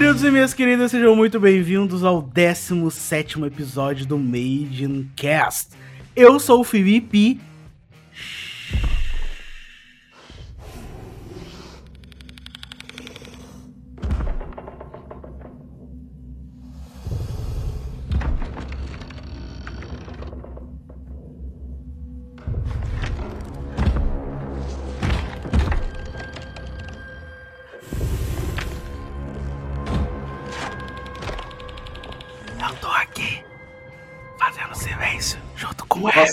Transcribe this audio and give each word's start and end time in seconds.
Queridos 0.00 0.24
e 0.24 0.30
minhas 0.30 0.54
queridas, 0.54 0.90
sejam 0.90 1.14
muito 1.14 1.38
bem-vindos 1.38 2.04
ao 2.04 2.22
17 2.22 3.44
episódio 3.44 4.06
do 4.06 4.18
Made 4.18 4.82
in 4.82 5.06
Cast. 5.14 5.72
Eu 6.16 6.40
sou 6.40 6.60
o 6.60 6.64
Felipe. 6.64 7.38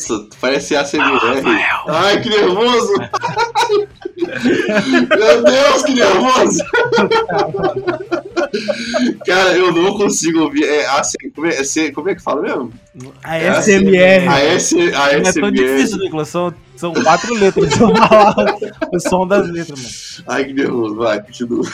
Nossa, 0.09 0.27
parece 0.39 0.75
ACMR. 0.75 1.17
Rafael. 1.17 1.83
Ai, 1.87 2.21
que 2.21 2.29
nervoso! 2.29 2.93
Meu 4.17 5.43
Deus, 5.43 5.83
que 5.83 5.93
nervoso! 5.93 6.63
Cara, 9.25 9.51
eu 9.57 9.71
não 9.71 9.97
consigo 9.97 10.41
ouvir. 10.41 10.63
É, 10.63 10.85
AC, 10.87 11.13
como, 11.35 11.47
é, 11.47 11.57
é 11.59 11.91
como 11.91 12.09
é 12.09 12.15
que 12.15 12.21
fala 12.21 12.41
mesmo? 12.41 12.73
A 13.23 13.37
É 13.37 13.61
SMR. 13.61 14.27
A, 14.27 14.39
S, 14.39 14.75
a 14.75 14.79
Não 14.79 15.03
é 15.05 15.21
tão 15.21 15.31
SMR. 15.31 15.51
difícil, 15.51 15.97
Nicolas. 15.99 16.29
São, 16.29 16.53
são 16.75 16.93
quatro 16.93 17.33
letras. 17.35 17.73
O 18.93 18.99
som 18.99 19.27
das 19.27 19.47
letras, 19.49 19.79
mano. 19.79 19.93
Ai, 20.27 20.45
que 20.45 20.53
nervoso. 20.53 20.95
Vai, 20.95 21.21
continua. 21.21 21.65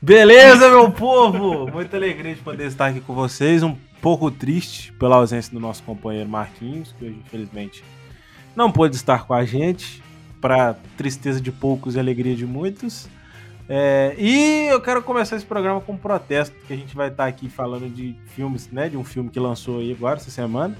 Beleza, 0.00 0.68
meu 0.68 0.90
povo? 0.90 1.68
Muita 1.70 1.96
alegria 1.96 2.34
de 2.34 2.40
poder 2.40 2.66
estar 2.66 2.86
aqui 2.86 3.00
com 3.00 3.14
vocês. 3.14 3.62
Um 3.62 3.76
pouco 4.00 4.30
triste 4.30 4.92
pela 4.94 5.16
ausência 5.16 5.52
do 5.52 5.60
nosso 5.60 5.82
companheiro 5.82 6.28
Marquinhos, 6.28 6.94
que 6.98 7.04
hoje, 7.04 7.16
infelizmente, 7.24 7.84
não 8.54 8.70
pôde 8.70 8.96
estar 8.96 9.24
com 9.24 9.34
a 9.34 9.44
gente. 9.44 10.02
Para 10.40 10.74
tristeza 10.96 11.40
de 11.40 11.50
poucos 11.50 11.96
e 11.96 11.98
alegria 11.98 12.36
de 12.36 12.46
muitos. 12.46 13.08
É, 13.68 14.14
e 14.16 14.68
eu 14.70 14.80
quero 14.80 15.02
começar 15.02 15.34
esse 15.34 15.44
programa 15.44 15.80
com 15.80 15.92
um 15.92 15.96
protesto, 15.96 16.56
que 16.64 16.72
a 16.72 16.76
gente 16.76 16.94
vai 16.94 17.08
estar 17.08 17.26
aqui 17.26 17.50
falando 17.50 17.92
de 17.92 18.16
filmes, 18.28 18.70
né? 18.70 18.88
De 18.88 18.96
um 18.96 19.02
filme 19.02 19.28
que 19.30 19.40
lançou 19.40 19.80
aí 19.80 19.92
agora, 19.92 20.16
essa 20.16 20.30
semana. 20.30 20.76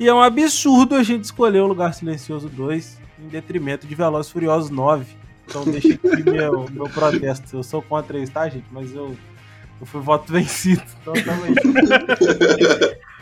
E 0.00 0.08
é 0.08 0.14
um 0.14 0.22
absurdo 0.22 0.94
a 0.94 1.02
gente 1.02 1.24
escolher 1.24 1.60
o 1.60 1.66
Lugar 1.66 1.92
Silencioso 1.92 2.48
2 2.48 3.00
em 3.18 3.28
detrimento 3.28 3.86
de 3.86 3.94
Velozes 3.94 4.30
Furiosos 4.30 4.70
9. 4.70 5.04
Então 5.46 5.64
deixa 5.64 5.94
aqui 5.94 6.22
meu, 6.30 6.68
meu 6.70 6.88
protesto. 6.88 7.56
Eu 7.56 7.62
sou 7.62 7.82
contra 7.82 8.18
isso, 8.18 8.32
tá, 8.32 8.48
gente? 8.48 8.66
Mas 8.70 8.94
eu, 8.94 9.16
eu 9.80 9.86
fui 9.86 10.00
voto 10.00 10.32
vencido. 10.32 10.82
Então 11.02 11.14
tamo 11.14 11.44
aí. 11.44 11.54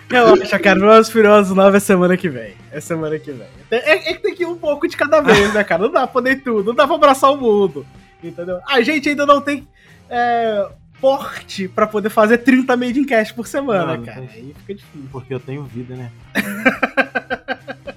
Relaxa, 0.09 0.59
cara. 0.59 0.79
Velozes 0.79 1.09
e 1.09 1.13
Furiosos 1.13 1.57
9 1.57 1.77
é 1.77 1.81
semana 1.81 2.17
que 2.17 2.29
vem. 2.29 2.55
É 2.71 2.81
semana 2.81 3.19
que 3.19 3.33
vem. 3.33 3.47
É, 3.71 4.11
é 4.11 4.15
que 4.15 4.23
tem 4.23 4.35
que 4.35 4.43
ir 4.45 4.47
um 4.47 4.57
pouco 4.57 4.87
de 4.87 4.97
cada 4.97 5.21
vez, 5.21 5.53
né, 5.53 5.65
cara? 5.65 5.83
Não 5.83 5.91
dá 5.91 6.01
pra 6.01 6.09
poder 6.09 6.43
tudo. 6.43 6.67
Não 6.69 6.75
dá 6.75 6.87
pra 6.87 6.97
abraçar 6.97 7.33
o 7.33 7.37
mundo. 7.37 7.85
Entendeu? 8.23 8.61
A 8.69 8.81
gente 8.81 9.09
ainda 9.09 9.27
não 9.27 9.41
tem 9.41 9.67
é, 10.09 10.69
porte 11.01 11.67
pra 11.69 11.87
poder 11.87 12.09
fazer 12.09 12.39
30 12.39 12.77
made 12.77 13.01
in 13.01 13.05
cash 13.05 13.33
por 13.33 13.47
semana, 13.47 13.87
Não, 13.87 13.97
não 13.97 14.05
cara. 14.05 14.21
tem. 14.21 14.29
Aí 14.29 14.55
fica 14.61 14.75
difícil. 14.75 15.09
Porque 15.11 15.35
eu 15.35 15.41
tenho 15.41 15.65
vida, 15.65 15.95
né? 15.97 16.11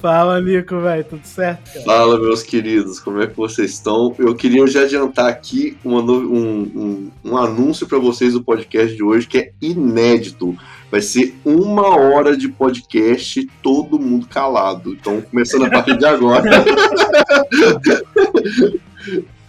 Fala, 0.00 0.40
Nico, 0.40 0.80
velho. 0.80 1.04
Tudo 1.04 1.26
certo, 1.26 1.72
cara? 1.72 1.84
Fala, 1.84 2.18
meus 2.18 2.42
queridos, 2.42 2.98
como 2.98 3.20
é 3.20 3.26
que 3.26 3.36
vocês 3.36 3.72
estão? 3.72 4.14
Eu 4.18 4.34
queria 4.34 4.66
já 4.66 4.82
adiantar 4.82 5.28
aqui 5.28 5.76
uma 5.84 6.00
um, 6.00 6.62
um, 6.62 7.10
um 7.22 7.36
anúncio 7.36 7.86
para 7.86 7.98
vocês 7.98 8.32
do 8.32 8.42
podcast 8.42 8.96
de 8.96 9.02
hoje 9.02 9.26
que 9.26 9.36
é 9.38 9.52
inédito. 9.60 10.56
Vai 10.90 11.02
ser 11.02 11.36
uma 11.44 11.94
hora 11.96 12.34
de 12.34 12.48
podcast, 12.48 13.46
todo 13.62 13.98
mundo 13.98 14.26
calado. 14.26 14.92
Então, 14.92 15.20
começando 15.20 15.66
a 15.66 15.70
partir 15.70 15.98
de 15.98 16.06
agora. 16.06 16.64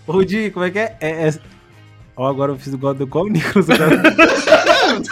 Ô, 0.06 0.24
Di, 0.24 0.52
como 0.52 0.66
é 0.66 0.70
que 0.70 0.80
é? 0.80 0.98
é, 1.00 1.30
é... 1.30 1.34
Ó, 2.16 2.28
agora 2.28 2.52
eu 2.52 2.58
fiz 2.58 2.74
igual 2.74 2.94
do 2.94 3.04
igual 3.04 3.26
o 3.26 3.30
Nicolas. 3.30 3.70
Agora... 3.70 4.02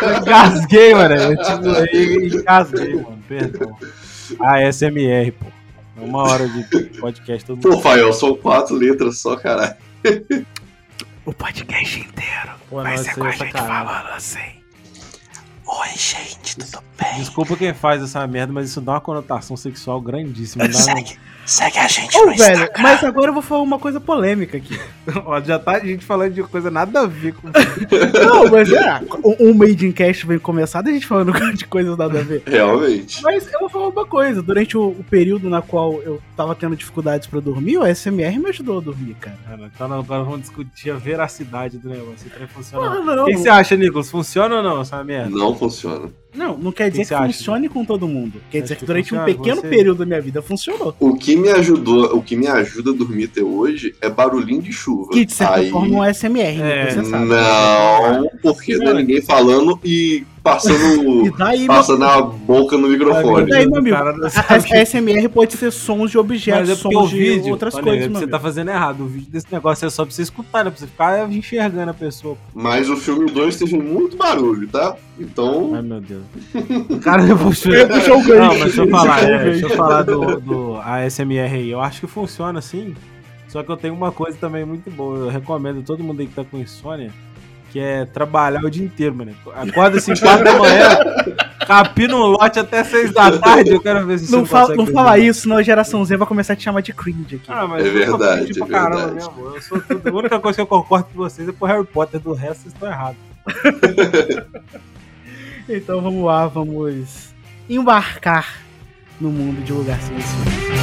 eu 0.02 0.18
engasguei, 0.22 0.94
mano. 0.94 1.16
Eu, 1.16 1.38
tipo, 1.38 2.40
engasguei, 2.40 2.96
mano. 2.96 3.24
Perdão. 3.26 3.78
Ah, 4.40 4.72
SMR, 4.72 5.32
pô. 5.32 5.46
Uma 5.98 6.24
hora 6.24 6.48
de 6.48 6.64
podcast 7.00 7.46
todo 7.46 7.58
mundo. 7.58 7.76
Pô, 7.76 7.82
Fael, 7.82 8.14
são 8.14 8.36
quatro 8.36 8.76
letras 8.76 9.20
só, 9.20 9.36
caralho. 9.36 9.76
O 11.26 11.34
podcast 11.34 12.00
inteiro 12.00 12.50
Pô, 12.70 12.82
vai 12.82 12.96
não, 12.96 13.04
ser 13.04 13.14
com 13.14 13.24
a 13.24 13.30
é 13.30 13.32
gente 13.34 13.52
falando 13.52 14.10
assim. 14.10 14.40
Oi, 15.68 15.88
gente, 15.96 16.58
tudo 16.58 16.84
bem? 17.00 17.20
Desculpa 17.20 17.56
quem 17.56 17.74
faz 17.74 18.04
essa 18.04 18.26
merda, 18.28 18.52
mas 18.52 18.70
isso 18.70 18.82
dá 18.82 18.94
uma 18.94 19.02
conotação 19.02 19.56
sexual 19.56 20.00
grandíssima. 20.02 20.72
Segue, 20.72 21.18
segue 21.46 21.78
a 21.78 21.88
gente 21.88 22.18
Ô, 22.18 22.26
no 22.26 22.34
Instagram. 22.34 22.70
Mas 22.80 23.04
agora 23.04 23.28
eu 23.28 23.34
vou 23.34 23.42
falar 23.42 23.62
uma 23.62 23.80
coisa 23.80 24.00
polêmica 24.00 24.58
aqui. 24.58 24.80
Ó, 25.26 25.40
já 25.42 25.58
tá 25.58 25.74
a 25.74 25.80
gente 25.80 26.06
falando 26.06 26.34
de 26.34 26.44
coisa 26.44 26.70
nada 26.70 27.02
a 27.02 27.08
ver 27.08 27.34
com. 27.34 27.48
Não, 28.20 28.50
mas 28.50 28.72
é. 28.72 29.02
Um, 29.24 29.50
um 29.50 29.54
Made 29.54 29.86
in 29.86 29.92
Cast 29.92 30.26
bem 30.26 30.40
começado, 30.40 30.88
a 30.88 30.92
gente 30.92 31.08
falando 31.08 31.32
de 31.56 31.66
coisas 31.66 31.98
nada 31.98 32.20
a 32.20 32.24
ver. 32.24 32.44
Realmente. 32.46 33.22
Mas 33.24 33.52
eu 33.52 33.60
vou 33.62 33.70
falar 33.70 33.88
uma 33.90 34.06
coisa. 34.06 34.42
Durante 34.42 34.78
o, 34.78 34.88
o 34.90 35.06
período 35.10 35.50
na 35.50 35.62
qual 35.62 36.02
eu 36.02 36.22
tava 36.36 36.56
tendo 36.56 36.76
dificuldades 36.76 37.28
pra 37.28 37.40
dormir, 37.40 37.78
o 37.78 37.96
SMR 37.96 38.38
me 38.38 38.50
ajudou 38.50 38.80
a 38.80 38.82
dormir, 38.82 39.16
cara. 39.16 39.38
Cara, 39.46 39.72
Então 39.74 39.94
agora 39.94 40.24
vamos 40.24 40.42
discutir 40.42 40.92
a 40.92 40.96
veracidade 40.96 41.78
do 41.78 41.90
negócio. 41.90 42.30
Ah. 42.74 43.22
O 43.24 43.26
que 43.26 43.32
que 43.32 43.38
você 43.38 43.50
acha, 43.50 43.76
Nicolas? 43.76 44.10
Funciona 44.10 44.58
ou 44.58 44.64
não 44.64 44.82
essa 44.82 45.04
merda? 45.04 45.30
Não 45.30 45.56
funciona. 45.56 46.10
Não, 46.34 46.58
não 46.58 46.72
quer 46.72 46.90
dizer 46.92 47.02
que 47.04 47.08
que, 47.10 47.16
você 47.16 47.16
acha, 47.16 47.34
funcione 47.34 47.68
com 47.70 47.84
todo 47.84 48.08
mundo. 48.08 48.40
Quer 48.52 48.60
Acho 48.60 48.64
dizer 48.64 48.76
que 48.76 48.80
que 48.82 48.86
durante 48.86 49.16
um 49.16 49.26
pequeno 49.26 49.62
você- 49.62 49.68
período 49.68 49.98
da 50.00 50.06
minha 50.06 50.22
vida 50.22 50.42
funcionou. 50.42 50.96
O 51.00 51.16
que 51.16 51.36
me 51.36 51.50
ajudou, 51.50 52.16
o 52.16 52.22
que 52.22 52.36
me 52.36 52.46
ajuda 52.48 52.92
a 52.92 52.94
dormir 52.94 53.26
até 53.26 53.42
hoje 53.42 53.96
é 54.00 54.10
barulhinho 54.10 54.62
de 54.62 54.72
chuva. 54.72 55.10
Que 55.12 55.26
de 55.26 55.34
certa 55.34 55.56
Aí- 55.56 55.72
forma 55.72 55.96
é 55.96 56.00
um 56.00 56.04
SMR, 56.14 56.58
né? 56.60 56.82
É, 56.88 56.92
Você 56.92 57.06
sabe. 57.06 57.26
Não, 57.26 58.30
porque 58.44 58.78
não 58.78 58.92
é 58.92 58.94
ninguém 58.94 59.22
falando 59.22 59.80
e 59.84 60.24
passando, 60.44 61.26
E 61.28 61.32
daí, 61.38 61.60
meu, 61.60 61.68
passando 61.68 62.04
a 62.06 62.22
boca 62.22 62.78
no 62.78 62.88
microfone. 62.88 63.48
e 63.48 63.50
daí, 63.50 63.68
meu 63.68 63.80
amigo, 63.80 63.96
a, 63.96 64.86
SMR 64.86 65.30
pode 65.30 65.54
ser 65.54 65.72
sons 65.72 66.12
de 66.12 66.18
objetos, 66.18 66.70
é 66.70 66.76
sons 66.76 66.96
o 66.96 67.08
de 67.08 67.18
vídeo, 67.18 67.52
outras 67.52 67.76
olha, 67.76 67.84
coisas, 67.84 68.06
é 68.06 68.08
meu 68.08 68.18
você 68.18 68.24
amigo. 68.24 68.32
tá 68.32 68.40
fazendo 68.40 68.70
errado. 68.70 69.02
O 69.04 69.08
vídeo 69.08 69.32
desse 69.32 69.48
negócio 69.52 69.86
é 69.86 69.90
só 69.90 70.06
pra 70.06 70.14
você 70.14 70.22
escutar, 70.22 70.64
né? 70.64 70.72
Pra 70.72 70.80
você 70.80 70.88
ficar 70.88 71.32
enxergando 71.32 71.92
a 71.92 71.94
pessoa. 71.94 72.38
Mas 72.54 72.90
o 72.90 72.98
filme 72.98 73.30
2 73.30 73.56
teve 73.58 73.78
muito 73.78 74.18
barulho, 74.18 74.68
tá? 74.68 74.96
Então, 75.20 75.72
Ai, 75.76 75.82
meu 75.82 76.02
Deus. 76.02 76.24
O 76.90 77.00
cara 77.00 77.24
eu 77.24 77.36
vou 77.36 77.52
Eu 77.52 77.88
puxar 77.88 78.14
o 78.14 78.24
gancho. 78.24 78.40
Não, 78.40 78.48
mas 78.48 78.64
deixa 78.64 78.82
eu 78.82 78.90
falar, 78.90 79.24
é, 79.24 79.44
deixa 79.44 79.66
eu 79.66 79.70
falar 79.72 80.04
do, 80.04 80.40
do 80.40 80.76
ASMR 80.78 81.54
aí. 81.56 81.70
Eu 81.70 81.82
acho 81.82 82.02
que 82.02 82.08
funciona 82.08 82.62
sim. 82.62 82.96
Só 83.48 83.64
que 83.64 83.72
eu 83.72 83.78
tenho 83.78 83.96
uma 83.96 84.12
coisa 84.12 84.38
também 84.38 84.64
muito 84.64 84.90
boa. 84.92 85.18
Eu 85.18 85.30
recomendo 85.30 85.82
todo 85.84 86.04
mundo 86.04 86.20
aí 86.22 86.28
que 86.28 86.36
tá 86.36 86.44
com 86.44 86.58
insônia, 86.60 87.12
que 87.72 87.80
é 87.80 88.06
trabalhar 88.06 88.64
o 88.64 88.70
dia 88.70 88.84
inteiro, 88.86 89.16
mano. 89.16 89.34
Acorda 89.56 89.98
assim, 90.00 90.14
4 90.16 90.44
da 90.44 90.58
manhã, 90.58 91.00
capina 91.68 92.16
um 92.16 92.20
lote 92.26 92.60
até 92.60 92.84
6 92.84 93.14
da 93.14 93.38
tarde. 93.38 93.72
Eu 93.72 93.82
quero 93.82 94.06
ver 94.06 94.20
se 94.20 94.32
Não, 94.32 94.46
você 94.46 94.52
fala, 94.52 94.76
não 94.76 94.88
fala 94.88 95.18
isso, 95.20 95.42
senão 95.42 95.58
a 95.58 95.62
geração 95.64 96.04
Z 96.04 96.18
vai 96.18 96.28
começar 96.28 96.54
a 96.54 96.56
te 96.56 96.64
chamar 96.64 96.82
de 96.82 96.94
cringe 96.94 97.36
aqui. 97.36 97.46
Ah, 97.48 97.68
mas 97.68 97.86
É 97.86 97.88
eu 97.88 97.92
sou 98.08 98.18
verdade, 98.18 98.44
crítico 98.46 98.66
é 98.66 98.68
pra 98.70 98.80
caramba 98.80 99.08
verdade. 99.08 99.16
mesmo. 99.36 99.56
Eu 99.56 99.62
sou 99.62 99.82
tudo. 99.82 100.10
A 100.10 100.14
única 100.14 100.40
coisa 100.40 100.56
que 100.56 100.62
eu 100.62 100.68
concordo 100.68 101.06
com 101.14 101.18
vocês 101.18 101.48
é 101.48 101.52
pro 101.52 101.68
Harry 101.68 101.86
Potter, 101.86 102.20
do 102.20 102.34
resto 102.34 102.64
vocês 102.64 102.74
estão 102.74 102.90
errados. 102.90 103.18
Então 105.72 106.02
vamos 106.02 106.26
lá, 106.26 106.48
vamos 106.48 107.30
embarcar 107.70 108.56
no 109.22 109.30
mundo 109.30 109.64
de 109.64 109.72
lugar 109.72 110.02
silencioso. 110.02 110.79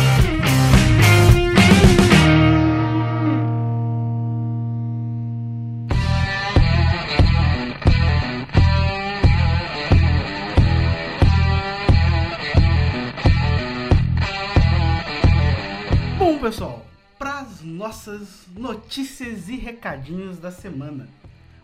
Pessoal, 16.46 16.86
para 17.18 17.40
as 17.40 17.60
nossas 17.60 18.46
notícias 18.56 19.48
e 19.48 19.56
recadinhos 19.56 20.38
da 20.38 20.52
semana. 20.52 21.08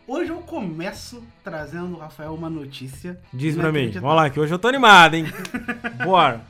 Hoje 0.09 0.31
eu 0.33 0.39
começo 0.39 1.23
trazendo, 1.45 1.97
Rafael, 1.97 2.35
uma 2.35 2.51
notícia. 2.51 3.17
Diz 3.33 3.55
pra 3.55 3.71
mim. 3.71 3.93
Vamos 3.93 4.17
lá, 4.17 4.29
que 4.29 4.41
hoje 4.41 4.53
eu 4.53 4.59
tô 4.59 4.67
animado, 4.67 5.15
hein? 5.15 5.27
Bora. 6.05 6.41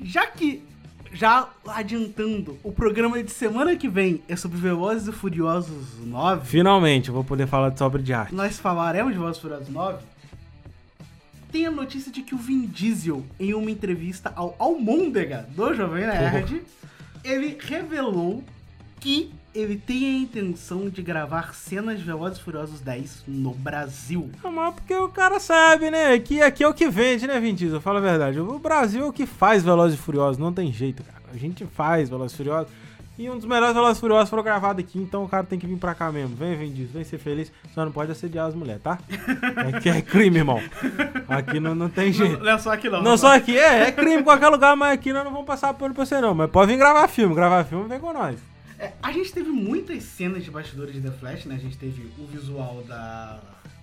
Já 0.00 0.26
que, 0.26 0.64
já 1.12 1.48
adiantando, 1.68 2.58
o 2.64 2.72
programa 2.72 3.22
de 3.22 3.30
semana 3.30 3.76
que 3.76 3.88
vem 3.88 4.20
é 4.28 4.34
sobre 4.34 4.58
Velozes 4.58 5.06
e 5.06 5.12
Furiosos 5.12 5.96
9, 6.04 6.44
Finalmente 6.46 7.10
eu 7.10 7.14
vou 7.14 7.22
poder 7.22 7.46
falar 7.46 7.68
de 7.68 7.80
obra 7.84 8.02
de 8.02 8.12
arte. 8.12 8.34
nós 8.34 8.58
falaremos 8.58 9.12
de 9.12 9.18
Velozes 9.20 9.38
e 9.38 9.42
Furiosos 9.42 9.68
9, 9.68 10.04
tem 11.52 11.66
a 11.66 11.70
notícia 11.70 12.10
de 12.10 12.20
que 12.20 12.34
o 12.34 12.38
Vin 12.38 12.66
Diesel, 12.66 13.24
em 13.38 13.54
uma 13.54 13.70
entrevista 13.70 14.32
ao 14.34 14.56
Almôndega 14.58 15.46
do 15.54 15.72
Jovem 15.72 16.04
Nerd, 16.04 16.64
ele 17.24 17.56
revelou 17.60 18.44
que 19.00 19.32
ele 19.54 19.76
tem 19.76 20.04
a 20.04 20.18
intenção 20.18 20.88
de 20.88 21.00
gravar 21.00 21.54
cenas 21.54 21.98
de 21.98 22.04
Velozes 22.04 22.38
e 22.38 22.42
Furiosos 22.42 22.80
10 22.80 23.24
no 23.28 23.52
Brasil. 23.52 24.30
Não, 24.42 24.50
mas 24.50 24.74
porque 24.74 24.94
o 24.94 25.08
cara 25.08 25.38
sabe, 25.38 25.90
né? 25.90 26.18
Que 26.18 26.42
aqui 26.42 26.64
é 26.64 26.68
o 26.68 26.74
que 26.74 26.88
vende, 26.88 27.26
né, 27.26 27.38
Vin? 27.38 27.56
Fala 27.80 28.00
a 28.00 28.02
verdade. 28.02 28.40
O 28.40 28.58
Brasil 28.58 29.04
é 29.04 29.06
o 29.06 29.12
que 29.12 29.26
faz 29.26 29.62
Velozes 29.62 29.98
e 29.98 30.02
Furiosos, 30.02 30.38
não 30.38 30.52
tem 30.52 30.72
jeito, 30.72 31.04
cara. 31.04 31.22
A 31.32 31.36
gente 31.36 31.64
faz 31.66 32.08
Velozes 32.10 32.34
e 32.34 32.36
Furiosos. 32.36 32.72
E 33.16 33.30
um 33.30 33.36
dos 33.36 33.46
melhores 33.46 33.74
Velozes 33.74 33.98
e 33.98 34.00
Furiosos 34.00 34.28
foram 34.28 34.42
gravados 34.42 34.82
aqui, 34.84 34.98
então 34.98 35.22
o 35.22 35.28
cara 35.28 35.44
tem 35.44 35.56
que 35.56 35.66
vir 35.68 35.76
pra 35.76 35.94
cá 35.94 36.10
mesmo. 36.10 36.34
Vem, 36.34 36.56
Vin 36.56 36.72
Diesel, 36.72 36.94
vem 36.94 37.04
ser 37.04 37.18
feliz. 37.18 37.52
Só 37.72 37.84
não 37.84 37.92
pode 37.92 38.10
assediar 38.10 38.48
as 38.48 38.54
mulheres, 38.54 38.82
tá? 38.82 38.98
Aqui 39.72 39.88
é 39.88 40.02
crime, 40.02 40.38
irmão. 40.38 40.60
Aqui 41.28 41.60
não, 41.60 41.76
não 41.76 41.88
tem 41.88 42.12
jeito. 42.12 42.42
Não 42.42 42.52
é 42.52 42.58
só 42.58 42.72
aqui 42.72 42.88
não. 42.88 43.02
Não, 43.02 43.16
só 43.16 43.34
aqui 43.36 43.56
é, 43.56 43.82
é 43.82 43.92
crime 43.92 44.16
em 44.16 44.24
qualquer 44.24 44.48
lugar, 44.48 44.74
mas 44.74 44.94
aqui 44.94 45.12
nós 45.12 45.24
não 45.24 45.30
vamos 45.30 45.46
passar 45.46 45.72
pano 45.74 45.94
pra 45.94 46.04
você 46.04 46.20
não. 46.20 46.34
Mas 46.34 46.50
pode 46.50 46.72
vir 46.72 46.78
gravar 46.78 47.06
filme, 47.06 47.34
gravar 47.36 47.62
filme 47.64 47.88
vem 47.88 48.00
com 48.00 48.12
nós. 48.12 48.36
É, 48.80 48.92
a 49.00 49.12
gente 49.12 49.32
teve 49.32 49.48
muitas 49.48 50.02
cenas 50.02 50.44
de 50.44 50.50
bastidores 50.50 50.92
de 50.92 51.00
The 51.00 51.12
Flash, 51.12 51.44
né? 51.44 51.54
A 51.54 51.58
gente 51.58 51.76
teve 51.78 52.10
o 52.18 52.26
visual 52.26 52.82
da 52.88 53.38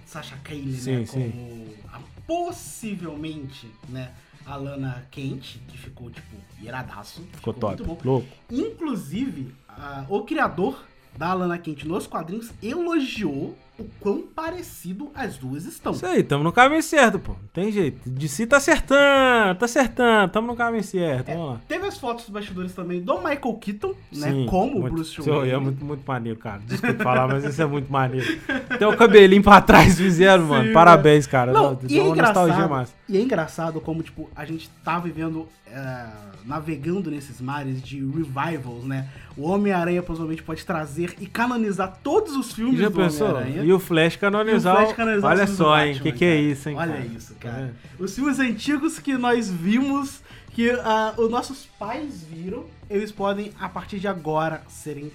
Sasha 0.06 0.36
Cayley, 0.44 0.74
Sim, 0.74 0.98
né? 0.98 1.06
sim. 1.06 1.32
Como 1.32 1.68
a, 1.94 2.00
possivelmente, 2.28 3.72
né? 3.88 4.10
A 4.46 4.56
Lana 4.56 5.06
Kent, 5.12 5.58
que 5.68 5.78
ficou, 5.78 6.10
tipo, 6.10 6.36
iradaço. 6.62 7.22
Ficou 7.34 7.54
top. 7.54 7.84
muito 7.84 7.84
bom. 7.86 7.98
Louco. 8.12 8.28
Inclusive, 8.50 9.54
a- 9.68 10.06
o 10.10 10.22
criador 10.24 10.84
da 11.18 11.28
Alana 11.32 11.58
Kent 11.58 11.84
nos 11.86 12.08
quadrinhos 12.08 12.52
elogiou 12.64 13.58
o 13.82 13.90
quão 14.00 14.22
parecido 14.22 15.12
as 15.16 15.38
duas 15.38 15.66
estão. 15.66 15.92
Isso 15.92 16.06
aí, 16.06 16.24
tamo 16.24 16.44
no 16.44 16.52
caminho 16.52 16.82
certo, 16.84 17.20
pô. 17.20 17.34
Não 17.34 17.50
tem 17.54 17.72
jeito. 17.72 18.10
De 18.10 18.28
si 18.30 18.46
tá 18.46 18.58
acertando, 18.58 19.56
tá 19.60 19.66
acertando, 19.66 20.32
tamo 20.32 20.48
no 20.48 20.56
caminho 20.56 20.84
certo. 20.84 21.28
Vamos 21.28 21.50
lá. 21.54 21.62
Teve 21.68 21.86
as 21.88 21.98
fotos 21.98 22.26
dos 22.26 22.34
bastidores 22.34 22.74
também 22.74 23.02
do 23.02 23.18
Michael 23.18 23.54
Keaton, 23.60 23.94
né? 24.14 24.32
Sim, 24.32 24.46
como 24.50 24.78
o 24.78 24.82
muito- 24.82 24.94
Bruce 24.96 25.12
Isso 25.20 25.30
aí 25.32 25.38
Wayne. 25.38 25.52
é 25.54 25.58
muito, 25.58 25.84
muito 25.86 26.04
maneiro, 26.06 26.40
cara. 26.40 26.62
Desculpa 26.66 27.04
falar, 27.04 27.28
mas 27.28 27.44
isso 27.44 27.62
é 27.62 27.66
muito 27.66 27.92
maneiro. 27.92 28.40
Até 28.70 28.88
o 28.88 28.96
cabelinho 28.96 29.44
pra 29.44 29.62
trás 29.62 29.98
fizeram, 29.98 30.46
mano. 30.46 30.68
Sim, 30.68 30.74
Parabéns, 30.74 31.28
cara. 31.28 31.52
Não, 31.52 31.76
Deu 31.76 31.90
e 31.90 32.00
é 32.00 32.04
uma 32.04 32.16
nostalgia 32.16 32.54
engraçado, 32.66 32.90
e 33.10 33.18
é 33.18 33.22
engraçado 33.22 33.82
como, 33.82 34.04
tipo, 34.04 34.30
a 34.36 34.46
gente 34.46 34.70
tá 34.84 35.00
vivendo, 35.00 35.48
é, 35.68 36.06
navegando 36.46 37.10
nesses 37.12 37.40
mares 37.42 37.82
de 37.82 38.00
revivals, 38.00 38.84
né? 38.86 39.08
O 39.38 39.44
Homem-Aranha 39.44 40.04
provavelmente 40.04 40.44
pode 40.44 40.66
trazer 40.66 41.16
e 41.20 41.26
canonizar 41.26 41.98
todos 42.04 42.36
os 42.36 42.52
filmes 42.52 42.80
já 42.80 42.90
do? 42.90 43.00
Homem-Aranha. 43.00 43.64
E 43.64 43.72
o 43.74 43.80
Flash 43.80 44.16
canonizar. 44.18 44.76
O 44.76 44.78
Flash 44.80 44.96
canonizar 44.96 45.32
Olha 45.32 45.44
os 45.44 45.50
filmes 45.50 45.58
só, 45.58 45.76
do 45.78 45.82
hein? 45.82 45.94
Batman, 45.94 46.12
Que 46.12 46.18
que 46.18 46.26
é 46.26 46.36
isso, 46.36 46.70
hein? 46.70 46.76
Olha 46.78 46.94
cara? 46.94 47.06
isso, 47.06 47.36
cara. 47.36 47.56
vendo? 47.58 47.74
Os 48.00 48.16
filmes 48.16 48.40
antigos 48.40 49.00
que 49.00 49.18
nós 49.18 49.50
vimos, 49.50 50.22
que 50.54 50.70
ah, 50.72 51.14
os 51.18 51.30
nossos 51.30 51.66
pais 51.80 52.24
viram, 52.30 52.66
eles 52.90 53.12
podem, 53.12 53.52
a 53.60 53.70
partir 53.70 54.00
de 54.00 54.08
agora, 54.08 54.62
serem 54.68 55.12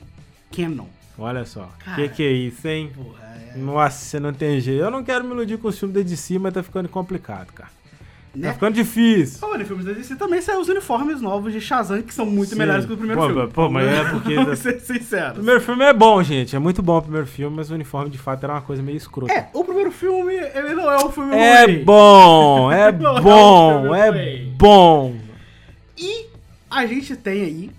canon. 0.55 0.87
Olha 1.19 1.45
só. 1.45 1.71
Cara. 1.79 1.97
Que 1.97 2.09
que 2.17 2.23
é 2.23 2.31
isso, 2.33 2.67
hein? 2.69 2.91
Porra, 2.95 3.25
é, 3.55 3.57
Nossa, 3.57 4.05
você 4.05 4.21
não 4.21 4.33
tem 4.33 4.61
jeito. 4.61 4.83
Eu 4.83 4.91
não 4.91 5.03
quero 5.03 5.25
me 5.25 5.31
iludir 5.31 5.57
com 5.59 5.69
os 5.69 5.79
filmes 5.79 5.95
da 5.95 6.03
DC, 6.03 6.39
mas 6.39 6.53
tá 6.53 6.63
ficando 6.63 6.89
complicado, 6.89 7.53
cara. 7.53 7.71
Tá 8.41 8.47
né? 8.49 8.53
ficando 8.53 8.75
difícil. 8.75 9.57
Em 9.57 9.65
filmes 9.65 9.87
da 9.87 9.93
DC, 9.93 10.17
também 10.17 10.41
saem 10.43 10.61
os 10.61 10.69
uniformes 10.69 11.21
novos 11.23 11.53
de 11.53 11.61
Shazam, 11.61 12.03
que 12.03 12.13
são 12.13 12.27
muito 12.27 12.51
Sim. 12.51 12.57
melhores 12.57 12.85
que 12.85 12.93
o 12.93 12.97
primeiro 12.97 13.21
Pô, 13.23 13.27
filme. 13.29 13.47
pô, 13.53 13.71
mas 13.71 13.87
é 13.89 14.05
porque- 14.11 14.35
Vamos 14.37 14.59
ser 14.59 14.79
sinceros. 14.81 15.31
O 15.31 15.35
primeiro 15.37 15.61
filme 15.61 15.85
é 15.85 15.93
bom, 15.95 16.23
gente. 16.23 16.55
É 16.55 16.59
muito 16.59 16.83
bom 16.83 16.99
o 16.99 17.03
primeiro 17.03 17.27
filme, 17.27 17.57
mas 17.57 17.71
o 17.71 17.75
uniforme 17.75 18.11
de 18.11 18.19
fato 18.19 18.45
era 18.45 18.53
uma 18.55 18.61
coisa 18.63 18.83
meio 18.83 18.97
escrota. 18.99 19.33
É, 19.33 19.49
o 19.55 19.65
primeiro 19.65 19.91
filme, 19.91 20.35
ele 20.35 20.75
não 20.75 20.91
é 20.91 20.97
um 21.05 21.11
filme 21.11 21.35
É 21.35 21.65
ruim. 21.65 21.85
bom, 21.85 22.71
é 22.71 22.89
é 22.89 22.93
bom, 22.93 23.95
é 23.95 24.11
ruim. 24.11 24.55
bom. 24.59 25.15
E 25.97 26.27
a 26.71 26.85
gente 26.87 27.17
tem 27.17 27.43
aí 27.43 27.71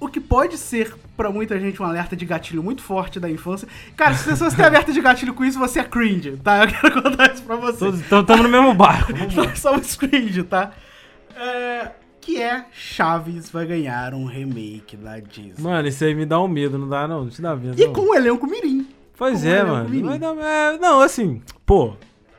o 0.00 0.08
que 0.08 0.20
pode 0.20 0.56
ser 0.56 0.94
pra 1.18 1.30
muita 1.30 1.58
gente 1.60 1.82
um 1.82 1.84
alerta 1.84 2.16
de 2.16 2.24
gatilho 2.24 2.62
muito 2.62 2.80
forte 2.80 3.20
da 3.20 3.28
infância. 3.28 3.68
Cara, 3.96 4.14
se 4.14 4.30
você 4.34 4.56
tem 4.56 4.64
alerta 4.64 4.92
de 4.92 5.00
gatilho 5.02 5.34
com 5.34 5.44
isso, 5.44 5.58
você 5.58 5.80
é 5.80 5.84
cringe, 5.84 6.38
tá? 6.38 6.62
Eu 6.64 6.68
quero 6.68 6.94
contar 7.02 7.34
isso 7.34 7.42
pra 7.42 7.56
você. 7.56 7.88
Estamos 7.88 8.40
no 8.40 8.48
mesmo 8.48 8.72
barco. 8.72 9.12
Somos 9.58 9.96
cringe, 9.96 10.44
tá? 10.44 10.70
É, 11.36 11.90
que 12.20 12.40
é 12.40 12.64
Chaves 12.72 13.50
vai 13.50 13.66
ganhar 13.66 14.14
um 14.14 14.24
remake 14.24 14.96
da 14.96 15.18
Disney. 15.18 15.54
Mano, 15.62 15.88
isso 15.88 16.02
aí 16.04 16.14
me 16.14 16.24
dá 16.24 16.40
um 16.40 16.48
medo, 16.48 16.78
não 16.78 16.88
dá 16.88 17.06
não? 17.06 17.24
Não 17.24 17.30
te 17.30 17.42
dá 17.42 17.54
medo, 17.54 17.78
E 17.80 17.84
não. 17.86 17.92
com 17.92 18.00
um 18.02 18.14
elenco 18.14 18.46
mirim. 18.46 18.86
Pois 19.16 19.42
com 19.42 19.48
é, 19.48 19.64
mano. 19.64 20.18
dar- 20.18 20.36
é, 20.38 20.78
não, 20.78 21.00
assim, 21.00 21.42
pô. 21.66 21.94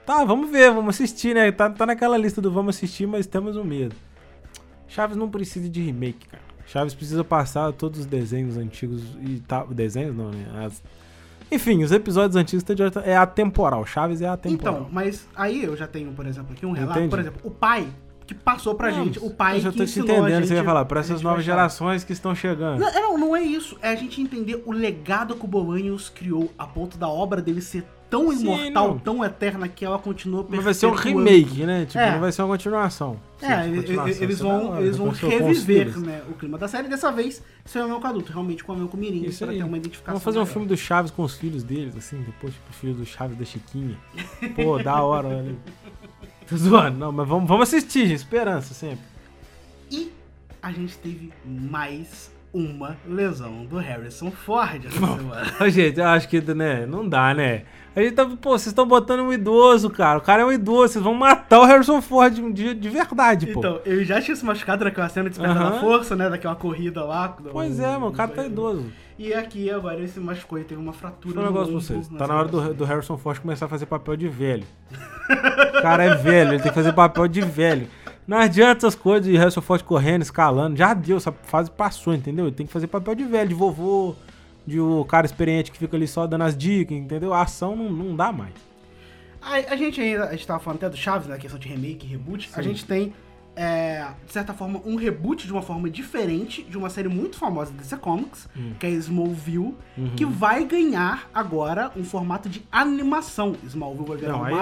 Tá, 0.05 0.23
vamos 0.23 0.49
ver, 0.49 0.71
vamos 0.71 0.95
assistir, 0.95 1.35
né? 1.35 1.51
Tá, 1.51 1.69
tá 1.69 1.85
naquela 1.85 2.17
lista 2.17 2.41
do 2.41 2.49
vamos 2.49 2.75
assistir, 2.75 3.05
mas 3.05 3.27
temos 3.27 3.55
um 3.57 3.63
medo. 3.63 3.95
Chaves 4.87 5.15
não 5.15 5.29
precisa 5.29 5.69
de 5.69 5.81
remake, 5.81 6.27
cara. 6.27 6.48
Chaves 6.71 6.93
precisa 6.93 7.23
passar 7.23 7.73
todos 7.73 8.01
os 8.01 8.05
desenhos 8.05 8.55
antigos 8.55 9.01
e 9.21 9.39
tá. 9.39 9.63
Desenhos 9.65 10.15
não, 10.15 10.29
né? 10.29 10.45
As- 10.65 10.81
Enfim, 11.51 11.83
os 11.83 11.91
episódios 11.91 12.35
antigos 12.35 12.63
é 13.03 13.17
atemporal. 13.17 13.83
Chaves 13.85 14.21
é 14.21 14.27
atemporal. 14.27 14.75
Então, 14.81 14.89
mas 14.91 15.27
aí 15.35 15.63
eu 15.63 15.75
já 15.75 15.87
tenho, 15.87 16.11
por 16.11 16.27
exemplo, 16.27 16.53
aqui 16.53 16.65
um 16.65 16.71
relato. 16.71 16.99
Entendi. 16.99 17.09
Por 17.09 17.19
exemplo, 17.19 17.41
o 17.43 17.49
pai 17.49 17.87
que 18.27 18.35
passou 18.35 18.75
pra 18.75 18.91
Não, 18.91 19.03
gente, 19.05 19.17
o 19.17 19.31
pai 19.31 19.57
eu 19.57 19.61
já 19.61 19.71
que 19.71 19.77
tô 19.79 19.83
te 19.83 19.89
ensinou 19.89 20.09
a 20.09 20.19
entendendo, 20.19 20.35
gente, 20.41 20.47
você 20.49 20.55
vai 20.55 20.63
falar, 20.63 20.85
pra 20.85 20.99
essas 20.99 21.19
novas 21.23 21.43
gerações 21.43 22.03
que 22.03 22.13
estão 22.13 22.35
chegando. 22.35 22.79
Não, 22.79 22.93
não, 22.93 23.17
não 23.17 23.35
é 23.35 23.41
isso. 23.41 23.75
É 23.81 23.89
a 23.89 23.95
gente 23.95 24.21
entender 24.21 24.61
o 24.67 24.71
legado 24.71 25.35
que 25.35 25.43
o 25.45 25.47
Bolanhos 25.47 26.09
criou 26.09 26.51
a 26.55 26.67
ponto 26.67 26.95
da 26.99 27.09
obra 27.09 27.41
dele 27.41 27.61
ser 27.61 27.83
tão 28.09 28.31
Sim, 28.31 28.41
imortal, 28.41 28.87
não. 28.89 28.97
tão 28.99 29.23
eterna 29.23 29.67
que 29.67 29.85
ela 29.85 29.99
continua 29.99 30.45
Mas 30.49 30.63
vai 30.63 30.73
ser 30.73 30.87
um 30.87 30.91
remake, 30.93 31.63
né? 31.65 31.85
Tipo, 31.85 31.99
É. 31.99 32.11
não 32.13 32.19
vai 32.19 32.31
ser 32.31 32.41
uma 32.41 32.49
continuação. 32.57 33.19
É, 33.41 33.63
Sim, 33.63 33.75
continuação, 33.75 34.07
ele- 34.13 34.23
eles 34.23 34.39
é 34.39 34.43
vão, 34.43 34.79
eles 34.79 34.97
vão 34.97 35.09
reviver 35.09 35.97
né, 35.99 36.21
o 36.29 36.33
clima 36.33 36.57
da 36.57 36.67
série. 36.67 36.87
Dessa 36.87 37.11
vez, 37.11 37.41
sem 37.65 37.81
o 37.81 37.85
elenco 37.87 38.05
adulto, 38.07 38.31
realmente 38.31 38.63
com 38.63 38.73
o 38.73 38.75
elenco 38.75 38.97
mirim, 38.97 39.23
Isso 39.25 39.43
pra 39.43 39.51
aí. 39.51 39.57
ter 39.59 39.63
uma 39.63 39.77
identificação. 39.77 40.13
Vamos 40.13 40.23
fazer 40.23 40.39
um 40.39 40.45
filme 40.45 40.67
do 40.67 40.75
Chaves 40.75 41.11
com 41.11 41.23
os 41.23 41.35
filhos 41.35 41.63
deles, 41.63 41.95
assim, 41.95 42.21
depois, 42.23 42.53
tipo, 42.53 42.73
filho 42.73 42.93
do 42.95 43.05
Chaves 43.05 43.37
da 43.37 43.45
Chiquinha. 43.45 43.95
Pô, 44.55 44.77
da 44.81 45.01
hora, 45.01 45.27
olha. 45.27 45.55
Tô 46.47 46.57
zoando, 46.57 46.97
não, 46.97 47.11
mas 47.11 47.27
vamos, 47.27 47.47
vamos 47.47 47.67
assistir, 47.67 48.07
gente, 48.07 48.17
esperança 48.17 48.73
sempre. 48.73 49.05
E 49.91 50.11
a 50.61 50.71
gente 50.71 50.97
teve 50.97 51.31
mais 51.45 52.31
uma 52.53 52.97
lesão 53.07 53.65
do 53.65 53.77
Harrison 53.77 54.31
Ford 54.31 54.85
essa 54.85 54.95
semana. 54.95 55.45
Gente, 55.69 55.99
eu 55.99 56.07
acho 56.07 56.27
que, 56.27 56.41
né, 56.53 56.85
não 56.85 57.07
dá, 57.07 57.33
né? 57.33 57.63
A 57.95 58.01
gente 58.01 58.13
tá, 58.13 58.25
pô, 58.25 58.51
vocês 58.51 58.67
estão 58.67 58.87
botando 58.87 59.21
um 59.21 59.33
idoso, 59.33 59.89
cara. 59.89 60.19
O 60.19 60.21
cara 60.21 60.43
é 60.43 60.45
um 60.45 60.51
idoso, 60.51 60.93
vocês 60.93 61.03
vão 61.03 61.13
matar 61.13 61.59
o 61.59 61.65
Harrison 61.65 62.01
Ford 62.01 62.33
dia 62.53 62.73
de 62.73 62.89
verdade, 62.89 63.47
pô. 63.47 63.59
Então, 63.59 63.81
ele 63.85 64.05
já 64.05 64.21
tinha 64.21 64.35
se 64.35 64.45
machucado 64.45 64.85
naquela 64.85 65.09
cena 65.09 65.29
de 65.29 65.37
Despertar 65.37 65.61
Aham. 65.61 65.71
da 65.71 65.79
Força, 65.79 66.15
né? 66.15 66.29
Daquela 66.29 66.55
corrida 66.55 67.03
lá. 67.03 67.35
Pois 67.51 67.79
é, 67.79 67.91
mano, 67.93 68.07
o 68.07 68.11
cara 68.11 68.31
tá 68.31 68.45
idoso. 68.45 68.85
E 69.17 69.33
aqui 69.33 69.69
agora 69.69 69.97
ele 69.97 70.07
se 70.07 70.19
machucou 70.19 70.57
e 70.59 70.63
teve 70.63 70.79
uma 70.79 70.93
fratura 70.93 71.35
Deixa 71.35 71.49
um 71.49 71.51
negócio 71.51 71.73
pra 71.73 71.81
vocês. 71.81 72.09
na 72.09 72.17
Tá 72.17 72.27
na 72.27 72.35
hora 72.35 72.47
do, 72.47 72.73
do 72.73 72.85
Harrison 72.85 73.17
Ford 73.17 73.37
começar 73.39 73.65
a 73.65 73.69
fazer 73.69 73.85
papel 73.85 74.15
de 74.15 74.27
velho. 74.29 74.63
O 75.29 75.81
cara 75.81 76.03
é 76.03 76.15
velho, 76.15 76.51
ele 76.53 76.59
tem 76.63 76.69
que 76.71 76.75
fazer 76.75 76.91
papel 76.91 77.27
de 77.27 77.39
velho. 77.41 77.87
Não 78.29 78.37
adianta 78.37 78.85
essas 78.85 78.93
coisas 78.93 79.25
de 79.25 79.35
Harrison 79.35 79.59
Ford 79.59 79.81
correndo, 79.83 80.21
escalando. 80.21 80.77
Já 80.77 80.93
deu, 80.93 81.17
essa 81.17 81.31
fase 81.31 81.71
passou, 81.71 82.13
entendeu? 82.13 82.45
Ele 82.45 82.55
tem 82.55 82.67
que 82.67 82.71
fazer 82.71 82.85
papel 82.85 83.15
de 83.15 83.23
velho, 83.23 83.49
de 83.49 83.55
vovô, 83.55 84.13
de 84.67 84.79
o 84.79 85.03
cara 85.03 85.25
experiente 85.25 85.71
que 85.71 85.77
fica 85.79 85.97
ali 85.97 86.07
só 86.07 86.27
dando 86.27 86.43
as 86.43 86.55
dicas, 86.55 86.95
entendeu? 86.95 87.33
A 87.33 87.41
ação 87.41 87.75
não, 87.75 87.89
não 87.91 88.15
dá 88.15 88.31
mais. 88.31 88.53
A, 89.41 89.73
a 89.73 89.75
gente 89.75 89.99
ainda, 89.99 90.25
a 90.25 90.31
gente 90.33 90.45
tava 90.45 90.59
falando 90.59 90.77
até 90.77 90.89
do 90.89 90.95
Chaves, 90.95 91.27
né? 91.27 91.39
Questão 91.39 91.59
de 91.59 91.67
remake, 91.67 92.05
reboot. 92.05 92.47
A 92.53 92.57
Sim. 92.61 92.69
gente 92.69 92.85
tem, 92.85 93.13
é, 93.55 94.05
de 94.27 94.31
certa 94.31 94.53
forma, 94.53 94.79
um 94.85 94.95
reboot 94.95 95.47
de 95.47 95.51
uma 95.51 95.63
forma 95.63 95.89
diferente 95.89 96.61
de 96.61 96.77
uma 96.77 96.89
série 96.91 97.07
muito 97.09 97.35
famosa 97.35 97.71
da 97.71 97.77
DC 97.81 97.97
Comics, 97.97 98.47
Hum. 98.55 98.73
que 98.79 98.85
é 98.85 98.89
Smallville, 98.91 99.75
Uhum. 99.97 100.11
que 100.15 100.23
vai 100.23 100.63
ganhar 100.65 101.27
agora 101.33 101.91
um 101.95 102.03
formato 102.03 102.47
de 102.47 102.61
animação. 102.71 103.55
Smallville 103.65 104.07
vai 104.07 104.17
virar 104.17 104.33
Não, 104.33 104.39
uma 104.41 104.49
é 104.49 104.51
bom. 104.53 104.57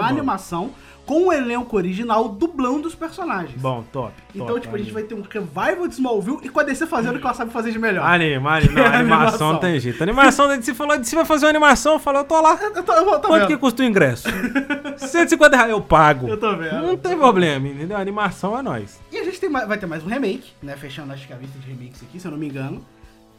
Com 1.07 1.27
o 1.27 1.33
elenco 1.33 1.75
original 1.77 2.27
dublando 2.27 2.85
os 2.85 2.93
personagens. 2.93 3.59
Bom, 3.59 3.81
top. 3.93 4.13
Então, 4.35 4.45
top, 4.45 4.59
tipo, 4.59 4.75
a 4.75 4.77
gente 4.77 4.91
vai 4.91 5.03
ter 5.03 5.15
um 5.15 5.21
revival 5.21 5.87
de 5.87 5.93
Smallville 5.93 6.39
e 6.43 6.49
com 6.49 6.59
a 6.59 6.63
DC 6.63 6.85
fazendo 6.85 7.15
o 7.15 7.19
que 7.19 7.25
ela 7.25 7.33
sabe 7.33 7.49
fazer 7.49 7.71
de 7.71 7.79
melhor. 7.79 8.05
Anima, 8.05 8.51
anima. 8.57 8.73
Não, 8.73 8.85
animação 8.85 9.53
não 9.53 9.59
tem 9.59 9.79
jeito. 9.79 10.03
Animação, 10.03 10.47
você 10.49 10.73
falou, 10.73 10.97
você 11.01 11.15
vai 11.15 11.23
fazer 11.23 11.45
uma 11.45 11.49
animação, 11.51 11.93
eu 11.93 11.99
falei, 11.99 12.21
eu 12.21 12.25
tô 12.25 12.41
lá. 12.41 12.59
Eu 12.61 12.83
tô, 12.83 12.91
eu 12.91 13.05
tô 13.05 13.27
Quanto 13.29 13.39
vendo. 13.39 13.47
que 13.47 13.57
custa 13.57 13.81
o 13.81 13.85
ingresso? 13.85 14.27
150 14.99 15.55
reais, 15.55 15.71
eu 15.71 15.81
pago. 15.81 16.27
Eu 16.27 16.37
tô 16.37 16.55
vendo. 16.57 16.81
Não 16.81 16.97
tem 16.97 17.17
problema, 17.17 17.65
entendeu? 17.65 17.95
A 17.95 18.01
animação 18.01 18.59
é 18.59 18.61
nós. 18.61 18.99
E 19.09 19.17
a 19.17 19.23
gente 19.23 19.39
tem, 19.39 19.49
vai 19.49 19.77
ter 19.77 19.85
mais 19.85 20.03
um 20.03 20.07
remake, 20.07 20.51
né? 20.61 20.75
Fechando 20.75 21.13
acho 21.13 21.25
que 21.25 21.31
a 21.31 21.37
lista 21.37 21.57
de 21.57 21.67
remakes 21.67 22.03
aqui, 22.03 22.19
se 22.19 22.27
eu 22.27 22.31
não 22.31 22.37
me 22.37 22.47
engano. 22.47 22.83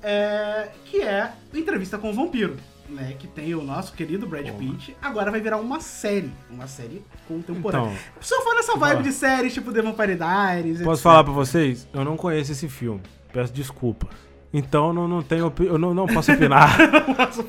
É, 0.02 0.68
que 0.87 1.02
é 1.02 1.32
Entrevista 1.52 1.98
com 1.98 2.10
o 2.10 2.14
Vampiro, 2.14 2.56
né? 2.88 3.14
Que 3.18 3.26
tem 3.26 3.54
o 3.54 3.62
nosso 3.62 3.92
querido 3.92 4.26
Brad. 4.26 4.49
Pitt. 4.50 4.97
Agora 5.00 5.30
vai 5.30 5.40
virar 5.40 5.59
uma 5.59 5.80
série. 5.80 6.33
Uma 6.50 6.66
série 6.66 7.04
contemporânea. 7.26 7.97
Então, 8.18 8.38
eu 8.38 8.42
for 8.42 8.54
nessa 8.54 8.76
vibe 8.76 9.02
de 9.02 9.12
séries, 9.12 9.54
tipo 9.54 9.73
The 9.73 9.83
Vampire 9.83 10.14
Diaries, 10.14 10.78
Posso 10.78 10.92
etc. 10.92 11.02
falar 11.02 11.25
pra 11.25 11.33
vocês? 11.33 11.88
Eu 11.92 12.04
não 12.04 12.16
conheço 12.16 12.52
esse 12.52 12.68
filme. 12.68 13.00
Peço 13.33 13.52
desculpa. 13.52 14.09
Então 14.52 14.92
não, 14.92 15.07
não 15.07 15.23
tenho 15.23 15.52
eu 15.61 15.78
não, 15.78 15.92
não 15.92 16.07
posso 16.07 16.33
opinar. 16.33 16.78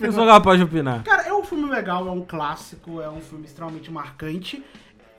Não 0.01 0.11
sou 0.11 0.25
capaz 0.25 0.57
de 0.57 0.65
opinar. 0.65 1.03
Cara, 1.03 1.23
é 1.23 1.33
um 1.33 1.43
filme 1.43 1.69
legal, 1.69 2.07
é 2.07 2.11
um 2.11 2.21
clássico, 2.21 2.99
é 3.01 3.09
um 3.09 3.21
filme 3.21 3.45
extremamente 3.45 3.89
marcante. 3.89 4.63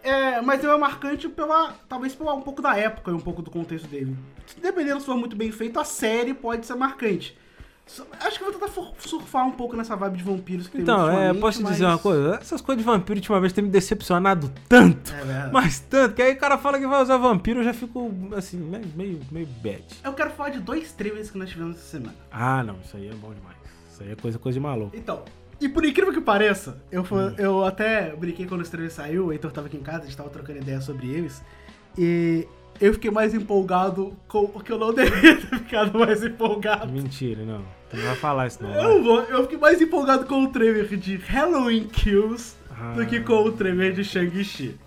É, 0.02 0.40
mas 0.40 0.62
ele 0.62 0.72
é 0.72 0.78
marcante 0.78 1.28
pela. 1.28 1.74
talvez 1.88 2.14
pela 2.14 2.34
um 2.34 2.40
pouco 2.40 2.62
da 2.62 2.76
época 2.76 3.10
e 3.10 3.14
um 3.14 3.20
pouco 3.20 3.42
do 3.42 3.50
contexto 3.50 3.86
dele. 3.86 4.16
Dependendo 4.60 5.00
se 5.00 5.06
for 5.06 5.16
muito 5.16 5.36
bem 5.36 5.50
feito, 5.52 5.78
a 5.78 5.84
série 5.84 6.34
pode 6.34 6.66
ser 6.66 6.74
marcante. 6.74 7.36
Acho 8.20 8.38
que 8.38 8.44
eu 8.44 8.52
vou 8.52 8.60
tentar 8.60 8.72
surfar 8.98 9.46
um 9.46 9.50
pouco 9.52 9.76
nessa 9.76 9.96
vibe 9.96 10.18
de 10.18 10.22
vampiros 10.24 10.68
que 10.68 10.78
Então, 10.80 10.96
tem 10.96 11.04
é, 11.06 11.10
ultimamente, 11.10 11.40
posso 11.40 11.58
te 11.58 11.62
mas- 11.64 11.72
dizer 11.72 11.84
uma 11.86 11.98
coisa? 11.98 12.34
Essas 12.40 12.60
coisas 12.60 12.84
de 12.84 12.90
vampiro, 12.90 13.18
ultimamente, 13.18 13.54
tem 13.54 13.64
me 13.64 13.70
decepcionado 13.70 14.50
tanto. 14.68 15.12
É. 15.14 15.50
Mas 15.52 15.80
tanto, 15.80 16.14
que 16.14 16.22
aí 16.22 16.34
o 16.34 16.38
cara 16.38 16.56
fala 16.58 16.78
que 16.78 16.86
vai 16.86 17.02
usar 17.02 17.16
vampiro, 17.16 17.60
eu 17.60 17.64
já 17.64 17.74
fico, 17.74 18.12
assim, 18.36 18.56
meio, 18.58 19.20
meio, 19.30 19.46
bad. 19.62 19.84
Eu 20.04 20.12
quero 20.12 20.30
falar 20.30 20.50
de 20.50 20.60
dois 20.60 20.92
trailers 20.92 21.30
que 21.30 21.38
nós 21.38 21.50
tivemos 21.50 21.76
essa 21.76 21.86
semana. 21.98 22.14
Ah, 22.30 22.62
não, 22.62 22.76
isso 22.84 22.96
aí 22.96 23.08
é 23.08 23.14
bom 23.14 23.32
demais. 23.34 23.56
Isso 23.90 24.02
aí 24.02 24.12
é 24.12 24.16
coisa, 24.16 24.38
coisa 24.38 24.58
de 24.58 24.62
maluco. 24.62 24.96
Então, 24.96 25.22
e 25.60 25.68
por 25.68 25.84
incrível 25.84 26.12
que 26.12 26.20
pareça, 26.20 26.80
eu, 26.92 27.02
Hum. 27.02 27.34
eu 27.38 27.64
até 27.64 28.14
brinquei 28.16 28.46
quando 28.46 28.60
os 28.62 28.68
trailers 28.68 28.94
saiu, 28.94 29.26
o 29.26 29.32
Heitor 29.32 29.50
tava 29.52 29.66
aqui 29.66 29.76
em 29.76 29.82
casa, 29.82 30.04
a 30.04 30.06
gente 30.06 30.16
tava 30.16 30.30
trocando 30.30 30.58
ideia 30.60 30.80
sobre 30.80 31.08
eles, 31.08 31.42
e 31.98 32.46
eu 32.80 32.94
fiquei 32.94 33.10
mais 33.10 33.34
empolgado 33.34 34.16
com 34.26 34.44
o 34.44 34.60
que 34.60 34.72
eu 34.72 34.78
não 34.78 34.92
deveria 34.94 35.36
ter 35.36 35.58
ficado 35.58 35.98
mais 35.98 36.24
empolgado. 36.24 36.90
Mentira, 36.92 37.44
não. 37.44 37.62
Tu 37.90 37.96
não 37.96 38.04
vai 38.04 38.16
falar 38.16 38.46
isso 38.46 38.62
não. 38.62 38.70
Eu 38.70 38.74
vai. 38.82 38.84
não 38.94 39.02
vou, 39.04 39.20
eu 39.22 39.42
fiquei 39.42 39.58
mais 39.58 39.80
empolgado 39.80 40.24
com 40.26 40.44
o 40.44 40.48
trailer 40.48 40.86
de 40.96 41.16
Halloween 41.16 41.84
Kills 41.88 42.54
Ah. 42.70 42.92
do 42.94 43.04
que 43.06 43.20
com 43.20 43.42
o 43.44 43.52
trailer 43.52 43.92
de 43.92 44.04
Shang-Chi. 44.04 44.78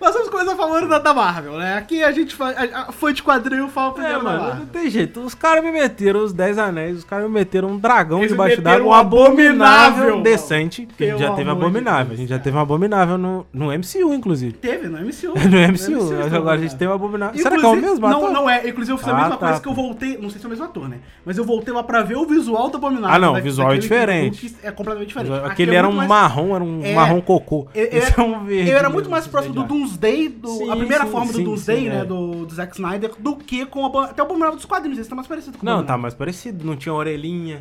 Mas 0.00 0.12
vamos 0.14 0.28
começar 0.28 0.54
falando 0.56 0.88
da, 0.88 0.98
da 0.98 1.14
Marvel, 1.14 1.52
né? 1.58 1.74
Aqui 1.78 2.02
a 2.04 2.12
gente 2.12 2.34
faz. 2.34 2.56
A, 2.56 2.80
a 2.88 2.92
fã 2.92 3.12
de 3.12 3.22
quadrinho 3.22 3.68
fala 3.68 3.90
É, 3.90 3.92
primeiro 3.94 4.18
da 4.18 4.24
mano, 4.24 4.54
não 4.60 4.66
tem 4.66 4.90
jeito. 4.90 5.20
Os 5.20 5.34
caras 5.34 5.64
me 5.64 5.72
meteram 5.72 6.22
os 6.22 6.32
10 6.32 6.58
anéis, 6.58 6.98
os 6.98 7.04
caras 7.04 7.26
me 7.26 7.32
meteram 7.32 7.68
um 7.68 7.78
dragão 7.78 8.18
Eles 8.18 8.30
debaixo 8.32 8.60
d'água, 8.60 8.86
um 8.86 8.92
abominável 8.92 9.36
abominável, 9.56 10.22
decente. 10.22 10.86
Porque 10.86 11.04
a 11.04 11.06
gente 11.08 11.18
já 11.20 11.30
teve 11.30 11.44
de 11.44 11.50
abominável. 11.50 12.12
A 12.12 12.16
gente 12.16 12.28
já 12.28 12.38
teve 12.38 12.56
um 12.56 12.60
abominável 12.60 13.18
no, 13.18 13.46
no 13.52 13.66
MCU, 13.66 14.12
inclusive. 14.14 14.52
Teve, 14.52 14.88
no 14.88 14.98
MCU. 14.98 15.34
No 15.46 15.72
MCU, 15.72 16.12
mas 16.18 16.30
não, 16.32 16.38
agora 16.38 16.56
a 16.58 16.60
gente 16.62 16.76
tem 16.76 16.86
um 16.88 16.92
abominável. 16.92 17.40
Será 17.40 17.56
que 17.56 17.64
é 17.64 17.68
o 17.68 17.76
mesmo 17.76 18.08
Não, 18.08 18.18
ator? 18.18 18.30
não 18.32 18.50
é. 18.50 18.68
Inclusive, 18.68 18.92
eu 18.92 18.98
fiz 18.98 19.08
a 19.08 19.12
Ah, 19.12 19.14
mesma 19.14 19.30
tá, 19.36 19.46
coisa 19.46 19.60
que 19.60 19.68
eu 19.68 19.74
voltei. 19.74 20.18
Não 20.18 20.28
sei 20.28 20.38
se 20.40 20.44
é 20.44 20.48
o 20.48 20.50
mesmo 20.50 20.64
ator, 20.64 20.88
né? 20.88 20.98
Mas 21.24 21.38
eu 21.38 21.44
voltei 21.44 21.72
lá 21.72 21.82
pra 21.82 22.02
ver 22.02 22.16
o 22.16 22.26
visual 22.26 22.68
do 22.68 22.76
Abominável. 22.76 23.16
Ah, 23.16 23.18
não, 23.18 23.30
o 23.32 23.34
da- 23.34 23.40
visual 23.40 23.72
é 23.72 23.78
diferente. 23.78 24.54
É 24.62 24.70
completamente 24.70 25.08
diferente. 25.08 25.32
Aquele 25.44 25.72
é 25.74 25.78
era 25.78 25.88
um 25.88 26.06
marrom, 26.06 26.54
era 26.54 26.64
um 26.64 26.80
É. 26.84 26.94
marrom 26.94 27.20
cocô. 27.20 27.66
Esse 27.74 28.18
é 28.18 28.22
um 28.22 28.44
verde. 28.44 28.70
eu 28.70 28.76
era 28.76 28.90
muito 28.90 29.08
mais 29.08 29.26
próximo 29.26 29.54
do 29.54 29.60
verde. 29.62 29.85
Doomsday, 29.86 30.28
do, 30.28 30.48
Sim, 30.48 30.70
a 30.70 30.76
primeira 30.76 31.04
sim, 31.04 31.10
forma 31.10 31.32
do 31.32 31.38
sim, 31.38 31.44
Doomsday, 31.44 31.88
né? 31.88 32.00
é. 32.00 32.04
Do, 32.04 32.44
do 32.46 32.54
Zack 32.54 32.74
Snyder, 32.74 33.12
do 33.18 33.36
que 33.36 33.64
com 33.66 33.82
o 33.82 33.86
Abo- 33.86 34.00
até 34.00 34.22
o 34.22 34.24
Abominável 34.26 34.56
dos 34.56 34.64
quadrinhos. 34.64 34.98
Esse 34.98 35.08
tá 35.08 35.14
mais 35.16 35.28
parecido 35.28 35.56
com 35.58 35.62
o 35.64 35.68
Não, 35.68 35.84
tá 35.84 35.96
mais 35.96 36.14
parecido. 36.14 36.64
Não 36.64 36.76
tinha 36.76 36.92
orelhinha. 36.92 37.60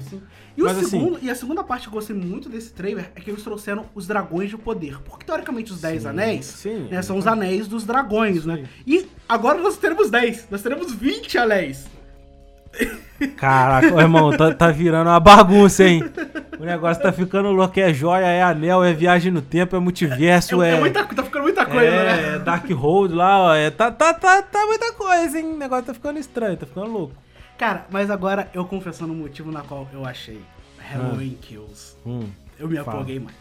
E, 0.57 0.61
o 0.61 0.65
Mas 0.65 0.77
assim- 0.77 0.89
segundo, 0.89 1.19
e 1.21 1.29
a 1.29 1.35
segunda 1.35 1.63
parte 1.63 1.83
que 1.83 1.87
eu 1.89 1.93
gostei 1.93 2.15
muito 2.15 2.49
desse 2.49 2.71
trailer 2.73 3.11
é 3.15 3.19
que 3.21 3.29
eles 3.29 3.43
trouxeram 3.43 3.85
os 3.93 4.07
dragões 4.07 4.49
de 4.49 4.57
poder. 4.57 4.99
Porque 5.01 5.25
teoricamente 5.25 5.71
os 5.71 5.81
10 5.81 6.01
Sim, 6.03 6.07
anéis 6.07 6.65
né, 6.89 7.01
são 7.01 7.17
os 7.17 7.27
anéis 7.27 7.67
dos 7.67 7.83
dragões, 7.85 8.45
né? 8.45 8.65
E 8.87 9.05
agora 9.27 9.59
nós 9.59 9.77
teremos 9.77 10.09
10, 10.09 10.47
nós 10.49 10.61
teremos 10.61 10.93
20 10.93 11.37
anéis. 11.37 11.85
Caraca, 13.37 13.93
ô, 13.93 13.99
irmão, 13.99 14.35
tá, 14.35 14.53
tá 14.53 14.71
virando 14.71 15.09
uma 15.09 15.19
bagunça, 15.19 15.83
hein? 15.83 16.03
O 16.59 16.65
negócio 16.65 17.01
tá 17.01 17.11
ficando 17.11 17.49
louco. 17.49 17.79
É 17.79 17.93
joia, 17.93 18.25
é 18.25 18.43
anel, 18.43 18.83
é 18.83 18.93
viagem 18.93 19.31
no 19.31 19.41
tempo, 19.41 19.75
é 19.75 19.79
multiverso, 19.79 20.61
É, 20.61 20.71
é. 20.71 20.75
é 20.75 20.79
muita, 20.79 21.05
tá 21.05 21.23
ficando 21.23 21.43
muita 21.43 21.65
coisa, 21.65 21.85
é, 21.85 22.03
né? 22.03 22.35
é 22.35 22.39
Dark 22.39 22.69
Hold 22.69 23.13
lá, 23.13 23.39
ó. 23.39 23.55
É, 23.55 23.69
tá, 23.69 23.91
tá, 23.91 24.13
tá, 24.13 24.41
tá 24.41 24.65
muita 24.65 24.91
coisa, 24.93 25.39
hein? 25.39 25.53
O 25.53 25.57
negócio 25.57 25.85
tá 25.85 25.93
ficando 25.93 26.19
estranho, 26.19 26.57
tá 26.57 26.65
ficando 26.65 26.91
louco. 26.91 27.13
Cara, 27.57 27.85
mas 27.89 28.09
agora 28.11 28.49
eu 28.53 28.65
confessando 28.65 29.13
o 29.13 29.15
motivo 29.15 29.51
na 29.51 29.61
qual 29.61 29.87
eu 29.93 30.05
achei 30.05 30.41
Halloween 30.77 31.37
Kills. 31.41 31.95
Hum. 32.05 32.27
Eu 32.59 32.67
me 32.67 32.77
empolguei 32.77 33.19
mais. 33.19 33.35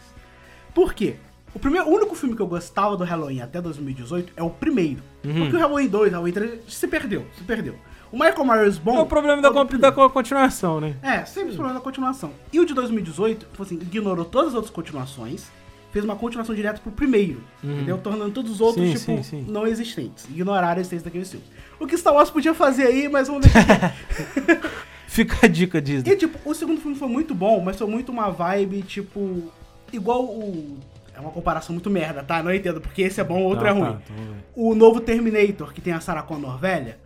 Por 0.73 0.93
quê? 0.93 1.15
O, 1.53 1.59
primeiro, 1.59 1.87
o 1.87 1.93
único 1.93 2.15
filme 2.15 2.35
que 2.35 2.41
eu 2.41 2.47
gostava 2.47 2.97
do 2.97 3.03
Halloween 3.03 3.41
até 3.41 3.61
2018 3.61 4.33
é 4.35 4.43
o 4.43 4.49
primeiro. 4.49 5.01
Uhum. 5.23 5.33
Porque 5.33 5.55
o 5.55 5.59
Halloween 5.59 5.87
2, 5.87 6.11
Halloween 6.11 6.33
3 6.33 6.59
se 6.67 6.87
perdeu, 6.87 7.25
se 7.37 7.43
perdeu. 7.43 7.75
O 8.15 8.17
Michael 8.17 8.45
Myers 8.45 8.77
bom. 8.77 8.95
É 8.97 9.01
o 9.01 9.05
problema 9.05 9.41
da, 9.41 9.49
é 9.49 9.51
o 9.51 9.65
primeiro. 9.65 9.93
da 9.93 10.09
continuação, 10.09 10.79
né? 10.79 10.95
É, 11.03 11.25
sempre 11.25 11.49
os 11.49 11.55
problemas 11.55 11.81
da 11.81 11.83
continuação. 11.83 12.31
E 12.53 12.61
o 12.61 12.65
de 12.65 12.73
2018, 12.73 13.45
tipo 13.45 13.61
assim, 13.61 13.75
ignorou 13.75 14.23
todas 14.23 14.49
as 14.51 14.55
outras 14.55 14.73
continuações, 14.73 15.47
fez 15.91 16.05
uma 16.05 16.15
continuação 16.15 16.55
direta 16.55 16.79
pro 16.79 16.93
primeiro, 16.93 17.43
entendeu? 17.61 17.97
Tornando 17.97 18.31
todos 18.31 18.49
os 18.53 18.61
outros, 18.61 18.85
Sim, 18.85 18.93
tipo, 18.93 19.05
sim, 19.17 19.23
sim. 19.23 19.45
não 19.49 19.67
existentes. 19.67 20.23
Ignoraram 20.29 20.77
a 20.77 20.79
existência 20.79 21.03
daqueles 21.03 21.29
filmes. 21.29 21.49
O 21.77 21.85
que 21.85 21.97
Star 21.97 22.13
Wars 22.13 22.29
podia 22.29 22.53
fazer 22.53 22.83
aí, 22.83 23.09
mas 23.09 23.27
vamos 23.27 23.45
deixar. 23.47 23.93
Fica 25.07 25.45
a 25.45 25.49
dica, 25.49 25.81
Disney. 25.81 26.13
E, 26.13 26.15
tipo, 26.15 26.37
o 26.49 26.53
segundo 26.53 26.79
filme 26.79 26.95
foi 26.97 27.09
muito 27.09 27.35
bom, 27.35 27.59
mas 27.61 27.75
foi 27.77 27.87
muito 27.87 28.13
uma 28.13 28.29
vibe, 28.29 28.81
tipo, 28.83 29.51
igual 29.91 30.23
o... 30.23 30.77
É 31.13 31.19
uma 31.19 31.31
comparação 31.31 31.73
muito 31.73 31.89
merda, 31.89 32.23
tá? 32.23 32.41
Não 32.41 32.53
entendo, 32.53 32.79
porque 32.79 33.01
esse 33.01 33.19
é 33.19 33.23
bom, 33.25 33.41
o 33.41 33.43
outro 33.45 33.63
Tá, 33.63 33.69
é 33.69 33.73
ruim. 33.73 33.83
tá, 33.83 33.99
vamos 34.09 34.31
ver. 34.35 34.43
O 34.55 34.73
novo 34.75 34.99
Terminator, 35.01 35.73
que 35.73 35.79
tem 35.81 35.91
a 35.93 35.99
Sarah 36.01 36.23
Connor 36.23 36.57
velha. 36.57 36.97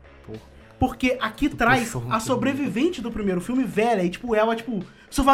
Porque 0.80 1.18
aqui 1.22 1.50
traz 1.50 1.94
a 2.10 2.20
sobrevivente 2.20 3.02
do 3.02 3.12
primeiro 3.12 3.42
filme 3.42 3.64
velha, 3.64 4.04
e 4.04 4.10
tipo, 4.10 4.34
ela, 4.34 4.56
tipo, 4.56 4.80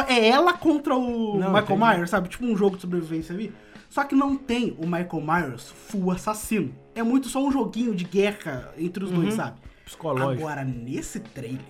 é 0.08 0.28
ela 0.30 0.54
contra 0.54 0.96
o 0.96 1.38
Não, 1.38 1.48
Michael 1.54 1.64
entendi. 1.78 1.80
Myers, 1.96 2.10
sabe? 2.10 2.30
Tipo 2.30 2.46
um 2.46 2.58
jogo 2.58 2.76
de 2.76 2.82
sobrevivência 2.82 3.34
ali. 3.34 3.54
Só 3.90 4.04
que 4.04 4.16
não 4.16 4.36
tem 4.36 4.76
o 4.80 4.86
Michael 4.86 5.22
Myers 5.22 5.70
full 5.70 6.12
assassino. 6.12 6.74
É 6.96 7.04
muito 7.04 7.30
só 7.30 7.40
um 7.46 7.52
joguinho 7.52 7.94
de 7.96 8.04
guerra 8.04 8.74
entre 8.78 9.04
os 9.04 9.12
dois, 9.12 9.30
Uhum. 9.30 9.36
sabe? 9.36 9.58
Psicológico. 9.86 10.46
Agora, 10.48 10.64
nesse 10.66 11.20
trailer, 11.20 11.62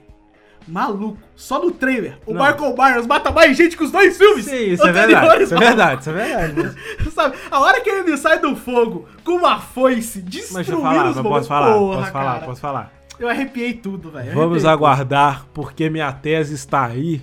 maluco, 0.68 1.18
só 1.36 1.60
no 1.64 1.70
trailer, 1.72 2.18
o 2.26 2.34
Não. 2.34 2.44
Michael 2.44 2.76
Myers 2.76 3.06
mata 3.06 3.30
mais 3.32 3.56
gente 3.56 3.78
que 3.78 3.84
os 3.84 3.92
dois 3.92 4.18
filmes 4.18 4.46
Sim, 4.46 4.72
isso 4.72 4.88
é 4.88 4.92
verdade. 4.92 5.44
Isso 5.44 5.54
é 5.54 5.58
verdade, 5.60 6.02
isso 6.02 6.10
é 6.10 6.14
verdade. 6.14 6.76
Sabe, 7.14 7.38
a 7.52 7.60
hora 7.60 7.82
que 7.82 7.90
ele 7.90 8.18
sai 8.18 8.40
do 8.40 8.56
fogo 8.56 9.08
com 9.24 9.34
uma 9.34 9.60
foice, 9.60 10.22
Mas 10.24 10.30
deixa 10.32 10.72
destruindo 10.72 10.72
eu 10.72 10.82
falar, 10.82 11.10
os 11.10 11.16
mas 11.16 11.24
momentos, 11.24 11.38
posso 11.38 11.48
falar, 11.48 11.74
porra, 11.74 11.98
posso 12.00 12.12
falar, 12.12 12.34
cara. 12.34 12.46
posso 12.46 12.62
falar. 12.62 12.94
Eu 13.20 13.30
arrepiei 13.30 13.74
tudo, 13.74 14.12
velho. 14.12 14.34
Vamos 14.34 14.66
arrepiei 14.66 14.72
aguardar, 14.72 15.46
porque 15.54 15.90
minha 15.90 16.12
tese 16.12 16.54
está 16.54 16.86
aí, 16.86 17.22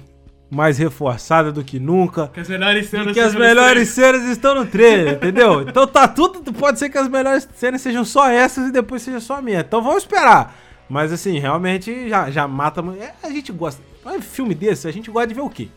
mais 0.50 0.78
reforçada 0.78 1.50
do 1.50 1.64
que 1.64 1.78
nunca. 1.78 2.22
tudo. 2.22 2.34
Que 2.34 2.40
as 2.40 2.48
melhores 2.48 2.88
cenas 2.88 3.08
E 3.08 3.14
que 3.14 3.20
as 3.20 3.34
melhores 3.34 3.88
cenas 3.88 4.22
estão 4.24 4.54
no 4.54 4.66
trailer, 4.66 5.14
entendeu? 5.14 5.62
Então 5.62 5.86
tá 5.86 6.06
tudo. 6.08 6.52
Pode 6.52 6.78
ser 6.78 6.90
que 6.90 6.98
as 6.98 7.08
melhores 7.08 7.48
cenas 7.54 7.80
sejam 7.80 8.04
só 8.04 8.28
essas 8.28 8.68
e 8.68 8.72
depois 8.72 9.02
seja 9.02 9.20
só 9.20 9.36
a 9.36 9.42
minha. 9.42 9.60
Então 9.60 9.82
vamos 9.82 10.02
esperar. 10.02 10.54
Mas 10.88 11.12
assim, 11.12 11.38
realmente 11.38 12.08
já, 12.08 12.30
já 12.30 12.46
mata. 12.46 12.82
é, 13.00 13.14
a 13.22 13.30
gente 13.30 13.50
gosta. 13.52 13.82
Mas 14.04 14.24
filme 14.24 14.54
desse, 14.54 14.86
a 14.88 14.92
gente 14.92 15.10
gosta 15.10 15.28
de 15.28 15.34
ver 15.34 15.40
o 15.40 15.48
quê? 15.48 15.68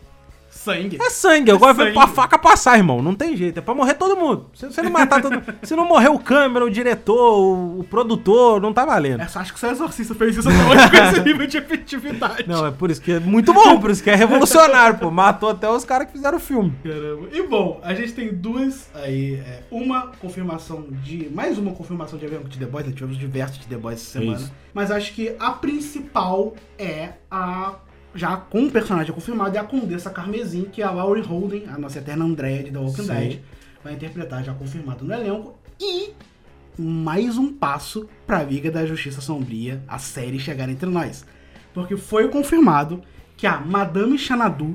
Sangue. 0.66 0.98
É 1.00 1.10
sangue. 1.10 1.50
Eu 1.50 1.56
É 1.56 1.58
gosto 1.58 1.78
de 1.78 1.84
ver 1.84 1.94
sangue. 1.94 2.04
a 2.04 2.06
faca 2.08 2.38
passar, 2.38 2.76
irmão. 2.76 3.00
Não 3.02 3.14
tem 3.14 3.36
jeito. 3.36 3.58
É 3.58 3.60
pra 3.62 3.74
morrer 3.74 3.94
todo 3.94 4.16
mundo. 4.16 4.46
Se 4.54 4.66
você 4.66 4.82
não 4.82 4.90
matar 4.90 5.22
todo 5.22 5.42
Se 5.62 5.74
não 5.74 5.86
morrer 5.86 6.08
o 6.08 6.18
câmera, 6.18 6.64
o 6.64 6.70
diretor, 6.70 7.38
o, 7.38 7.80
o 7.80 7.84
produtor, 7.84 8.60
não 8.60 8.72
tá 8.72 8.84
valendo. 8.84 9.20
Essa, 9.22 9.40
acho 9.40 9.52
que 9.54 9.60
só 9.60 9.68
o 9.68 9.70
Exorcista 9.70 10.14
fez 10.14 10.36
isso 10.36 10.48
até 10.48 10.58
hoje 10.64 10.90
com 10.90 10.96
esse 10.96 11.20
nível 11.20 11.46
de 11.46 11.56
efetividade. 11.58 12.44
Não, 12.48 12.66
é 12.66 12.70
por 12.70 12.90
isso 12.90 13.00
que 13.00 13.12
é 13.12 13.20
muito 13.20 13.52
bom, 13.52 13.80
por 13.80 13.90
isso 13.90 14.02
que 14.02 14.10
é 14.10 14.14
revolucionário, 14.14 14.98
pô. 14.98 15.10
Matou 15.10 15.48
até 15.50 15.68
os 15.70 15.84
caras 15.84 16.06
que 16.06 16.12
fizeram 16.12 16.36
o 16.38 16.40
filme. 16.40 16.72
Caramba. 16.82 17.28
E 17.32 17.42
bom, 17.46 17.80
a 17.82 17.94
gente 17.94 18.12
tem 18.12 18.34
duas 18.34 18.88
aí. 18.94 19.34
é, 19.46 19.62
uma 19.70 20.08
confirmação 20.20 20.86
de. 20.90 21.28
Mais 21.32 21.58
uma 21.58 21.72
confirmação 21.72 22.18
de 22.18 22.24
evento 22.24 22.48
de 22.48 22.58
The 22.58 22.66
Boys, 22.66 22.86
né? 22.86 22.92
Tivemos 22.92 23.16
diversos 23.18 23.58
de 23.58 23.66
The 23.66 23.76
Boys 23.76 24.00
essa 24.00 24.18
semana. 24.18 24.38
Isso. 24.38 24.52
Mas 24.74 24.90
acho 24.90 25.12
que 25.14 25.34
a 25.38 25.52
principal 25.52 26.54
é 26.78 27.10
a. 27.30 27.74
Já 28.16 28.34
com 28.38 28.60
um 28.60 28.70
personagem 28.70 29.12
confirmado, 29.12 29.54
é 29.58 29.60
a 29.60 29.64
Condessa 29.64 30.08
Carmesim, 30.08 30.64
que 30.64 30.80
é 30.80 30.86
a 30.86 30.90
Laurie 30.90 31.22
Holden, 31.22 31.66
a 31.68 31.78
nossa 31.78 31.98
eterna 31.98 32.24
Andrea 32.24 32.62
de 32.62 32.70
The 32.70 32.78
Walking. 32.78 33.06
Dead. 33.06 33.40
Vai 33.84 33.92
interpretar 33.92 34.42
já 34.42 34.54
confirmado 34.54 35.04
no 35.04 35.12
elenco. 35.12 35.58
E 35.78 36.14
mais 36.78 37.36
um 37.36 37.52
passo 37.52 38.08
pra 38.26 38.42
Liga 38.42 38.70
da 38.70 38.86
Justiça 38.86 39.20
Sombria, 39.20 39.82
a 39.86 39.98
série 39.98 40.38
chegar 40.38 40.66
entre 40.70 40.88
nós. 40.88 41.26
Porque 41.74 41.94
foi 41.94 42.28
confirmado 42.28 43.02
que 43.36 43.46
a 43.46 43.60
Madame 43.60 44.18
Xanadu 44.18 44.74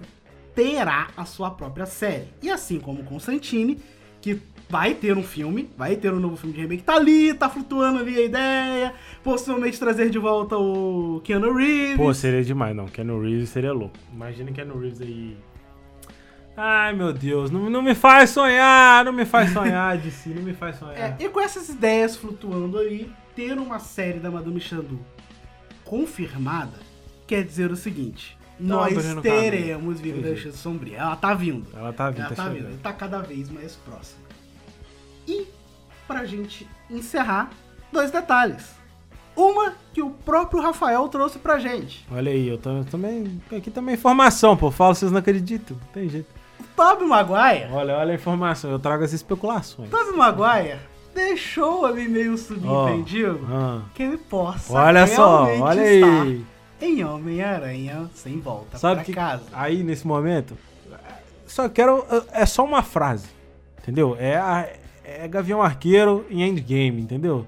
terá 0.53 1.07
a 1.17 1.25
sua 1.25 1.49
própria 1.49 1.87
série. 1.87 2.27
E 2.43 2.49
assim 2.51 2.79
como 2.79 3.03
Constantine, 3.03 3.79
que 4.21 4.39
vai 4.71 4.93
ter 4.93 5.17
um 5.17 5.21
filme, 5.21 5.69
vai 5.77 5.97
ter 5.97 6.13
um 6.13 6.19
novo 6.19 6.37
filme 6.37 6.55
de 6.55 6.61
remake, 6.61 6.81
tá 6.81 6.95
ali, 6.95 7.33
tá 7.33 7.49
flutuando 7.49 7.99
ali 7.99 8.17
a 8.17 8.21
ideia, 8.21 8.93
possivelmente 9.21 9.77
trazer 9.77 10.09
de 10.09 10.17
volta 10.17 10.57
o 10.57 11.19
Keanu 11.25 11.53
Reeves. 11.53 11.97
Pô, 11.97 12.13
seria 12.13 12.41
demais, 12.41 12.73
não. 12.73 12.85
Keanu 12.87 13.21
Reeves 13.21 13.49
seria 13.49 13.73
louco. 13.73 13.97
Imagina 14.13 14.49
Keanu 14.53 14.79
Reeves 14.79 15.01
aí. 15.01 15.37
Ai, 16.55 16.93
meu 16.93 17.11
Deus, 17.11 17.51
não, 17.51 17.69
não 17.69 17.81
me 17.81 17.93
faz 17.93 18.29
sonhar, 18.29 19.03
não 19.03 19.11
me 19.11 19.25
faz 19.25 19.51
sonhar, 19.51 19.97
DC, 19.97 20.29
não 20.29 20.41
me 20.41 20.53
faz 20.53 20.77
sonhar. 20.77 20.97
É, 20.97 21.17
e 21.19 21.27
com 21.27 21.41
essas 21.41 21.67
ideias 21.67 22.15
flutuando 22.15 22.77
aí, 22.77 23.11
ter 23.35 23.57
uma 23.57 23.79
série 23.79 24.19
da 24.19 24.31
Madame 24.31 24.59
Xanadu 24.61 24.99
confirmada 25.83 26.79
quer 27.27 27.43
dizer 27.43 27.71
o 27.71 27.75
seguinte: 27.75 28.37
nós 28.57 28.97
abrindo 28.97 29.21
teremos. 29.21 29.99
Justiça 29.99 30.57
Sombria. 30.57 30.97
Ela 30.97 31.15
tá 31.15 31.33
vindo. 31.33 31.67
Ela 31.75 31.91
tá 31.91 32.09
vindo, 32.09 32.19
Ela 32.21 32.29
tá, 32.29 32.35
tá 32.35 32.49
vindo, 32.49 32.67
ele 32.67 32.77
tá 32.77 32.93
cada 32.93 33.19
vez 33.21 33.49
mais 33.49 33.75
próximo. 33.75 34.20
E, 35.27 35.47
pra 36.07 36.25
gente 36.25 36.67
encerrar, 36.89 37.51
dois 37.91 38.11
detalhes. 38.11 38.81
Uma 39.35 39.73
que 39.93 40.01
o 40.01 40.09
próprio 40.09 40.61
Rafael 40.61 41.07
trouxe 41.07 41.39
pra 41.39 41.57
gente. 41.57 42.05
Olha 42.11 42.31
aí, 42.31 42.47
eu, 42.49 42.57
também. 42.57 43.41
Aqui 43.55 43.71
também 43.71 43.95
é 43.95 43.97
informação, 43.97 44.57
pô. 44.57 44.69
Falo, 44.69 44.93
vocês 44.93 45.11
não 45.11 45.19
acreditam. 45.19 45.77
Não 45.77 45.87
tem 45.93 46.09
jeito. 46.09 46.27
O 46.59 46.63
Tobey 46.75 47.07
Maguire, 47.07 47.71
Olha, 47.71 47.97
olha 47.97 48.11
a 48.11 48.15
informação, 48.15 48.69
eu 48.71 48.79
trago 48.79 49.03
as 49.03 49.13
especulações. 49.13 49.89
Tobey 49.89 50.15
Maguire 50.15 50.79
deixou 51.13 51.85
ali 51.85 52.07
meio 52.07 52.37
subentendido 52.37 53.39
ah. 53.49 53.81
que 53.93 54.03
ele 54.03 54.17
possa 54.17 54.73
Olha 54.73 55.07
só, 55.07 55.43
olha 55.59 55.81
aí. 55.81 56.45
em 56.79 57.03
Homem-Aranha 57.03 58.09
Sem 58.15 58.39
Volta 58.39 58.77
Sabe 58.77 58.95
pra 58.95 59.03
que 59.03 59.13
casa. 59.13 59.43
aí 59.51 59.83
nesse 59.83 60.05
momento, 60.07 60.57
só 61.47 61.67
quero. 61.67 62.05
É 62.31 62.45
só 62.45 62.63
uma 62.63 62.81
frase. 62.81 63.27
Entendeu? 63.81 64.15
É, 64.19 64.37
a- 64.37 64.69
é 65.19 65.27
Gavião 65.27 65.61
Arqueiro 65.61 66.25
em 66.29 66.43
Endgame, 66.43 67.01
entendeu? 67.01 67.45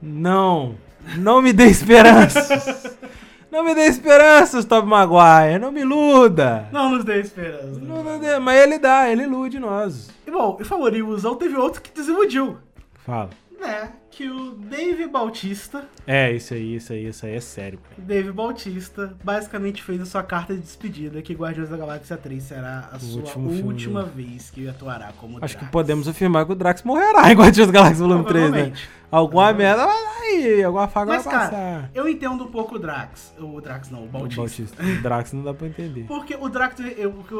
Não. 0.00 0.76
Não 1.16 1.40
me 1.40 1.52
dê 1.52 1.66
esperanças. 1.66 2.96
não 3.50 3.64
me 3.64 3.74
dê 3.74 3.86
esperanças, 3.86 4.64
Tobey 4.64 4.88
Maguire. 4.88 5.58
Não 5.58 5.72
me 5.72 5.80
iluda. 5.80 6.68
Não 6.72 6.90
nos 6.90 7.04
dê 7.04 7.20
esperança. 7.20 7.80
Não, 7.80 8.02
não 8.02 8.18
dê, 8.18 8.38
mas 8.38 8.60
ele 8.60 8.78
dá, 8.78 9.10
ele 9.10 9.22
ilude 9.22 9.58
nós. 9.58 10.10
E 10.26 10.30
bom, 10.30 10.58
e 10.60 10.98
ilusão, 10.98 11.36
teve 11.36 11.56
outro 11.56 11.80
que 11.80 11.90
desiludiu. 11.92 12.58
Fala. 13.04 13.30
Né? 13.60 13.90
Que 14.16 14.30
o 14.30 14.52
Dave 14.52 15.06
Bautista, 15.08 15.84
É, 16.06 16.32
isso 16.32 16.54
aí, 16.54 16.76
isso 16.76 16.90
aí, 16.90 17.06
isso 17.06 17.26
aí 17.26 17.34
é 17.34 17.40
sério. 17.40 17.78
cara. 17.78 17.94
Dave 17.98 18.32
Bautista, 18.32 19.14
basicamente 19.22 19.82
fez 19.82 20.00
a 20.00 20.06
sua 20.06 20.22
carta 20.22 20.54
de 20.54 20.60
despedida 20.60 21.20
que 21.20 21.34
Guardiões 21.34 21.68
da 21.68 21.76
Galáxia 21.76 22.16
3 22.16 22.42
será 22.42 22.88
a 22.92 22.98
sua 22.98 23.20
último 23.20 23.50
filme 23.50 23.62
última 23.68 24.02
vez 24.04 24.48
que 24.50 24.66
atuará 24.66 25.12
como 25.20 25.36
Acho 25.42 25.54
que 25.56 25.60
Drax. 25.60 25.70
podemos 25.70 26.08
afirmar 26.08 26.46
que 26.46 26.52
o 26.52 26.54
Drax 26.54 26.82
morrerá 26.82 27.30
em 27.30 27.36
Guardiões 27.36 27.66
da 27.70 27.72
Galáxia 27.74 28.06
Volume 28.06 28.24
3, 28.24 28.50
né? 28.52 28.72
Alguma 29.10 29.52
merda 29.52 29.84
aí, 29.84 30.64
alguma 30.64 30.88
faga 30.88 31.12
Mas, 31.12 31.24
vai 31.24 31.34
cara, 31.34 31.50
passar. 31.50 31.90
eu 31.94 32.08
entendo 32.08 32.42
um 32.42 32.48
pouco 32.50 32.76
o 32.76 32.78
Drax. 32.78 33.34
O 33.38 33.60
Drax 33.60 33.90
não, 33.90 34.00
o 34.00 34.04
O 34.04 34.08
Bautista. 34.08 34.40
Bautista. 34.40 34.82
O 34.82 35.02
Drax 35.02 35.32
não 35.34 35.44
dá 35.44 35.52
pra 35.52 35.66
entender. 35.66 36.04
Porque 36.08 36.34
o 36.34 36.48
Drax, 36.48 36.80
eu- 36.96 37.10
o, 37.10 37.22
que 37.22 37.34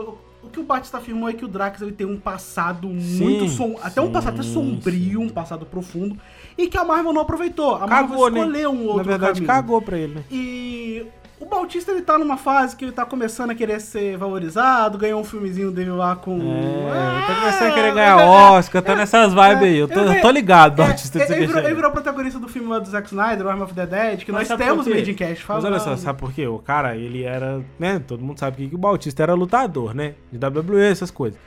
o- 0.46 0.50
que 0.50 0.60
o 0.60 0.62
Batista 0.62 0.98
afirmou 0.98 1.28
é 1.28 1.32
que 1.32 1.44
o 1.44 1.48
Drax 1.48 1.80
ele 1.82 1.92
tem 1.92 2.06
um 2.06 2.18
passado 2.18 2.88
Sim, 3.00 3.24
muito 3.24 3.48
som, 3.48 3.76
até 3.82 4.00
um 4.00 4.06
sim, 4.06 4.12
passado 4.12 4.34
até 4.34 4.42
sombrio, 4.42 5.20
sim. 5.20 5.26
um 5.26 5.28
passado 5.28 5.66
profundo, 5.66 6.16
e 6.56 6.68
que 6.68 6.78
a 6.78 6.84
Marvel 6.84 7.12
não 7.12 7.20
aproveitou. 7.22 7.74
A 7.74 7.80
Cagou, 7.88 7.90
Marvel 8.20 8.30
né? 8.30 8.40
escolheu 8.40 8.70
um 8.70 8.82
outro 8.84 8.96
Na 8.98 9.02
verdade, 9.02 9.32
caminho. 9.40 9.46
cagou 9.46 9.82
pra 9.82 9.98
ele, 9.98 10.14
né? 10.14 10.24
E 10.30 11.06
o 11.38 11.44
Bautista 11.44 11.92
ele 11.92 12.00
tá 12.00 12.16
numa 12.18 12.38
fase 12.38 12.74
que 12.74 12.84
ele 12.84 12.92
tá 12.92 13.04
começando 13.04 13.50
a 13.50 13.54
querer 13.54 13.78
ser 13.80 14.16
valorizado, 14.16 14.96
ganhou 14.96 15.20
um 15.20 15.24
filmezinho 15.24 15.70
dele 15.70 15.90
lá 15.90 16.16
com. 16.16 16.38
É, 16.40 17.26
tá 17.26 17.34
começando 17.40 17.68
a 17.68 17.74
querer 17.74 17.88
é, 17.88 17.92
ganhar 17.94 18.20
é, 18.20 18.24
Oscar, 18.24 18.82
tá 18.82 18.96
nessas 18.96 19.34
vibes 19.34 19.62
aí. 19.62 19.76
Eu 19.76 19.86
tô, 19.86 20.00
eu 20.00 20.20
tô 20.22 20.30
ligado, 20.30 20.80
É, 20.80 20.86
Bautista, 20.86 21.22
ele, 21.22 21.46
virou, 21.46 21.62
ele 21.62 21.74
virou 21.74 21.90
protagonista 21.90 22.38
do 22.38 22.48
filme 22.48 22.68
lá 22.68 22.78
do 22.78 22.88
Zack 22.88 23.08
Snyder, 23.08 23.46
Arm 23.46 23.60
of 23.60 23.74
the 23.74 23.86
Dead, 23.86 24.24
que 24.24 24.32
Mas 24.32 24.48
nós 24.48 24.58
temos? 24.58 24.86
Made 24.86 25.10
in 25.10 25.14
Cash 25.14 25.44
Mas 25.46 25.64
olha 25.64 25.78
só, 25.78 25.84
falando. 25.84 25.98
sabe 25.98 26.18
por 26.18 26.32
quê? 26.32 26.46
O 26.46 26.58
cara, 26.58 26.96
ele 26.96 27.22
era, 27.24 27.62
né, 27.78 27.98
todo 28.06 28.22
mundo 28.24 28.38
sabe 28.38 28.56
que 28.56 28.68
que 28.70 28.74
o 28.74 28.78
Bautista 28.78 29.22
era 29.22 29.34
lutador, 29.34 29.94
né, 29.94 30.14
de 30.32 30.38
WWE, 30.44 30.90
essas 30.90 31.10
coisas. 31.10 31.38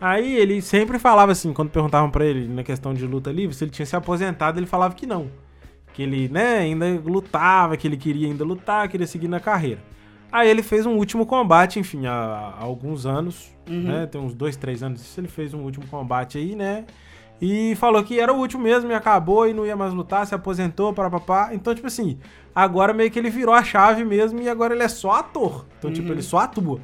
Aí 0.00 0.36
ele 0.36 0.60
sempre 0.62 0.98
falava 0.98 1.32
assim, 1.32 1.52
quando 1.52 1.70
perguntavam 1.70 2.10
pra 2.10 2.24
ele 2.24 2.46
na 2.46 2.62
questão 2.62 2.92
de 2.94 3.04
luta 3.06 3.32
livre, 3.32 3.56
se 3.56 3.64
ele 3.64 3.70
tinha 3.70 3.86
se 3.86 3.96
aposentado, 3.96 4.58
ele 4.58 4.66
falava 4.66 4.94
que 4.94 5.06
não. 5.06 5.28
Que 5.98 6.04
ele, 6.04 6.28
né, 6.28 6.58
ainda 6.58 6.86
lutava, 7.04 7.76
que 7.76 7.84
ele 7.88 7.96
queria 7.96 8.28
ainda 8.28 8.44
lutar, 8.44 8.86
queria 8.88 9.04
seguir 9.04 9.26
na 9.26 9.40
carreira. 9.40 9.80
Aí 10.30 10.48
ele 10.48 10.62
fez 10.62 10.86
um 10.86 10.92
último 10.92 11.26
combate, 11.26 11.80
enfim, 11.80 12.06
há, 12.06 12.12
há 12.56 12.62
alguns 12.62 13.04
anos, 13.04 13.52
Uhum. 13.68 13.82
né, 13.82 14.06
tem 14.06 14.20
uns 14.20 14.32
dois, 14.32 14.54
três 14.56 14.80
anos, 14.80 15.00
isso, 15.00 15.18
ele 15.18 15.26
fez 15.26 15.52
um 15.52 15.62
último 15.64 15.84
combate 15.88 16.38
aí, 16.38 16.54
né, 16.54 16.84
e 17.42 17.74
falou 17.74 18.00
que 18.04 18.20
era 18.20 18.32
o 18.32 18.36
último 18.38 18.62
mesmo 18.62 18.88
e 18.92 18.94
acabou 18.94 19.48
e 19.48 19.52
não 19.52 19.66
ia 19.66 19.74
mais 19.74 19.92
lutar, 19.92 20.24
se 20.24 20.36
aposentou, 20.36 20.92
para 20.92 21.10
papá. 21.10 21.50
Então, 21.52 21.74
tipo 21.74 21.88
assim, 21.88 22.16
agora 22.54 22.94
meio 22.94 23.10
que 23.10 23.18
ele 23.18 23.28
virou 23.28 23.52
a 23.52 23.64
chave 23.64 24.04
mesmo 24.04 24.40
e 24.40 24.48
agora 24.48 24.74
ele 24.74 24.84
é 24.84 24.88
só 24.88 25.10
ator. 25.12 25.66
Então, 25.80 25.90
tipo, 25.92 26.06
Uhum. 26.06 26.14
ele 26.14 26.22
só 26.22 26.38
atua. 26.38 26.78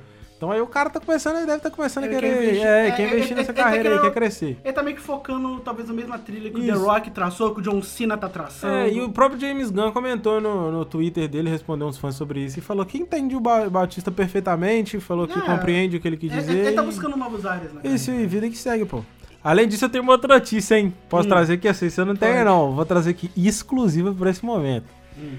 Então 0.45 0.53
aí 0.53 0.61
o 0.61 0.67
cara 0.67 0.91
tá 0.91 1.01
começando, 1.01 1.37
ele 1.37 1.47
deve 1.47 1.57
estar 1.57 1.71
começando 1.71 2.05
Ele 2.05 2.17
a 2.17 2.21
quer 2.21 2.29
querer. 2.29 2.43
investir- 2.45 2.67
é, 2.67 2.88
é, 2.88 2.90
quer 2.90 3.03
é, 3.03 3.07
investir 3.07 3.33
é, 3.33 3.35
nessa 3.37 3.51
é, 3.51 3.55
é, 3.55 3.57
carreira 3.57 3.88
aí, 3.88 3.95
querendo- 3.97 4.03
quer 4.12 4.21
crescer. 4.21 4.59
Ele 4.62 4.73
tá 4.75 4.83
meio 4.83 4.95
que 4.97 5.03
focando, 5.03 5.59
talvez, 5.61 5.88
na 5.88 5.95
mesma 5.95 6.18
trilha 6.18 6.51
que 6.51 6.57
o 6.59 6.61
The 6.61 6.73
Isso. 6.73 6.85
Rock 6.85 7.11
traçou, 7.12 7.55
que 7.55 7.61
o 7.61 7.62
John 7.62 7.83
Cena 7.83 8.18
tá 8.18 8.29
traçando. 8.29 8.75
É, 8.75 8.92
e 8.92 9.01
o 9.01 9.09
próprio 9.09 9.40
James 9.40 9.71
Gunn 9.71 9.90
comentou 9.90 10.38
no, 10.42 10.71
no 10.71 10.85
Twitter 10.85 11.27
dele, 11.29 11.49
respondeu 11.49 11.87
uns 11.87 11.97
fãs 11.97 12.14
sobre 12.14 12.40
isso, 12.45 12.59
e 12.59 12.62
falou 12.62 12.85
que 12.85 12.99
entende 12.99 13.35
o 13.35 13.40
Ba- 13.40 13.71
Batista 13.71 14.11
perfeitamente, 14.11 15.01
falou 15.01 15.27
que 15.27 15.38
É. 15.38 15.40
compreende 15.40 15.97
o 15.97 16.01
que 16.01 16.07
ele 16.07 16.18
quis 16.18 16.31
É, 16.31 16.37
dizer. 16.37 16.59
ele 16.66 16.73
tá 16.73 16.83
e- 16.83 16.87
buscando 16.87 17.16
novos 17.16 17.47
áreas, 17.47 17.73
né? 17.73 17.81
Isso, 17.85 18.11
e 18.11 18.27
vida 18.27 18.47
que 18.51 18.59
segue, 18.59 18.85
pô. 18.85 19.03
Além 19.42 19.66
disso, 19.66 19.87
eu 19.87 19.88
tenho 19.88 20.05
uma 20.05 20.12
outra 20.12 20.35
notícia, 20.35 20.79
hein? 20.79 20.92
Posso 21.09 21.25
Hum. 21.27 21.31
trazer 21.31 21.55
aqui? 21.55 21.68
Assim, 21.68 21.88
se 21.88 21.99
eu 21.99 22.05
não 22.05 22.14
tenho, 22.16 22.33
Pode. 22.35 22.45
não. 22.45 22.73
Vou 22.73 22.85
trazer 22.85 23.12
aqui 23.12 23.31
exclusiva 23.35 24.12
por 24.12 24.27
esse 24.27 24.45
momento. 24.45 24.85
Hum. 25.18 25.37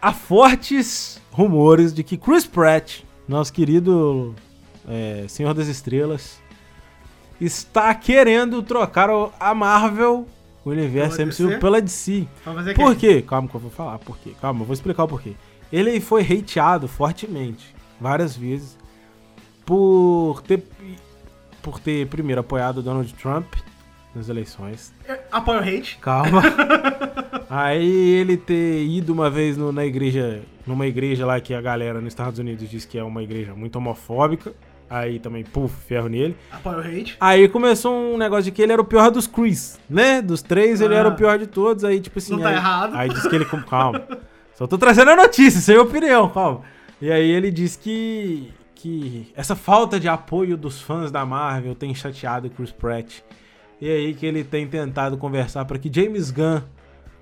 Há 0.00 0.12
fortes 0.12 1.20
rumores 1.32 1.92
de 1.92 2.04
que 2.04 2.16
Chris 2.16 2.46
Pratt, 2.46 3.00
nosso 3.28 3.52
querido 3.52 4.34
é, 4.88 5.24
Senhor 5.28 5.52
das 5.54 5.66
Estrelas, 5.68 6.40
está 7.40 7.94
querendo 7.94 8.62
trocar 8.62 9.10
o- 9.10 9.32
a 9.38 9.54
Marvel, 9.54 10.26
o 10.64 10.70
universo 10.70 11.16
Pela 11.16 11.26
MCU, 11.28 11.46
DC? 11.48 11.58
pela 11.60 11.80
DC. 11.82 12.28
Fazer 12.44 12.74
Por 12.74 12.96
quê? 12.96 13.22
Calma 13.22 13.48
que 13.48 13.54
eu 13.54 13.60
vou 13.60 13.70
falar 13.70 13.98
por 13.98 14.16
quê. 14.18 14.32
Calma, 14.40 14.60
eu 14.62 14.66
vou 14.66 14.74
explicar 14.74 15.04
o 15.04 15.08
porquê. 15.08 15.34
Ele 15.72 16.00
foi 16.00 16.22
hateado 16.22 16.86
fortemente, 16.88 17.74
várias 18.00 18.36
vezes, 18.36 18.78
por 19.64 20.40
ter, 20.46 20.62
por 21.60 21.80
ter 21.80 22.06
primeiro 22.06 22.40
apoiado 22.40 22.80
Donald 22.82 23.12
Trump 23.14 23.52
nas 24.14 24.28
eleições. 24.28 24.92
É, 25.06 25.20
Apoio 25.32 25.60
o 25.60 25.62
hate. 25.62 25.98
Calma. 26.00 26.40
Aí 27.48 27.86
ele 28.14 28.36
ter 28.36 28.84
ido 28.84 29.12
uma 29.12 29.30
vez 29.30 29.56
no- 29.56 29.70
na 29.72 29.84
igreja, 29.86 30.42
numa 30.66 30.86
igreja 30.86 31.24
lá 31.24 31.40
que 31.40 31.54
a 31.54 31.60
galera 31.60 32.00
nos 32.00 32.08
Estados 32.08 32.38
Unidos 32.38 32.68
diz 32.68 32.84
que 32.84 32.98
é 32.98 33.02
uma 33.04 33.22
igreja 33.22 33.54
muito 33.54 33.76
homofóbica. 33.76 34.52
Aí 34.88 35.18
também, 35.18 35.42
puf, 35.42 35.74
ferro 35.86 36.08
nele. 36.08 36.36
Aí 37.20 37.48
começou 37.48 37.92
um 37.92 38.16
negócio 38.16 38.44
de 38.44 38.50
que 38.52 38.62
ele 38.62 38.72
era 38.72 38.80
o 38.80 38.84
pior 38.84 39.10
dos 39.10 39.26
Chris, 39.26 39.80
né? 39.90 40.22
Dos 40.22 40.42
três, 40.42 40.80
ele 40.80 40.94
Ah. 40.94 40.98
era 40.98 41.08
o 41.08 41.14
pior 41.16 41.38
de 41.38 41.46
todos. 41.48 41.82
Aí, 41.84 42.00
tipo 42.00 42.18
assim. 42.20 42.32
Não 42.34 42.40
tá 42.40 42.50
aí, 42.50 42.54
errado. 42.54 42.94
Aí 42.94 43.08
disse 43.08 43.28
que 43.28 43.34
ele. 43.34 43.44
Calma. 43.68 44.06
Só 44.54 44.66
tô 44.66 44.78
trazendo 44.78 45.10
a 45.10 45.16
notícia, 45.16 45.60
sem 45.60 45.76
opinião, 45.76 46.28
calma. 46.28 46.60
E 47.02 47.10
aí 47.10 47.30
ele 47.30 47.50
diz 47.50 47.74
que. 47.76 48.48
Que 48.76 49.32
essa 49.34 49.56
falta 49.56 49.98
de 49.98 50.06
apoio 50.06 50.56
dos 50.56 50.80
fãs 50.80 51.10
da 51.10 51.26
Marvel 51.26 51.74
tem 51.74 51.92
chateado 51.94 52.46
o 52.46 52.50
Chris 52.50 52.70
Pratt. 52.70 53.20
E 53.80 53.90
aí 53.90 54.14
que 54.14 54.24
ele 54.24 54.44
tem 54.44 54.66
tentado 54.68 55.16
conversar 55.16 55.64
para 55.64 55.78
que 55.78 55.90
James 55.92 56.30
Gunn, 56.30 56.60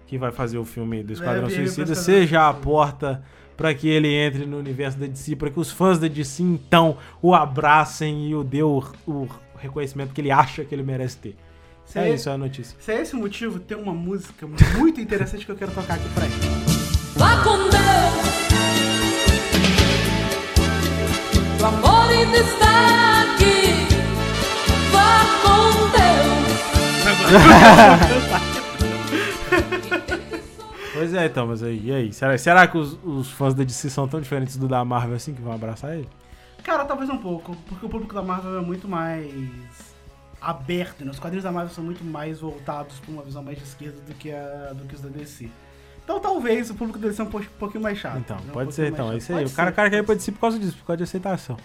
que 0.06 0.18
vai 0.18 0.30
fazer 0.30 0.58
o 0.58 0.64
filme 0.64 1.02
do 1.02 1.12
Esquadrão 1.12 1.42
Leve 1.42 1.54
ele 1.54 1.62
pra 1.62 1.66
Suicida, 1.66 1.92
Esquadrão 1.92 2.04
seja 2.20 2.48
a 2.48 2.52
porta 2.54 3.22
para 3.56 3.72
que 3.72 3.88
ele 3.88 4.12
entre 4.12 4.44
no 4.46 4.58
universo 4.58 4.98
da 4.98 5.06
DC, 5.06 5.36
para 5.36 5.48
que 5.50 5.60
os 5.60 5.70
fãs 5.70 5.98
da 5.98 6.08
DC 6.08 6.42
então 6.42 6.96
o 7.22 7.34
abracem 7.34 8.28
e 8.28 8.34
o 8.34 8.42
dê 8.42 8.62
o, 8.62 8.82
o 9.06 9.28
reconhecimento 9.56 10.12
que 10.12 10.20
ele 10.20 10.30
acha 10.30 10.64
que 10.64 10.74
ele 10.74 10.82
merece 10.82 11.16
ter. 11.18 11.36
Se 11.84 11.98
É 11.98 12.08
é, 12.10 12.14
isso, 12.14 12.28
é 12.28 12.32
a 12.32 12.38
notícia. 12.38 12.76
se 12.80 12.90
é 12.92 13.00
esse 13.00 13.14
o 13.14 13.18
motivo, 13.18 13.60
tem 13.60 13.76
uma 13.76 13.92
música 13.92 14.46
muito 14.76 15.00
interessante 15.00 15.44
que 15.44 15.52
eu 15.52 15.56
quero 15.56 15.70
tocar 15.70 15.94
aqui 15.94 16.08
pra 16.14 16.24
ele. 16.24 16.34
Vá 17.16 17.36
com 17.44 17.56
Deus. 17.68 18.34
O 21.60 21.64
amor 21.66 22.08
ainda 22.10 22.38
está 22.38 23.22
aqui. 23.22 23.86
Vá 24.90 25.24
com 25.42 25.90
Deus. 25.90 26.04
Pois 30.94 31.12
é, 31.12 31.26
então, 31.26 31.46
mas 31.46 31.62
aí, 31.62 31.80
e 31.84 31.92
aí? 31.92 32.12
Será, 32.12 32.38
será 32.38 32.66
que 32.66 32.78
os, 32.78 32.98
os 33.04 33.30
fãs 33.30 33.52
da 33.52 33.64
DC 33.64 33.90
são 33.90 34.08
tão 34.08 34.20
diferentes 34.20 34.56
do 34.56 34.66
da 34.68 34.82
Marvel 34.84 35.16
assim 35.16 35.34
que 35.34 35.42
vão 35.42 35.52
abraçar 35.52 35.94
ele? 35.96 36.08
Cara, 36.62 36.84
talvez 36.84 37.10
um 37.10 37.18
pouco, 37.18 37.54
porque 37.68 37.84
o 37.84 37.88
público 37.88 38.14
da 38.14 38.22
Marvel 38.22 38.56
é 38.58 38.62
muito 38.62 38.88
mais 38.88 39.28
aberto, 40.40 41.04
né? 41.04 41.10
Os 41.10 41.18
quadrinhos 41.18 41.44
da 41.44 41.52
Marvel 41.52 41.74
são 41.74 41.84
muito 41.84 42.04
mais 42.04 42.40
voltados 42.40 42.98
pra 43.00 43.10
uma 43.12 43.22
visão 43.22 43.42
mais 43.42 43.58
de 43.58 43.64
esquerda 43.64 44.00
do 44.06 44.14
que, 44.14 44.30
a, 44.30 44.72
do 44.74 44.84
que 44.86 44.94
os 44.94 45.00
da 45.00 45.08
DC. 45.08 45.48
Então 46.02 46.20
talvez 46.20 46.70
o 46.70 46.74
público 46.74 46.98
da 46.98 47.08
DC 47.08 47.20
é 47.22 47.24
um 47.24 47.28
po- 47.28 47.42
pouquinho 47.58 47.82
mais 47.82 47.98
chato. 47.98 48.18
Então, 48.18 48.36
né? 48.36 48.44
Um 48.48 48.52
pode 48.52 48.74
ser, 48.74 48.92
então, 48.92 49.12
é 49.12 49.16
isso 49.16 49.32
aí. 49.32 49.38
Pode 49.40 49.52
o 49.52 49.56
cara, 49.56 49.70
ser, 49.70 49.74
cara 49.76 49.90
quer 49.90 49.96
ir 49.96 50.02
pode 50.02 50.06
pra 50.06 50.14
DC 50.16 50.32
por 50.32 50.40
causa 50.40 50.58
disso, 50.58 50.76
por 50.78 50.86
causa 50.86 50.96
de 50.98 51.02
aceitação. 51.04 51.56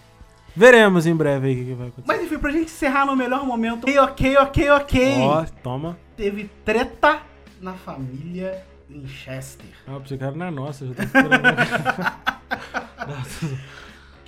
Veremos 0.56 1.06
em 1.06 1.15
breve 1.15 1.48
aí 1.48 1.54
o 1.54 1.58
que, 1.58 1.65
que 1.65 1.74
vai 1.74 1.88
acontecer. 1.89 2.08
Mas 2.08 2.24
enfim, 2.24 2.39
pra 2.39 2.52
gente 2.52 2.65
encerrar 2.65 3.06
no 3.06 3.15
melhor 3.15 3.46
momento. 3.46 3.84
Ok, 3.84 3.98
ok, 4.00 4.38
ok, 4.38 4.70
ok. 4.72 5.18
Ó, 5.22 5.46
toma. 5.62 5.98
Teve 6.18 6.50
treta 6.65 7.20
na 7.62 7.74
família 7.74 8.65
Winchester. 8.89 9.69
Ah, 9.88 9.99
pensei 9.99 10.17
que 10.17 10.23
era 10.23 10.36
na 10.36 10.52
nossa, 10.52 10.88
já 10.88 10.93
tô 10.93 11.04
esperando. 11.04 11.43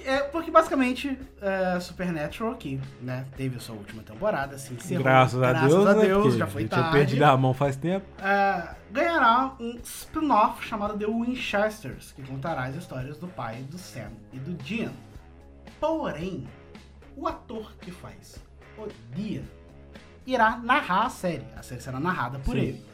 É, 0.04 0.20
porque 0.22 0.50
basicamente, 0.50 1.18
é, 1.40 1.80
Supernatural 1.80 2.54
aqui, 2.54 2.82
né, 3.02 3.26
teve 3.38 3.58
a 3.58 3.60
sua 3.60 3.76
última 3.76 4.02
temporada, 4.02 4.56
encerrou. 4.56 5.04
Graças 5.04 5.42
a 5.42 5.54
Deus, 5.54 5.88
a 5.88 5.94
né? 5.94 6.06
Deus, 6.06 6.24
Porque 6.24 6.40
já 6.40 6.48
foi 6.48 6.64
eu 6.64 6.70
tinha 6.70 6.82
tarde. 6.82 6.98
perdido 6.98 7.24
a 7.24 7.38
mão 7.38 7.54
faz 7.54 7.76
tempo. 7.76 8.06
É, 8.20 8.76
ganhará 8.92 9.54
um 9.60 9.78
spin-off 9.84 10.66
chamado 10.68 10.98
The 10.98 11.06
Winchesters, 11.06 12.14
que 12.14 12.24
contará 12.24 12.64
as 12.64 12.76
histórias 12.76 13.18
do 13.20 13.28
pai, 13.28 13.64
do 13.70 13.78
Sam 13.78 14.10
e 14.34 14.40
do 14.40 14.54
Dean. 14.54 14.92
Porém, 15.80 16.48
o 17.16 17.28
ator 17.28 17.72
que 17.80 17.92
faz 17.92 18.38
o 18.78 18.88
Dean 19.16 19.44
irá 20.26 20.58
narrar 20.58 21.06
a 21.06 21.10
série. 21.10 21.46
A 21.56 21.62
série 21.62 21.82
será 21.82 22.00
narrada 22.00 22.40
por 22.40 22.56
Sim. 22.56 22.62
ele. 22.62 22.86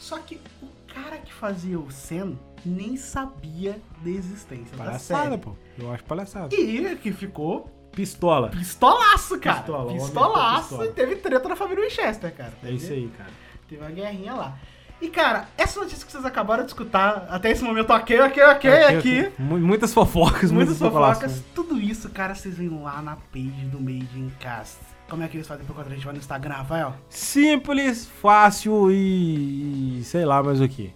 Só 0.00 0.18
que 0.18 0.40
o 0.62 0.68
cara 0.92 1.18
que 1.18 1.32
fazia 1.32 1.78
o 1.78 1.88
Sam 1.92 2.32
nem 2.66 2.96
sabia 2.96 3.80
da 4.02 4.10
existência 4.10 4.76
da 4.76 4.84
Palhaçada, 4.84 5.30
série. 5.30 5.38
pô. 5.42 5.54
Eu 5.78 5.92
acho 5.92 6.02
palhaçada. 6.04 6.54
E 6.54 6.96
que 6.96 7.12
ficou 7.12 7.70
Pistola. 7.92 8.48
pistolaço, 8.50 9.38
cara. 9.38 9.58
Pistola, 9.58 9.92
pistolaço 9.92 10.68
pistola. 10.68 10.86
e 10.86 10.92
teve 10.92 11.16
treta 11.16 11.48
na 11.48 11.54
família 11.56 11.84
Winchester, 11.84 12.34
cara. 12.34 12.52
É 12.64 12.70
isso 12.70 12.92
aí, 12.92 13.08
cara. 13.16 13.30
Teve 13.68 13.82
uma 13.82 13.90
guerrinha 13.90 14.34
lá. 14.34 14.58
E, 15.00 15.08
cara, 15.08 15.48
essa 15.56 15.80
notícia 15.80 16.04
que 16.04 16.12
vocês 16.12 16.24
acabaram 16.26 16.62
de 16.64 16.70
escutar, 16.70 17.26
até 17.30 17.50
esse 17.50 17.64
momento, 17.64 17.90
ok, 17.90 18.20
ok, 18.20 18.42
ok, 18.44 18.70
aqui. 18.70 19.32
Mu- 19.38 19.58
Muitas 19.58 19.94
fofocas, 19.94 20.50
Muitas 20.52 20.78
muitas 20.78 20.78
fofocas. 20.78 21.32
fofocas. 21.32 21.44
Tudo 21.54 21.80
isso, 21.80 22.10
cara, 22.10 22.34
vocês 22.34 22.56
vêm 22.58 22.68
lá 22.68 23.00
na 23.00 23.16
page 23.16 23.64
do 23.72 23.80
Made 23.80 24.08
in 24.18 24.30
Cast. 24.38 24.76
Como 25.10 25.24
é 25.24 25.28
que 25.28 25.36
eles 25.36 25.48
fazem 25.48 25.64
pra 25.64 25.74
encontrar 25.74 25.92
a 25.92 25.94
gente 25.96 26.06
lá 26.06 26.12
no 26.12 26.18
Instagram, 26.20 26.54
Rafael? 26.54 26.94
Simples, 27.08 28.06
fácil 28.06 28.92
e, 28.92 30.02
sei 30.04 30.24
lá 30.24 30.40
mais 30.40 30.60
o 30.60 30.68
que. 30.68 30.94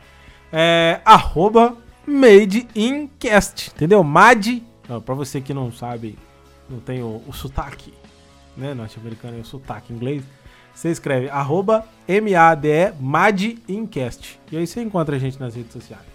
É 0.52 1.00
arroba 1.04 1.76
Made 2.06 2.68
in 2.76 3.08
Cast, 3.18 3.72
entendeu? 3.74 4.04
Mad, 4.04 4.46
ó, 4.88 5.00
pra 5.00 5.16
você 5.16 5.40
que 5.40 5.52
não 5.52 5.72
sabe, 5.72 6.16
não 6.70 6.78
tem 6.78 7.02
o, 7.02 7.22
o 7.26 7.32
sotaque, 7.32 7.92
né, 8.56 8.72
norte-americano, 8.72 9.36
é 9.36 9.40
o 9.40 9.44
sotaque 9.44 9.92
inglês, 9.92 10.22
você 10.72 10.90
escreve 10.90 11.28
arroba 11.28 11.84
M-A-D-E 12.06 12.92
Mad 13.00 13.42
in 13.68 13.84
Cast. 13.84 14.38
E 14.52 14.56
aí 14.56 14.64
você 14.64 14.80
encontra 14.80 15.16
a 15.16 15.18
gente 15.18 15.40
nas 15.40 15.56
redes 15.56 15.72
sociais. 15.72 16.13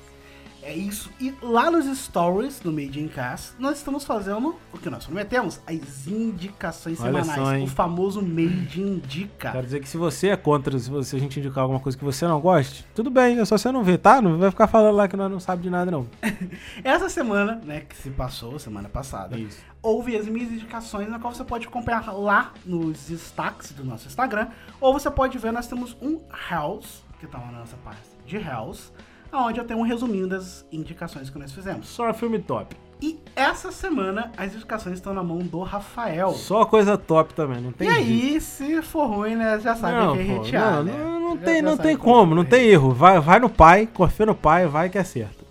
É 0.69 0.75
isso. 0.75 1.09
E 1.19 1.33
lá 1.41 1.71
nos 1.71 1.87
stories 1.97 2.59
do 2.59 2.71
Made 2.71 3.01
in 3.01 3.07
Cast, 3.07 3.53
nós 3.57 3.79
estamos 3.79 4.03
fazendo 4.03 4.55
o 4.71 4.77
que 4.77 4.87
nós 4.87 5.03
prometemos: 5.03 5.59
as 5.65 6.05
indicações 6.05 7.01
Olha 7.01 7.23
semanais. 7.23 7.61
só, 7.61 7.65
o 7.65 7.67
famoso 7.67 8.21
Made 8.21 8.79
Indica. 8.79 9.51
Quero 9.51 9.65
dizer 9.65 9.79
que 9.79 9.89
se 9.89 9.97
você 9.97 10.27
é 10.27 10.37
contra, 10.37 10.77
se 10.77 10.87
você, 10.87 11.15
a 11.15 11.19
gente 11.19 11.39
indicar 11.39 11.63
alguma 11.63 11.79
coisa 11.79 11.97
que 11.97 12.03
você 12.03 12.27
não 12.27 12.39
goste, 12.39 12.85
tudo 12.93 13.09
bem, 13.09 13.39
é 13.39 13.45
só 13.45 13.57
você 13.57 13.71
não 13.71 13.83
ver, 13.83 13.97
tá? 13.97 14.21
Não 14.21 14.37
vai 14.37 14.51
ficar 14.51 14.67
falando 14.67 14.95
lá 14.95 15.07
que 15.07 15.17
nós 15.17 15.31
não 15.31 15.39
sabe 15.39 15.63
de 15.63 15.71
nada, 15.71 15.89
não. 15.89 16.05
Essa 16.83 17.09
semana, 17.09 17.59
né, 17.65 17.79
que 17.79 17.97
se 17.97 18.11
passou, 18.11 18.59
semana 18.59 18.87
passada, 18.87 19.39
Isso. 19.39 19.57
houve 19.81 20.15
as 20.15 20.27
minhas 20.27 20.51
indicações, 20.51 21.09
na 21.09 21.17
qual 21.17 21.33
você 21.33 21.43
pode 21.43 21.65
acompanhar 21.65 22.13
lá 22.13 22.53
nos 22.63 23.07
destaques 23.07 23.71
do 23.71 23.83
nosso 23.83 24.05
Instagram, 24.05 24.49
ou 24.79 24.93
você 24.93 25.09
pode 25.09 25.35
ver, 25.39 25.51
nós 25.51 25.65
temos 25.65 25.97
um 25.99 26.19
House, 26.47 27.03
que 27.19 27.25
tá 27.25 27.39
lá 27.39 27.47
na 27.47 27.59
nossa 27.61 27.77
parte 27.77 28.07
de 28.23 28.37
House, 28.37 28.91
onde 29.31 29.59
eu 29.59 29.65
tenho 29.65 29.79
um 29.79 29.83
resuminho 29.83 30.27
das 30.27 30.65
indicações 30.71 31.29
que 31.29 31.37
nós 31.39 31.51
fizemos. 31.51 31.87
Só 31.87 32.13
filme 32.13 32.39
top. 32.39 32.75
E 33.01 33.17
essa 33.33 33.71
semana, 33.71 34.29
as 34.35 34.53
indicações 34.53 34.95
estão 34.95 35.13
na 35.13 35.23
mão 35.23 35.37
do 35.39 35.61
Rafael. 35.61 36.31
Só 36.31 36.65
coisa 36.65 36.97
top 36.97 37.33
também, 37.33 37.61
não 37.61 37.71
tem 37.71 37.87
e 37.87 37.91
jeito. 37.93 38.09
aí, 38.09 38.41
se 38.41 38.81
for 38.81 39.07
ruim, 39.07 39.35
né, 39.35 39.57
já 39.59 39.73
sabe 39.75 40.05
não, 40.05 40.17
que 40.17 40.21
é 40.21 40.25
pô, 40.35 40.41
hatear, 40.41 40.73
não, 40.73 40.83
né? 40.83 40.91
não, 40.97 41.19
não 41.21 41.37
Já- 41.37 41.45
tem, 41.45 41.55
já 41.55 41.61
não 41.61 41.77
tem 41.77 41.97
como, 41.97 42.35
não 42.35 42.43
tem 42.43 42.67
erro. 42.67 42.91
Vai, 42.91 43.19
vai 43.19 43.39
no 43.39 43.49
pai, 43.49 43.87
confia 43.87 44.25
no 44.25 44.35
pai, 44.35 44.67
vai 44.67 44.89
que 44.89 44.97
é 44.97 45.03
certo. 45.03 45.45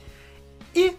E 0.75 0.95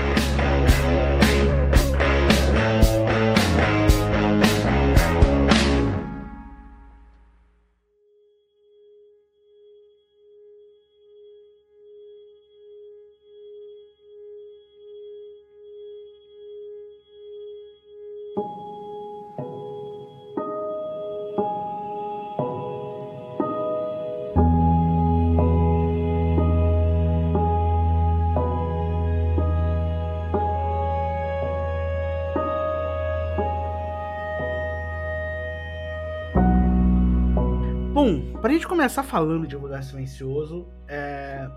Começar 38.69 39.03
falando 39.03 39.47
de 39.47 39.57
Lugar 39.57 39.83
Silencioso, 39.83 40.69
é, 40.87 41.49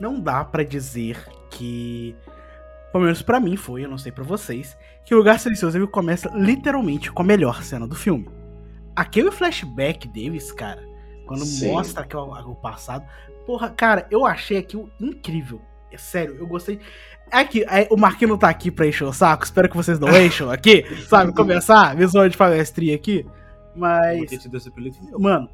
não 0.00 0.20
dá 0.20 0.44
pra 0.44 0.64
dizer 0.64 1.24
que, 1.50 2.14
pelo 2.92 3.04
menos 3.04 3.22
pra 3.22 3.40
mim 3.40 3.56
foi, 3.56 3.84
eu 3.84 3.88
não 3.88 3.96
sei 3.96 4.10
pra 4.10 4.24
vocês, 4.24 4.76
que 5.04 5.14
o 5.14 5.18
Lugar 5.18 5.38
Silencioso 5.38 5.78
ele 5.78 5.86
começa 5.86 6.28
literalmente 6.34 7.10
com 7.12 7.22
a 7.22 7.24
melhor 7.24 7.62
cena 7.62 7.86
do 7.86 7.94
filme. 7.94 8.28
Aquele 8.94 9.30
flashback 9.30 10.08
deles, 10.08 10.50
cara, 10.50 10.82
quando 11.26 11.44
Sim. 11.44 11.72
mostra 11.72 12.02
aquele, 12.02 12.22
o 12.22 12.54
passado, 12.56 13.06
porra, 13.46 13.70
cara, 13.70 14.06
eu 14.10 14.26
achei 14.26 14.58
aquilo 14.58 14.90
incrível. 15.00 15.62
É 15.90 15.96
sério, 15.96 16.36
eu 16.38 16.46
gostei. 16.46 16.80
É 17.30 17.44
que 17.44 17.62
é, 17.64 17.86
o 17.90 17.96
Marquinhos 17.96 18.30
não 18.30 18.38
tá 18.38 18.48
aqui 18.48 18.70
pra 18.70 18.86
encher 18.86 19.04
o 19.04 19.12
saco, 19.12 19.44
espero 19.44 19.68
que 19.68 19.76
vocês 19.76 19.98
não 19.98 20.08
encham 20.20 20.50
aqui, 20.50 20.84
sabe? 21.06 21.32
Começar, 21.34 21.94
visão 21.94 22.28
de 22.28 22.36
palestrinha 22.36 22.94
aqui. 22.94 23.24
Mas, 23.74 24.28
Mano, 25.18 25.48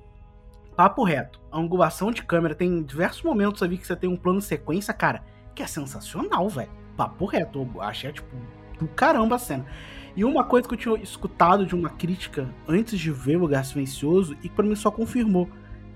papo 0.77 1.05
reto. 1.05 1.41
A 1.51 1.59
angulação 1.59 2.11
de 2.11 2.23
câmera 2.23 2.55
tem 2.55 2.83
diversos 2.83 3.23
momentos 3.23 3.63
ali 3.63 3.77
que 3.79 3.87
você 3.87 3.97
tem 3.97 4.11
um 4.11 4.17
plano 4.17 4.39
de 4.39 4.45
sequência, 4.45 4.93
cara, 4.95 5.23
que 5.55 5.63
é 5.63 5.67
sensacional, 5.67 6.49
velho. 6.49 6.71
Papo 6.97 7.25
reto. 7.27 7.69
Eu 7.75 7.83
achei, 7.83 8.13
tipo, 8.13 8.35
do 8.79 8.87
caramba 8.89 9.37
a 9.37 9.39
cena. 9.39 9.65
E 10.17 10.25
uma 10.25 10.45
coisa 10.45 10.69
que 10.69 10.75
eu 10.75 10.79
tinha 10.79 10.95
escutado 11.03 11.67
de 11.67 11.75
uma 11.75 11.91
crítica 11.91 12.49
antes 12.69 12.99
de 12.99 13.11
ver 13.11 13.37
o 13.37 13.41
Lugar 13.41 13.65
Silencioso 13.65 14.35
e 14.43 14.49
que 14.49 14.55
pra 14.55 14.65
mim 14.65 14.77
só 14.77 14.91
confirmou 14.91 15.49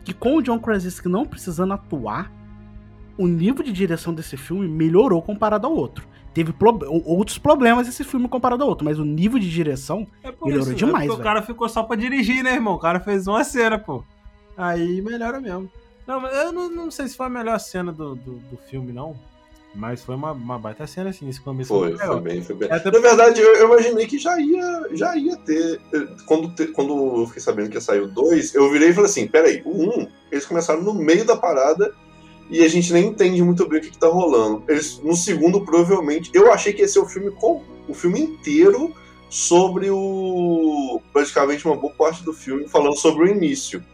que 0.05 0.13
com 0.13 0.37
o 0.37 0.43
John 0.43 0.59
Krasinski 0.59 1.09
não 1.09 1.25
precisando 1.25 1.73
atuar, 1.73 2.33
o 3.17 3.27
nível 3.27 3.63
de 3.65 3.73
direção 3.73 4.13
desse 4.15 4.37
filme 4.37 4.67
melhorou 4.67 5.21
comparado 5.23 5.67
ao 5.67 5.75
outro. 5.75 6.07
Teve 6.35 6.55
ou- 6.61 7.03
outros 7.05 7.39
problemas 7.39 7.89
esse 7.89 8.05
filme 8.05 8.29
comparado 8.29 8.63
ao 8.63 8.69
outro, 8.69 8.85
mas 8.85 8.99
o 8.99 9.05
nível 9.05 9.39
de 9.39 9.51
direção 9.51 10.07
É 10.23 10.31
Melhorou 10.43 10.67
isso, 10.67 10.75
demais, 10.75 11.11
é 11.11 11.13
o 11.13 11.19
cara 11.19 11.43
ficou 11.43 11.69
só 11.69 11.83
pra 11.83 11.97
dirigir, 11.97 12.43
né, 12.45 12.55
irmão? 12.55 12.75
O 12.75 12.79
cara 12.79 13.01
fez 13.01 13.27
uma 13.27 13.43
cena, 13.45 13.79
pô. 13.79 14.05
Aí 14.59 15.01
melhora 15.01 15.41
mesmo. 15.41 15.71
Não, 16.07 16.21
mas 16.21 16.35
eu 16.37 16.53
não, 16.53 16.69
não 16.69 16.91
sei 16.91 17.07
se 17.09 17.17
foi 17.17 17.27
a 17.27 17.31
melhor 17.31 17.59
cena 17.61 17.93
do, 17.93 18.15
do, 18.17 18.33
do 18.33 18.57
filme, 18.69 18.93
não. 18.93 19.15
Mas 19.75 20.03
foi 20.03 20.15
uma, 20.17 20.33
uma 20.33 20.59
baita 20.59 20.87
cena, 20.87 21.11
assim, 21.11 21.29
esse 21.29 21.41
começo 21.41 21.69
Foi, 21.69 21.91
legal. 21.93 22.15
foi 22.15 22.21
bem, 22.23 22.43
foi 22.43 22.57
bem. 22.57 22.69
É, 22.71 22.75
até- 22.75 22.91
Na 22.91 22.99
verdade, 22.99 23.41
eu, 23.41 23.55
eu 23.55 23.67
imaginei 23.67 24.07
que 24.07 24.19
já 24.19 24.41
ia, 24.41 24.89
já 24.93 25.15
ia 25.17 25.37
ter. 25.37 25.79
eh, 25.95 26.07
Quando, 26.27 26.53
te- 26.55 26.69
quando 26.69 27.21
eu 27.21 27.27
fiquei 27.27 27.43
sabendo 27.43 27.69
que 27.69 27.77
ia 27.77 27.81
sair 27.81 28.01
o 28.01 28.09
2, 28.09 28.55
eu 28.55 28.71
virei 28.73 28.89
e 28.89 28.93
falei 28.95 29.11
assim: 29.11 29.29
peraí, 29.29 29.63
o 29.65 29.71
1, 29.71 29.89
um, 30.01 30.09
eles 30.33 30.47
começaram 30.47 30.83
no 30.83 30.95
meio 30.95 31.25
da 31.25 31.37
parada 31.37 31.95
e 32.51 32.65
a 32.65 32.69
gente 32.69 32.93
nem 32.95 33.07
entende 33.09 33.43
muito 33.43 33.69
bem 33.69 33.79
o 33.79 33.83
que, 33.83 33.91
que 33.91 33.99
tá 33.99 34.09
rolando. 34.09 34.65
Eles, 34.67 34.99
no 35.01 35.15
segundo, 35.15 35.63
provavelmente. 35.65 36.31
Eu 36.33 36.51
achei 36.51 36.73
que 36.73 36.81
ia 36.81 36.89
ser 36.89 37.01
o 37.01 37.07
filme 37.07 37.31
com 37.33 37.63
o 37.87 37.93
filme 37.95 38.21
inteiro 38.23 38.93
sobre 39.29 39.91
o. 39.91 41.01
praticamente 41.13 41.67
uma 41.67 41.77
boa 41.77 41.93
parte 41.93 42.25
do 42.25 42.33
filme 42.33 42.67
falando 42.67 42.97
sobre 42.97 43.25
o 43.25 43.29
início. 43.29 43.85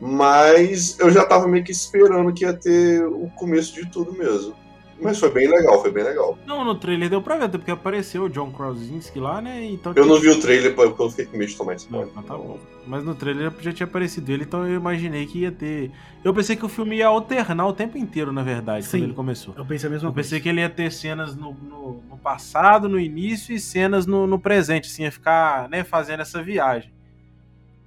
Mas 0.00 0.98
eu 0.98 1.10
já 1.10 1.24
tava 1.24 1.46
meio 1.48 1.64
que 1.64 1.72
esperando 1.72 2.32
que 2.32 2.44
ia 2.44 2.52
ter 2.54 3.04
o 3.04 3.28
começo 3.36 3.74
de 3.74 3.86
tudo 3.90 4.12
mesmo. 4.12 4.54
Mas 5.00 5.20
foi 5.20 5.30
bem 5.30 5.46
legal, 5.46 5.80
foi 5.80 5.92
bem 5.92 6.02
legal. 6.02 6.36
Não, 6.44 6.64
no 6.64 6.74
trailer 6.74 7.08
deu 7.08 7.22
pra 7.22 7.36
ver, 7.36 7.44
até 7.44 7.56
porque 7.56 7.70
apareceu 7.70 8.24
o 8.24 8.28
John 8.28 8.50
Krasinski 8.50 9.20
lá, 9.20 9.40
né? 9.40 9.64
Então 9.64 9.92
Eu 9.94 10.04
não 10.04 10.18
vi 10.20 10.28
o 10.28 10.40
trailer 10.40 10.74
porque 10.74 11.00
eu 11.00 11.08
fiquei 11.10 11.24
com 11.26 11.36
medo 11.36 11.48
de 11.50 11.56
tomar 11.56 11.70
Não, 11.72 11.76
spoiler. 11.78 12.08
então 12.10 12.22
tá 12.24 12.36
bom. 12.36 12.58
Mas 12.84 13.04
no 13.04 13.14
trailer 13.14 13.52
já 13.60 13.72
tinha 13.72 13.86
aparecido 13.86 14.32
ele, 14.32 14.42
então 14.42 14.66
eu 14.66 14.74
imaginei 14.74 15.24
que 15.26 15.40
ia 15.40 15.52
ter. 15.52 15.92
Eu 16.24 16.34
pensei 16.34 16.56
que 16.56 16.64
o 16.66 16.68
filme 16.68 16.96
ia 16.96 17.06
alternar 17.06 17.66
o 17.68 17.72
tempo 17.72 17.96
inteiro, 17.96 18.32
na 18.32 18.42
verdade, 18.42 18.86
Sim. 18.86 18.90
quando 18.98 19.02
ele 19.04 19.12
começou. 19.14 19.54
eu 19.56 19.64
pensei 19.64 19.88
a 19.88 19.92
mesma 19.92 20.08
Eu 20.08 20.12
coisa. 20.12 20.26
pensei 20.28 20.40
que 20.40 20.48
ele 20.48 20.60
ia 20.62 20.68
ter 20.70 20.90
cenas 20.90 21.36
no, 21.36 21.52
no, 21.54 22.02
no 22.10 22.18
passado, 22.18 22.88
no 22.88 22.98
início, 22.98 23.54
e 23.54 23.60
cenas 23.60 24.04
no, 24.04 24.26
no 24.26 24.38
presente, 24.40 24.88
assim, 24.88 25.04
ia 25.04 25.12
ficar 25.12 25.68
né, 25.68 25.84
fazendo 25.84 26.22
essa 26.22 26.42
viagem. 26.42 26.90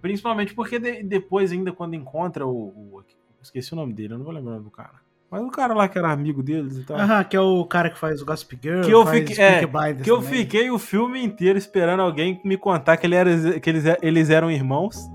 Principalmente 0.02 0.54
porque 0.54 0.80
de- 0.80 1.04
depois, 1.04 1.52
ainda 1.52 1.72
quando 1.72 1.94
encontra 1.96 2.46
o, 2.46 2.52
o- 2.52 3.04
Esqueci 3.42 3.74
o 3.74 3.76
nome 3.76 3.92
dele, 3.94 4.14
eu 4.14 4.18
não 4.20 4.26
vou 4.26 4.34
lembrar 4.34 4.52
o 4.52 4.54
nome 4.56 4.66
do 4.66 4.72
cara. 4.72 5.02
Mas 5.32 5.42
o 5.44 5.50
cara 5.50 5.74
lá 5.74 5.88
que 5.88 5.98
era 5.98 6.12
amigo 6.12 6.44
deles 6.44 6.78
e 6.78 6.84
tal. 6.84 6.98
Aham, 6.98 7.24
que 7.24 7.36
é 7.36 7.40
o 7.42 7.66
cara 7.66 7.90
que 7.90 7.98
faz 7.98 8.22
o 8.22 8.26
Gossip 8.26 8.60
Girl, 8.62 8.82
Que 8.82 8.92
eu 8.92 9.04
fiquei- 9.06 9.44
é, 9.44 9.66
Que 10.04 10.12
eu 10.12 10.18
também. 10.22 10.30
fiquei 10.32 10.70
o 10.70 10.78
filme 10.78 11.24
inteiro 11.24 11.58
esperando 11.58 12.02
alguém 12.02 12.40
me 12.46 12.56
contar 12.58 12.98
que, 12.98 13.08
ele 13.08 13.16
era, 13.16 13.60
que 13.60 13.68
eles, 13.70 13.84
eles 14.02 14.30
eram 14.30 14.52
irmãos. 14.52 15.10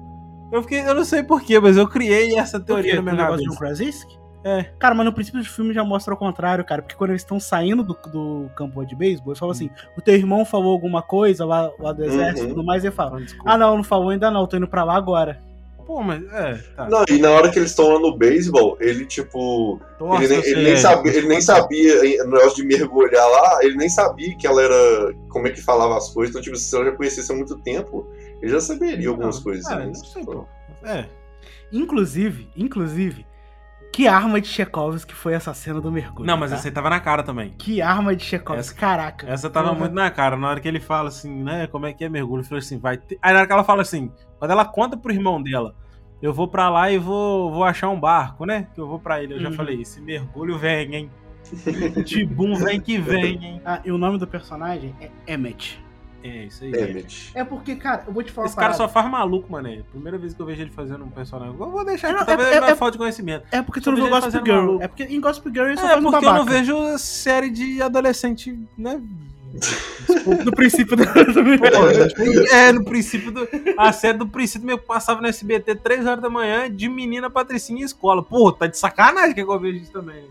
Eu 0.51 0.63
fiquei, 0.63 0.81
eu 0.81 0.95
não 0.95 1.05
sei 1.05 1.23
porquê, 1.23 1.61
mas 1.61 1.77
eu 1.77 1.87
criei 1.87 2.37
essa 2.39 2.59
teoria 2.59 2.95
na 2.95 3.01
o 3.01 3.05
minha 3.05 3.15
negócio 3.17 3.39
de 3.39 3.45
cabeça. 3.45 3.55
um 3.55 3.59
Krasinski? 3.59 4.19
É. 4.49 4.63
Cara, 4.79 4.95
mas 4.95 5.05
no 5.05 5.13
princípio 5.13 5.41
do 5.41 5.47
filme 5.49 5.75
já 5.75 5.83
mostra 5.83 6.15
o 6.15 6.17
contrário, 6.17 6.65
cara. 6.65 6.81
Porque 6.81 6.95
quando 6.95 7.11
eles 7.11 7.23
estão 7.23 7.41
saindo 7.41 7.83
do, 7.83 7.99
do 8.13 8.49
campo 8.55 8.85
de 8.87 8.95
beisebol, 8.95 9.33
eles 9.33 9.39
falam 9.41 9.51
assim: 9.53 9.69
o 9.99 10.01
teu 10.01 10.15
irmão 10.15 10.45
falou 10.45 10.71
alguma 10.73 11.03
coisa 11.03 11.45
lá, 11.45 11.69
lá 11.81 11.93
do 11.93 12.05
exército 12.05 12.41
e 12.41 12.43
Uhum. 12.45 12.49
tudo 12.55 12.65
mais, 12.65 12.85
e 12.85 12.87
ele 12.87 12.95
fala: 12.95 13.21
desculpa. 13.21 13.51
Ah, 13.51 13.59
não, 13.59 13.77
não 13.77 13.83
falou 13.83 14.11
ainda 14.11 14.31
não, 14.31 14.47
tô 14.47 14.57
indo 14.57 14.69
pra 14.69 14.85
lá 14.85 14.95
agora. 14.95 15.41
Pô, 15.85 16.01
mas 16.03 16.23
é, 16.33 16.55
tá. 16.77 16.89
Não, 16.89 17.05
e 17.09 17.19
na 17.19 17.31
hora 17.31 17.51
que 17.51 17.59
eles 17.61 17.71
estão 17.71 17.89
lá 17.89 17.99
no 18.01 18.17
beisebol, 18.17 18.77
ele, 18.81 19.05
tipo. 19.07 19.81
Torce 19.99 20.25
ele 20.25 20.35
nem, 20.35 20.43
você, 20.43 20.51
ele 20.51 20.63
nem 20.63 20.73
é. 20.73 20.77
sabia, 20.77 21.13
ele 21.17 21.29
nem 21.29 21.41
sabia, 21.41 22.25
no 22.25 22.31
negócio 22.31 22.57
de 22.57 22.65
mergulhar 22.65 23.29
lá, 23.29 23.59
ele 23.65 23.77
nem 23.77 23.89
sabia 23.89 24.37
que 24.37 24.47
ela 24.47 24.63
era. 24.63 25.13
Como 25.29 25.47
é 25.47 25.51
que 25.51 25.61
falava 25.63 25.97
as 25.97 26.09
coisas. 26.11 26.31
Então, 26.31 26.43
tipo, 26.43 26.57
se 26.57 26.75
ela 26.75 26.85
já 26.87 26.93
conhecesse 26.93 27.33
há 27.33 27.35
muito 27.37 27.57
tempo, 27.63 28.07
ele 28.43 28.51
já 28.53 28.61
saberia 28.61 29.09
algumas 29.09 29.37
Não, 29.37 29.43
coisas. 29.43 29.67
é, 29.71 29.77
né? 29.77 29.87
não 29.87 29.95
sei, 29.95 30.25
pô. 30.25 30.45
É. 30.85 31.05
Inclusive, 31.73 32.49
inclusive, 32.57 33.27
que 33.97 34.07
arma 34.07 34.39
de 34.41 34.47
Chekhov 34.49 35.07
que 35.07 35.15
foi 35.15 35.33
essa 35.33 35.55
cena 35.55 35.81
do 35.81 35.91
mergulho. 35.91 36.27
Não, 36.27 36.37
mas 36.37 36.51
tá? 36.51 36.57
essa 36.57 36.69
aí 36.69 36.73
tava 36.73 36.91
na 36.91 37.01
cara 37.01 37.23
também. 37.23 37.55
Que 37.57 37.81
arma 37.81 38.15
de 38.15 38.23
Chekhov, 38.25 38.59
Essa- 38.59 38.75
caraca. 38.75 39.27
Essa 39.27 39.49
tava 39.49 39.69
Porra. 39.69 39.81
muito 39.81 39.95
na 39.95 40.11
cara. 40.11 40.37
Na 40.37 40.49
hora 40.51 40.61
que 40.61 40.69
ele 40.69 40.81
fala 40.81 41.09
assim, 41.09 41.43
né? 41.43 41.67
Como 41.67 41.87
é 41.87 41.95
que 41.95 42.05
é 42.05 42.09
mergulho? 42.11 42.41
Ele 42.43 42.49
falou 42.49 42.59
assim, 42.59 42.79
vai 42.79 42.99
ter. 42.99 43.19
Aí 43.23 43.33
na 43.33 43.39
hora 43.39 43.47
que 43.47 43.53
ela 43.55 43.65
fala 43.65 43.81
assim, 43.81 44.13
quando 44.39 44.51
ela 44.51 44.67
conta 44.67 44.99
pro 44.99 45.11
irmão 45.13 45.43
dela, 45.43 45.75
eu 46.21 46.33
vou 46.35 46.47
pra 46.47 46.69
lá 46.69 46.91
e 46.91 46.99
vou, 46.99 47.51
vou 47.51 47.65
achar 47.65 47.89
um 47.89 47.99
barco, 47.99 48.45
né? 48.45 48.69
Que 48.75 48.81
eu 48.83 48.87
vou 48.87 48.99
pra 48.99 49.23
ele. 49.23 49.33
Eu 49.35 49.41
já 49.41 49.49
Uhum. 49.49 49.55
falei, 49.55 49.81
esse 49.81 49.99
mergulho 50.01 50.59
vem, 50.59 50.95
hein? 50.95 51.11
Tibum 52.05 52.55
vem 52.57 52.81
que 52.81 52.99
vem, 52.99 53.43
hein? 53.45 53.63
Ah, 53.65 53.81
e 53.85 53.91
o 53.91 53.97
nome 53.99 54.19
do 54.19 54.27
personagem 54.27 54.95
é 55.01 55.11
Emmet. 55.35 55.83
É 56.27 56.45
isso 56.47 56.65
aí. 56.65 56.71
Emmett. 56.73 57.31
É 57.35 57.45
porque, 57.45 57.77
cara, 57.77 58.05
eu 58.07 58.13
vou 58.13 58.23
te 58.23 58.33
falar 58.33 58.47
Esse 58.49 58.57
cara 58.57 58.75
só 58.75 58.89
faz 58.89 59.09
maluco, 59.11 59.51
mané. 59.51 59.83
Primeira 59.91 60.19
vez 60.19 60.35
que 60.35 60.41
eu 60.41 60.47
vejo 60.47 60.63
ele 60.63 60.71
fazendo 60.71 61.05
um 61.05 61.11
personagem. 61.11 61.55
Eu 61.59 61.71
vou 61.71 61.85
deixar 61.85 62.09
aqui, 62.09 62.19
Não, 62.19 62.27
talvez 62.27 62.49
é- 62.49 62.55
é, 62.55 62.71
é- 62.71 62.75
falta 62.75 62.93
de 62.93 62.99
conhecimento. 62.99 63.45
É 63.53 63.63
porque 63.63 63.81
tu 63.81 63.91
não 63.91 63.97
viu 63.97 64.07
ele 64.07 64.15
Gossip 64.15 64.45
Girl. 64.45 64.57
maluco. 64.57 64.83
É 64.85 64.89
porque 64.89 65.05
em 65.05 65.21
Gossip 65.21 65.49
Girl 65.51 65.67
ele 65.67 65.77
só 65.77 65.87
É, 65.87 65.89
faz 65.91 66.05
um 66.05 66.11
porque 66.11 66.27
eu 66.27 66.33
não 66.35 66.45
vejo 66.45 66.99
série 66.99 67.51
de 67.51 67.81
adolescente, 67.83 68.59
né? 68.77 69.01
No 70.45 70.53
princípio 70.53 70.97
do, 70.97 71.05
Pô, 71.07 72.55
é, 72.55 72.73
no 72.73 72.85
princípio 72.85 73.31
do. 73.31 73.49
A 73.79 73.91
série 73.93 74.19
do 74.19 74.27
princípio 74.27 74.67
meio 74.67 74.79
que 74.79 74.85
passava 74.87 75.21
no 75.21 75.27
SBT 75.29 75.77
3 75.77 76.07
horas 76.07 76.21
da 76.23 76.29
manhã 76.29 76.71
de 76.71 76.89
menina 76.89 77.31
Patricinha 77.31 77.81
em 77.81 77.85
escola. 77.85 78.23
Pô, 78.23 78.53
tá 78.53 78.67
de 78.67 78.77
sacanagem 78.77 79.35
que 79.35 79.41
eu 79.41 79.59
vejo 79.59 79.79
isso 79.79 79.93
também. 79.93 80.25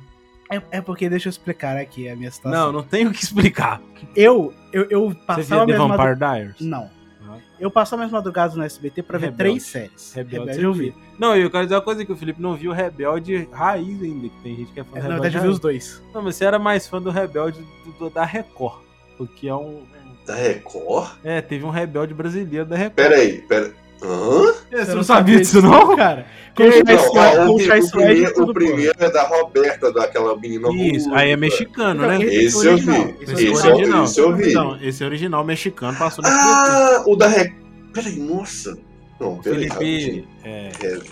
É, 0.49 0.62
é 0.71 0.81
porque, 0.81 1.10
deixa 1.10 1.27
eu 1.27 1.31
explicar 1.31 1.77
aqui 1.77 2.08
a 2.10 2.15
minha 2.15 2.27
Não, 2.29 2.34
situação. 2.34 2.71
não 2.71 2.84
tenho 2.84 3.10
o 3.10 3.13
que 3.13 3.23
explicar. 3.23 3.81
Eu, 4.15 4.53
eu, 4.71 4.84
eu 4.89 5.10
Você 5.10 5.15
passava 5.25 5.65
via 5.65 5.75
The 5.75 5.79
Vampire 5.81 5.97
madrugadas... 5.97 6.38
Diaries? 6.38 6.62
Não. 6.62 6.89
Ah. 7.27 7.38
Eu 7.60 7.71
passava 7.71 8.01
minhas 8.01 8.12
madrugadas 8.12 8.55
no 8.55 8.63
SBT 8.63 9.01
pra 9.03 9.17
ver 9.17 9.25
Rebelde. 9.31 9.38
três 9.38 9.63
séries. 9.63 10.13
Rebelde, 10.13 10.38
Rebelde 10.51 10.60
você 10.62 10.65
eu 10.65 10.73
vi. 10.73 10.95
Não, 11.17 11.36
eu 11.36 11.49
quero 11.49 11.63
dizer 11.63 11.75
uma 11.75 11.81
coisa 11.81 12.05
que 12.05 12.12
o 12.12 12.15
Felipe 12.15 12.41
não 12.41 12.55
viu 12.55 12.71
o 12.71 12.73
Rebelde 12.73 13.49
Raiz 13.51 14.01
ainda, 14.03 14.29
que 14.29 14.43
tem 14.43 14.55
gente 14.58 14.71
que 14.71 14.79
é 14.79 14.84
fã 14.84 14.89
do 14.91 14.95
Na 14.95 15.01
Rebelde 15.01 15.21
verdade, 15.21 15.38
eu 15.38 15.41
vi 15.41 15.47
os 15.49 15.60
dois. 15.60 16.03
Não, 16.13 16.21
mas 16.21 16.36
você 16.36 16.45
era 16.45 16.60
mais 16.60 16.88
fã 16.88 17.01
do 17.01 17.10
Rebelde 17.10 17.65
do- 17.84 17.91
do- 17.93 18.10
da 18.10 18.23
Record. 18.25 18.81
Porque 19.17 19.47
é 19.47 19.55
um. 19.55 19.84
Da 20.27 20.36
Record? 20.36 21.12
É, 21.23 21.39
teve 21.41 21.63
um 21.65 21.69
rebelde 21.69 22.13
brasileiro 22.13 22.65
da 22.65 22.75
Record. 22.75 22.95
Pera 22.95 23.15
aí, 23.15 23.41
pera. 23.43 23.73
Hã? 24.03 24.53
É, 24.71 24.86
você 24.86 24.93
não 24.95 25.03
sabia 25.03 25.38
disso, 25.39 25.62
não? 25.62 25.95
cara? 25.95 26.25
O 26.58 27.60
Chai 27.60 27.79
Não, 27.81 27.88
Suede- 27.88 27.91
com 27.91 27.93
o, 27.93 27.93
primeiro, 28.05 28.34
tudo, 28.34 28.43
o 28.43 28.45
pô. 28.47 28.53
primeiro 28.53 28.93
é 28.97 29.10
da 29.12 29.23
Roberta, 29.23 29.91
daquela 29.91 30.38
menina 30.38 30.69
Isso, 30.71 31.13
aí 31.13 31.31
é 31.31 31.36
mexicano, 31.36 32.05
Então, 32.05 32.17
né? 32.19 32.25
esse 32.25 32.45
Esse 32.45 32.65
é 32.65 32.69
eu 32.69 32.73
original. 32.73 33.05
vi. 33.05 33.15
Esse 33.19 33.31
é 33.31 33.34
original. 33.73 33.97
eu- 33.99 34.03
esse 34.05 34.19
eu 34.21 34.36
vi. 34.36 34.53
Não, 34.53 34.81
esse 34.81 35.03
é 35.03 35.05
original 35.08 35.43
mexicano 35.43 35.97
passou 35.97 36.23
SBT. 36.23 36.45
Ah, 36.47 37.03
o 37.05 37.15
da 37.17 37.27
Record. 37.27 37.62
Peraí, 37.93 38.19
nossa. 38.19 38.77
Não, 39.19 39.38
peraí, 39.38 39.69
Felipe. 39.69 40.27
É, 40.43 40.71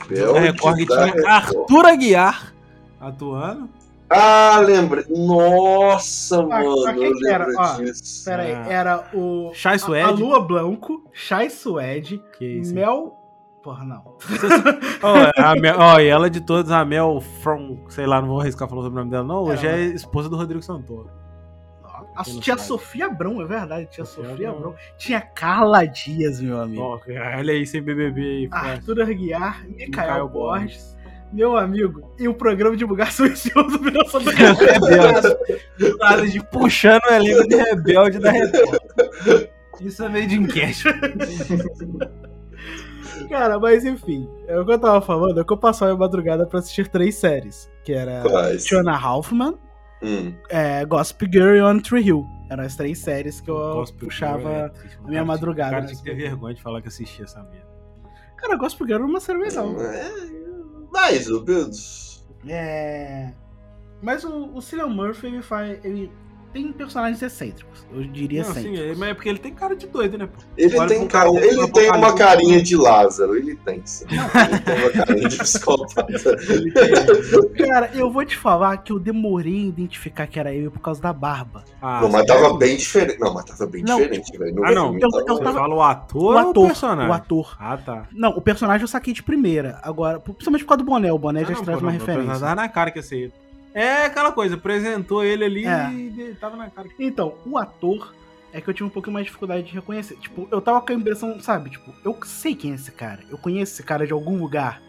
Rebelde 0.10 0.34
da 0.34 0.40
Record 0.40 0.78
que 0.78 0.86
tinha 0.86 1.06
Record. 1.06 1.26
Arthur 1.26 1.86
Aguiar 1.88 2.54
atuando. 3.02 3.70
Ah, 4.10 4.60
lembrei. 4.66 5.06
Nossa, 5.10 6.40
Ah, 6.40 6.44
mano, 6.46 6.94
quem 6.94 7.04
eu 7.04 7.18
que 7.18 7.28
era? 7.30 7.48
Ó, 7.58 7.78
disso. 7.78 8.26
Pera 8.26 8.44
aí, 8.44 8.52
Ah. 8.54 8.66
era 8.70 9.04
o... 9.14 9.52
Chai 9.54 9.76
a- 9.76 9.80
Suede. 9.80 10.08
A 10.08 10.12
Lua 10.12 10.40
Blanco, 10.42 11.10
Chai 11.12 11.50
Suede, 11.50 12.22
Que 12.38 12.46
isso. 12.60 12.74
Mel... 12.74 13.18
Porra, 13.64 13.86
não. 13.86 14.04
Ó, 15.02 15.42
a 15.42 15.56
Mel- 15.56 15.78
ó, 15.80 15.98
e 15.98 16.08
ela 16.08 16.30
de 16.30 16.42
todas, 16.42 16.70
a 16.70 16.84
Mel 16.84 17.22
from, 17.42 17.78
sei 17.88 18.06
lá, 18.06 18.20
não 18.22 18.28
vou 18.28 18.42
arriscar 18.42 18.68
falar 18.68 18.82
sobre 18.82 18.98
o 18.98 19.00
nome 19.00 19.10
dela, 19.10 19.24
não. 19.24 19.44
Hoje 19.44 19.66
Era, 19.66 19.78
é 19.78 19.84
esposa 19.86 20.28
do 20.28 20.36
Rodrigo 20.36 20.62
Santoro. 20.62 21.10
A 22.16 22.24
tia 22.26 22.56
sabe? 22.58 22.68
Sofia 22.68 23.06
Abrão, 23.06 23.42
é 23.42 23.46
verdade. 23.46 23.88
Tia 23.90 24.04
Sofia 24.04 24.32
Sofia 24.32 24.50
Abrão. 24.50 24.72
Abrão. 24.72 24.76
Tinha 24.98 25.22
Carla 25.22 25.86
Dias, 25.88 26.42
meu 26.42 26.60
amigo. 26.62 26.82
Ó, 26.84 27.00
olha 27.38 27.54
aí, 27.54 27.66
sem 27.66 27.82
BBB 27.82 28.22
aí. 28.22 28.50
Arthur 28.52 29.02
Aguiar, 29.02 29.64
Micael 29.66 29.88
Micael 29.88 30.30
Borges, 30.30 30.93
meu 31.34 31.58
amigo. 31.58 32.14
E 32.20 32.28
o 32.28 32.34
programa 32.34 32.76
de 32.78 32.86
bugar 32.86 33.12
silencioso 33.12 33.80
virou 33.80 34.06
sobre 34.08 34.34
Rebelde. 34.34 35.38
Do 35.78 35.98
nada 35.98 36.28
de 36.28 36.44
puxando 36.50 37.02
o 37.10 37.14
elenco 37.14 37.48
de 37.48 37.56
rebelde 37.56 38.20
da 38.20 38.32
Record. 38.32 38.80
Isso 39.82 40.04
é 40.04 40.10
meio 40.10 40.28
de 40.28 40.36
enquete. 40.36 40.84
Cara, 43.30 43.60
mas 43.60 43.86
enfim. 43.86 44.28
É 44.48 44.60
o 44.60 44.66
que 44.66 44.72
eu 44.72 44.80
tava 44.80 45.02
falando 45.02 45.40
é 45.40 45.44
que 45.44 45.52
eu 45.54 45.58
passava 45.58 45.92
a 45.94 45.98
madrugada 45.98 46.46
pra 46.46 46.60
assistir 46.60 46.88
três 46.88 47.16
séries. 47.16 47.70
Que 47.84 47.94
era 47.94 48.22
Quais? 48.22 48.64
Tiana 48.66 48.96
Halfman, 48.96 49.56
Hum. 50.02 50.34
é, 50.50 50.84
Gossip 50.86 51.26
Girl 51.32 51.56
e 51.56 51.62
One 51.62 51.82
Tree 51.82 52.06
Hill. 52.06 52.26
Eram 52.50 52.64
as 52.66 52.76
três 52.76 53.00
séries 53.00 53.40
que 53.40 53.50
eu 53.50 53.56
Gospel 53.56 54.00
puxava 54.08 54.38
Girl 54.38 54.52
é 54.52 54.72
a 55.06 55.08
minha 55.10 55.26
madrugada. 55.26 55.70
O 55.70 55.74
cara 55.74 55.82
né? 55.84 55.88
tinha 55.88 56.04
que 56.04 56.10
ter 56.10 56.16
vergonha 56.16 56.54
de 56.54 56.62
falar 56.62 56.82
que 56.82 56.90
assistia 56.90 57.24
essa 57.26 57.42
merda. 57.44 57.68
Cara, 58.38 58.58
Gossip 58.58 58.84
Girl 58.84 58.96
era 58.96 59.06
uma 59.06 59.20
série 59.22 59.40
legal. 59.40 59.74
É, 59.82 60.12
mais 60.94 61.30
ou 61.30 61.44
menos. 61.44 62.24
É. 62.48 63.34
Mas 64.02 64.24
o, 64.24 64.54
o 64.54 64.62
Cillian 64.62 64.88
Murphy, 64.88 65.28
ele 65.28 65.42
faz. 65.42 65.84
Ele 65.84 66.12
tem 66.54 66.72
personagens 66.72 67.22
excêntricos. 67.22 67.86
Eu 67.92 68.04
diria 68.04 68.44
Não, 68.44 68.54
sim, 68.54 68.62
sempre. 68.62 68.92
é- 68.92 68.96
mas 68.96 69.10
é 69.10 69.14
porque 69.14 69.30
ele 69.30 69.40
tem 69.40 69.54
cara 69.54 69.76
de 69.76 69.88
doido, 69.88 70.18
né? 70.18 70.28
pô? 70.28 70.42
Ele 70.58 70.86
tem, 70.88 71.08
cara, 71.08 71.30
ele 71.30 71.56
no 71.56 71.68
tem 71.72 71.90
uma 71.92 72.14
carinha 72.16 72.62
de 72.62 72.76
Lázaro, 72.76 73.36
ele 73.36 73.56
tem 73.56 73.82
sim. 73.86 74.06
Ele 74.10 74.60
tem 74.60 74.84
uma 74.84 75.06
carinha 75.06 75.30
de 75.30 75.38
psicopata. 75.38 76.06
Cara, 77.58 77.90
eu 77.94 78.12
vou 78.12 78.26
te 78.26 78.38
falar 78.38 78.78
que 78.78 78.92
eu 78.92 79.00
demorei 79.00 79.66
a 79.66 79.68
identificar 79.68 80.28
que 80.28 80.40
era 80.40 80.54
ele 80.54 80.70
por 80.70 80.80
causa 80.80 81.02
da 81.02 81.12
barba. 81.14 81.64
Ah, 81.82 82.02
Não, 82.02 82.10
mas 82.10 82.26
tava 82.26 82.58
bem 82.58 82.78
diferente. 82.78 83.20
Não, 83.20 83.34
mas 83.34 83.46
tava 83.46 83.66
bem 83.68 83.84
Não, 83.84 83.98
diferente, 83.98 84.38
velho. 84.38 84.56
No 84.56 84.66
Ah, 84.66 84.72
não. 84.72 84.94
Eu- 84.94 85.00
tava- 85.00 85.20
eu 85.28 85.36
Você 85.36 85.44
tava- 85.44 85.60
fala 85.60 85.76
o 85.76 85.82
ator 85.82 86.22
O 86.22 86.26
ou 86.26 86.34
o 86.34 86.38
ator. 86.50 86.66
personagem? 86.68 87.10
O 87.10 87.14
ator. 87.14 87.58
Ah, 87.60 87.78
tá. 87.78 88.08
Não, 88.12 88.30
o 88.32 88.42
personagem 88.42 88.82
eu 88.84 88.88
saquei 88.88 89.14
de 89.14 89.24
primeira. 89.24 89.80
Agora, 89.84 90.20
principalmente 90.20 90.64
por 90.64 90.70
causa 90.70 90.84
do 90.84 90.90
boné. 90.90 91.12
O 91.12 91.18
boné 91.18 91.42
Ah, 91.42 91.46
já 91.46 91.54
não, 91.54 91.64
traz 91.64 91.80
pô, 91.80 91.86
uma 91.86 91.92
não, 91.92 92.00
referência. 92.00 92.40
Tava 92.40 92.56
na 92.56 92.70
cara 92.70 92.92
que 92.92 93.00
ia 93.00 93.04
ser 93.04 93.18
ele. 93.18 93.34
É 93.74 94.06
aquela 94.06 94.32
coisa, 94.32 94.56
apresentou 94.56 95.24
ele 95.24 95.44
ali 95.44 95.66
É. 95.66 95.92
e 95.92 96.36
tava 96.40 96.56
na 96.56 96.70
cara. 96.70 96.88
Então, 97.00 97.36
o 97.46 97.58
ator 97.58 98.14
é 98.52 98.62
que 98.62 98.70
eu 98.70 98.74
tive 98.74 98.88
um 98.88 98.92
pouquinho 98.92 99.14
mais 99.14 99.26
de 99.26 99.30
dificuldade 99.30 99.64
de 99.64 99.74
reconhecer. 99.74 100.16
Tipo, 100.18 100.48
eu 100.52 100.62
tava 100.62 100.80
com 100.82 100.92
a 100.92 100.96
impressão, 100.96 101.40
sabe? 101.40 101.72
Tipo, 101.72 101.92
eu 102.06 102.18
sei 102.24 102.54
quem 102.56 102.72
é 102.72 102.76
esse 102.76 102.92
cara. 102.92 103.24
Eu 103.30 103.38
conheço 103.38 103.74
esse 103.74 103.84
cara 103.84 104.06
de 104.06 104.14
algum 104.14 104.38
lugar. 104.38 104.82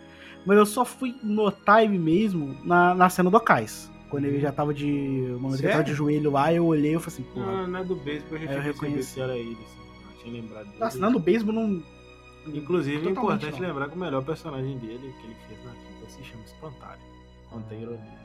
Mas 0.45 0.59
eu 0.59 0.67
só 0.67 0.85
fui 0.85 1.17
notar 1.23 1.83
ele 1.83 1.99
mesmo 1.99 2.55
na, 2.63 2.95
na 2.95 3.09
cena 3.09 3.31
do 3.31 3.41
Cais. 3.41 3.91
Quando 4.11 4.27
ele 4.27 4.39
já 4.39 4.53
tava 4.53 4.75
de. 4.75 4.85
O 4.85 5.41
momento 5.41 5.61
que 5.61 5.65
ele 5.65 5.73
tava 5.73 5.85
de 5.85 5.95
joelho 5.95 6.31
lá, 6.31 6.53
eu 6.53 6.67
olhei 6.67 6.95
e 6.95 7.01
falei 7.01 7.07
assim, 7.09 7.23
porra. 7.23 7.47
Não, 7.47 7.67
não 7.67 7.81
é 7.81 7.85
do 7.85 7.97
beisebol, 7.97 8.39
eu 8.39 8.45
já 8.45 8.73
tinha 8.73 9.03
que 9.03 9.21
era 9.21 9.37
ele, 9.37 9.53
assim. 9.65 9.81
Eu 10.13 10.23
tinha 10.23 10.43
lembrado 10.43 10.67
dele. 10.67 10.79
Nossa, 10.79 10.99
não, 10.99 11.11
no 11.11 11.19
beisebol 11.19 11.55
não. 11.55 11.83
Inclusive, 12.47 13.09
é 13.09 13.11
importante 13.11 13.61
não. 13.61 13.69
lembrar 13.69 13.89
que 13.89 13.97
o 13.97 13.99
melhor 13.99 14.23
personagem 14.23 14.77
dele 14.77 15.15
que 15.21 15.27
ele 15.27 15.37
fez 15.49 15.65
na 15.65 15.71
vida 15.73 16.11
se 16.11 16.23
chama 16.23 16.45
Espantalho. 16.45 17.01
Não 17.51 17.63
tem 17.63 17.81
ironia. 17.81 18.24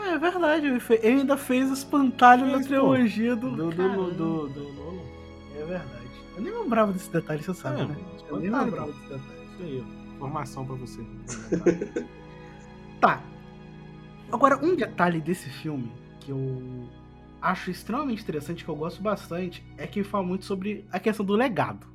Ah, 0.00 0.10
é 0.10 0.18
verdade. 0.18 0.66
Ele, 0.66 0.80
ainda 1.20 1.36
fez 1.36 1.70
espantalho 1.70 2.46
na 2.46 2.54
Fez, 2.58 2.66
pô. 2.68 2.68
trilogia 2.68 3.34
do. 3.36 3.50
Do, 3.50 3.70
do, 3.70 3.76
Caramba. 3.76 4.10
do, 4.10 4.48
do 4.48 4.72
Nolan. 4.72 5.02
É 5.56 5.64
verdade. 5.64 6.08
Eu 6.36 6.42
nem 6.42 6.52
lembrava 6.52 6.92
desse 6.92 7.10
detalhe, 7.10 7.42
você 7.42 7.52
sabe, 7.54 7.80
É, 7.80 7.84
né? 7.86 7.96
Eu 8.28 8.36
nem 8.36 8.46
Espantalho, 8.46 8.64
lembrava 8.70 8.92
desse 8.92 9.02
detalhe. 9.02 9.22
Isso 9.54 9.62
aí, 9.62 9.84
ó. 9.84 10.14
Informação 10.16 10.66
pra 10.66 10.74
você. 10.76 11.04
Tá. 13.00 13.22
Agora, 14.32 14.56
um 14.64 14.74
detalhe 14.74 15.20
desse 15.20 15.48
filme 15.48 15.90
que 16.20 16.32
eu 16.32 16.88
acho 17.40 17.70
extremamente 17.70 18.22
interessante, 18.22 18.64
que 18.64 18.68
eu 18.70 18.74
gosto 18.74 19.00
bastante, 19.00 19.64
é 19.76 19.86
que 19.86 20.00
ele 20.00 20.08
fala 20.08 20.24
muito 20.24 20.44
sobre 20.44 20.84
a 20.90 20.98
questão 20.98 21.24
do 21.24 21.34
legado. 21.34 21.86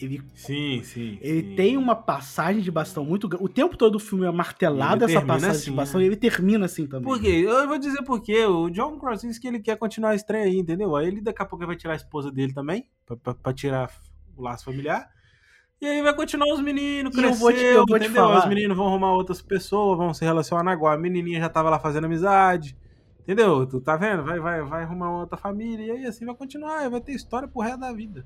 Ele, 0.00 0.22
sim, 0.34 0.82
sim. 0.82 1.18
ele 1.20 1.42
sim. 1.50 1.54
tem 1.56 1.76
uma 1.76 1.94
passagem 1.94 2.60
de 2.62 2.70
bastão 2.70 3.04
muito 3.04 3.28
grande. 3.28 3.44
O 3.44 3.48
tempo 3.48 3.76
todo 3.76 3.94
o 3.96 4.00
filme 4.00 4.26
é 4.26 4.30
martelado 4.30 5.04
Ele 5.04 5.12
essa 5.12 5.24
passagem 5.24 5.50
assim, 5.50 5.70
de 5.70 5.76
bastão 5.76 5.98
né? 6.00 6.04
e 6.04 6.08
ele 6.08 6.16
termina 6.16 6.66
assim 6.66 6.86
também. 6.86 7.04
Por 7.04 7.20
quê? 7.20 7.44
Eu 7.46 7.68
vou 7.68 7.78
dizer 7.78 8.02
por 8.02 8.20
quê. 8.20 8.44
O 8.44 8.68
John 8.70 8.98
Krasinski 8.98 9.46
ele 9.46 9.60
quer 9.60 9.76
continuar 9.76 10.14
estranho 10.14 10.44
aí, 10.44 10.58
entendeu? 10.58 10.96
Aí 10.96 11.06
ele 11.06 11.20
daqui 11.20 11.40
a 11.42 11.44
pouco 11.46 11.64
vai 11.66 11.76
tirar 11.76 11.92
a 11.92 11.96
esposa 11.96 12.30
dele 12.32 12.52
também, 12.52 12.88
pra, 13.06 13.16
pra, 13.16 13.34
pra 13.34 13.52
tirar 13.52 13.90
o 14.36 14.42
laço 14.42 14.64
familiar. 14.64 15.08
E 15.80 15.86
aí 15.86 16.02
vai 16.02 16.14
continuar 16.14 16.52
os 16.54 16.60
meninos 16.60 17.14
E 17.14 17.18
eu 17.18 17.22
crescendo, 17.22 17.40
vou 17.40 17.52
te- 17.52 17.60
eu 17.62 17.74
vou 17.86 17.98
te 17.98 18.04
entendeu? 18.04 18.22
falar. 18.22 18.38
Os 18.40 18.46
meninos 18.48 18.76
vão 18.76 18.86
arrumar 18.86 19.12
outras 19.12 19.42
pessoas, 19.42 19.98
vão 19.98 20.14
se 20.14 20.24
relacionar 20.24 20.72
agora. 20.72 20.96
A 20.96 21.00
menininha 21.00 21.40
já 21.40 21.48
tava 21.48 21.68
lá 21.70 21.78
fazendo 21.78 22.04
amizade. 22.06 22.76
Entendeu? 23.24 23.66
Tu 23.66 23.80
tá 23.80 23.96
vendo? 23.96 24.22
Vai, 24.22 24.38
vai, 24.38 24.62
vai 24.62 24.82
arrumar 24.82 25.20
outra 25.20 25.36
família. 25.36 25.86
E 25.86 25.90
aí 25.90 26.06
assim 26.06 26.26
vai 26.26 26.34
continuar. 26.34 26.88
Vai 26.90 27.00
ter 27.00 27.12
história 27.12 27.48
pro 27.48 27.62
resto 27.62 27.80
da 27.80 27.92
vida. 27.92 28.24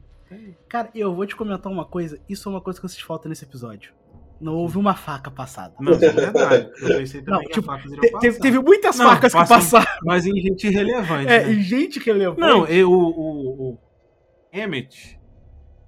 Cara, 0.69 0.91
eu 0.95 1.15
vou 1.15 1.25
te 1.25 1.35
comentar 1.35 1.73
uma 1.73 1.85
coisa. 1.85 2.21
Isso 2.29 2.49
é 2.49 2.53
uma 2.53 2.61
coisa 2.61 2.79
que 2.79 2.85
eu 2.85 2.89
senti 2.89 3.05
falta 3.05 3.29
nesse 3.29 3.45
episódio. 3.45 3.93
Não 4.41 4.55
houve 4.55 4.77
uma 4.79 4.95
faca 4.95 5.31
passada. 5.31 5.75
Não, 5.81 5.93
isso 5.93 6.05
é 6.05 6.11
verdade. 6.11 6.71
Eu 6.81 6.89
pensei 6.99 7.23
também 7.23 7.43
Não, 7.43 7.51
tipo, 7.51 8.21
Te- 8.21 8.39
teve, 8.39 8.59
muitas 8.61 8.97
Não, 8.99 9.07
facas 9.07 9.33
que 9.33 9.39
passa- 9.39 9.55
passaram. 9.55 10.01
Mas 10.05 10.27
em 10.27 10.37
gente 10.41 10.67
irrelevante. 10.69 11.29
É, 11.33 11.45
né? 11.45 11.53
e 11.53 11.63
gente 11.63 11.99
relevante. 11.99 12.41
Não, 12.41 12.67
eu, 12.67 12.93
o, 12.93 13.73
o, 13.73 13.79
Emmett, 14.53 15.19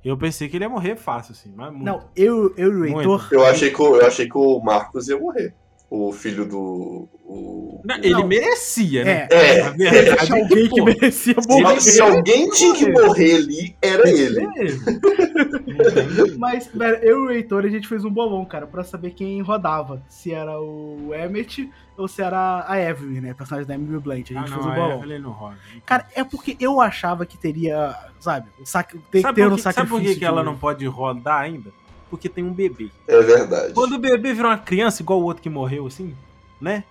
eu 0.04 0.16
pensei 0.16 0.48
que 0.48 0.56
ele 0.56 0.64
ia 0.64 0.68
morrer 0.68 0.96
fácil, 0.96 1.32
assim. 1.32 1.52
Mas 1.54 1.70
muito. 1.70 1.84
Não, 1.84 2.08
eu, 2.16 2.52
eu 2.56 2.86
e 2.86 2.92
o. 2.92 3.00
Heitor. 3.00 3.28
Eu 3.30 3.44
achei, 3.46 3.70
que, 3.70 3.80
eu 3.80 4.04
achei 4.06 4.28
que 4.28 4.36
o 4.36 4.60
Marcos 4.60 5.08
ia 5.08 5.18
morrer. 5.18 5.54
O 5.90 6.12
filho 6.12 6.44
do. 6.44 7.08
O... 7.24 7.80
Não, 7.84 7.96
ele 7.96 8.10
Não. 8.10 8.26
merecia, 8.26 9.04
né? 9.04 9.26
É, 9.30 9.56
É. 9.58 9.60
A 9.62 9.70
verdade 9.70 10.32
é 10.32 10.40
alguém 10.40 10.68
que 10.68 10.78
pô, 10.78 10.84
merecia 10.84 11.34
Se, 11.42 11.48
morrer. 11.48 11.80
se 11.80 12.00
alguém 12.00 12.48
tinha 12.50 12.74
que 12.74 12.88
morrer 12.92 13.34
ali, 13.34 13.76
era 13.82 14.08
ele. 14.08 14.46
tem- 14.52 14.80
Mas, 16.38 16.68
velho, 16.72 16.96
eu 17.02 17.24
e 17.24 17.26
o 17.26 17.30
Heitor, 17.32 17.64
a 17.64 17.68
gente 17.68 17.88
fez 17.88 18.04
um 18.04 18.10
bolão, 18.10 18.44
cara, 18.44 18.66
pra 18.66 18.84
saber 18.84 19.10
quem 19.10 19.40
rodava. 19.42 20.02
Se 20.08 20.32
era 20.32 20.60
o 20.60 21.10
Emmett 21.14 21.68
ou 21.96 22.08
se 22.08 22.22
era 22.22 22.64
a 22.66 22.80
Evelyn, 22.80 23.20
né? 23.20 23.34
Personagem 23.34 23.66
da 23.68 23.74
Emily 23.74 23.98
Blunt. 23.98 24.30
A 24.30 24.34
Ah, 24.34 24.46
gente 24.46 24.50
não, 24.50 24.56
fez 24.62 24.66
um 24.66 24.70
a 24.70 24.74
bolão. 24.74 24.98
Evelyn 24.98 25.18
não 25.18 25.30
roda. 25.32 25.56
Cara, 25.84 26.06
é 26.14 26.24
porque 26.24 26.56
eu 26.60 26.80
achava 26.80 27.26
que 27.26 27.36
teria, 27.36 27.94
sabe, 28.18 28.48
o 28.60 28.64
sac... 28.66 28.96
ter, 29.10 29.20
sabe 29.22 29.34
ter 29.42 29.48
um 29.48 29.56
que, 29.56 29.60
sabe 29.62 29.74
sacrifício. 29.74 29.98
por 29.98 30.06
que, 30.06 30.14
que 30.14 30.20
de- 30.20 30.24
ela 30.24 30.42
não 30.42 30.56
pode 30.56 30.86
rodar 30.86 31.40
ainda? 31.42 31.70
Porque 32.10 32.28
tem 32.28 32.44
um 32.44 32.52
bebê. 32.52 32.90
É 33.06 33.20
verdade. 33.22 33.72
Quando 33.72 33.92
o 33.94 33.98
bebê 33.98 34.34
virou 34.34 34.50
uma 34.50 34.58
criança, 34.58 35.00
igual 35.00 35.20
o 35.20 35.24
outro 35.24 35.42
que 35.42 35.48
morreu, 35.48 35.86
assim, 35.86 36.14
né? 36.60 36.84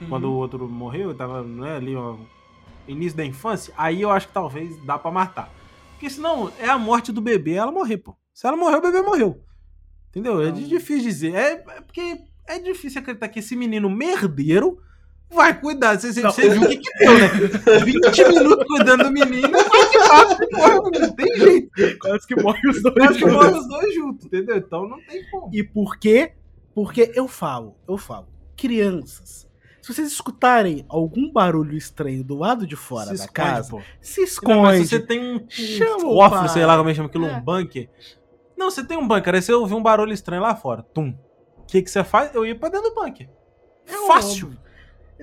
Uhum. 0.00 0.08
Quando 0.08 0.24
o 0.24 0.34
outro 0.34 0.68
morreu, 0.68 1.14
tava 1.14 1.42
né, 1.42 1.76
ali, 1.76 1.96
ó, 1.96 2.16
início 2.86 3.16
da 3.16 3.24
infância, 3.24 3.74
aí 3.76 4.00
eu 4.00 4.10
acho 4.10 4.28
que 4.28 4.32
talvez 4.32 4.76
dá 4.84 4.98
pra 4.98 5.10
matar. 5.10 5.50
Porque 5.92 6.08
senão 6.08 6.50
é 6.58 6.68
a 6.68 6.78
morte 6.78 7.12
do 7.12 7.20
bebê, 7.20 7.54
ela 7.54 7.72
morrer, 7.72 7.98
pô. 7.98 8.16
Se 8.32 8.46
ela 8.46 8.56
morreu, 8.56 8.78
o 8.78 8.82
bebê 8.82 9.02
morreu. 9.02 9.42
Entendeu? 10.08 10.40
É 10.40 10.46
Não. 10.46 10.52
difícil 10.52 11.02
dizer. 11.02 11.34
É, 11.34 11.52
é 11.52 11.80
porque 11.80 12.18
é 12.46 12.58
difícil 12.58 13.00
acreditar 13.00 13.28
que 13.28 13.40
esse 13.40 13.54
menino 13.54 13.90
merdeiro 13.90 14.78
vai 15.30 15.58
cuidar. 15.60 15.98
Você, 15.98 16.12
você, 16.12 16.20
Não. 16.22 16.30
você 16.30 16.48
viu 16.50 16.62
o 16.62 16.68
que 16.68 16.76
que 16.78 16.98
deu, 16.98 17.18
né? 17.18 17.28
20 17.84 18.28
minutos 18.28 18.66
cuidando 18.66 19.04
do 19.04 19.10
menino, 19.10 19.48
vai 19.50 19.88
que 19.90 19.98
mata, 19.98 20.46
morre, 20.52 20.98
não 20.98 21.12
tem 21.14 21.36
jeito. 21.36 21.98
Quase 22.00 22.26
que 22.26 22.42
morre 22.42 22.68
os 22.68 22.82
dois. 22.82 22.94
Quase 22.94 23.14
que 23.14 23.20
juntos. 23.20 23.32
morre 23.36 23.58
os 23.58 23.68
dois 23.68 23.94
juntos, 23.94 24.26
entendeu? 24.26 24.56
Então 24.56 24.88
não 24.88 25.00
tem 25.06 25.28
como. 25.30 25.50
E 25.52 25.62
por 25.62 25.98
quê? 25.98 26.32
Porque 26.74 27.12
eu 27.14 27.26
falo, 27.28 27.76
eu 27.88 27.96
falo, 27.98 28.28
crianças. 28.56 29.48
Se 29.82 29.94
vocês 29.94 30.08
escutarem 30.08 30.84
algum 30.88 31.32
barulho 31.32 31.74
estranho 31.76 32.22
do 32.22 32.36
lado 32.36 32.66
de 32.66 32.76
fora 32.76 33.06
Se 33.06 33.08
da 33.08 33.14
esconde, 33.24 33.32
casa, 33.32 33.70
pô. 33.70 33.80
se 34.00 34.20
Não, 34.20 34.26
esconde. 34.26 34.60
mas 34.62 34.80
se 34.82 34.88
você 34.88 35.00
tem 35.00 35.20
um, 35.20 35.36
um 35.36 36.00
cofre, 36.00 36.48
sei 36.50 36.66
lá 36.66 36.76
como 36.76 36.88
é 36.90 36.92
que 36.92 36.96
chama 36.96 37.08
aquilo, 37.08 37.26
É. 37.26 37.36
um 37.36 37.40
bunker. 37.40 37.88
Não, 38.56 38.70
você 38.70 38.84
tem 38.84 38.98
um 38.98 39.08
bunker, 39.08 39.34
aí 39.34 39.40
você 39.42 39.52
ouviu 39.54 39.76
um 39.78 39.82
barulho 39.82 40.12
estranho 40.12 40.42
lá 40.42 40.54
fora. 40.54 40.82
Tum. 40.82 41.14
O 41.58 41.62
que, 41.66 41.80
que 41.82 41.90
você 41.90 42.04
faz? 42.04 42.34
Eu 42.34 42.44
ia 42.44 42.54
pra 42.54 42.68
dentro 42.68 42.90
do 42.90 42.94
bunker. 42.94 43.28
É 43.88 44.06
fácil. 44.06 44.48
óbvio. 44.48 44.60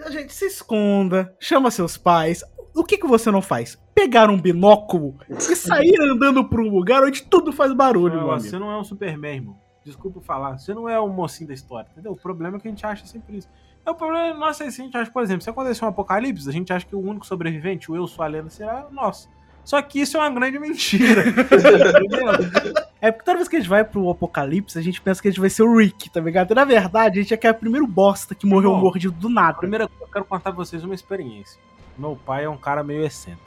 Gente, 0.10 0.34
se 0.34 0.46
esconda, 0.46 1.36
chama 1.40 1.72
seus 1.72 1.98
pais. 1.98 2.44
O 2.76 2.84
que, 2.84 2.98
que 2.98 3.08
você 3.08 3.32
não 3.32 3.42
faz? 3.42 3.76
Pegar 3.96 4.30
um 4.30 4.40
binóculo 4.40 5.16
e 5.30 5.40
sair 5.56 6.00
andando 6.00 6.48
pra 6.48 6.62
um 6.62 6.70
lugar 6.70 7.04
onde 7.04 7.24
tudo 7.24 7.52
faz 7.52 7.74
barulho, 7.74 8.16
Não, 8.16 8.32
amigo. 8.32 8.40
você 8.40 8.60
não 8.60 8.72
é 8.72 8.78
um 8.78 8.84
Superman, 8.84 9.36
irmão. 9.36 9.58
Desculpa 9.84 10.22
falar. 10.22 10.58
Você 10.60 10.74
não 10.74 10.88
é 10.88 11.00
o 11.00 11.08
mocinho 11.08 11.48
da 11.48 11.54
história, 11.54 11.88
entendeu? 11.92 12.12
O 12.12 12.16
problema 12.18 12.58
é 12.58 12.60
que 12.60 12.68
a 12.68 12.72
gente 12.72 12.86
acha 12.86 13.06
sempre 13.06 13.38
isso. 13.38 13.50
É 13.86 13.90
o 13.90 13.96
problema 13.96 14.38
nosso 14.38 14.64
é 14.64 14.68
assim, 14.68 14.82
a 14.82 14.86
gente 14.86 14.98
acha, 14.98 15.10
por 15.10 15.24
exemplo, 15.24 15.42
se 15.42 15.50
acontecer 15.50 15.86
um 15.86 15.88
apocalipse, 15.88 16.48
a 16.48 16.52
gente 16.52 16.74
acha 16.74 16.86
que 16.86 16.96
o 16.96 17.00
único 17.00 17.26
sobrevivente, 17.26 17.90
o 17.90 17.96
eu 17.96 18.06
sou 18.06 18.24
a 18.24 18.28
lenda, 18.28 18.50
será 18.50 18.88
nosso. 18.92 19.30
Só 19.68 19.82
que 19.82 20.00
isso 20.00 20.16
é 20.16 20.22
uma 20.22 20.30
grande 20.30 20.58
mentira. 20.58 21.28
entendeu? 21.28 22.88
É 23.00 23.12
porque 23.12 23.26
toda 23.26 23.38
vez 23.38 23.48
que 23.48 23.56
a 23.56 23.60
gente 23.60 23.70
vai 23.70 23.84
pro 23.84 24.10
apocalipse, 24.10 24.80
a 24.80 24.82
gente 24.82 25.00
pensa 25.00 25.22
que 25.22 25.28
a 25.28 25.32
gente 25.32 25.40
vai 25.40 25.52
ser 25.52 25.62
o 25.62 25.78
Rick, 25.78 26.10
tá 26.10 26.20
ligado? 26.20 26.50
E, 26.50 26.56
na 26.56 26.66
verdade, 26.66 27.20
a 27.20 27.22
gente 27.22 27.32
é 27.32 27.36
aquele 27.36 27.54
primeiro 27.54 27.86
bosta 27.86 28.34
que 28.34 28.48
morreu 28.48 28.72
Bom, 28.72 28.80
mordido 28.80 29.14
do 29.14 29.30
nada. 29.30 29.60
Primeiro, 29.60 29.88
eu 30.02 30.08
quero 30.08 30.26
contar 30.26 30.52
pra 30.52 30.66
vocês 30.66 30.84
uma 30.84 30.96
experiência. 30.96 31.60
Meu 31.96 32.18
pai 32.26 32.46
é 32.46 32.50
um 32.50 32.58
cara 32.58 32.84
meio 32.84 33.06
excêntrico. 33.06 33.46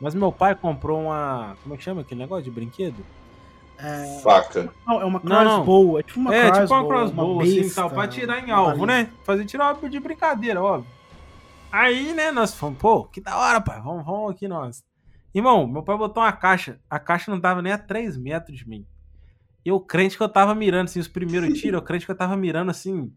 Mas 0.00 0.16
meu 0.16 0.32
pai 0.32 0.56
comprou 0.56 1.00
uma. 1.00 1.56
Como 1.62 1.76
é 1.76 1.78
que 1.78 1.84
chama 1.84 2.00
aquele 2.00 2.20
negócio 2.20 2.42
de 2.42 2.50
brinquedo? 2.50 3.06
Faca. 4.24 4.68
Não, 4.84 5.00
é 5.00 5.04
uma 5.04 5.20
crossbow, 5.20 6.00
é 6.00 6.02
tipo 6.02 6.18
uma 6.18 6.34
é, 6.34 6.50
crossbow. 6.50 6.62
tipo 6.66 6.74
uma 6.74 6.88
crossbow, 6.88 7.40
assim, 7.42 7.60
besta, 7.60 7.74
tal, 7.82 7.90
pra 7.90 8.08
tirar 8.08 8.40
em 8.40 8.46
uma 8.46 8.56
alvo, 8.56 8.84
né? 8.84 9.10
Fazer 9.22 9.44
tirar 9.44 9.74
de 9.74 10.00
brincadeira, 10.00 10.60
óbvio. 10.60 10.90
Aí, 11.70 12.12
né, 12.14 12.32
nós 12.32 12.52
fomos, 12.52 12.78
pô, 12.78 13.04
que 13.04 13.20
da 13.20 13.36
hora, 13.36 13.60
pai, 13.60 13.80
vamos, 13.80 14.04
vamos 14.04 14.32
aqui 14.32 14.48
nós. 14.48 14.82
Irmão, 15.36 15.66
meu 15.66 15.82
pai 15.82 15.98
botou 15.98 16.22
uma 16.22 16.32
caixa, 16.32 16.80
a 16.88 16.98
caixa 16.98 17.30
não 17.30 17.38
tava 17.38 17.60
nem 17.60 17.70
a 17.70 17.76
3 17.76 18.16
metros 18.16 18.56
de 18.56 18.66
mim. 18.66 18.86
Eu 19.62 19.78
crente 19.78 20.16
que 20.16 20.22
eu 20.22 20.30
tava 20.30 20.54
mirando, 20.54 20.86
assim, 20.86 20.98
os 20.98 21.08
primeiros 21.08 21.52
tiros, 21.60 21.78
eu 21.78 21.82
crente 21.82 22.06
que 22.06 22.10
eu 22.10 22.16
tava 22.16 22.34
mirando, 22.38 22.70
assim, 22.70 23.12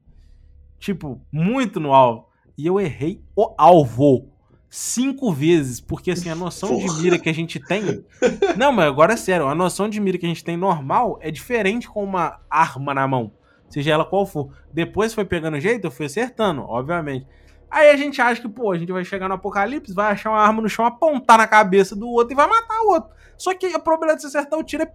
tipo, 0.77 1.21
muito 1.31 1.79
no 1.79 1.93
alvo. 1.93 2.27
E 2.57 2.67
eu 2.67 2.77
errei 2.77 3.23
o 3.37 3.55
alvo 3.57 4.33
cinco 4.69 5.31
vezes, 5.31 5.79
porque, 5.79 6.11
assim, 6.11 6.29
a 6.29 6.35
noção 6.35 6.75
de 6.77 6.87
Porra. 6.87 7.01
mira 7.01 7.17
que 7.17 7.29
a 7.29 7.33
gente 7.33 7.57
tem... 7.57 8.03
Não, 8.57 8.73
mas 8.73 8.87
agora 8.87 9.13
é 9.13 9.17
sério, 9.17 9.47
a 9.47 9.55
noção 9.55 9.87
de 9.87 10.01
mira 10.01 10.17
que 10.17 10.25
a 10.25 10.29
gente 10.29 10.43
tem 10.43 10.57
normal 10.57 11.17
é 11.21 11.31
diferente 11.31 11.87
com 11.87 12.03
uma 12.03 12.41
arma 12.49 12.93
na 12.93 13.07
mão, 13.07 13.31
seja 13.69 13.93
ela 13.93 14.03
qual 14.03 14.25
for. 14.25 14.51
Depois 14.73 15.13
foi 15.13 15.23
pegando 15.23 15.57
jeito, 15.57 15.85
eu 15.85 15.91
fui 15.91 16.07
acertando, 16.07 16.63
obviamente. 16.63 17.25
Aí 17.71 17.89
a 17.91 17.95
gente 17.97 18.21
acha 18.21 18.41
que, 18.41 18.49
pô, 18.49 18.71
a 18.71 18.77
gente 18.77 18.91
vai 18.91 19.03
chegar 19.05 19.27
no 19.27 19.35
apocalipse, 19.35 19.93
vai 19.93 20.11
achar 20.11 20.29
uma 20.31 20.39
arma 20.41 20.61
no 20.61 20.69
chão, 20.69 20.85
apontar 20.85 21.37
na 21.37 21.47
cabeça 21.47 21.95
do 21.95 22.07
outro 22.09 22.33
e 22.33 22.35
vai 22.35 22.47
matar 22.47 22.81
o 22.81 22.89
outro. 22.91 23.09
Só 23.37 23.53
que 23.53 23.67
a 23.67 23.79
probabilidade 23.79 24.21
de 24.21 24.29
você 24.29 24.37
acertar 24.37 24.59
o 24.59 24.63
tiro 24.63 24.83
é 24.83 24.91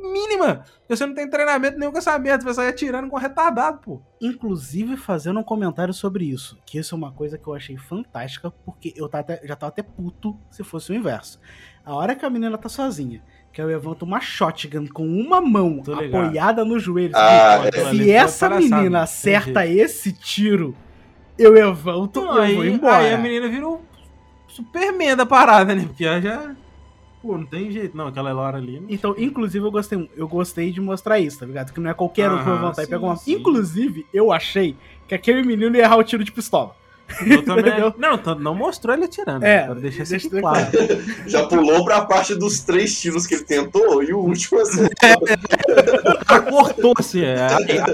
mínima. 0.00 0.64
Porque 0.80 0.96
você 0.96 1.06
não 1.06 1.14
tem 1.14 1.28
treinamento 1.28 1.78
nenhum 1.78 1.90
com 1.92 1.98
essa 1.98 2.16
merda, 2.18 2.40
você 2.42 2.44
vai 2.46 2.54
sair 2.54 2.68
atirando 2.68 3.08
com 3.08 3.16
retardado, 3.16 3.78
pô. 3.78 4.00
Inclusive, 4.20 4.96
fazendo 4.96 5.40
um 5.40 5.42
comentário 5.42 5.92
sobre 5.92 6.24
isso. 6.24 6.58
Que 6.64 6.78
isso 6.78 6.94
é 6.94 6.98
uma 6.98 7.12
coisa 7.12 7.36
que 7.38 7.46
eu 7.46 7.54
achei 7.54 7.76
fantástica, 7.76 8.50
porque 8.64 8.92
eu 8.96 9.08
tava 9.08 9.22
até- 9.22 9.40
já 9.46 9.56
tava 9.56 9.68
até 9.70 9.82
puto 9.82 10.38
se 10.50 10.62
fosse 10.62 10.92
o 10.92 10.94
inverso. 10.94 11.40
A 11.84 11.94
hora 11.94 12.14
que 12.14 12.24
a 12.24 12.30
menina 12.30 12.56
tá 12.56 12.68
sozinha, 12.68 13.22
que 13.52 13.60
eu 13.60 13.66
levanto 13.66 14.02
uma 14.04 14.20
shotgun 14.20 14.86
com 14.86 15.06
uma 15.06 15.40
mão 15.40 15.82
apoiada 16.20 16.64
no 16.64 16.78
joelho. 16.78 17.12
Ah, 17.16 17.60
é. 17.66 17.70
Se 17.72 17.96
foi 17.96 18.10
essa 18.10 18.48
menina 18.80 19.02
acerta 19.02 19.66
jeito. 19.66 19.80
esse 19.84 20.12
tiro, 20.12 20.76
eu 21.38 21.50
levanto 21.52 22.20
e 22.20 22.22
eu 22.24 22.32
aí, 22.32 22.54
vou 22.54 22.64
embora. 22.64 22.96
aí 22.98 23.12
a 23.14 23.18
menina 23.18 23.48
virou 23.48 23.82
Superman 24.48 25.16
da 25.16 25.26
parada, 25.26 25.74
né? 25.74 25.84
Porque 25.86 26.04
ela 26.04 26.20
já. 26.20 26.54
Pô, 27.22 27.38
não 27.38 27.46
tem 27.46 27.70
jeito. 27.70 27.96
Não, 27.96 28.08
aquela 28.08 28.34
hora 28.34 28.58
ali. 28.58 28.78
não- 28.78 28.86
Então, 28.90 29.14
inclusive, 29.16 29.64
eu 29.64 29.70
gostei, 29.70 30.10
eu 30.16 30.28
gostei 30.28 30.70
de 30.70 30.80
mostrar 30.80 31.18
isso, 31.18 31.38
tá 31.40 31.46
ligado? 31.46 31.72
Que 31.72 31.80
não 31.80 31.90
é 31.90 31.94
qualquer 31.94 32.30
um 32.30 32.38
que 32.38 32.44
vai 32.44 32.54
levantar 32.54 32.82
e 32.82 32.86
pegar 32.86 33.06
uma. 33.06 33.16
sim. 33.16 33.32
Inclusive, 33.32 34.06
eu 34.12 34.30
achei 34.30 34.76
que 35.08 35.14
aquele 35.14 35.42
menino 35.42 35.74
ia 35.76 35.82
errar 35.84 35.96
o 35.96 36.04
tiro 36.04 36.22
de 36.22 36.30
pistola. 36.30 36.76
Eu 37.26 37.44
também. 37.44 37.72
Não, 37.98 38.18
tanto 38.18 38.42
não 38.42 38.54
mostrou 38.54 38.94
ele 38.94 39.04
atirando. 39.04 39.44
É, 39.44 39.68
isso 39.84 40.10
deixa 40.10 40.30
claro. 40.30 40.66
Já 41.26 41.46
pulou 41.46 41.84
pra 41.84 42.04
parte 42.04 42.34
dos 42.34 42.60
três 42.60 42.98
tiros 43.00 43.26
que 43.26 43.34
ele 43.34 43.44
tentou 43.44 44.02
e 44.02 44.12
o 44.12 44.18
último 44.18 44.60
assim. 44.60 44.84
O 44.84 46.24
cara 46.24 46.42
cortou, 46.42 46.94
assim. 46.98 47.22
É, 47.22 47.46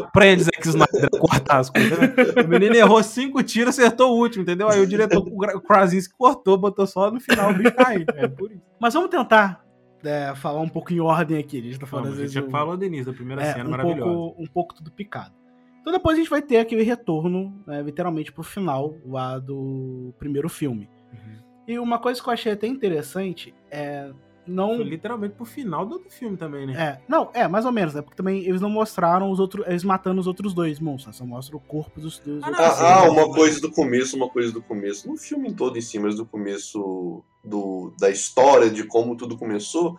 aprende 0.03 0.45
Zack 0.45 0.67
Snyder 0.69 1.09
a 1.13 1.19
cortar 1.19 1.59
as 1.59 1.71
coisas. 1.71 1.99
Né? 1.99 2.15
O 2.45 2.49
menino 2.49 2.75
errou 2.75 3.03
cinco 3.03 3.43
tiros, 3.43 3.79
acertou 3.79 4.13
o 4.13 4.19
último, 4.19 4.43
entendeu? 4.43 4.69
Aí 4.69 4.81
o 4.81 4.87
diretor, 4.87 5.19
o 5.27 5.61
Krasinski 5.61 6.15
cortou, 6.17 6.57
botou 6.57 6.87
só 6.87 7.11
no 7.11 7.21
final 7.21 7.51
o 7.51 7.55
bicho 7.55 7.75
cair. 7.75 8.07
É 8.17 8.29
por 8.29 8.51
isso. 8.51 8.63
Mas 8.81 8.95
vamos 8.95 9.11
tentar 9.11 9.63
é, 10.03 10.33
falar 10.35 10.61
um 10.61 10.69
pouco 10.69 10.93
em 10.93 11.01
ordem 11.01 11.39
aqui. 11.39 11.59
A 11.59 11.63
gente 11.63 11.79
tá 11.79 11.87
falando 11.87 12.09
às 12.13 12.19
a 12.19 12.23
gente 12.23 12.33
já 12.33 12.43
o- 12.43 12.51
falou 12.51 12.77
do 12.77 12.85
início 12.85 13.07
da 13.07 13.13
primeira 13.13 13.43
é, 13.43 13.53
cena 13.53 13.67
um 13.67 13.71
maravilhosa. 13.71 14.03
pouco, 14.05 14.43
um 14.43 14.47
pouco 14.47 14.75
tudo 14.75 14.91
picado. 14.91 15.33
Então 15.81 15.93
depois 15.93 16.17
a 16.17 16.21
gente 16.21 16.31
vai 16.31 16.43
ter 16.43 16.59
aquele 16.59 16.83
retorno, 16.83 17.55
né, 17.67 17.83
literalmente 17.83 18.33
pro 18.33 18.43
final 18.43 18.97
lá 19.07 19.39
do 19.39 20.13
primeiro 20.19 20.49
filme. 20.49 20.89
Uhum. 21.13 21.37
E 21.67 21.79
uma 21.79 21.99
coisa 21.99 22.23
que 22.23 22.29
eu 22.29 22.33
achei 22.33 22.53
até 22.53 22.67
interessante 22.67 23.55
é 23.71 24.11
não 24.51 24.77
Foi 24.77 24.85
literalmente 24.85 25.35
pro 25.35 25.45
final 25.45 25.87
do 25.87 26.03
filme 26.09 26.37
também, 26.37 26.67
né? 26.67 26.73
É, 26.73 27.01
não, 27.09 27.31
é, 27.33 27.47
mais 27.47 27.65
ou 27.65 27.73
menos, 27.73 27.95
né? 27.95 28.03
Porque 28.03 28.17
também 28.17 28.45
eles 28.45 28.61
não 28.61 28.69
mostraram 28.69 29.31
os 29.31 29.39
outros. 29.39 29.67
Eles 29.67 29.85
matando 29.85 30.21
os 30.21 30.27
outros 30.27 30.53
dois 30.53 30.81
monstros, 30.81 31.15
né? 31.15 31.19
Só 31.19 31.25
mostra 31.25 31.57
o 31.57 31.61
corpo 31.61 32.01
dos, 32.01 32.19
dos 32.19 32.43
Ah. 32.43 32.51
Ah, 32.53 33.03
ah, 33.03 33.07
dois. 33.07 33.13
uma 33.13 33.35
coisa 33.35 33.61
do 33.61 33.71
começo, 33.71 34.17
uma 34.17 34.29
coisa 34.29 34.53
do 34.53 34.61
começo. 34.61 35.09
No 35.09 35.17
filme 35.17 35.53
todo 35.53 35.79
em 35.79 35.81
si, 35.81 35.99
mas 35.99 36.17
do 36.17 36.27
começo 36.27 37.23
do, 37.45 37.93
da 37.99 38.11
história, 38.11 38.71
de 38.71 38.85
como 38.85 39.17
tudo 39.17 39.39
começou, 39.39 39.97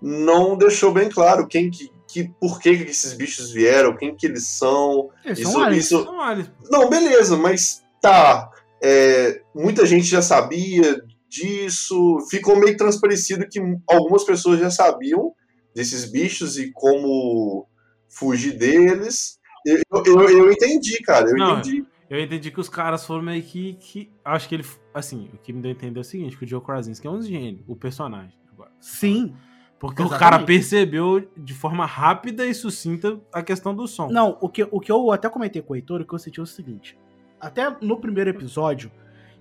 não 0.00 0.56
deixou 0.56 0.92
bem 0.92 1.08
claro 1.08 1.46
quem 1.46 1.70
que, 1.70 1.90
que 2.12 2.28
por 2.40 2.60
que, 2.60 2.76
que 2.84 2.90
esses 2.90 3.14
bichos 3.14 3.50
vieram, 3.52 3.96
quem 3.96 4.14
que 4.14 4.26
eles 4.26 4.46
são. 4.48 5.10
Eles 5.24 5.38
Isso, 5.38 5.52
são 5.52 5.62
aliens. 5.62 5.84
isso, 5.86 6.04
Não, 6.04 6.18
olha, 6.18 6.52
Não, 6.70 6.90
beleza, 6.90 7.36
mas 7.36 7.82
tá. 8.00 8.50
é, 8.82 9.40
muita 9.54 9.86
gente 9.86 10.04
já 10.06 10.20
sabia 10.20 11.02
disso. 11.28 12.18
Ficou 12.30 12.58
meio 12.58 12.76
transparecido 12.76 13.48
que 13.48 13.58
algumas 13.88 14.24
pessoas 14.24 14.60
já 14.60 14.70
sabiam 14.70 15.32
desses 15.74 16.04
bichos 16.04 16.58
e 16.58 16.70
como 16.72 17.66
fugir 18.08 18.58
deles. 18.58 19.38
Eu, 19.64 19.80
eu, 20.04 20.28
eu 20.28 20.52
entendi, 20.52 20.98
cara. 21.02 21.30
Eu 21.30 21.36
Não, 21.36 21.58
entendi. 21.60 21.84
eu 22.10 22.20
entendi 22.20 22.50
que 22.50 22.60
os 22.60 22.68
caras 22.68 23.06
foram 23.06 23.22
meio 23.22 23.42
que, 23.42 23.74
que. 23.74 24.10
Acho 24.24 24.48
que 24.48 24.56
ele. 24.56 24.66
Assim, 24.92 25.30
o 25.32 25.38
que 25.38 25.52
me 25.52 25.62
deu 25.62 25.70
a 25.70 25.72
entender 25.74 25.98
é 25.98 26.02
o 26.02 26.04
seguinte: 26.04 26.36
que 26.36 26.44
o 26.44 26.48
Joe 26.48 26.60
Krasinski 26.60 27.06
é 27.06 27.10
um 27.10 27.22
gênio, 27.22 27.64
o 27.66 27.74
personagem. 27.74 28.34
Agora. 28.52 28.70
Sim. 28.80 29.34
Porque 29.82 30.00
o 30.00 30.06
Exatamente. 30.06 30.20
cara 30.20 30.46
percebeu 30.46 31.28
de 31.36 31.52
forma 31.52 31.84
rápida 31.84 32.46
e 32.46 32.54
sucinta 32.54 33.18
a 33.32 33.42
questão 33.42 33.74
do 33.74 33.88
som. 33.88 34.08
Não, 34.08 34.38
o 34.40 34.48
que, 34.48 34.62
o 34.70 34.78
que 34.78 34.92
eu 34.92 35.10
até 35.10 35.28
comentei 35.28 35.60
com 35.60 35.72
o 35.72 35.76
Heitor, 35.76 36.00
o 36.00 36.04
que 36.04 36.14
eu 36.14 36.20
senti 36.20 36.38
é 36.38 36.42
o 36.44 36.46
seguinte. 36.46 36.96
Até 37.40 37.68
no 37.80 37.96
primeiro 37.98 38.30
episódio, 38.30 38.92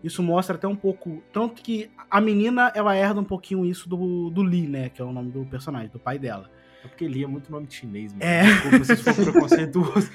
isso 0.03 0.23
mostra 0.23 0.55
até 0.55 0.67
um 0.67 0.75
pouco. 0.75 1.21
Tanto 1.31 1.61
que 1.61 1.91
a 2.09 2.19
menina, 2.19 2.71
ela 2.73 2.97
herda 2.97 3.21
um 3.21 3.23
pouquinho 3.23 3.63
isso 3.63 3.87
do, 3.87 4.31
do 4.31 4.41
Lee, 4.41 4.67
né? 4.67 4.89
Que 4.89 4.99
é 4.99 5.05
o 5.05 5.13
nome 5.13 5.29
do 5.29 5.45
personagem, 5.45 5.89
do 5.89 5.99
pai 5.99 6.17
dela. 6.17 6.49
É 6.83 6.87
porque 6.87 7.07
lia 7.07 7.27
muito 7.27 7.51
nome 7.51 7.67
de 7.67 7.75
chinês, 7.75 8.11
mano. 8.11 8.25
É. 8.25 8.41
Desculpa 8.41 8.83
se 8.85 8.95
for 8.97 9.13
preconceituoso. 9.13 10.11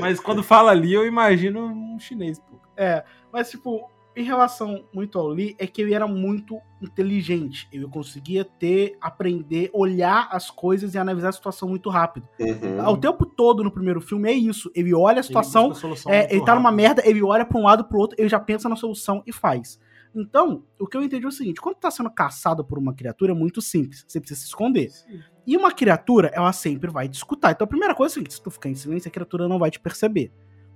Mas 0.00 0.18
quando 0.18 0.42
fala 0.42 0.72
ali, 0.72 0.92
eu 0.92 1.06
imagino 1.06 1.64
um 1.64 1.96
chinês, 2.00 2.40
pô. 2.40 2.58
É, 2.76 3.04
mas 3.32 3.48
tipo, 3.48 3.88
em 4.16 4.22
relação 4.22 4.84
muito 4.92 5.18
ao 5.18 5.26
Lee, 5.26 5.56
é 5.58 5.66
que 5.66 5.82
ele 5.82 5.92
era 5.92 6.06
muito 6.06 6.60
inteligente. 6.80 7.68
Ele 7.72 7.86
conseguia 7.86 8.44
ter, 8.44 8.96
aprender, 9.00 9.70
olhar 9.72 10.28
as 10.30 10.50
coisas 10.50 10.94
e 10.94 10.98
analisar 10.98 11.30
a 11.30 11.32
situação 11.32 11.68
muito 11.68 11.90
rápido. 11.90 12.28
Uhum. 12.38 12.88
O 12.88 12.96
tempo 12.96 13.26
todo 13.26 13.64
no 13.64 13.70
primeiro 13.70 14.00
filme 14.00 14.30
é 14.30 14.32
isso. 14.32 14.70
Ele 14.74 14.94
olha 14.94 15.20
a 15.20 15.22
situação, 15.22 15.64
Ele 15.64 15.72
a 15.72 15.76
É, 16.14 16.32
ele 16.32 16.44
tá 16.44 16.54
numa 16.54 16.70
merda, 16.70 17.02
ele 17.04 17.22
olha 17.22 17.44
pra 17.44 17.58
um 17.58 17.64
lado 17.64 17.84
pro 17.84 17.98
outro, 17.98 18.16
ele 18.18 18.28
já 18.28 18.38
pensa 18.38 18.68
na 18.68 18.76
solução 18.76 19.22
e 19.26 19.32
faz. 19.32 19.80
Então, 20.14 20.62
o 20.78 20.86
que 20.86 20.96
eu 20.96 21.02
entendi 21.02 21.24
é 21.24 21.28
o 21.28 21.32
seguinte: 21.32 21.60
quando 21.60 21.76
tá 21.76 21.90
sendo 21.90 22.10
caçado 22.10 22.64
por 22.64 22.78
uma 22.78 22.94
criatura, 22.94 23.32
é 23.32 23.34
muito 23.34 23.60
simples. 23.60 24.04
Você 24.06 24.20
precisa 24.20 24.40
se 24.40 24.46
esconder. 24.46 24.90
Sim. 24.90 25.20
E 25.46 25.56
uma 25.56 25.72
criatura, 25.72 26.30
ela 26.32 26.52
sempre 26.52 26.90
vai 26.90 27.08
te 27.08 27.14
escutar. 27.14 27.50
Então, 27.50 27.64
a 27.64 27.68
primeira 27.68 27.94
coisa 27.94 28.12
é 28.12 28.12
o 28.12 28.14
seguinte: 28.14 28.34
se 28.34 28.42
tu 28.42 28.50
ficar 28.50 28.68
em 28.68 28.76
silêncio, 28.76 29.08
a 29.08 29.10
criatura 29.10 29.48
não 29.48 29.58
vai 29.58 29.70
te 29.70 29.80
perceber. 29.80 30.32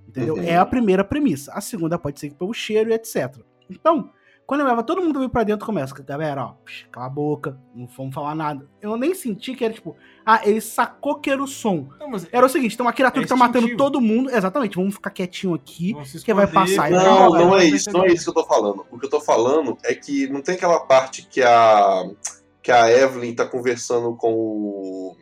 Entendeu? 0.09 0.35
Uhum. 0.35 0.43
É 0.43 0.57
a 0.57 0.65
primeira 0.65 1.03
premissa. 1.03 1.53
A 1.53 1.61
segunda 1.61 1.97
pode 1.99 2.19
ser 2.19 2.33
pelo 2.33 2.51
cheiro 2.51 2.89
e 2.89 2.93
etc. 2.93 3.37
Então, 3.69 4.09
quando 4.47 4.61
eu 4.61 4.67
leva 4.67 4.81
todo 4.81 5.03
mundo 5.03 5.19
vir 5.19 5.29
pra 5.29 5.43
dentro, 5.43 5.63
começa, 5.63 5.93
galera, 6.01 6.43
ó, 6.43 6.53
psh, 6.65 6.87
cala 6.91 7.05
a 7.05 7.09
boca, 7.09 7.59
não 7.75 7.85
vamos 7.85 8.15
falar 8.15 8.33
nada. 8.33 8.67
Eu 8.81 8.97
nem 8.97 9.13
senti 9.13 9.53
que 9.53 9.63
era 9.63 9.71
tipo, 9.71 9.95
ah, 10.25 10.41
ele 10.43 10.59
sacou 10.59 11.19
que 11.19 11.29
era 11.29 11.43
o 11.43 11.45
som. 11.47 11.87
Não, 11.99 12.09
mas 12.09 12.27
Era 12.31 12.43
o 12.43 12.49
seguinte: 12.49 12.75
tem 12.75 12.83
uma 12.83 12.91
criatura 12.91 13.21
É 13.21 13.23
que 13.25 13.29
tá 13.29 13.35
matando 13.35 13.77
todo 13.77 14.01
mundo. 14.01 14.31
Exatamente, 14.31 14.75
vamos 14.75 14.95
ficar 14.95 15.11
quietinho 15.11 15.53
aqui. 15.53 15.95
que 16.25 16.33
vai 16.33 16.47
passar 16.47 16.89
Não, 16.89 17.29
não 17.29 17.49
vai 17.51 17.65
é 17.65 17.69
isso, 17.69 17.91
não 17.91 18.03
é 18.03 18.07
isso 18.07 18.23
que 18.23 18.29
eu 18.31 18.43
tô 18.43 18.49
falando. 18.49 18.83
O 18.89 18.97
que 18.97 19.05
eu 19.05 19.09
tô 19.11 19.21
falando 19.21 19.77
é 19.83 19.93
que 19.93 20.27
não 20.27 20.41
tem 20.41 20.55
aquela 20.55 20.79
parte 20.79 21.27
que 21.27 21.43
a 21.43 22.09
que 22.63 22.71
a 22.71 22.91
Evelyn 22.91 23.35
tá 23.35 23.45
conversando 23.45 24.15
com 24.15 24.33
o 24.33 25.15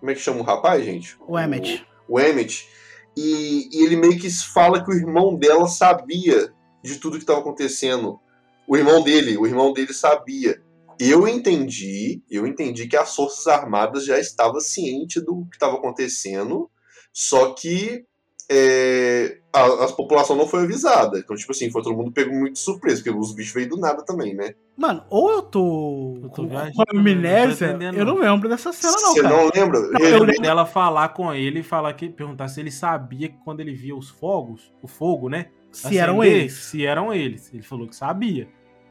como 0.00 0.10
é 0.10 0.14
que 0.14 0.20
chama 0.20 0.40
o 0.40 0.44
rapaz, 0.44 0.84
gente? 0.84 1.16
O 1.26 1.38
Emmett. 1.38 1.86
O, 2.08 2.14
o 2.14 2.20
Emmett. 2.20 2.68
E, 3.16 3.68
e 3.72 3.84
ele 3.84 3.96
meio 3.96 4.18
que 4.18 4.30
fala 4.30 4.84
que 4.84 4.90
o 4.90 4.94
irmão 4.94 5.34
dela 5.34 5.66
sabia 5.66 6.52
de 6.82 6.96
tudo 6.96 7.16
que 7.16 7.22
estava 7.22 7.40
acontecendo. 7.40 8.20
O 8.68 8.76
irmão 8.76 9.02
dele, 9.02 9.36
o 9.36 9.46
irmão 9.46 9.72
dele 9.72 9.92
sabia. 9.92 10.62
Eu 10.98 11.28
entendi, 11.28 12.22
eu 12.30 12.46
entendi 12.46 12.88
que 12.88 12.96
as 12.96 13.14
forças 13.14 13.46
armadas 13.46 14.04
já 14.04 14.18
estavam 14.18 14.60
cientes 14.60 15.22
do 15.22 15.46
que 15.46 15.56
estava 15.56 15.76
acontecendo, 15.76 16.70
só 17.12 17.52
que 17.52 18.04
é, 18.50 19.38
a, 19.52 19.64
a 19.84 19.92
população 19.92 20.36
não 20.36 20.46
foi 20.46 20.62
avisada. 20.64 21.18
Então, 21.18 21.34
tipo 21.36 21.52
assim, 21.52 21.70
foi 21.70 21.82
todo 21.82 21.96
mundo 21.96 22.12
pego 22.12 22.34
muito 22.34 22.54
de 22.54 22.58
surpresa, 22.58 23.02
porque 23.02 23.18
os 23.18 23.34
bichos 23.34 23.52
veio 23.54 23.68
do 23.68 23.76
nada 23.76 24.04
também, 24.04 24.34
né? 24.34 24.54
Mano, 24.76 25.02
ou 25.10 25.30
eu 25.30 25.42
tô, 25.42 26.14
Eu 26.22 26.28
tô 26.28 26.42
com, 26.42 26.48
viajando, 26.48 26.74
não 26.92 27.00
amnésia, 27.00 27.78
eu 27.94 28.04
não 28.04 28.18
lembro 28.18 28.48
dessa 28.48 28.72
cena 28.72 28.92
não, 29.00 29.12
Você 29.14 29.22
cara. 29.22 29.36
não 29.36 29.50
lembra? 29.54 29.80
Não, 29.80 30.00
Ele- 30.00 30.14
eu 30.14 30.22
lembro- 30.24 30.42
dela 30.42 30.66
falar 30.66 31.08
com 31.10 31.32
ele 31.32 31.60
e 31.60 31.62
falar 31.62 31.92
que 31.94 32.08
perguntar 32.08 32.48
se 32.48 32.60
ele 32.60 32.70
sabia 32.70 33.28
que 33.28 33.38
quando 33.44 33.60
ele 33.60 33.74
via 33.74 33.96
os 33.96 34.08
fogos, 34.10 34.72
o 34.82 34.86
fogo, 34.86 35.28
né? 35.28 35.46
Se 35.72 35.98
eram 35.98 36.20
acender, 36.20 36.40
eles. 36.40 36.52
Se 36.54 36.86
eram 36.86 37.12
eles. 37.12 37.52
Ele 37.52 37.62
falou 37.62 37.86
que 37.86 37.94
sabia. 37.96 38.48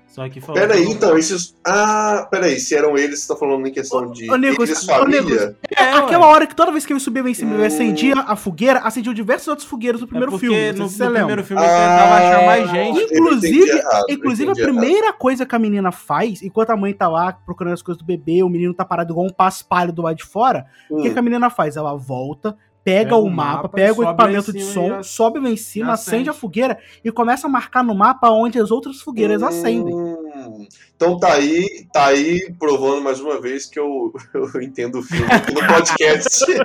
Só 0.07 0.29
que 0.29 0.39
falou. 0.39 0.55
Peraí, 0.61 0.85
que- 0.85 0.91
então, 0.93 1.17
esses. 1.17 1.53
Ah, 1.65 2.25
peraí, 2.31 2.57
se 2.57 2.73
eram 2.73 2.97
eles, 2.97 3.19
você 3.19 3.33
tá 3.33 3.37
falando 3.37 3.67
em 3.67 3.71
questão 3.71 4.09
de. 4.09 4.31
ô, 4.31 4.37
Nicolas, 4.37 4.69
eles 4.69 4.83
ô, 4.83 4.93
família? 4.93 5.21
Nicolas, 5.21 5.55
É, 5.75 5.83
ué. 5.83 5.91
Aquela 5.97 6.27
hora 6.27 6.47
que 6.47 6.55
toda 6.55 6.71
vez 6.71 6.85
que 6.85 6.93
ele 6.93 7.01
subia 7.01 7.21
em 7.29 7.33
cima 7.33 7.55
e 7.55 7.61
Hum. 7.61 7.65
acendia 7.65 8.15
a 8.21 8.35
fogueira, 8.37 8.79
acendiam 8.79 9.13
diversos 9.13 9.47
outros 9.49 9.67
fogueiros 9.67 9.99
no 9.99 10.05
É 10.07 10.09
primeiro 10.09 10.31
porque 10.31 10.47
filme. 10.47 10.71
No, 10.71 10.85
no 10.85 10.91
primeiro 10.91 11.43
filme 11.43 11.61
ele 11.61 11.71
tentava 11.71 12.15
achar 12.15 12.45
mais 12.45 12.69
gente. 12.69 12.99
eu 12.99 13.17
Inclusive- 13.17 13.69
errado, 13.69 14.05
eu 14.07 14.15
Inclusive, 14.15 14.49
a 14.49 14.51
entendi 14.53 14.61
errado. 14.69 14.77
primeira 14.79 15.13
coisa 15.13 15.45
que 15.45 15.55
a 15.55 15.59
menina 15.59 15.91
faz, 15.91 16.41
enquanto 16.41 16.69
a 16.69 16.77
mãe 16.77 16.93
tá 16.93 17.09
lá 17.09 17.33
procurando 17.45 17.73
as 17.73 17.81
coisas 17.81 18.01
do 18.01 18.05
bebê, 18.05 18.41
o 18.41 18.47
menino 18.49 18.73
tá 18.73 18.85
parado 18.85 19.11
igual 19.11 19.25
um 19.27 19.33
paspalho 19.33 19.91
do 19.91 20.01
lado 20.01 20.15
de 20.15 20.23
fora, 20.23 20.65
o 20.89 21.01
que, 21.01 21.09
Hum. 21.09 21.13
que 21.13 21.19
a 21.19 21.21
menina 21.21 21.49
faz? 21.49 21.75
Ela 21.75 21.93
volta, 21.95 22.55
pega, 22.85 23.09
Pega 23.09 23.15
o 23.17 23.27
mapa, 23.29 23.63
mapa, 23.63 23.69
pega 23.69 23.99
o 23.99 24.03
equipamento 24.03 24.53
de 24.53 24.61
som, 24.63 24.93
a- 24.93 25.03
sobe 25.03 25.39
lá 25.39 25.49
em 25.49 25.57
cima, 25.57 25.93
acende 25.93 26.15
acende. 26.15 26.29
a 26.29 26.33
fogueira 26.33 26.77
e 27.03 27.11
começa 27.11 27.47
a 27.47 27.49
marcar 27.49 27.83
no 27.83 27.93
mapa 27.95 28.29
onde 28.29 28.59
as 28.59 28.69
outras 28.71 29.01
fogueiras 29.01 29.41
acendem. 29.43 29.93
Hum, 29.93 30.67
Então 30.95 31.17
tá 31.19 31.33
aí, 31.33 31.87
tá 31.91 32.05
aí 32.05 32.53
provando 32.59 33.01
mais 33.01 33.19
uma 33.19 33.41
vez 33.41 33.65
que 33.65 33.79
eu, 33.79 34.13
eu 34.33 34.61
entendo 34.61 34.99
o 34.99 35.03
filme 35.03 35.25
no 35.53 35.67
podcast. 35.67 36.45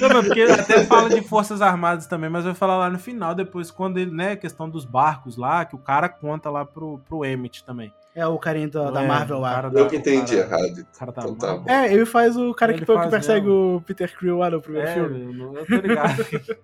Não, 0.00 0.24
porque 0.24 0.42
até 0.42 0.84
fala 0.84 1.10
de 1.10 1.20
Forças 1.20 1.60
Armadas 1.60 2.06
também, 2.06 2.30
mas 2.30 2.44
vai 2.44 2.54
falar 2.54 2.78
lá 2.78 2.88
no 2.88 2.98
final, 2.98 3.34
depois, 3.34 3.70
quando 3.70 3.98
ele, 3.98 4.10
né, 4.10 4.34
questão 4.34 4.68
dos 4.70 4.84
barcos 4.86 5.36
lá, 5.36 5.64
que 5.66 5.74
o 5.74 5.78
cara 5.78 6.08
conta 6.08 6.48
lá 6.48 6.64
pro, 6.64 6.98
pro 7.06 7.22
Emmett 7.24 7.62
também. 7.64 7.92
É 8.20 8.26
o 8.26 8.38
carinha 8.38 8.68
da, 8.68 8.90
da 8.90 9.02
É, 9.02 9.06
Marvel 9.06 9.38
lá. 9.38 9.54
cara 9.54 9.70
da- 9.70 9.80
eu 9.80 9.86
que 9.88 9.96
entendi 9.96 10.36
cara- 10.36 10.62
errado. 10.66 10.78
O 10.94 10.98
cara 10.98 11.12
tá 11.12 11.22
Então 11.22 11.34
tá 11.36 11.56
bom. 11.56 11.70
É, 11.70 11.92
ele 11.92 12.04
faz 12.04 12.36
o 12.36 12.52
cara 12.54 12.72
Ele 12.72 12.84
que, 12.84 12.86
que 12.92 13.08
persegue 13.10 13.46
mesmo. 13.46 13.76
o 13.76 13.80
Peter 13.80 14.18
Quill 14.18 14.36
lá 14.38 14.50
no 14.50 14.60
primeiro 14.60 14.88
É, 14.88 14.94
filme. 14.94 15.20
eu, 15.24 15.32
não- 15.32 15.56
eu 15.56 15.66
tô 15.66 15.74
ligado. 15.76 16.26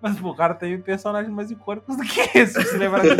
Mas, 0.00 0.16
pô, 0.20 0.28
o 0.30 0.36
cara 0.36 0.54
tem 0.54 0.78
personagens 0.80 1.32
mais 1.34 1.50
icônicos 1.50 1.96
do 1.96 2.02
que 2.04 2.20
esse, 2.38 2.62
se 2.62 2.76
lembrar 2.76 3.02
disso. 3.02 3.18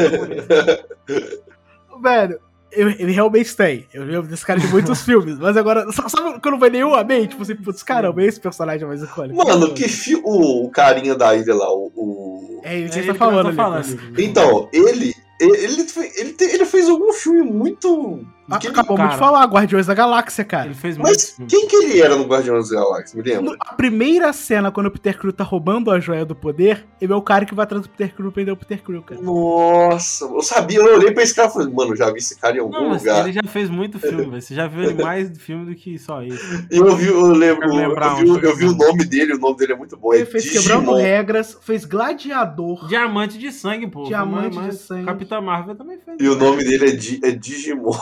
Velho, 2.01 2.39
eu- 2.70 2.91
ele 2.91 3.11
realmente 3.12 3.57
tem. 3.57 3.86
Eu 3.93 4.05
lembro 4.05 4.28
desse 4.28 4.45
cara 4.47 4.61
de 4.61 4.66
muitos 4.68 5.01
filmes. 5.03 5.39
Mas 5.39 5.57
agora, 5.57 5.91
só- 5.91 6.09
sabe 6.09 6.39
quando 6.41 6.59
vai 6.59 6.70
nenhum 6.70 6.95
a 6.95 7.03
mente? 7.03 7.30
Tipo 7.30 7.43
assim, 7.43 7.57
putz, 7.57 7.82
caramba, 7.82 8.22
esse 8.22 8.39
personagem 8.41 8.84
é 8.84 8.86
mais 8.86 9.03
icônico. 9.03 9.36
Mano, 9.45 9.74
que 9.74 9.89
fi... 9.89 10.14
o, 10.22 10.68
carinha 10.70 11.14
da 11.14 11.34
ilha 11.34 11.55
lá, 11.55 11.72
o. 11.72 11.91
o- 11.97 12.61
É 12.62 12.76
ele 12.78 12.89
que 12.89 12.91
É 12.91 12.93
você 12.93 12.99
ele 13.01 13.07
tá 13.09 13.14
que 13.14 13.22
eu 13.22 13.30
falando, 13.30 13.55
falando. 13.57 13.84
Nicolas. 13.86 14.18
Então, 14.18 14.68
ele. 14.72 15.12
Ele, 15.41 15.53
ele, 15.57 16.36
ele 16.41 16.64
fez 16.64 16.89
algum 16.89 17.12
filme 17.12 17.43
muito. 17.43 18.24
Ah, 18.51 18.57
Acabamos 18.57 18.96
cara. 18.96 19.09
de 19.11 19.18
falar, 19.18 19.44
Guardiões 19.46 19.86
da 19.86 19.94
Galáxia, 19.94 20.42
cara. 20.44 20.66
Ele 20.66 20.74
fez 20.74 20.96
Mas 20.96 21.34
muito. 21.38 21.51
quem 21.51 21.68
que 21.68 21.76
ele 21.76 22.01
era 22.01 22.16
no 22.16 22.24
Guardiões 22.24 22.70
da 22.70 22.76
Galáxia? 22.80 23.22
Me 23.22 23.28
lembra? 23.28 23.57
A 23.61 23.74
primeira 23.74 24.32
cena, 24.32 24.70
quando 24.70 24.86
o 24.86 24.90
Peter 24.90 25.18
Quill 25.18 25.32
tá 25.32 25.44
roubando 25.44 25.90
a 25.90 26.01
joia 26.01 26.24
do 26.24 26.34
poder, 26.34 26.86
ele 27.01 27.12
é 27.12 27.16
o 27.16 27.20
cara 27.20 27.44
que 27.44 27.55
vai 27.55 27.64
atrás 27.64 27.82
do 27.82 27.88
Peter 27.90 28.14
Quill 28.16 28.32
prender 28.32 28.55
o 28.55 28.57
Peter 28.57 28.82
Quill, 28.82 29.03
cara. 29.03 29.20
Nossa, 29.20 30.24
eu 30.24 30.40
sabia, 30.42 30.78
eu 30.78 30.94
olhei 30.96 31.11
pra 31.12 31.22
esse 31.22 31.34
cara 31.34 31.49
e 31.49 31.53
falei, 31.53 31.68
mano, 31.72 31.94
já 31.94 32.11
vi 32.11 32.18
esse 32.18 32.38
cara 32.38 32.57
em 32.57 32.61
algum 32.61 32.72
Não, 32.72 32.88
mas 32.88 33.03
lugar. 33.03 33.24
ele 33.24 33.32
já 33.32 33.42
fez 33.46 33.68
muito 33.68 33.99
filme, 33.99 34.24
velho. 34.24 34.40
Você 34.40 34.55
já 34.55 34.66
viu 34.66 34.82
ele 34.84 35.03
mais 35.03 35.30
filme 35.38 35.66
do 35.66 35.74
que 35.74 35.99
só 35.99 36.22
isso. 36.22 36.66
Eu 36.70 36.96
vi, 36.96 37.09
eu 37.09 37.26
lembro, 37.26 37.68
lembrar 37.74 38.12
eu 38.12 38.16
vi, 38.16 38.30
um 38.30 38.38
eu 38.38 38.57
vi 38.57 38.64
o 38.64 38.72
nome 38.74 39.05
dele, 39.05 39.34
o 39.34 39.38
nome 39.38 39.57
dele 39.59 39.72
é 39.74 39.76
muito 39.76 39.96
bom. 39.96 40.14
Ele 40.14 40.22
é 40.22 40.26
fez 40.26 40.44
Digimon. 40.44 40.62
Quebrando 40.62 40.94
Regras, 40.96 41.59
fez 41.61 41.84
Gladiador. 41.84 42.88
Diamante 42.88 43.36
de 43.38 43.53
sangue, 43.53 43.86
pô. 43.88 44.05
Diamante 44.05 44.57
Mas- 44.57 44.66
mas 44.66 44.74
de 44.78 44.82
sangue. 44.82 45.05
Capitã 45.05 45.40
Marvel 45.40 45.74
também 45.74 45.99
fez. 45.99 46.16
E 46.20 46.28
o 46.28 46.34
nome 46.34 46.64
dele 46.64 46.88
é, 46.88 46.92
Di- 46.92 47.20
é 47.22 47.30
Digimon. 47.30 47.92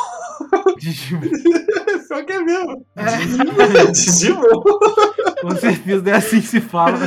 Digimon. 0.78 1.20
Só 2.08 2.22
que 2.24 2.32
é 2.32 2.40
mesmo. 2.40 2.86
É, 2.96 3.82
É 3.82 3.86
Digimon. 3.90 4.62
Com 5.42 5.50
certeza 5.56 6.10
é 6.10 6.14
assim 6.14 6.40
que 6.40 6.46
se 6.46 6.60
fala. 6.60 6.98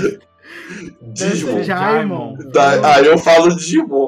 Digimon. 1.02 1.64
Jaimon. 1.64 2.38
Da- 2.52 2.96
aí 2.96 3.06
eu 3.06 3.18
falo 3.18 3.56
Digimon. 3.56 4.08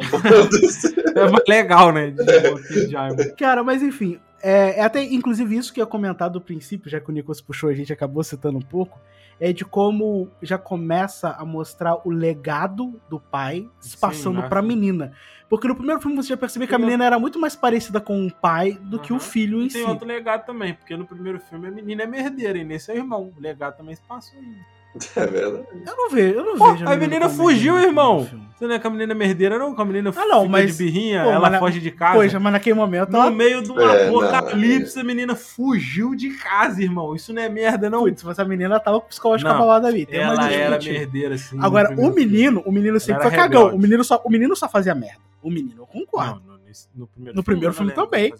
É 1.16 1.30
mais 1.30 1.44
legal, 1.48 1.92
né? 1.92 2.12
Digimon 2.12 2.88
Diamond. 2.90 3.34
Cara, 3.38 3.64
mas 3.64 3.82
enfim, 3.82 4.20
é, 4.42 4.80
é 4.80 4.84
até 4.84 5.04
inclusive 5.04 5.56
isso 5.56 5.74
que 5.74 5.80
eu 5.80 5.84
ia 5.86 5.90
comentar 5.90 6.30
do 6.30 6.42
princípio, 6.42 6.90
já 6.90 7.00
que 7.00 7.10
o 7.10 7.14
Nicolas 7.14 7.42
puxou, 7.42 7.70
a 7.70 7.74
gente 7.74 7.94
acabou 7.94 8.24
citando 8.24 8.58
um 8.58 8.62
pouco, 8.62 9.00
é 9.40 9.52
de 9.52 9.66
como 9.66 10.30
já 10.42 10.58
começa 10.58 11.30
a 11.30 11.44
mostrar 11.46 11.98
o 12.08 12.12
legado 12.12 13.00
do 13.10 13.20
pai 13.20 13.68
se 13.80 13.92
Sim, 13.92 13.98
passando 14.00 14.42
né? 14.42 14.48
pra 14.50 14.62
menina. 14.62 15.14
Porque 15.52 15.68
no 15.68 15.76
primeiro 15.76 16.00
filme 16.00 16.16
você 16.16 16.30
já 16.30 16.38
percebeu 16.38 16.66
que 16.66 16.74
a 16.74 16.78
Tem 16.78 16.86
menina 16.86 17.04
era 17.04 17.20
muito 17.20 17.38
mais 17.38 17.58
parecida 17.58 18.00
com 18.00 18.26
o 18.26 18.32
pai 18.32 18.72
do 18.84 18.98
que 18.98 19.12
o 19.12 19.20
filho 19.20 19.62
em 19.62 19.66
E 19.66 19.70
tem 19.70 19.84
si. 19.84 19.90
outro 19.90 20.08
legado 20.08 20.46
também, 20.46 20.74
porque 20.74 20.96
no 20.96 21.06
primeiro 21.06 21.42
filme 21.42 21.68
a 21.68 21.72
menina 21.72 22.04
é 22.04 22.08
merdeira 22.08 22.58
e 22.58 22.64
nesse 22.64 22.90
é 22.90 22.94
o 22.94 22.98
irmão. 23.00 23.34
O 23.38 23.42
legado 23.42 23.76
também 23.76 23.94
se 23.94 24.02
passou 24.02 24.40
aí. 24.40 24.56
É 25.18 25.28
verdade. 25.28 25.68
Eu 25.86 25.98
não 25.98 26.10
vejo, 26.10 26.36
eu 26.40 26.46
não 26.46 26.58
Pô, 26.58 26.72
vejo. 26.72 26.88
a 26.88 26.96
menina 26.96 27.26
como 27.28 27.36
fugiu, 27.44 27.78
irmão. 27.78 28.30
Filme. 28.62 28.62
Você 28.62 28.68
não 28.68 28.76
é 28.76 28.80
com 28.80 28.88
a 28.88 28.92
menina 28.92 29.14
merdeira, 29.16 29.58
não? 29.58 29.74
Com 29.76 29.82
a 29.82 29.86
menina 29.86 30.10
Ah, 30.16 30.26
não, 30.28 30.40
fica 30.42 30.50
mas- 30.52 30.78
de 30.78 30.84
birrinha, 30.84 31.24
pô, 31.24 31.30
ela 31.32 31.50
na- 31.50 31.60
foge 31.60 31.80
de 31.80 31.92
casa. 31.92 32.20
Poxa, 32.20 32.40
mas 32.40 32.54
naquele 32.54 32.76
momento 32.76 33.10
No 33.12 33.18
ela. 33.18 33.32
meio 33.32 33.62
de 33.64 33.72
um 33.72 33.80
É, 33.80 34.10
não, 34.10 34.20
apocalipse, 34.22 35.00
a 35.00 35.04
menina 35.04 35.36
fugiu 35.36 36.14
de 36.16 36.30
casa, 36.38 36.82
irmão. 36.82 37.16
Isso 37.16 37.34
não 37.34 37.42
é 37.42 37.50
merda, 37.50 37.90
não. 37.90 38.04
Putz, 38.04 38.24
mas 38.24 38.38
a 38.40 38.46
menina 38.46 38.80
tava 38.80 39.00
com 39.00 39.06
o 39.08 39.10
psicológico 39.10 39.50
abalado 39.50 39.88
ali. 39.88 40.06
Tem 40.06 40.20
uma 40.20 40.34
ela 40.34 40.52
era 40.52 40.80
merdeira, 40.80 41.36
assim. 41.36 41.56
no 41.58 41.66
Agora, 41.66 41.94
o 42.00 42.10
menino, 42.12 42.62
o 42.66 42.72
menino 42.72 43.00
sempre 43.00 43.24
foi 43.24 43.32
cagão. 43.32 43.76
O 43.76 43.80
menino, 43.80 44.04
só, 44.04 44.22
o 44.24 44.30
menino 44.30 44.56
só 44.56 44.70
fazia 44.70 44.94
merda. 44.94 45.20
O 45.42 45.50
menino, 45.50 45.82
eu 45.82 45.88
filme. 45.88 46.06
concordo. 46.06 46.42
Não, 46.46 46.54
no, 46.58 46.64
nesse- 46.64 46.88
no 46.96 47.08
primeiro 47.08 47.36
No 47.36 47.44
primeiro 47.44 47.74
filme 47.74 47.90
lembro 47.92 48.06
também. 48.06 48.34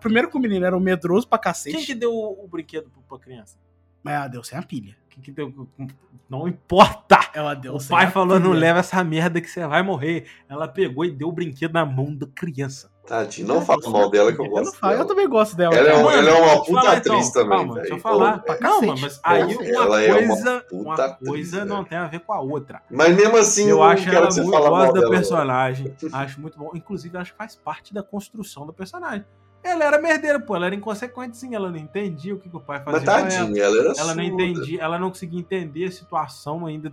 primeiro 0.00 0.30
que 0.30 0.36
o 0.36 0.40
menino 0.40 0.64
era 0.64 0.76
um 0.76 0.80
medroso 0.80 1.28
pra 1.28 1.38
cacete. 1.38 1.76
Quem 1.76 1.84
que 1.84 1.94
deu 1.94 2.12
o, 2.12 2.44
o 2.44 2.48
brinquedo 2.48 2.90
pra 3.08 3.18
criança? 3.18 3.56
Mas 4.02 4.14
ela 4.14 4.28
deu 4.28 4.42
sem 4.42 4.58
a 4.58 4.62
pilha. 4.62 4.96
Que, 5.12 5.20
que 5.20 5.30
deu- 5.32 5.68
não 6.28 6.48
importa. 6.48 7.20
Ela 7.34 7.54
deu 7.54 7.74
O 7.76 7.86
pai 7.88 8.10
falou, 8.10 8.40
não 8.40 8.52
leva 8.52 8.80
essa 8.80 9.02
merda 9.04 9.40
que 9.40 9.48
você 9.48 9.66
vai 9.66 9.82
morrer. 9.82 10.26
Ela 10.48 10.66
pegou 10.66 11.04
e 11.04 11.10
deu 11.10 11.28
o 11.28 11.32
brinquedo 11.32 11.72
na 11.72 11.84
mão 11.84 12.14
da 12.14 12.26
criança. 12.26 12.90
Tadinho, 13.06 13.48
não 13.48 13.60
fala 13.60 13.80
mal 13.90 14.08
dela 14.08 14.32
que 14.32 14.40
eu 14.40 14.44
Eu, 14.44 14.50
não 14.50 14.58
gosto. 14.62 14.78
falo, 14.78 14.94
eu 14.94 15.04
também 15.06 15.28
gosto 15.28 15.56
dela. 15.56 15.74
Ela 15.74 15.88
é, 15.88 15.92
cara. 15.92 16.06
um- 16.06 16.10
ela 16.10 16.30
é 16.30 16.34
uma 16.40 16.52
eu 16.52 16.58
puta 16.60 16.80
falar, 16.82 16.96
atriz 16.96 17.28
então. 17.28 17.42
também, 17.42 17.58
Calma, 17.58 17.74
deixa 17.74 17.94
eu 17.94 17.98
falar. 17.98 18.38
Pô, 18.38 18.44
Pra 18.46 18.56
Calma, 18.58 18.94
mas 19.00 19.20
aí 19.24 19.54
Pô, 19.56 19.60
uma 19.62 19.68
ela 19.84 20.02
é 20.02 20.12
uma 20.12 20.28
coisa, 20.28 20.64
uma 20.72 20.94
atriz, 20.94 21.28
coisa 21.28 21.64
não 21.64 21.84
tem 21.84 21.98
a 21.98 22.06
ver 22.06 22.20
com 22.20 22.32
a 22.32 22.40
outra. 22.40 22.80
Mas 22.88 23.16
mesmo 23.16 23.36
assim, 23.36 23.68
Eu 23.68 23.82
acho 23.82 24.04
quero 24.04 24.16
ela 24.18 24.26
que 24.28 24.34
você 24.34 24.42
muito 24.42 24.56
gosto 24.58 24.92
da 24.94 25.00
dela. 25.00 25.10
personagem. 25.10 25.94
Acho 26.12 26.40
muito 26.40 26.56
bom. 26.58 26.70
Inclusive, 26.74 27.18
acho 27.18 27.32
que 27.32 27.38
faz 27.38 27.56
parte 27.56 27.92
da 27.92 28.02
construção 28.04 28.64
do 28.66 28.72
personagem. 28.72 29.24
Ela 29.64 29.84
era 29.84 30.00
merdeira, 30.00 30.40
pô. 30.40 30.56
Ela 30.56 30.66
era 30.66 30.74
inconsequente, 30.74 31.36
sim. 31.36 31.54
Ela 31.54 31.70
não 31.70 31.76
entendia 31.78 32.34
o 32.34 32.38
que, 32.38 32.48
que 32.48 32.56
o 32.56 32.60
pai 32.60 32.82
fazia 32.82 32.92
Mas 33.00 33.04
com 33.04 33.10
ela. 33.10 33.22
tadinha, 33.22 33.62
ela 33.62 33.76
era 33.78 33.92
Ela 33.96 34.14
não 34.14 34.24
surda. 34.24 34.42
entendia, 34.42 34.82
ela 34.82 34.98
não 34.98 35.08
conseguia 35.10 35.38
entender 35.40 35.84
a 35.84 35.90
situação 35.92 36.66
ainda. 36.66 36.92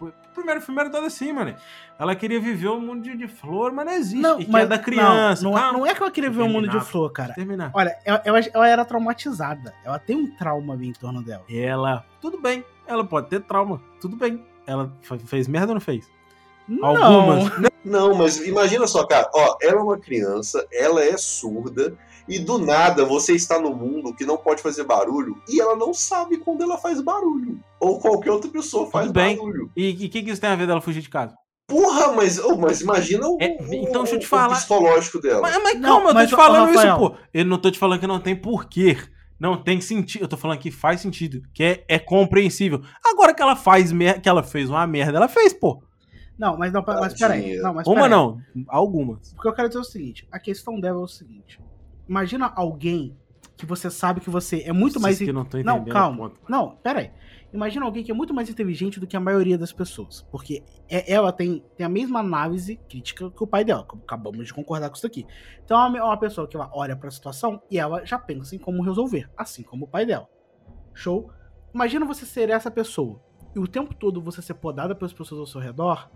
O 0.00 0.06
primeiro 0.34 0.60
filme 0.60 0.80
era 0.80 0.90
todo 0.90 1.06
assim, 1.06 1.32
mano. 1.32 1.54
Ela 1.98 2.14
queria 2.14 2.40
viver 2.40 2.68
um 2.68 2.80
mundo 2.80 3.02
de, 3.02 3.16
de 3.16 3.26
flor, 3.28 3.72
mas 3.72 3.86
não 3.86 3.92
existe. 3.92 4.20
Não, 4.20 4.40
e 4.40 4.44
que 4.44 4.50
mas 4.50 4.64
é 4.64 4.66
da 4.66 4.78
criança. 4.78 5.42
Não, 5.42 5.50
não, 5.52 5.58
é- 5.58 5.60
Calma. 5.60 5.78
não 5.78 5.86
é 5.86 5.94
que 5.94 6.02
ela 6.02 6.10
queria 6.10 6.30
ver 6.30 6.42
um 6.42 6.48
mundo 6.48 6.68
de 6.68 6.80
flor, 6.80 7.10
cara. 7.12 7.34
Terminar. 7.34 7.70
Olha, 7.74 7.96
ela, 8.04 8.22
ela, 8.24 8.40
ela 8.52 8.68
era 8.68 8.84
traumatizada. 8.84 9.72
Ela 9.84 9.98
tem 9.98 10.16
um 10.16 10.36
trauma 10.36 10.74
ali 10.74 10.88
em 10.88 10.92
torno 10.92 11.22
dela. 11.22 11.44
Ela, 11.48 12.04
tudo 12.20 12.40
bem. 12.40 12.64
Ela 12.86 13.04
pode 13.04 13.28
ter 13.28 13.40
trauma. 13.40 13.80
Tudo 14.00 14.16
bem. 14.16 14.44
Ela 14.66 14.92
fe- 15.02 15.18
fez 15.18 15.46
merda 15.48 15.68
ou 15.68 15.74
não 15.74 15.80
fez? 15.80 16.08
Não. 16.66 16.84
Algumas. 16.96 17.52
Não, 17.84 18.14
mas 18.14 18.38
imagina 18.46 18.86
só, 18.86 19.06
cara. 19.06 19.30
Ó, 19.34 19.56
ela 19.60 19.78
é 19.78 19.82
uma 19.82 19.98
criança, 19.98 20.66
ela 20.72 21.04
é 21.04 21.14
surda, 21.18 21.94
e 22.28 22.38
do 22.38 22.58
nada 22.58 23.04
você 23.04 23.34
está 23.34 23.60
no 23.60 23.74
mundo 23.74 24.14
que 24.14 24.24
não 24.24 24.36
pode 24.36 24.62
fazer 24.62 24.84
barulho 24.84 25.36
e 25.48 25.60
ela 25.60 25.76
não 25.76 25.92
sabe 25.92 26.38
quando 26.38 26.62
ela 26.62 26.78
faz 26.78 27.00
barulho. 27.00 27.60
Ou 27.80 27.98
qualquer 28.00 28.30
outra 28.30 28.50
pessoa 28.50 28.90
faz 28.90 29.10
bem. 29.12 29.36
barulho. 29.36 29.70
E 29.76 29.90
o 29.92 29.96
que, 30.10 30.22
que 30.22 30.30
isso 30.30 30.40
tem 30.40 30.50
a 30.50 30.56
ver 30.56 30.66
dela 30.66 30.80
fugir 30.80 31.02
de 31.02 31.08
casa? 31.10 31.36
Porra, 31.66 32.12
mas, 32.12 32.38
oh, 32.38 32.56
mas 32.56 32.82
imagina 32.82 33.26
o, 33.26 33.38
É, 33.40 33.56
então 33.74 34.02
deixa 34.02 34.16
eu 34.16 34.20
te 34.20 34.26
o 34.26 34.28
falar. 34.28 34.54
psicológico 34.56 35.20
dela. 35.20 35.40
Mas, 35.40 35.62
mas 35.62 35.80
Não, 35.80 35.88
calma, 35.88 36.04
eu 36.04 36.08
tô 36.08 36.14
mas, 36.14 36.28
te 36.28 36.34
ô, 36.34 36.36
falando 36.36 36.68
isso, 36.70 36.78
Rafael. 36.86 36.98
pô. 36.98 37.16
Eu 37.32 37.44
não 37.46 37.58
tô 37.58 37.70
te 37.70 37.78
falando 37.78 38.00
que 38.00 38.06
não 38.06 38.20
tem 38.20 38.36
porquê. 38.36 38.96
Não 39.40 39.56
tem 39.62 39.80
sentido. 39.80 40.22
Eu 40.22 40.28
tô 40.28 40.36
falando 40.36 40.58
que 40.58 40.70
faz 40.70 41.00
sentido. 41.00 41.40
Que 41.54 41.62
é, 41.64 41.84
é 41.88 41.98
compreensível. 41.98 42.82
Agora 43.04 43.32
que 43.34 43.42
ela 43.42 43.56
faz 43.56 43.92
merda, 43.92 44.20
que 44.20 44.28
ela 44.28 44.42
fez 44.42 44.68
uma 44.70 44.86
merda, 44.86 45.16
ela 45.16 45.28
fez, 45.28 45.52
pô. 45.52 45.82
Não, 46.38 46.56
mas 46.58 46.72
não, 46.72 46.84
mas 46.86 47.14
peraí. 47.18 47.56
Não, 47.56 47.74
mas 47.74 47.86
Uma 47.86 47.94
peraí. 47.94 48.10
não, 48.10 48.38
algumas. 48.68 49.32
Porque 49.34 49.48
eu 49.48 49.52
quero 49.54 49.68
dizer 49.68 49.80
o 49.80 49.84
seguinte: 49.84 50.26
a 50.30 50.38
questão 50.38 50.78
dela 50.80 51.00
é 51.00 51.04
o 51.04 51.08
seguinte. 51.08 51.58
Imagina 52.08 52.52
alguém 52.54 53.16
que 53.56 53.64
você 53.64 53.90
sabe 53.90 54.20
que 54.20 54.28
você 54.30 54.62
é 54.62 54.72
muito 54.72 55.00
mais. 55.00 55.16
Vocês 55.16 55.28
que 55.28 55.32
não 55.32 55.44
tô 55.44 55.58
Não, 55.58 55.76
entendendo 55.76 55.92
calma. 55.92 56.32
Não, 56.48 56.76
pera 56.76 57.00
aí. 57.00 57.10
Imagina 57.52 57.86
alguém 57.86 58.02
que 58.02 58.10
é 58.10 58.14
muito 58.14 58.34
mais 58.34 58.50
inteligente 58.50 58.98
do 58.98 59.06
que 59.06 59.16
a 59.16 59.20
maioria 59.20 59.56
das 59.56 59.72
pessoas. 59.72 60.22
Porque 60.30 60.62
é- 60.88 61.12
ela 61.12 61.32
tem, 61.32 61.62
tem 61.76 61.86
a 61.86 61.88
mesma 61.88 62.18
análise 62.18 62.76
crítica 62.88 63.30
que 63.30 63.42
o 63.44 63.46
pai 63.46 63.64
dela. 63.64 63.86
Acabamos 64.02 64.44
de 64.46 64.52
concordar 64.52 64.90
com 64.90 64.96
isso 64.96 65.06
aqui. 65.06 65.24
Então 65.64 65.80
é 65.80 65.86
uma- 65.88 65.98
é 65.98 66.02
uma 66.02 66.16
pessoa 66.18 66.48
que 66.48 66.56
ela 66.56 66.68
olha 66.74 66.96
pra 66.96 67.10
situação 67.12 67.62
e 67.70 67.78
ela 67.78 68.04
já 68.04 68.18
pensa 68.18 68.56
em 68.56 68.58
como 68.58 68.82
resolver. 68.82 69.30
Assim 69.36 69.62
como 69.62 69.84
o 69.84 69.88
pai 69.88 70.04
dela. 70.04 70.28
Show? 70.92 71.30
Imagina 71.72 72.04
você 72.04 72.26
ser 72.26 72.50
essa 72.50 72.70
pessoa. 72.72 73.20
E 73.54 73.58
o 73.60 73.68
tempo 73.68 73.94
todo 73.94 74.20
você 74.20 74.42
ser 74.42 74.54
podada 74.54 74.96
pelas 74.96 75.12
pessoas 75.12 75.40
ao 75.40 75.46
seu 75.46 75.60
redor 75.60 76.10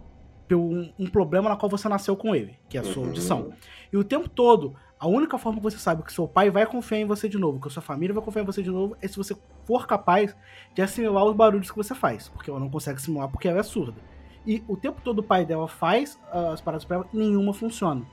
por 0.49 0.57
um, 0.57 0.93
um 0.99 1.07
problema 1.07 1.49
na 1.49 1.57
qual 1.57 1.71
você 1.71 1.89
nasceu 1.89 2.17
com 2.17 2.35
ele, 2.35 2.59
que 2.69 2.77
é 2.77 2.81
a 2.81 2.85
sua 2.85 3.03
Uhum. 3.03 3.09
audição. 3.11 3.53
E 3.93 3.97
o 3.97 4.03
tempo 4.03 4.29
todo, 4.29 4.75
a 4.99 5.07
única 5.07 5.39
forma 5.39 5.59
que 5.59 5.65
você 5.65 5.79
sabe 5.79 6.03
que 6.03 6.13
seu 6.13 6.27
pai 6.27 6.51
vai 6.51 6.67
confiar 6.67 6.99
em 6.99 7.05
você 7.05 7.29
de 7.29 7.39
novo, 7.39 7.61
que 7.61 7.69
a 7.69 7.71
sua 7.71 7.83
família 7.83 8.13
vai 8.15 8.23
confiar 8.23 8.43
em 8.43 8.47
você 8.47 8.63
de 8.63 8.71
novo, 8.71 8.97
é 9.01 9.07
se 9.07 9.17
você 9.17 9.37
for 9.65 9.87
capaz 9.87 10.35
de 10.75 10.83
assimilar 10.83 11.25
os 11.25 11.37
barulhos 11.37 11.71
que 11.71 11.77
você 11.77 11.95
faz. 11.95 12.29
Porque 12.29 12.51
ela 12.51 12.59
não 12.59 12.69
consegue 12.69 12.99
assimilar 12.99 13.29
porque 13.29 13.47
ela 13.47 13.61
é 13.61 13.63
surda. 13.63 14.01
E 14.47 14.63
o 14.67 14.77
tempo 14.77 15.01
todo 15.03 15.19
o 15.19 15.23
pai 15.23 15.45
dela 15.45 15.69
faz 15.69 16.19
ah, 16.33 16.53
as 16.53 16.61
paradas 16.61 16.85
pra 16.85 16.97
ela 16.97 17.09
nenhuma 17.13 17.53
funciona. 17.55 18.05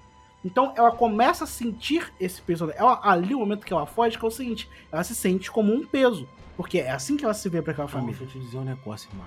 Então 0.43 0.73
ela 0.77 0.91
começa 0.91 1.45
a 1.45 1.47
sentir 1.47 2.13
esse 2.19 2.39
peso. 2.39 2.69
Ela, 2.75 2.99
ali, 3.01 3.33
o 3.33 3.39
momento 3.39 3.65
que 3.65 3.73
ela 3.73 3.87
foge, 3.87 4.17
que 4.17 4.23
é 4.23 4.27
o 4.27 4.31
seguinte: 4.31 4.69
ela 4.91 5.03
se 5.03 5.15
sente 5.15 5.49
como 5.49 5.73
um 5.73 5.85
peso. 5.85 6.27
Porque 6.55 6.79
é 6.79 6.91
assim 6.91 7.17
que 7.17 7.25
ela 7.25 7.33
se 7.33 7.49
vê 7.49 7.61
pra 7.61 7.71
aquela 7.71 7.87
família. 7.87 8.15
deixa 8.19 8.37
eu 8.37 8.41
te 8.41 8.45
dizer 8.45 8.57
um 8.57 8.63
negócio, 8.63 9.09
irmão. 9.11 9.25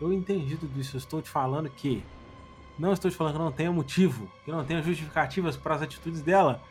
Eu 0.00 0.12
entendi 0.12 0.56
tudo 0.56 0.78
isso. 0.80 0.96
Eu 0.96 0.98
estou 0.98 1.22
te 1.22 1.30
falando 1.30 1.70
que. 1.70 2.02
Não 2.78 2.92
estou 2.92 3.10
te 3.10 3.16
falando 3.16 3.34
que 3.34 3.38
não 3.38 3.52
tenha 3.52 3.70
motivo, 3.70 4.28
que 4.44 4.50
não 4.50 4.64
tenha 4.64 4.82
justificativas 4.82 5.56
para 5.56 5.74
as 5.74 5.82
atitudes 5.82 6.22
dela. 6.22 6.62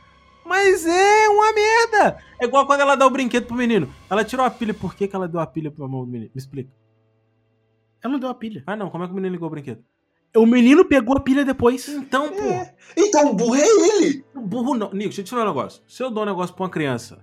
Mas 0.46 0.86
é 0.86 1.30
uma 1.30 1.54
merda! 1.54 2.18
É 2.40 2.46
igual 2.46 2.66
quando 2.66 2.82
ela 2.82 2.96
dá 2.96 3.06
o 3.06 3.10
brinquedo 3.10 3.46
pro 3.46 3.56
menino. 3.56 3.94
Ela 4.10 4.24
tirou 4.24 4.46
a 4.46 4.50
pilha, 4.50 4.74
por 4.74 4.96
que, 4.96 5.08
que 5.08 5.16
ela 5.16 5.28
deu 5.28 5.40
a 5.40 5.46
pilha 5.48 5.70
pra 5.70 5.88
mão 5.88 6.06
do 6.06 6.12
menino? 6.12 6.32
Me 6.34 6.40
explica. 6.40 6.72
Ela 8.04 8.14
não 8.14 8.20
deu 8.20 8.30
a 8.30 8.34
pilha. 8.36 8.64
Ah, 8.66 8.76
não, 8.76 8.90
como 8.90 9.04
é 9.04 9.08
que 9.08 9.14
o 9.14 9.16
menino 9.16 9.34
ligou 9.34 9.48
o 9.48 9.52
brinquedo? 9.52 9.84
O 10.36 10.46
menino 10.46 10.86
pegou 10.86 11.18
a 11.18 11.20
pilha 11.20 11.44
depois. 11.44 11.88
Então, 11.90 12.30
pô. 12.30 12.44
É. 12.44 12.76
Então, 12.96 13.32
o 13.32 13.34
burro 13.34 13.56
é 13.56 13.66
ele. 13.66 14.24
O 14.36 14.42
burro 14.42 14.76
não. 14.76 14.88
Nico, 14.92 15.10
deixa 15.10 15.22
eu 15.22 15.26
te 15.26 15.30
falar 15.32 15.44
um 15.44 15.48
negócio. 15.48 15.84
Se 15.88 16.02
eu 16.04 16.10
dou 16.12 16.24
um 16.24 16.26
negócio 16.28 16.56
pra 16.56 16.64
uma 16.64 16.70
criança, 16.70 17.20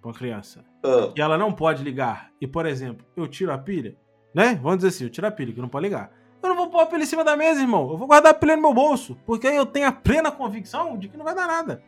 pra 0.00 0.08
uma 0.10 0.14
criança, 0.14 0.64
Ah, 0.84 1.10
e 1.16 1.20
ela 1.20 1.38
não 1.38 1.52
pode 1.52 1.82
ligar, 1.82 2.30
e 2.40 2.46
por 2.46 2.66
exemplo, 2.66 3.06
eu 3.16 3.26
tiro 3.26 3.52
a 3.52 3.58
pilha, 3.58 3.96
né? 4.34 4.54
Vamos 4.62 4.78
dizer 4.78 4.88
assim, 4.88 5.04
eu 5.04 5.10
tiro 5.10 5.26
a 5.26 5.30
pilha, 5.30 5.52
que 5.52 5.60
não 5.60 5.68
pode 5.68 5.84
ligar. 5.84 6.12
Eu 6.42 6.48
não 6.48 6.56
vou 6.56 6.68
pôr 6.68 6.80
a 6.80 6.86
pilha 6.86 7.02
em 7.04 7.06
cima 7.06 7.22
da 7.24 7.36
mesa, 7.36 7.60
irmão. 7.60 7.88
Eu 7.90 7.96
vou 7.96 8.06
guardar 8.08 8.32
a 8.32 8.34
pilha 8.34 8.56
no 8.56 8.62
meu 8.62 8.74
bolso, 8.74 9.16
porque 9.24 9.46
aí 9.46 9.56
eu 9.56 9.64
tenho 9.64 9.86
a 9.88 9.92
plena 9.92 10.30
convicção 10.30 10.98
de 10.98 11.08
que 11.08 11.16
não 11.16 11.24
vai 11.24 11.34
dar 11.34 11.46
nada. 11.46 11.82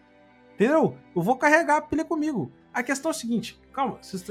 Entendeu? 0.55 0.97
Eu 1.15 1.23
vou 1.23 1.37
carregar 1.37 1.77
a 1.79 1.83
pilha 1.83 2.05
comigo. 2.05 2.51
A 2.73 2.83
questão 2.83 3.11
é 3.11 3.15
o 3.15 3.17
seguinte, 3.17 3.59
calma, 3.73 3.99
vocês 4.01 4.25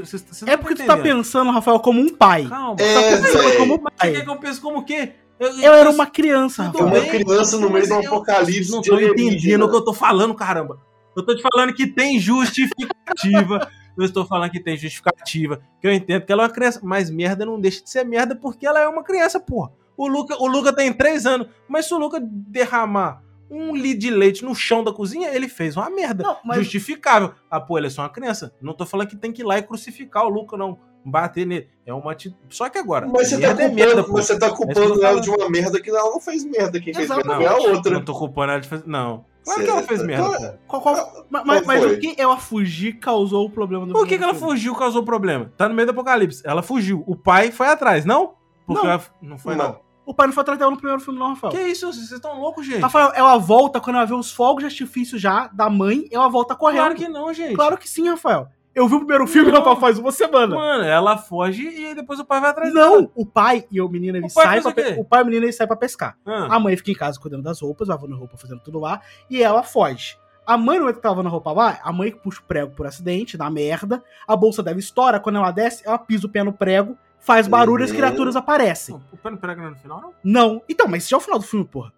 É 0.45 0.57
porque 0.57 0.76
tu 0.76 0.86
tá 0.86 0.97
pensando, 0.97 1.49
Rafael, 1.51 1.80
como 1.80 2.01
um 2.01 2.09
pai. 2.13 2.45
Calma. 2.47 2.76
É, 2.80 2.93
tá 3.15 3.21
pensando 3.21 3.57
como 3.57 3.74
um 3.76 3.80
por 3.80 3.91
que 3.91 3.97
pai. 3.97 4.21
que 4.21 4.30
eu 4.30 4.36
penso 4.38 4.61
como 4.61 4.80
o 4.80 4.84
quê? 4.84 5.13
Eu, 5.39 5.49
Eu 5.59 5.74
era 5.74 5.89
uma 5.89 6.05
criança, 6.05 6.63
Rafael. 6.63 6.86
uma 6.88 7.01
criança 7.01 7.57
no 7.57 7.69
meio 7.69 7.86
de 7.86 7.93
um 7.93 8.01
eu- 8.01 8.07
apocalipse 8.07 8.71
não 8.71 8.82
tô 8.82 8.99
entendendo 8.99 9.63
o 9.65 9.69
que 9.69 9.76
eu 9.76 9.82
tô 9.84 9.93
falando, 9.93 10.34
caramba. 10.36 10.80
Eu 11.15 11.24
tô 11.26 11.36
te 11.36 11.41
falando 11.41 11.74
que 11.74 11.88
tem 11.88 12.19
justificativa. 12.19 13.69
eu 13.97 14.05
estou 14.05 14.26
falando 14.26 14.51
que 14.51 14.59
tem 14.59 14.76
justificativa. 14.76 15.61
Que 15.80 15.88
eu 15.88 15.93
entendo 15.93 16.26
que 16.26 16.32
ela 16.32 16.43
é 16.43 16.47
uma 16.47 16.51
criança. 16.53 16.80
Mas 16.84 17.09
merda 17.09 17.45
não 17.45 17.59
deixa 17.59 17.84
de 17.84 17.89
ser 17.89 18.03
merda 18.03 18.36
porque 18.36 18.65
ela 18.65 18.80
é 18.80 18.88
uma 18.88 19.03
criança, 19.03 19.39
porra. 19.39 19.71
O 19.95 20.07
Luca, 20.07 20.36
o 20.41 20.47
Luca 20.47 20.74
tem 20.74 20.91
três 20.91 21.26
anos. 21.26 21.47
Mas 21.67 21.86
se 21.86 21.93
o 21.93 21.97
Luca 21.99 22.19
derramar 22.21 23.21
um 23.54 23.76
litro 23.76 23.99
de 23.99 24.10
leite 24.10 24.43
no 24.43 24.56
chão 24.56 24.84
da 24.84 24.91
cozinha, 24.91 25.30
ele 25.34 25.47
fez 25.47 25.78
uma 25.78 25.89
merda. 25.89 26.24
Não, 26.24 26.38
mas- 26.43 26.60
Justificável. 26.60 27.34
Ah, 27.49 27.60
pô, 27.62 27.78
ele 27.78 27.88
é 27.88 27.89
só 27.89 28.01
uma 28.01 28.10
criança. 28.10 28.54
Não 28.62 28.74
tô 28.74 28.86
falando 28.86 29.08
que 29.08 29.16
tem 29.16 29.32
que 29.32 29.41
ir 29.41 29.45
lá 29.45 29.58
e 29.58 29.64
crucificar 29.64 30.26
o 30.26 30.30
Luca, 30.30 30.58
não. 30.58 30.78
Bater 31.06 31.45
nele. 31.45 31.68
É 31.86 31.93
uma 31.93 32.14
atitude. 32.14 32.38
Só 32.49 32.70
que 32.70 32.78
agora. 32.78 33.06
Mas 33.06 33.28
você, 33.28 33.38
tá 33.41 33.49
culpando, 33.49 33.76
merda, 33.76 34.01
você 34.04 34.39
tá 34.39 34.45
É 34.45 34.49
isso 34.49 34.56
que 34.58 34.64
eu 34.64 34.68
culpando 34.74 34.99
tô 35.01 35.06
ela 35.06 35.20
de 35.22 35.30
uma 35.30 35.49
merda 35.49 35.82
que 35.82 35.89
ela 35.89 36.10
não 36.12 36.22
fez 36.22 36.45
merda. 36.45 36.80
Quem 36.80 36.93
fez 36.93 37.10
merda 37.10 37.36
foi 37.36 37.45
a 37.45 37.56
outra. 37.58 37.93
Não 37.93 38.06
tô 38.06 38.14
culpando 38.18 38.51
ela 38.54 38.62
de 38.62 38.70
fazer. 38.70 38.84
Não. 38.88 39.26
Claro 39.43 39.60
Cê- 39.60 39.66
que 39.66 39.72
ela 39.72 39.84
fez 39.84 40.01
merda, 40.01 40.58
Qual-. 40.66 40.82
Qual- 40.82 40.95
qual- 40.95 41.26
mas 41.30 41.43
mas- 41.45 41.66
mas 41.66 41.84
o 41.84 41.99
que 41.99 42.16
ela 42.18 42.38
fugir 42.38 42.93
causou 42.99 43.45
o 43.45 43.49
problema 43.49 43.86
do 43.86 43.91
Por 43.91 44.08
que, 44.08 44.18
que 44.18 44.24
ela 44.24 44.34
fugiu 44.34 44.74
causou 44.74 45.04
problema? 45.04 45.51
Tá 45.58 45.68
no 45.68 45.76
meio 45.76 45.86
do 45.86 45.91
apocalipse. 45.91 46.41
Ela 46.45 46.64
fugiu. 46.64 47.04
O 47.06 47.18
pai 47.18 47.51
foi 47.51 47.68
atrás, 47.68 48.06
não? 48.06 48.36
Porque 48.66 48.82
Não. 48.88 48.89
ela- 48.93 49.04
não 49.22 49.38
foi, 49.38 49.56
não. 49.58 49.66
Não. 49.68 49.80
O 50.06 50.14
pai 50.14 50.28
não 50.28 50.34
foi 50.34 50.41
atrás 50.41 50.60
dela 50.60 50.72
no 50.72 50.78
primeiro 50.78 51.01
filme, 51.01 51.18
não, 51.20 51.30
Rafael. 51.30 51.51
Que 51.54 51.62
isso? 51.62 51.91
Vocês 51.91 52.12
estão 52.12 52.39
loucos, 52.39 52.66
gente? 52.66 52.82
Rafael, 52.82 53.12
ela 53.16 53.38
volta 53.38 53.80
quando 53.80 53.95
ela 53.97 54.06
vê 54.06 54.14
os 54.14 54.32
fogos 54.32 54.62
de 54.62 54.66
artifício 54.66 55.18
já 55.18 55.47
da 55.47 55.70
mãe, 55.70 56.06
ela 56.12 56.28
volta 56.28 56.56
correndo. 56.56 56.80
Claro 56.80 56.95
que 56.95 57.08
não, 57.08 57.34
gente. 57.34 57.56
Claro 57.56 57.78
que 57.78 57.88
sim, 57.89 58.10
Rafael. 58.10 58.47
Eu 58.76 58.88
vi 58.88 58.95
o 58.95 58.99
primeiro 58.99 59.28
filme, 59.28 59.51
Não. 59.51 59.60
Rafael, 59.60 59.76
faz 59.78 59.99
uma 59.99 60.12
semana. 60.12 60.56
Mano, 60.56 60.84
ela 60.84 61.16
foge 61.16 61.62
e 61.68 61.93
depois 61.93 62.20
o 62.20 62.26
pai 62.26 62.41
vai 62.41 62.49
atrás 62.49 62.74
dela. 62.74 62.89
Não, 63.01 63.12
o 63.16 63.24
pai 63.24 63.66
e 63.72 63.80
o 63.80 63.88
menino 63.88 64.18
ele 64.18 64.26
O 64.26 64.34
pai 64.34 64.45
sai 64.45 64.62
pra 64.62 64.72
pe- 64.72 64.99
o 64.99 65.06
pai 65.06 65.20
e 65.20 65.22
o 65.22 65.26
menino 65.28 65.45
ele 65.45 65.51
sai 65.54 65.68
pra 65.68 65.76
pescar. 65.76 66.18
Ah, 66.26 66.56
A 66.56 66.60
mãe 66.60 66.76
fica 66.76 66.89
em 66.89 66.95
casa 66.95 67.20
cuidando 67.20 67.43
das 67.43 67.62
roupas, 67.62 67.88
lavando 67.88 68.18
roupa, 68.18 68.36
fazendo 68.36 68.60
tudo 68.62 68.80
lá, 68.80 68.99
e 69.30 69.43
ela 69.43 69.62
foge. 69.62 70.18
A 70.45 70.58
mãe, 70.58 70.78
no 70.78 70.86
momento 70.86 70.95
que 70.97 71.01
tá 71.04 71.10
lavando 71.10 71.30
a 71.30 71.32
roupa 71.32 71.51
lá, 71.51 71.80
a 71.84 71.93
mãe 71.93 72.12
puxa 72.12 72.41
o 72.41 72.43
prego 72.45 72.72
por 72.76 72.88
acidente, 72.88 73.38
dá 73.38 73.47
merda, 73.49 74.04
a 74.28 74.36
bolsa 74.36 74.64
dela 74.64 74.80
estoura, 74.80 75.20
quando 75.20 75.38
ela 75.38 75.51
desce, 75.51 75.84
ela 75.86 75.97
pisa 75.99 76.26
o 76.26 76.30
pé 76.30 76.43
no 76.43 76.51
prego, 76.51 76.97
faz 77.24 77.47
barulho 77.47 77.82
e 77.82 77.86
as 77.86 77.89
Uhum. 77.91 77.97
criaturas 77.97 78.36
aparecem. 78.36 78.95
não, 78.95 79.03
o 79.11 79.17
pai 79.17 79.32
não 79.32 79.39
prega 79.39 79.69
no 79.69 79.76
final, 79.76 80.01
não? 80.01 80.13
Não. 80.24 80.61
Então, 80.69 80.88
mas 80.88 81.03
isso 81.03 81.09
já 81.11 81.17
é 81.17 81.19
o 81.19 81.21
final 81.21 81.39
do 81.39 81.45
filme, 81.45 81.65
porra. 81.65 81.91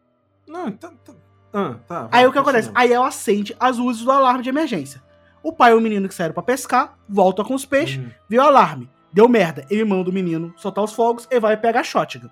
Não, 0.48 0.68
então. 0.68 0.92
tá- 1.04 1.14
Ah, 1.58 1.76
tá. 1.88 2.08
Aí 2.12 2.26
o 2.28 2.32
que 2.34 2.38
acontece? 2.38 2.70
Aí 2.76 2.92
ela 2.92 3.08
acende 3.08 3.56
as 3.60 3.78
luzes 3.78 4.04
do 4.04 4.12
alarme 4.12 4.44
de 4.44 4.50
emergência. 4.50 5.02
O 5.42 5.54
pai 5.54 5.72
e 5.72 5.74
o 5.76 5.80
menino 5.80 6.08
que 6.10 6.14
saíram 6.14 6.34
pra 6.34 6.44
pescar, 6.44 6.98
volta 7.08 7.46
com 7.46 7.54
os 7.54 7.66
peixes, 7.66 7.98
Hum. 8.04 8.10
viu 8.28 8.42
o 8.42 8.46
alarme. 8.46 8.90
Deu 9.14 9.30
merda. 9.30 9.66
Ele 9.70 9.86
manda 9.86 10.10
o 10.10 10.14
menino 10.14 10.54
soltar 10.58 10.84
os 10.84 10.92
fogos 10.92 11.26
e 11.32 11.40
vai 11.40 11.56
pegar 11.56 11.80
a 11.80 11.84
shotgun. 11.84 12.28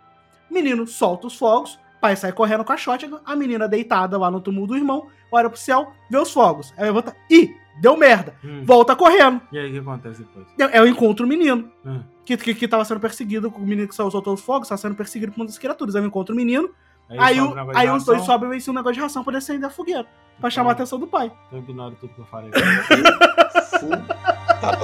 O 0.49 0.53
menino 0.53 0.85
solta 0.85 1.27
os 1.27 1.37
fogos, 1.37 1.75
o 1.97 2.01
pai 2.01 2.17
sai 2.17 2.33
correndo 2.33 2.65
com 2.65 2.73
a 2.73 2.77
shotgun, 2.77 3.19
a 3.25 3.33
menina 3.35 3.65
deitada 3.67 4.17
lá 4.17 4.29
no 4.29 4.41
túmulo 4.41 4.67
do 4.67 4.75
irmão, 4.75 5.07
olha 5.31 5.49
pro 5.49 5.57
céu, 5.57 5.93
vê 6.11 6.17
os 6.17 6.33
fogos. 6.33 6.73
Aí 6.75 6.83
levanta, 6.83 7.15
ih, 7.31 7.49
deu 7.81 7.95
merda. 7.97 8.35
Hum. 8.43 8.63
Volta 8.65 8.95
correndo. 8.95 9.41
E 9.51 9.57
aí 9.59 9.69
o 9.69 9.73
que 9.73 9.79
acontece 9.79 10.23
depois? 10.23 10.45
É 10.71 10.81
o 10.81 10.87
encontro 10.87 11.25
o 11.25 11.29
menino. 11.29 11.69
Hum. 11.85 12.01
Que, 12.25 12.37
que, 12.37 12.53
que 12.55 12.67
tava 12.67 12.85
sendo 12.85 12.99
perseguido, 12.99 13.49
o 13.49 13.59
menino 13.59 13.87
que 13.87 13.95
soltou 13.95 14.33
os 14.33 14.41
fogos, 14.41 14.69
tava 14.69 14.79
sendo 14.79 14.95
perseguido 14.95 15.31
por 15.31 15.41
uma 15.41 15.45
das 15.45 15.57
criaturas. 15.57 15.95
Aí 15.95 16.01
eu 16.01 16.07
encontro 16.07 16.33
o 16.33 16.37
menino, 16.37 16.69
aí, 17.09 17.39
o- 17.41 17.53
aí 17.75 17.89
os 17.89 18.05
dois 18.05 18.21
sobem 18.23 18.47
e 18.49 18.53
vencem 18.53 18.71
um 18.71 18.75
negócio 18.75 18.95
de 18.95 19.01
ração 19.01 19.23
pra 19.23 19.33
descer 19.33 19.59
da 19.59 19.69
fogueira. 19.69 20.07
Pra 20.39 20.49
chamar 20.49 20.69
a 20.69 20.73
Então- 20.73 20.83
atenção 20.83 20.99
do 20.99 21.07
pai. 21.07 21.31
Então 21.47 21.59
ignora 21.59 21.93
tudo 21.99 22.13
que 22.13 22.19
eu 22.21 22.25
falei. 22.25 22.49
Full. 23.79 23.89
Tá, 24.61 24.77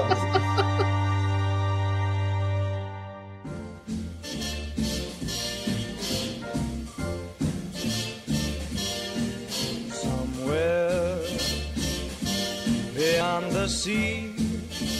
sea, 13.89 14.33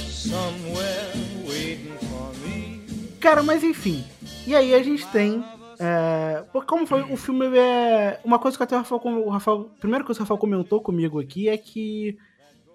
somewhere 0.10 1.12
waiting 1.48 1.94
for 2.08 2.34
me. 2.48 2.82
Cara, 3.20 3.44
mas 3.44 3.64
enfim. 3.64 4.04
E 4.48 4.56
aí 4.56 4.74
a 4.74 4.82
gente 4.82 5.06
tem. 5.08 5.44
É, 5.80 6.44
como 6.68 6.86
foi? 6.86 7.04
O 7.04 7.16
filme 7.16 7.46
é. 7.58 8.20
Uma 8.24 8.40
coisa 8.40 8.58
que 8.58 8.64
até 8.64 8.76
o 8.76 8.80
Rafael, 8.80 9.02
o 9.26 9.30
Rafael. 9.30 9.70
A 9.78 9.80
primeira 9.80 10.04
coisa 10.04 10.18
que 10.18 10.22
o 10.22 10.26
Rafael 10.26 10.38
comentou 10.40 10.82
comigo 10.82 11.20
aqui 11.20 11.48
é 11.48 11.58
que 11.58 12.18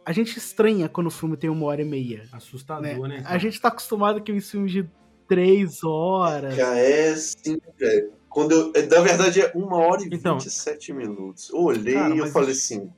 a 0.05 0.13
gente 0.13 0.37
estranha 0.39 0.89
quando 0.89 1.09
o 1.09 1.11
filme 1.11 1.37
tem 1.37 1.51
uma 1.51 1.67
hora 1.67 1.83
e 1.83 1.85
meia. 1.85 2.29
Assustador, 2.33 3.09
Né? 3.09 3.19
né? 3.19 3.23
A 3.27 3.39
gente 3.39 3.61
tá 3.61 3.69
acostumado 3.69 4.23
com 4.25 4.33
os 4.37 4.51
filmes 4.51 4.73
de 4.73 4.89
três 5.29 5.83
horas. 5.83 6.55
Já 6.55 6.77
é 6.77 7.15
sim, 7.17 7.59
velho. 7.79 8.13
Quando 8.29 8.53
eu, 8.53 8.73
é, 8.75 8.83
na 8.87 9.01
verdade 9.01 9.41
é 9.41 9.53
uma 9.55 9.77
hora 9.77 10.03
e 10.03 10.07
Então. 10.13 10.39
27 10.39 10.93
minutos. 10.93 11.51
Eu 11.51 11.61
olhei 11.61 11.95
Cara, 11.95 12.15
e 12.15 12.19
eu 12.19 12.27
falei 12.29 12.51
assim: 12.53 12.91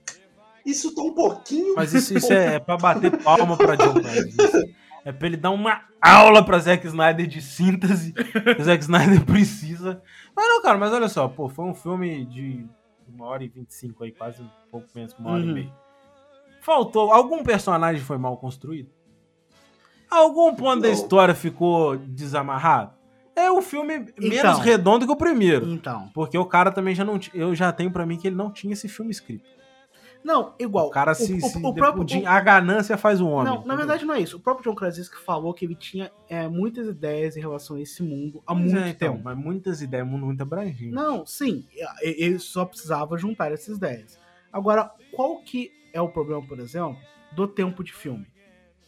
Isso 0.67 0.95
tá 0.95 1.01
um 1.03 1.15
pouquinho. 1.15 1.75
Mas 1.77 1.95
isso, 1.95 2.13
isso 2.17 2.33
é, 2.33 2.57
é 2.57 2.59
pra 2.59 2.77
bater 2.77 3.17
palma 3.23 3.57
pra 3.57 3.77
John. 3.77 3.95
Isso 4.01 4.75
É 5.05 5.13
pra 5.13 5.29
ele 5.29 5.37
dar 5.37 5.53
uma 5.53 5.83
aula 6.03 6.45
pra 6.45 6.59
Zack 6.59 6.85
Snyder 6.87 7.27
de 7.27 7.41
síntese. 7.41 8.13
o 8.59 8.63
Zack 8.65 8.83
Snyder 8.83 9.23
precisa. 9.25 10.03
Mas 10.35 10.47
não, 10.49 10.61
cara, 10.61 10.77
mas 10.77 10.93
olha 10.93 11.09
só, 11.09 11.29
pô, 11.29 11.49
foi 11.49 11.65
um 11.65 11.75
filme 11.75 12.25
de 12.27 12.67
uma 13.09 13.27
hora 13.27 13.45
e 13.45 13.49
vinte 13.49 13.71
e 13.71 13.75
cinco 13.75 14.03
aí, 14.03 14.11
quase 14.11 14.43
um 14.43 14.49
pouco 14.71 14.89
menos 14.95 15.13
que 15.15 15.21
uma 15.21 15.31
hora 15.31 15.43
Uhum. 15.45 15.51
e 15.51 15.55
meia. 15.55 15.73
Faltou. 16.61 17.13
Algum 17.13 17.45
personagem 17.45 18.03
foi 18.03 18.19
mal 18.19 18.37
construído? 18.37 18.91
Algum 20.11 20.55
ponto 20.55 20.83
da 20.83 20.89
Não. 20.89 20.95
história 20.95 21.35
ficou 21.35 21.97
desamarrado? 21.97 22.93
É 23.35 23.51
um 23.53 23.61
filme 23.61 23.99
menos 24.19 24.39
Então. 24.39 24.59
redondo 24.61 25.07
que 25.07 25.13
o 25.13 25.17
primeiro. 25.17 25.69
Então. 25.69 26.11
Porque 26.15 26.39
o 26.39 26.45
cara 26.47 26.73
também 26.73 26.95
já 26.95 27.05
não. 27.05 27.19
Eu 27.35 27.55
já 27.55 27.71
tenho 27.71 27.91
pra 27.91 28.07
mim 28.07 28.17
que 28.17 28.27
ele 28.27 28.37
não 28.37 28.51
tinha 28.51 28.73
esse 28.73 28.89
filme 28.89 29.11
escrito. 29.11 29.45
Não, 30.25 30.55
igual. 30.59 30.89
O 30.89 30.91
cara 30.91 31.15
se. 31.15 31.35
o, 31.35 31.41
se 31.41 31.59
o 31.59 31.75
próprio. 31.75 32.23
o 32.23 32.29
a 32.29 32.41
ganância 32.41 32.97
faz 32.97 33.21
o 33.21 33.29
homem. 33.29 33.45
Não, 33.45 33.55
na 33.55 33.59
entendeu? 33.61 33.77
verdade 33.77 34.05
não 34.05 34.15
é 34.15 34.21
isso. 34.21 34.37
O 34.37 34.41
próprio 34.41 34.71
John 34.71 34.75
Krasinski 34.75 35.17
falou 35.19 35.55
que 35.55 35.65
ele 35.65 35.75
tinha 35.75 36.11
é, 36.29 36.49
muitas 36.49 36.89
ideias 36.89 37.37
em 37.37 37.41
relação 37.41 37.77
a 37.77 37.81
esse 37.81 38.03
mundo 38.03 38.43
há 38.47 38.55
Pois 38.55 38.73
muito 38.73 38.85
é, 38.85 38.89
então, 38.91 39.13
tempo. 39.13 39.25
Mas 39.25 39.37
muitas 39.37 39.83
ideias, 39.83 40.07
mundo 40.07 40.27
muito 40.27 40.43
abrangente. 40.43 40.91
Não, 40.91 41.25
sim, 41.25 41.67
ele 42.01 42.39
só 42.39 42.65
precisava 42.65 43.17
juntar 43.17 43.53
essas 43.53 43.77
ideias. 43.77 44.19
Agora, 44.53 44.91
qual 45.13 45.43
que 45.43 45.71
é 45.93 46.01
o 46.01 46.09
problema, 46.09 46.43
por 46.43 46.59
exemplo, 46.59 46.99
do 47.33 47.47
tempo 47.47 47.85
de 47.85 47.93
filme? 47.93 48.27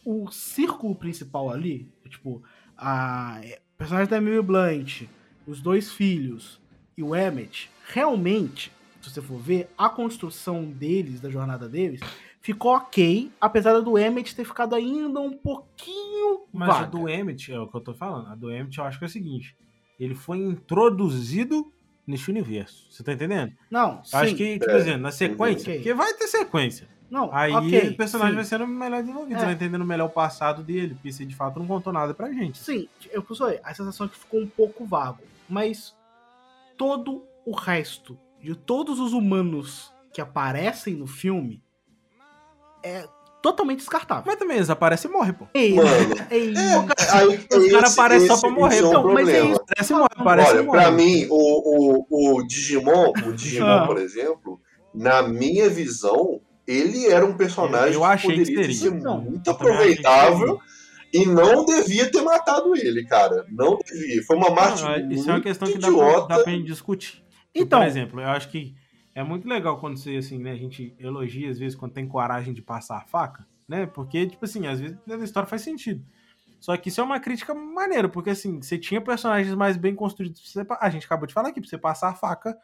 O 0.05 0.31
círculo 0.31 0.95
principal 0.95 1.49
ali, 1.49 1.91
tipo, 2.09 2.41
a 2.77 3.39
é, 3.43 3.59
personagem 3.77 4.09
da 4.09 4.17
Emily 4.17 4.41
Blunt, 4.41 5.03
os 5.45 5.61
dois 5.61 5.91
filhos 5.91 6.59
e 6.97 7.03
o 7.03 7.15
Emmett, 7.15 7.69
realmente, 7.87 8.71
se 9.01 9.09
você 9.09 9.21
for 9.21 9.37
ver, 9.37 9.69
a 9.77 9.89
construção 9.89 10.65
deles, 10.65 11.19
da 11.21 11.29
jornada 11.29 11.67
deles, 11.69 11.99
ficou 12.41 12.73
ok, 12.75 13.31
apesar 13.39 13.79
do 13.79 13.97
Emmett 13.97 14.35
ter 14.35 14.45
ficado 14.45 14.75
ainda 14.75 15.19
um 15.19 15.31
pouquinho 15.33 16.41
Mas 16.53 16.69
a 16.69 16.73
vaga. 16.73 16.87
do 16.91 17.07
Emmett, 17.09 17.51
é 17.51 17.59
o 17.59 17.67
que 17.67 17.75
eu 17.75 17.81
tô 17.81 17.93
falando. 17.93 18.27
A 18.27 18.35
do 18.35 18.51
Emmett 18.51 18.77
eu 18.77 18.83
acho 18.85 18.97
que 18.97 19.05
é 19.05 19.07
o 19.07 19.11
seguinte: 19.11 19.55
ele 19.99 20.15
foi 20.15 20.37
introduzido 20.37 21.71
nesse 22.07 22.29
universo. 22.29 22.87
Você 22.89 23.03
tá 23.03 23.13
entendendo? 23.13 23.53
Não, 23.69 24.03
sim. 24.03 24.15
Acho 24.17 24.35
que, 24.35 24.59
tipo 24.59 24.71
É. 24.71 24.75
assim, 24.77 24.97
na 24.97 25.11
sequência, 25.11 25.61
Ok. 25.69 25.75
porque 25.75 25.93
vai 25.93 26.13
ter 26.15 26.27
sequência. 26.27 26.87
Não, 27.09 27.29
Aí 27.33 27.51
ok, 27.51 27.89
o 27.89 27.97
personagem 27.97 28.33
sim. 28.33 28.35
vai 28.35 28.45
sendo 28.45 28.67
melhor 28.67 29.01
desenvolvido, 29.01 29.35
É. 29.35 29.39
você 29.39 29.45
vai 29.45 29.53
entendendo 29.55 29.83
melhor 29.83 30.05
o 30.05 30.09
passado 30.11 30.61
dele, 30.63 30.93
porque 30.93 31.11
você 31.11 31.25
de 31.25 31.35
fato 31.35 31.59
não 31.59 31.65
contou 31.65 31.91
nada 31.91 32.13
pra 32.13 32.31
gente. 32.31 32.59
Sim, 32.59 32.87
eu 33.11 33.23
falei, 33.23 33.59
a 33.63 33.73
sensação 33.73 34.05
é 34.05 34.09
que 34.09 34.15
ficou 34.17 34.39
um 34.39 34.47
pouco 34.47 34.85
vago, 34.85 35.23
mas 35.49 35.95
todo 36.77 37.23
o 37.45 37.51
resto 37.55 38.17
de 38.41 38.55
todos 38.55 38.99
os 38.99 39.13
humanos 39.13 39.91
que 40.13 40.21
aparecem 40.21 40.95
no 40.95 41.07
filme 41.07 41.61
é 42.83 43.05
totalmente 43.41 43.79
descartável. 43.79 44.23
Mas 44.25 44.35
também 44.37 44.57
eles 44.57 44.69
aparecem 44.69 45.09
e 45.09 45.13
morrem, 45.13 45.33
pô. 45.33 45.45
Ei, 45.53 45.73
Mano, 45.73 45.89
ei, 46.29 46.53
Aí, 47.13 47.47
Os 47.57 47.71
caras 47.71 47.93
aparecem 47.93 48.27
só 48.27 48.39
pra 48.39 48.49
morrer, 48.49 48.75
esse 48.75 48.83
é 48.83 48.87
um 48.87 48.89
então, 48.89 49.13
mas 49.13 49.29
é 49.29 49.45
isso. 49.45 49.61
Aparece 49.61 49.93
e 49.93 49.95
morre, 49.95 50.09
aparece 50.15 50.49
e 50.49 50.53
Olha, 50.55 50.63
morre. 50.63 50.79
pra 50.79 50.91
mim, 50.91 51.27
o, 51.29 52.05
o, 52.09 52.37
o 52.37 52.47
Digimon, 52.47 53.13
o 53.25 53.31
Digimon, 53.33 53.67
Ah. 53.67 53.87
por 53.87 53.97
exemplo, 53.97 54.59
na 54.93 55.21
minha 55.23 55.69
visão, 55.69 56.41
ele 56.67 57.07
era 57.07 57.25
um 57.25 57.35
personagem 57.35 57.93
Eu 57.93 58.03
achei 58.03 58.31
que 58.35 58.43
que 58.45 58.51
poderia 58.53 58.75
seria. 58.75 58.91
ser 58.97 59.01
Não, 59.03 59.21
muito 59.21 59.37
eu 59.49 59.55
que 59.55 59.63
aproveitável 59.63 60.59
e 61.13 61.25
não 61.25 61.65
devia 61.65 62.11
ter 62.11 62.21
matado 62.21 62.75
ele, 62.75 63.05
cara. 63.05 63.45
Não 63.49 63.77
devia. 63.85 64.21
Foi 64.23 64.35
uma 64.37 64.49
morte 64.49 64.83
Não, 64.83 64.91
muito 64.91 65.13
isso 65.13 65.29
é 65.29 65.33
uma 65.33 65.41
questão 65.41 65.67
que 65.71 65.77
dá 65.77 65.91
pra, 65.91 66.19
dá 66.21 66.43
pra 66.43 66.51
gente 66.51 66.65
discutir. 66.65 67.23
Então, 67.53 67.79
Por 67.79 67.87
exemplo, 67.87 68.19
eu 68.21 68.27
acho 68.29 68.49
que 68.49 68.75
é 69.13 69.23
muito 69.23 69.47
legal 69.47 69.79
quando 69.79 69.97
você, 69.97 70.17
assim, 70.17 70.37
né, 70.37 70.51
a 70.51 70.57
gente 70.57 70.93
elogia, 70.99 71.49
às 71.49 71.59
vezes, 71.59 71.75
quando 71.75 71.93
tem 71.93 72.07
coragem 72.07 72.53
de 72.53 72.61
passar 72.61 72.97
a 72.97 73.01
faca, 73.05 73.45
né? 73.67 73.85
Porque, 73.85 74.25
tipo 74.27 74.45
assim, 74.45 74.67
às 74.67 74.79
vezes 74.79 74.97
a 75.07 75.15
história 75.17 75.49
faz 75.49 75.61
sentido. 75.61 76.05
Só 76.59 76.75
que 76.77 76.89
isso 76.89 77.01
é 77.01 77.03
uma 77.03 77.19
crítica 77.19 77.53
maneira, 77.53 78.09
porque, 78.09 78.29
assim, 78.31 78.61
você 78.61 78.77
tinha 78.77 79.01
personagens 79.01 79.53
mais 79.55 79.77
bem 79.77 79.95
construídos. 79.95 80.41
você 80.41 80.65
a 80.79 80.89
gente 80.89 81.05
acabou 81.05 81.25
de 81.27 81.33
falar 81.33 81.49
aqui, 81.49 81.61
pra 81.61 81.69
você 81.69 81.77
passar 81.77 82.09
a 82.09 82.15
faca 82.15 82.57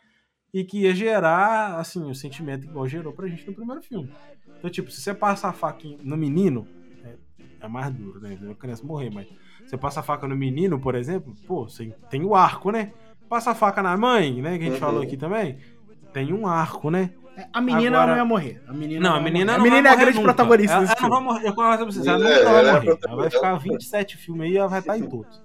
e 0.53 0.63
que 0.63 0.81
ia 0.81 0.95
gerar, 0.95 1.79
assim, 1.79 2.09
o 2.09 2.15
sentimento 2.15 2.65
igual 2.65 2.87
gerou 2.87 3.13
pra 3.13 3.27
gente 3.27 3.45
no 3.47 3.53
primeiro 3.53 3.81
filme. 3.81 4.09
Então, 4.57 4.69
tipo, 4.69 4.91
se 4.91 5.01
você 5.01 5.13
passa 5.13 5.49
a 5.49 5.53
faca 5.53 5.87
no 6.01 6.17
menino, 6.17 6.67
é, 7.03 7.17
é 7.61 7.67
mais 7.67 7.93
duro, 7.93 8.19
né? 8.19 8.37
A 8.51 8.55
criança 8.55 8.85
morrer, 8.85 9.09
mas 9.09 9.27
você 9.65 9.77
passa 9.77 9.99
a 9.99 10.03
faca 10.03 10.27
no 10.27 10.35
menino, 10.35 10.79
por 10.79 10.95
exemplo, 10.95 11.35
pô, 11.45 11.67
você 11.67 11.93
tem 12.09 12.23
o 12.23 12.35
arco, 12.35 12.71
né? 12.71 12.93
Passa 13.29 13.51
a 13.51 13.55
faca 13.55 13.81
na 13.81 13.95
mãe, 13.97 14.41
né? 14.41 14.57
Que 14.57 14.63
a 14.63 14.67
gente 14.67 14.73
Uhum. 14.75 14.79
falou 14.79 15.01
aqui 15.01 15.17
também. 15.17 15.57
Tem 16.13 16.31
um 16.33 16.47
arco, 16.47 16.89
né? 16.89 17.11
a 17.51 17.59
menina 17.59 17.97
Agora- 17.97 18.11
não 18.11 18.17
ia 18.17 18.23
morrer. 18.25 18.63
A 18.65 18.71
menina 18.71 19.01
Não, 19.09 19.15
a 19.15 19.17
ia 19.17 19.23
menina 19.23 19.51
não 19.51 19.59
A 19.59 19.63
menina 19.63 19.89
é 19.89 19.91
a 19.91 19.95
grande 19.97 20.17
nunca. 20.19 20.33
protagonista 20.33 20.75
ela, 20.77 20.85
desse 20.85 20.93
ela 20.97 21.01
não 21.09 21.15
vai 21.17 21.23
morrer, 21.25 21.47
eu 21.49 21.53
converso 21.53 21.77
pra 21.83 21.85
vocês, 21.91 22.07
ela 22.07 22.17
É, 22.17 22.19
nunca 22.23 22.31
ela 22.49 22.51
vai 22.53 22.69
é 22.69 22.73
morrer. 22.73 22.99
Ela 23.05 23.15
vai 23.17 23.29
ficar 23.29 23.55
27 23.57 24.15
filmes 24.15 24.45
aí 24.47 24.51
e 24.53 24.57
ela 24.57 24.69
vai 24.69 24.79
estar 24.79 24.97
em 24.97 25.03
todos. 25.09 25.43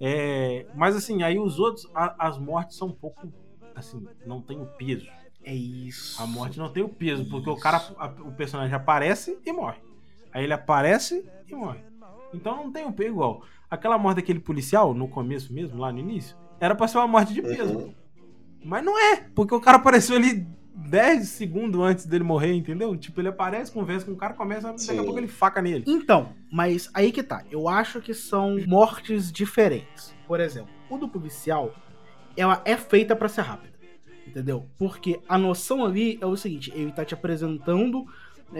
É, 0.00 0.66
mas 0.76 0.94
assim, 0.94 1.24
aí 1.24 1.36
os 1.36 1.58
outros, 1.58 1.90
a- 1.92 2.14
as 2.20 2.38
mortes 2.38 2.76
são 2.76 2.86
um 2.88 2.92
pouco, 2.92 3.26
assim, 3.74 4.06
não 4.24 4.40
tem 4.40 4.60
o 4.60 4.66
peso. 4.66 5.08
É 5.42 5.52
isso. 5.52 6.22
A 6.22 6.26
morte 6.26 6.56
não 6.56 6.68
tem 6.68 6.84
o 6.84 6.88
peso, 6.88 7.28
porque 7.28 7.50
o 7.50 7.56
cara, 7.56 7.82
a- 7.98 8.12
o 8.20 8.30
personagem 8.32 8.72
aparece 8.74 9.36
e 9.44 9.52
morre. 9.52 9.78
Aí 10.32 10.44
ele 10.44 10.52
aparece 10.52 11.28
e 11.48 11.54
morre. 11.54 11.80
Então 12.32 12.56
não 12.64 12.70
tem 12.72 12.84
um 12.86 12.92
peso 12.92 13.10
igual. 13.10 13.42
Aquela 13.68 13.98
morte 13.98 14.16
daquele 14.16 14.38
policial, 14.38 14.94
no 14.94 15.08
começo 15.08 15.52
mesmo, 15.52 15.78
lá 15.80 15.92
no 15.92 15.98
início, 15.98 16.36
era 16.64 16.74
pra 16.74 16.88
ser 16.88 16.98
uma 16.98 17.06
morte 17.06 17.34
de 17.34 17.42
peso. 17.42 17.76
Uhum. 17.76 17.94
Mas 18.64 18.82
não 18.82 18.98
é, 18.98 19.16
porque 19.34 19.54
o 19.54 19.60
cara 19.60 19.76
apareceu 19.76 20.16
ali 20.16 20.46
10 20.74 21.28
segundos 21.28 21.80
antes 21.80 22.06
dele 22.06 22.24
morrer, 22.24 22.54
entendeu? 22.54 22.96
Tipo, 22.96 23.20
ele 23.20 23.28
aparece, 23.28 23.70
conversa 23.70 24.06
com 24.06 24.12
o 24.12 24.16
cara, 24.16 24.32
começa, 24.32 24.68
daqui 24.68 24.82
a 24.90 24.94
Sim. 24.94 25.04
pouco 25.04 25.18
ele 25.18 25.28
faca 25.28 25.60
nele. 25.60 25.84
Então, 25.86 26.32
mas 26.50 26.88
aí 26.94 27.12
que 27.12 27.22
tá. 27.22 27.44
Eu 27.50 27.68
acho 27.68 28.00
que 28.00 28.14
são 28.14 28.56
mortes 28.66 29.30
diferentes. 29.30 30.14
Por 30.26 30.40
exemplo, 30.40 30.70
o 30.88 30.96
do 30.96 31.06
policial, 31.06 31.74
ela 32.36 32.62
é 32.64 32.76
feita 32.76 33.14
pra 33.14 33.28
ser 33.28 33.42
rápida. 33.42 33.74
Entendeu? 34.26 34.66
Porque 34.78 35.20
a 35.28 35.36
noção 35.36 35.84
ali 35.84 36.18
é 36.20 36.26
o 36.26 36.36
seguinte: 36.36 36.72
ele 36.74 36.90
tá 36.90 37.04
te 37.04 37.12
apresentando 37.12 38.06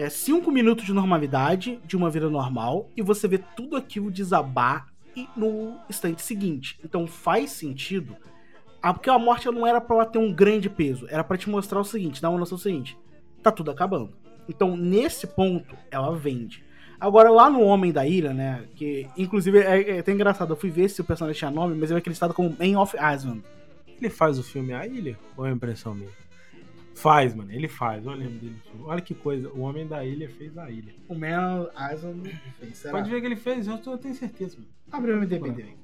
5 0.09 0.51
minutos 0.51 0.85
de 0.85 0.93
normalidade 0.93 1.79
de 1.85 1.97
uma 1.97 2.09
vida 2.09 2.29
normal 2.29 2.89
e 2.95 3.01
você 3.01 3.27
vê 3.27 3.39
tudo 3.39 3.75
aquilo 3.75 4.11
desabar 4.11 4.87
e 5.15 5.27
no 5.35 5.77
instante 5.89 6.21
seguinte. 6.21 6.79
Então 6.83 7.07
faz 7.07 7.51
sentido. 7.51 8.15
Porque 8.81 9.09
a 9.09 9.17
morte 9.17 9.49
não 9.49 9.65
era 9.65 9.81
pra 9.81 9.95
ela 9.95 10.05
ter 10.05 10.19
um 10.19 10.31
grande 10.31 10.69
peso, 10.69 11.07
era 11.09 11.23
pra 11.23 11.37
te 11.37 11.49
mostrar 11.49 11.79
o 11.79 11.83
seguinte, 11.83 12.21
dar 12.21 12.29
uma 12.29 12.37
noção 12.37 12.57
seguinte: 12.57 12.97
tá 13.41 13.51
tudo 13.51 13.71
acabando. 13.71 14.13
Então, 14.47 14.77
nesse 14.77 15.25
ponto, 15.25 15.75
ela 15.89 16.15
vende. 16.15 16.63
Agora, 16.99 17.29
lá 17.29 17.49
no 17.49 17.61
Homem 17.61 17.91
da 17.91 18.05
Ilha, 18.05 18.33
né? 18.33 18.65
Que 18.75 19.07
inclusive 19.17 19.59
é, 19.59 19.97
é 19.97 19.99
até 19.99 20.11
engraçado, 20.11 20.53
eu 20.53 20.57
fui 20.57 20.69
ver 20.69 20.87
se 20.89 21.01
o 21.01 21.03
personagem 21.03 21.37
tinha 21.39 21.51
nome, 21.51 21.75
mas 21.75 21.89
ele 21.89 21.97
é 21.97 21.99
acreditado 21.99 22.33
como 22.33 22.55
Man 22.59 22.79
of 22.79 22.95
Island. 22.95 23.43
Ele 23.87 24.09
faz 24.09 24.37
o 24.37 24.43
filme 24.43 24.73
A 24.73 24.85
Ilha? 24.85 25.17
Ou 25.35 25.45
é 25.45 25.51
impressão 25.51 25.95
minha? 25.95 26.09
Faz, 26.95 27.35
mano, 27.35 27.51
ele 27.51 27.67
faz. 27.67 28.03
Lembro 28.05 28.39
dele. 28.39 28.55
Olha 28.83 29.01
que 29.01 29.13
coisa, 29.13 29.49
o 29.49 29.61
Homem 29.61 29.85
da 29.87 30.03
Ilha 30.05 30.29
fez 30.29 30.57
a 30.57 30.69
ilha. 30.69 30.93
O 31.09 31.13
of 31.13 31.23
Island 31.93 32.29
fez, 32.59 32.77
será? 32.77 32.93
Pode 32.93 33.09
ver 33.09 33.19
que 33.21 33.27
ele 33.27 33.35
fez, 33.35 33.67
eu, 33.67 33.77
tô- 33.77 33.91
eu 33.93 33.97
tenho 33.97 34.15
certeza, 34.15 34.55
mano. 34.57 34.69
Abre 34.91 35.11
o 35.11 35.17
MDB 35.17 35.51
dele. 35.51 35.77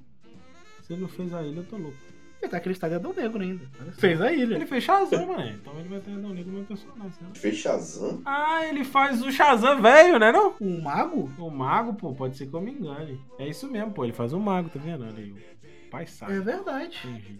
Se 0.82 0.94
ele 0.94 1.02
não 1.02 1.10
fez 1.10 1.34
a 1.34 1.44
ilha, 1.44 1.60
eu 1.60 1.66
tô 1.66 1.78
louco. 1.78 1.98
Ele 2.42 2.50
tá 2.50 2.58
acreditado 2.58 2.92
em 2.92 2.96
Adão 2.96 3.14
Negro 3.14 3.40
ainda. 3.44 3.64
Fez 4.00 4.20
a 4.20 4.32
ilha. 4.34 4.56
Ele 4.56 4.66
fez 4.66 4.84
Shazam, 4.84 5.28
mano. 5.28 5.48
Então 5.52 5.80
ele 5.80 5.90
vai 5.90 6.00
ter 6.00 6.12
Adão 6.12 6.30
Negro 6.32 6.52
no 6.52 6.58
meu 6.58 6.66
personagem, 6.66 7.12
né? 7.22 7.30
Fez 7.36 7.56
Shazam? 7.58 8.22
Ah, 8.26 8.66
ele 8.66 8.84
faz 8.84 9.22
o 9.22 9.32
Shazam 9.32 9.80
velho, 9.80 10.18
né 10.18 10.32
não? 10.32 10.56
O 10.60 10.82
Mago? 10.82 11.30
O 11.38 11.52
mago, 11.52 11.94
pô, 11.94 12.14
pode 12.16 12.36
ser 12.38 12.48
que 12.48 12.54
eu 12.56 12.62
me 12.62 12.72
engane. 12.72 13.20
É 13.38 13.48
isso 13.48 13.70
mesmo, 13.70 13.92
pô, 13.92 14.04
ele 14.06 14.14
faz 14.14 14.34
o 14.34 14.40
mago, 14.40 14.70
tá 14.70 14.80
vendo? 14.80 15.04
Olha 15.04 15.18
aí, 15.18 15.32
o 15.32 15.90
pai 15.92 16.08
sabe. 16.08 16.34
É 16.34 16.40
verdade. 16.40 16.98
Entendi. 17.06 17.40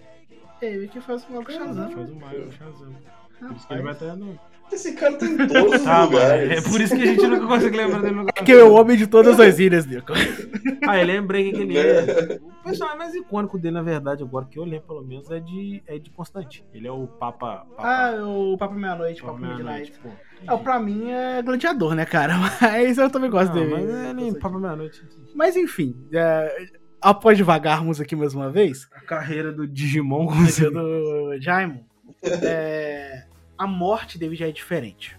É 0.62 0.72
ele 0.72 0.88
que 0.88 1.02
faz 1.02 1.28
o 1.28 1.32
Mago 1.34 1.52
Shazam 1.52 1.68
Shazam. 1.90 1.92
faz 1.96 2.10
o 2.12 2.16
mago, 2.16 2.48
o 2.48 2.52
Shazam. 2.52 2.96
Por 3.48 3.56
isso 3.56 3.68
que 3.68 3.74
ele 3.74 3.82
vai 3.84 3.94
estar 3.94 4.16
no. 4.16 4.40
Esse 4.72 4.94
cara 4.94 5.18
tá 5.18 5.26
em 5.26 5.36
todos 5.36 5.74
os 5.76 5.82
Tá, 5.84 5.94
mano. 5.98 6.12
lugares. 6.12 6.52
É 6.66 6.70
por 6.70 6.80
isso 6.80 6.96
que 6.96 7.02
a 7.02 7.06
gente 7.06 7.28
nunca 7.28 7.46
consegue 7.46 7.76
lembrar 7.76 8.00
dele 8.02 8.14
no 8.14 8.20
lugar. 8.22 8.34
Que 8.46 8.54
é 8.54 8.64
o 8.64 8.72
homem 8.74 8.96
de 8.96 9.06
todas 9.06 9.38
as 9.38 9.60
ilhas, 9.60 9.86
Nico. 9.86 10.14
Ah, 10.88 10.98
eu 11.00 11.06
lembrei 11.06 11.52
que 11.52 11.62
ele 11.62 11.78
é. 11.78 12.40
O 12.42 12.64
personagem 12.64 12.98
mais 12.98 13.14
icônico 13.14 13.60
dele, 13.60 13.76
na 13.76 13.84
verdade, 13.84 14.24
agora 14.24 14.46
que 14.50 14.58
eu 14.58 14.64
lembro, 14.64 14.88
pelo 14.88 15.04
menos, 15.04 15.30
é 15.30 15.40
de, 15.40 15.84
é 15.86 16.00
de 16.00 16.10
Constantine. 16.10 16.66
Ele 16.74 16.88
é 16.88 16.92
o 16.92 17.06
Papa. 17.06 17.66
Papa 17.76 17.84
Ah, 17.88 18.16
o 18.26 18.58
Papo 18.58 18.74
Meia-Noite, 18.76 19.22
Papa 19.22 19.34
Papo 19.34 19.46
Midnight. 19.46 19.64
Meia-Noite, 19.64 19.94
pô. 20.02 20.54
É, 20.54 20.58
pra 20.58 20.80
mim 20.80 21.12
é 21.12 21.42
gladiador, 21.44 21.94
né, 21.94 22.04
cara? 22.06 22.34
Mas 22.62 22.98
eu 22.98 23.10
também 23.12 23.30
gosto 23.30 23.54
Não, 23.54 23.62
dele. 23.62 23.72
mas 23.76 23.90
é 23.90 24.14
nem 24.14 24.34
Papa 24.34 24.58
Meia-Noite. 24.58 25.04
Mas 25.36 25.56
enfim, 25.56 25.96
é, 26.14 26.66
após 27.02 27.38
devagarmos 27.38 28.02
aqui 28.02 28.16
mais 28.16 28.34
uma 28.34 28.50
vez, 28.50 28.88
A 28.96 29.02
carreira 29.02 29.52
do 29.52 29.68
Digimon 29.68 30.26
conseguiu. 30.28 30.72
do 30.72 31.38
Jaimon, 31.40 31.82
é, 32.24 33.24
a 33.62 33.68
morte 33.68 34.18
dele 34.18 34.36
já 34.36 34.48
é 34.48 34.52
diferente. 34.52 35.16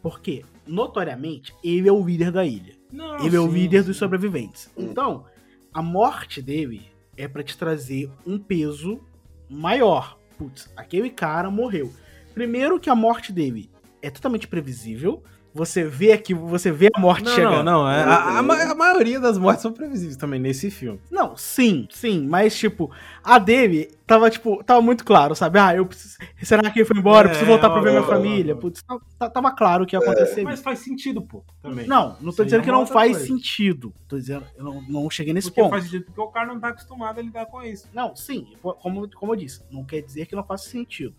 Porque, 0.00 0.44
notoriamente, 0.64 1.52
ele 1.62 1.88
é 1.88 1.92
o 1.92 2.06
líder 2.06 2.30
da 2.30 2.46
ilha. 2.46 2.72
Não, 2.92 3.18
Ele 3.18 3.34
é 3.34 3.40
o 3.40 3.48
sim, 3.48 3.52
líder 3.52 3.80
sim. 3.80 3.88
dos 3.88 3.96
sobreviventes. 3.96 4.70
Então, 4.76 5.26
a 5.74 5.82
morte 5.82 6.40
dele 6.40 6.88
é 7.16 7.26
pra 7.26 7.42
te 7.42 7.58
trazer 7.58 8.08
um 8.24 8.38
peso 8.38 9.00
maior. 9.48 10.16
Putz, 10.38 10.72
aquele 10.76 11.10
cara 11.10 11.50
morreu. 11.50 11.92
Primeiro 12.32 12.78
que 12.78 12.88
a 12.88 12.94
morte 12.94 13.32
dele 13.32 13.68
é 14.00 14.08
totalmente 14.08 14.46
previsível. 14.46 15.24
Você 15.52 15.82
vê 15.82 16.12
aqui, 16.12 16.32
você 16.32 16.70
vê 16.70 16.88
a 16.94 17.00
morte 17.00 17.24
Não, 17.24 17.34
chegando. 17.34 17.64
não, 17.64 17.82
não. 17.82 17.90
é- 17.90 18.04
a, 18.04 18.14
a 18.38 18.70
a 18.70 18.74
maioria 18.74 19.18
das 19.18 19.36
mortes 19.36 19.62
são 19.62 19.72
previsíveis 19.72 20.16
também 20.16 20.38
nesse 20.38 20.70
filme. 20.70 21.00
Não, 21.10 21.36
sim, 21.36 21.88
sim, 21.90 22.24
mas 22.26 22.56
tipo, 22.56 22.88
a 23.22 23.36
dele 23.38 23.90
tava 24.06 24.30
tipo, 24.30 24.62
tava 24.62 24.80
muito 24.80 25.04
claro, 25.04 25.34
sabe? 25.34 25.58
Ah, 25.58 25.74
eu 25.74 25.84
preciso, 25.86 26.16
será 26.42 26.70
que 26.70 26.78
ele 26.78 26.86
foi 26.86 26.96
embora? 26.98 27.26
Eu 27.26 27.30
preciso 27.30 27.50
É, 27.50 27.52
voltar 27.52 27.68
pra 27.70 27.80
ver 27.80 27.90
minha 27.90 28.02
família. 28.04 28.54
Putz, 28.54 28.80
tá- 28.82 28.98
tá- 29.18 29.30
tava 29.30 29.50
claro 29.50 29.82
o 29.82 29.86
que 29.86 29.96
ia 29.96 30.00
acontecer. 30.00 30.44
Mas 30.44 30.60
faz 30.60 30.78
sentido, 30.78 31.20
pô, 31.20 31.42
também. 31.60 31.86
Não, 31.86 32.16
não 32.20 32.32
tô 32.32 32.44
dizendo 32.44 32.60
é 32.60 32.64
que 32.64 32.70
não 32.70 32.86
faz 32.86 33.12
coisa. 33.12 33.26
sentido. 33.26 33.92
Tô 34.06 34.16
dizendo, 34.16 34.44
eu 34.56 34.64
não, 34.64 34.82
não 34.88 35.10
cheguei 35.10 35.32
nesse 35.34 35.48
Porque 35.48 35.62
ponto. 35.62 35.70
faz 35.70 35.84
sentido 35.84 36.04
porque 36.06 36.20
o 36.20 36.28
cara 36.28 36.46
não 36.46 36.60
tá 36.60 36.68
acostumado 36.68 37.18
a 37.18 37.22
lidar 37.22 37.46
com 37.46 37.60
isso. 37.62 37.88
Não, 37.92 38.14
sim, 38.14 38.46
como, 38.62 39.08
como 39.10 39.32
eu 39.32 39.36
disse, 39.36 39.62
não 39.70 39.84
quer 39.84 40.00
dizer 40.00 40.26
que 40.26 40.36
não 40.36 40.44
faça 40.44 40.68
sentido. 40.68 41.14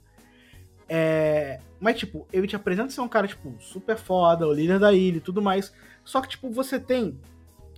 É, 0.94 1.62
mas, 1.80 1.98
tipo, 1.98 2.28
ele 2.34 2.46
te 2.48 2.56
apresenta 2.56 2.90
ser 2.90 3.00
um 3.00 3.08
cara, 3.08 3.26
tipo, 3.26 3.56
super 3.62 3.98
foda, 3.98 4.46
o 4.46 4.52
líder 4.54 4.78
da 4.78 4.92
ilha 4.92 5.18
e 5.18 5.22
tudo 5.22 5.42
mais. 5.42 5.72
Só 6.04 6.20
que, 6.20 6.28
tipo, 6.28 6.50
você 6.52 6.78
tem 6.78 7.18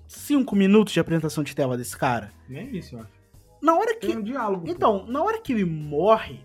cinco 0.07 0.55
minutos 0.55 0.93
de 0.93 0.99
apresentação 0.99 1.43
de 1.43 1.55
tela 1.55 1.77
desse 1.77 1.95
cara. 1.95 2.31
Nem 2.49 2.75
isso, 2.75 2.95
eu 2.95 3.01
acho. 3.01 3.09
Na 3.61 3.75
hora 3.75 3.93
que 3.95 4.07
Tem 4.07 4.17
um 4.17 4.23
diálogo. 4.23 4.65
pô. 4.65 4.71
Então, 4.71 5.05
na 5.05 5.21
hora 5.23 5.39
que 5.39 5.53
ele 5.53 5.63
morre, 5.63 6.39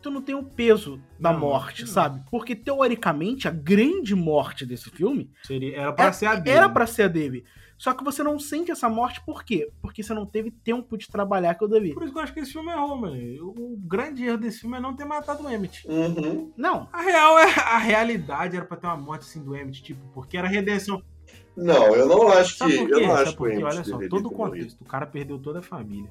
tu 0.00 0.08
não 0.10 0.22
tem 0.22 0.34
o 0.36 0.44
peso 0.44 1.00
da 1.18 1.32
Não, 1.32 1.40
morte, 1.40 1.82
não. 1.82 1.88
sabe? 1.88 2.22
Porque 2.30 2.54
teoricamente 2.54 3.48
a 3.48 3.50
grande 3.50 4.14
morte 4.14 4.64
desse 4.64 4.88
filme 4.90 5.28
Seria, 5.42 5.76
era 5.76 5.92
pra 5.92 6.04
era, 6.04 6.12
ser 6.12 6.26
a 6.26 6.34
dele. 6.36 6.56
era 6.56 6.68
pra 6.68 6.86
ser 6.86 7.02
a 7.02 7.08
dele. 7.08 7.44
Só 7.78 7.92
que 7.92 8.02
você 8.02 8.22
não 8.22 8.38
sente 8.38 8.70
essa 8.70 8.88
morte 8.88 9.20
por 9.24 9.44
quê? 9.44 9.70
Porque 9.82 10.02
você 10.02 10.14
não 10.14 10.24
teve 10.24 10.50
tempo 10.50 10.96
de 10.96 11.08
trabalhar 11.08 11.54
que 11.54 11.62
eu 11.62 11.68
devia. 11.68 11.92
Por 11.92 12.04
isso 12.04 12.12
que 12.12 12.18
eu 12.18 12.22
acho 12.22 12.32
que 12.32 12.40
esse 12.40 12.52
filme 12.52 12.70
errou, 12.70 12.96
mano. 12.96 13.16
O 13.42 13.76
grande 13.78 14.24
erro 14.24 14.38
desse 14.38 14.60
filme 14.60 14.78
é 14.78 14.80
não 14.80 14.96
ter 14.96 15.04
matado 15.04 15.44
o 15.44 15.50
Emmett. 15.50 15.86
Uhum. 15.86 16.52
Não, 16.56 16.88
A 16.92 17.02
real 17.02 17.38
é 17.38 17.44
a 17.44 17.78
realidade 17.78 18.56
era 18.56 18.64
pra 18.64 18.76
ter 18.76 18.86
uma 18.86 18.96
morte 18.96 19.22
assim 19.22 19.42
do 19.42 19.54
Emmett, 19.54 19.82
tipo, 19.82 20.00
porque 20.14 20.38
era 20.38 20.48
redenção. 20.48 21.02
Não, 21.54 21.94
eu 21.94 22.06
não 22.06 22.28
acho 22.28 22.52
que. 22.52 22.58
Sabe 22.58 22.78
por 22.78 22.88
quê? 22.88 22.94
Eu 22.94 23.00
não 23.00 23.08
Sabe 23.08 23.22
acho 23.22 23.30
que 23.32 23.36
por 23.36 23.48
o? 23.48 23.52
Emmett 23.52 23.64
Olha 23.76 23.84
só, 23.84 24.08
todo 24.08 24.26
o 24.26 24.30
contexto. 24.30 24.80
O 24.80 24.84
cara 24.84 25.06
perdeu 25.06 25.38
toda 25.38 25.58
a 25.58 25.62
família. 25.62 26.10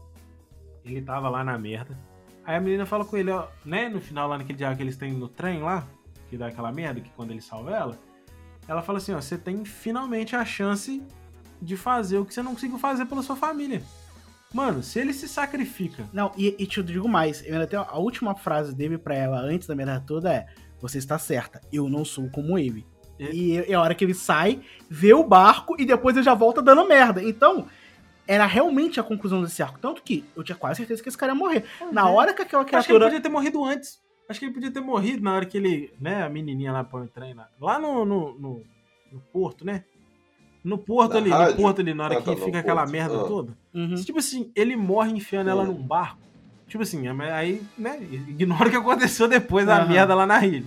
Ele 0.84 1.02
tava 1.02 1.30
lá 1.30 1.44
na 1.44 1.58
merda. 1.58 1.98
Aí 2.44 2.56
a 2.56 2.62
menina 2.62 2.86
fala 2.86 3.04
com 3.04 3.18
ele, 3.18 3.32
ó, 3.32 3.48
né? 3.66 3.90
No 3.90 4.00
final, 4.00 4.30
lá 4.30 4.38
naquele 4.38 4.58
dia 4.58 4.76
que 4.76 4.84
eles 4.84 4.98
têm 4.98 5.14
no 5.14 5.28
trem 5.28 5.64
lá, 5.64 5.88
que 6.30 6.38
dá 6.38 6.48
aquela 6.48 6.72
merda, 6.72 7.02
que 7.02 7.10
quando 7.12 7.32
ele 7.32 7.42
salva 7.42 7.72
ela, 7.72 8.00
ela 8.68 8.84
fala 8.84 9.00
assim, 9.00 9.14
ó, 9.14 9.20
você 9.20 9.36
tem 9.36 9.66
finalmente 9.66 10.36
a 10.36 10.46
chance 10.46 11.02
de 11.66 11.76
fazer 11.76 12.18
o 12.20 12.26
que 12.26 12.34
você 12.34 12.42
não 12.44 12.54
conseguiu 12.54 12.78
fazer 12.80 13.06
pela 13.06 13.22
sua 13.24 13.36
família. 13.36 13.82
Mano, 14.54 14.82
se 14.82 15.00
ele 15.00 15.12
se 15.14 15.28
sacrifica. 15.28 16.08
não, 16.14 16.32
e, 16.38 16.56
e 16.58 16.66
te 16.66 16.82
digo 16.82 17.10
mais, 17.10 17.44
eu 17.46 17.54
ainda 17.56 17.68
tenho 17.68 17.82
a 17.82 17.98
última 17.98 18.34
frase 18.36 18.74
dele 18.74 18.98
pra 18.98 19.14
ela 19.16 19.40
antes 19.40 19.68
da 19.68 19.76
merda 19.76 20.00
toda 20.06 20.32
é: 20.34 20.46
Você 20.80 20.98
está 20.98 21.18
certa, 21.20 21.60
eu 21.74 21.90
não 21.90 22.06
sou 22.06 22.30
como 22.30 22.58
ele. 22.58 22.86
E- 23.20 23.54
E 23.54 23.58
é 23.58 23.74
a 23.74 23.82
hora 23.82 23.94
que 23.96 24.06
ele 24.06 24.14
sai, 24.14 24.62
vê 24.90 25.14
o 25.14 25.24
barco 25.24 25.76
e 25.80 25.86
depois 25.86 26.16
ele 26.16 26.24
já 26.24 26.34
volta 26.34 26.62
dando 26.62 26.88
merda. 26.88 27.22
Então, 27.24 27.68
era 28.28 28.46
realmente 28.46 29.00
a 29.00 29.04
conclusão 29.04 29.42
desse 29.44 29.62
arco. 29.62 29.78
Tanto 29.80 30.02
que 30.02 30.24
eu 30.36 30.44
tinha 30.44 30.56
quase 30.56 30.78
certeza 30.78 31.02
que 31.04 31.10
esse 31.10 31.18
cara 31.18 31.32
ia 31.34 31.38
morrer. 31.38 31.66
Na 31.92 32.08
hora 32.10 32.34
que 32.34 32.42
aquela 32.42 32.62
Acho 32.64 32.70
que 32.70 32.76
ele 32.76 32.82
criatura. 32.84 33.06
podia 33.06 33.22
ter 33.22 33.30
morrido 33.30 33.64
antes. 33.64 34.00
Acho 34.28 34.40
que 34.40 34.46
ele 34.48 34.54
podia 34.54 34.72
ter 34.72 34.80
morrido 34.82 35.22
na 35.24 35.34
hora 35.36 35.46
que 35.46 35.58
ele, 35.58 35.94
né, 36.00 36.24
a 36.24 36.30
menininha 36.30 36.72
lá 36.72 36.84
põe 36.84 37.04
o 37.04 37.08
trem 37.08 37.34
lá. 37.36 37.48
Lá 37.62 37.78
no, 37.78 38.04
no, 38.06 38.40
no, 38.40 38.64
no 39.12 39.20
porto, 39.32 39.64
né? 39.66 39.84
No 40.66 40.78
porto 40.78 41.14
Na 41.14 41.20
ali, 41.20 41.30
rádio? 41.30 41.56
no 41.56 41.62
porto 41.62 41.80
ali, 41.82 41.94
na 41.94 42.04
hora 42.06 42.14
Ah, 42.16 42.22
tá, 42.22 42.34
que 42.34 42.40
no 42.40 42.46
fica 42.46 42.60
aquela 42.60 42.82
porto. 42.82 42.92
merda 42.92 43.16
Ah. 43.22 43.24
toda. 43.24 43.54
Uhum. 43.74 43.96
Tipo 43.96 44.20
assim, 44.20 44.52
ele 44.56 44.76
morre 44.76 45.12
enfiando 45.12 45.50
ela 45.50 45.62
Hum. 45.64 45.68
num 45.68 45.74
barco. 45.76 46.18
Tipo 46.68 46.82
assim, 46.84 47.08
aí, 47.08 47.62
né, 47.78 48.00
ignora 48.02 48.68
o 48.68 48.72
que 48.72 48.76
aconteceu 48.78 49.28
depois 49.28 49.66
da 49.68 49.86
merda 49.86 50.16
lá 50.16 50.26
na 50.26 50.44
ilha. 50.46 50.66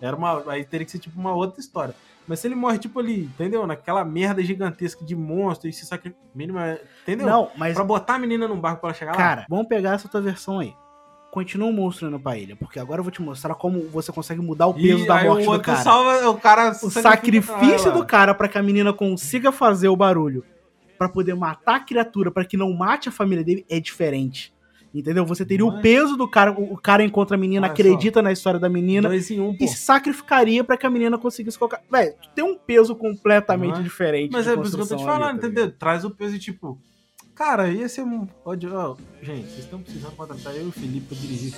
Era 0.00 0.14
uma, 0.14 0.44
aí 0.52 0.62
teria 0.64 0.84
que 0.84 0.92
ser 0.92 0.98
tipo 0.98 1.18
uma 1.18 1.32
outra 1.32 1.58
história. 1.60 1.94
Mas 2.26 2.40
se 2.40 2.46
ele 2.46 2.54
morre, 2.54 2.78
tipo 2.78 3.00
ali, 3.00 3.22
entendeu? 3.22 3.66
Naquela 3.66 4.04
merda 4.04 4.42
gigantesca 4.44 5.02
de 5.02 5.16
monstro 5.16 5.66
e 5.66 5.72
se 5.72 5.86
sacrifica. 5.86 6.20
Mínima, 6.34 6.78
entendeu? 7.02 7.26
Não, 7.26 7.50
mas. 7.56 7.74
Pra 7.74 7.82
botar 7.82 8.16
a 8.16 8.18
menina 8.18 8.46
num 8.46 8.60
barco 8.60 8.82
pra 8.82 8.90
ela 8.90 8.94
chegar 8.94 9.12
lá. 9.12 9.16
Cara, 9.16 9.46
vamos 9.48 9.66
pegar 9.66 9.94
essa 9.94 10.06
tua 10.08 10.20
versão 10.20 10.58
aí. 10.58 10.74
Continua 11.30 11.68
o 11.68 11.72
monstro 11.72 12.08
indo 12.08 12.18
pra 12.18 12.38
ilha, 12.38 12.56
porque 12.56 12.78
agora 12.80 13.00
eu 13.00 13.04
vou 13.04 13.10
te 13.12 13.20
mostrar 13.20 13.54
como 13.54 13.82
você 13.90 14.10
consegue 14.10 14.40
mudar 14.40 14.66
o 14.66 14.74
peso 14.74 15.04
E 15.04 15.06
da 15.06 15.22
morte 15.24 15.46
o 15.46 15.52
do 15.52 15.60
cara. 15.60 15.78
salva 15.82 16.28
o 16.30 16.34
cara. 16.38 16.70
o 16.82 16.90
sacrifício 16.90 17.92
do 17.92 18.04
cara 18.06 18.34
pra 18.34 18.48
que 18.48 18.56
a 18.56 18.62
menina 18.62 18.92
consiga 18.92 19.52
fazer 19.52 19.88
o 19.88 19.96
barulho 19.96 20.42
pra 20.96 21.08
poder 21.08 21.34
matar 21.34 21.76
a 21.76 21.80
criatura, 21.80 22.30
pra 22.30 22.44
que 22.44 22.56
não 22.56 22.72
mate 22.72 23.08
a 23.08 23.12
família 23.12 23.44
dele, 23.44 23.64
é 23.68 23.78
diferente. 23.78 24.52
Entendeu? 24.92 25.24
Você 25.26 25.44
teria 25.44 25.66
o 25.66 25.70
Mas- 25.70 25.82
peso 25.82 26.16
do 26.16 26.26
cara, 26.26 26.50
o 26.50 26.72
o 26.72 26.76
cara 26.78 27.04
encontra 27.04 27.36
a 27.36 27.38
menina, 27.38 27.66
Olha 27.66 27.72
acredita 27.72 28.22
na 28.22 28.32
história 28.32 28.58
da 28.58 28.70
menina 28.70 29.08
um, 29.10 29.56
e 29.60 29.68
sacrificaria 29.68 30.64
pra 30.64 30.78
que 30.78 30.86
a 30.86 30.90
menina 30.90 31.18
conseguisse 31.18 31.58
colocar. 31.58 31.82
Velho, 31.92 32.14
tu 32.22 32.30
tem 32.34 32.42
um 32.42 32.56
peso 32.56 32.96
completamente 32.96 33.80
é? 33.80 33.82
diferente. 33.82 34.32
Mas 34.32 34.48
é 34.48 34.56
por 34.56 34.64
isso 34.64 34.74
que 34.76 34.82
eu 34.82 34.86
tô 34.88 34.96
te 34.96 35.04
falando, 35.04 35.38
tá 35.40 35.46
entendeu? 35.46 35.70
Traz 35.72 36.04
o 36.06 36.10
peso 36.10 36.36
e 36.36 36.38
tipo. 36.38 36.80
Cara, 37.38 37.70
ia 37.70 37.88
ser 37.88 38.02
um. 38.02 38.26
Pode, 38.26 38.66
ó, 38.66 38.96
gente, 39.22 39.46
vocês 39.46 39.60
estão 39.60 39.80
precisando 39.80 40.16
contratar 40.16 40.56
eu 40.56 40.64
e 40.64 40.68
o 40.70 40.72
Felipe 40.72 41.06
pra 41.06 41.16
dirigir. 41.16 41.54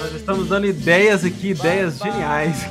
Nós 0.00 0.14
estamos 0.14 0.46
dando 0.50 0.66
ideias 0.66 1.24
aqui, 1.24 1.52
ideias 1.52 1.96
geniais. 1.96 2.66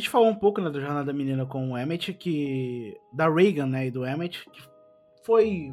Gente 0.00 0.10
falou 0.10 0.28
um 0.28 0.34
pouco 0.34 0.60
né, 0.60 0.68
do 0.70 0.80
Jornada 0.80 1.04
da 1.04 1.12
Menina 1.12 1.46
com 1.46 1.70
o 1.72 1.78
Emmett, 1.78 2.12
que. 2.12 2.96
Da 3.12 3.28
Reagan, 3.28 3.66
né, 3.66 3.86
e 3.86 3.90
do 3.90 4.04
Emmett, 4.06 4.44
que 4.50 4.60
foi. 5.24 5.72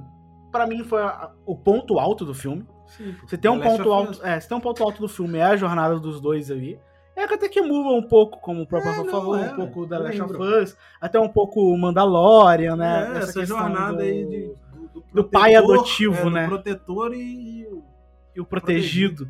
Pra 0.51 0.65
mim, 0.67 0.83
foi 0.83 1.01
a- 1.01 1.31
o 1.45 1.55
ponto 1.55 1.99
alto 1.99 2.23
do 2.25 2.33
filme. 2.33 2.65
Sim. 2.87 3.15
Você 3.25 3.37
tem 3.37 3.51
um 3.51 3.59
ponto 3.59 3.91
alto. 3.91 4.25
É, 4.25 4.39
você 4.39 4.47
tem 4.47 4.57
um 4.57 4.61
ponto 4.61 4.81
alto 4.83 5.01
do 5.01 5.07
filme, 5.09 5.37
é 5.39 5.43
a 5.43 5.57
jornada 5.57 5.99
dos 5.99 6.21
dois 6.21 6.49
ali. 6.49 6.79
É 7.15 7.27
que 7.27 7.33
até 7.33 7.49
que 7.49 7.61
muda 7.61 7.89
um 7.89 8.01
pouco, 8.07 8.39
como 8.39 8.61
o 8.61 8.67
próprio 8.67 8.91
É, 8.93 8.97
não, 8.97 9.05
falou, 9.07 9.35
é, 9.37 9.51
um 9.51 9.55
pouco 9.55 9.85
da 9.87 9.97
Last 9.97 10.21
of. 10.21 10.35
Us, 10.39 10.77
até 11.01 11.19
um 11.19 11.27
pouco 11.27 11.75
Mandalorian, 11.75 12.75
né? 12.75 13.11
É, 13.15 13.17
essa, 13.17 13.39
questão 13.39 13.57
jornada 13.57 13.93
do- 13.97 14.01
aí 14.01 14.23
de, 14.25 14.53
do, 14.73 14.87
do 15.01 15.03
do 15.13 15.23
pai 15.23 15.55
adotivo, 15.55 16.27
é, 16.27 16.29
né? 16.29 16.47
protetor 16.47 17.13
e, 17.15 17.61
e 17.63 17.67
o 17.67 17.83
E 18.35 18.39
o 18.41 18.45
protegido. 18.45 19.27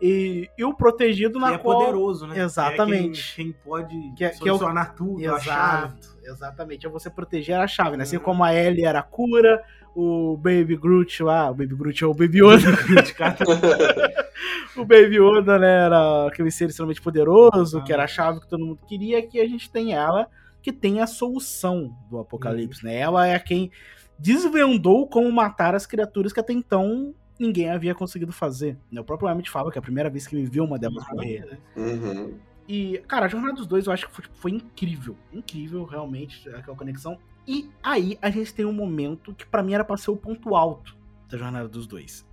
E, 0.00 0.48
e 0.56 0.64
o 0.64 0.74
protegido 0.74 1.34
que 1.34 1.40
na 1.40 1.54
é 1.54 1.58
qual. 1.58 1.78
poderoso, 1.78 2.26
né? 2.26 2.38
Exatamente. 2.40 3.34
Que 3.34 3.40
é 3.40 3.44
quem, 3.44 3.52
quem 3.52 3.62
pode 3.64 4.12
Que 4.16 4.24
é- 4.24 4.28
que 4.30 4.48
é 4.48 4.52
o- 4.52 4.56
solucionar 4.58 4.94
tudo, 4.94 5.34
a 5.34 5.40
chave. 5.40 5.86
Exato, 5.98 6.18
Exatamente, 6.24 6.86
é 6.86 6.90
você 6.90 7.08
proteger 7.10 7.56
a 7.56 7.66
chave, 7.66 7.96
né? 7.96 8.02
Assim 8.02 8.18
como 8.18 8.44
a 8.44 8.54
Ellie 8.54 8.84
era 8.84 9.00
a 9.00 9.02
cura, 9.02 9.62
o 9.96 10.36
Baby 10.36 10.76
Groot 10.76 11.22
lá, 11.22 11.50
o 11.50 11.54
Baby 11.54 11.74
Groot 11.74 12.04
é 12.04 12.06
o 12.06 12.12
Baby 12.14 12.38
Yoda. 12.42 12.68
o 14.76 14.84
Baby 14.84 15.16
Yoda, 15.18 15.58
né, 15.58 15.84
era 15.86 16.26
aquele 16.28 16.50
ser 16.50 16.68
extremamente 16.68 17.00
poderoso, 17.00 17.82
que 17.82 17.92
era 17.92 18.04
a 18.04 18.06
chave 18.06 18.40
que 18.40 18.48
todo 18.48 18.64
mundo 18.64 18.78
queria, 18.86 19.26
que 19.26 19.40
a 19.40 19.48
gente 19.48 19.70
tem 19.70 19.94
ela, 19.94 20.28
que 20.62 20.72
tem 20.72 21.00
a 21.00 21.06
solução 21.06 21.96
do 22.10 22.18
apocalipse, 22.18 22.84
né? 22.84 22.96
Ela 22.96 23.26
é 23.26 23.38
quem 23.38 23.70
desvendou 24.18 25.08
como 25.08 25.30
matar 25.32 25.74
as 25.74 25.86
criaturas 25.86 26.32
que 26.32 26.40
até 26.40 26.52
então 26.52 27.14
ninguém 27.38 27.70
havia 27.70 27.94
conseguido 27.94 28.32
fazer. 28.32 28.76
O 28.92 29.04
próprio 29.04 29.28
Emmett 29.30 29.50
fala 29.50 29.70
que 29.70 29.78
é 29.78 29.80
a 29.80 29.82
primeira 29.82 30.10
vez 30.10 30.26
que 30.26 30.34
ele 30.36 30.46
viu 30.46 30.64
uma 30.64 30.78
delas 30.78 31.04
morrer, 31.10 31.44
né? 31.46 31.58
Uhum. 31.76 32.34
E, 32.68 32.98
cara, 33.08 33.26
a 33.26 33.28
jornada 33.28 33.54
dos 33.54 33.66
dois 33.66 33.86
eu 33.86 33.92
acho 33.92 34.06
que 34.08 34.12
foi, 34.14 34.24
foi 34.34 34.50
incrível. 34.50 35.16
Incrível, 35.32 35.84
realmente, 35.84 36.48
aquela 36.50 36.76
conexão. 36.76 37.18
E 37.46 37.70
aí 37.82 38.18
a 38.20 38.28
gente 38.28 38.52
tem 38.52 38.66
um 38.66 38.72
momento 38.72 39.32
que 39.34 39.46
pra 39.46 39.62
mim 39.62 39.72
era 39.72 39.84
pra 39.84 39.96
ser 39.96 40.10
o 40.10 40.16
ponto 40.16 40.54
alto 40.54 40.96
da 41.28 41.38
jornada 41.38 41.66
dos 41.68 41.86
dois. 41.86 42.26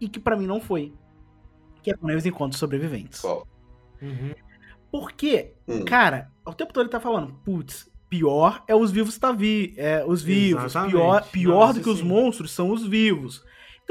E 0.00 0.08
que 0.08 0.20
pra 0.20 0.36
mim 0.36 0.46
não 0.46 0.60
foi. 0.60 0.92
Que 1.82 1.90
é 1.90 1.94
quando 1.94 2.10
eles 2.12 2.24
encontram 2.26 2.56
sobreviventes. 2.58 3.20
Qual? 3.20 3.46
Uhum. 4.00 4.32
Porque, 4.90 5.54
Hum. 5.66 5.84
cara, 5.84 6.30
o 6.46 6.52
tempo 6.52 6.72
todo 6.72 6.84
ele 6.84 6.90
tá 6.90 7.00
falando, 7.00 7.32
putz, 7.44 7.90
pior 8.08 8.62
é 8.68 8.74
os 8.74 8.90
vivos 8.92 9.16
tá 9.18 9.32
vi 9.32 9.74
é, 9.76 10.04
os 10.06 10.22
vivos. 10.22 10.64
Exatamente. 10.64 10.92
Pior, 10.92 11.28
pior 11.30 11.66
Não, 11.68 11.74
do 11.74 11.80
que 11.80 11.88
os 11.88 11.98
sim. 11.98 12.04
monstros 12.04 12.50
são 12.52 12.70
os 12.70 12.86
vivos. 12.86 13.42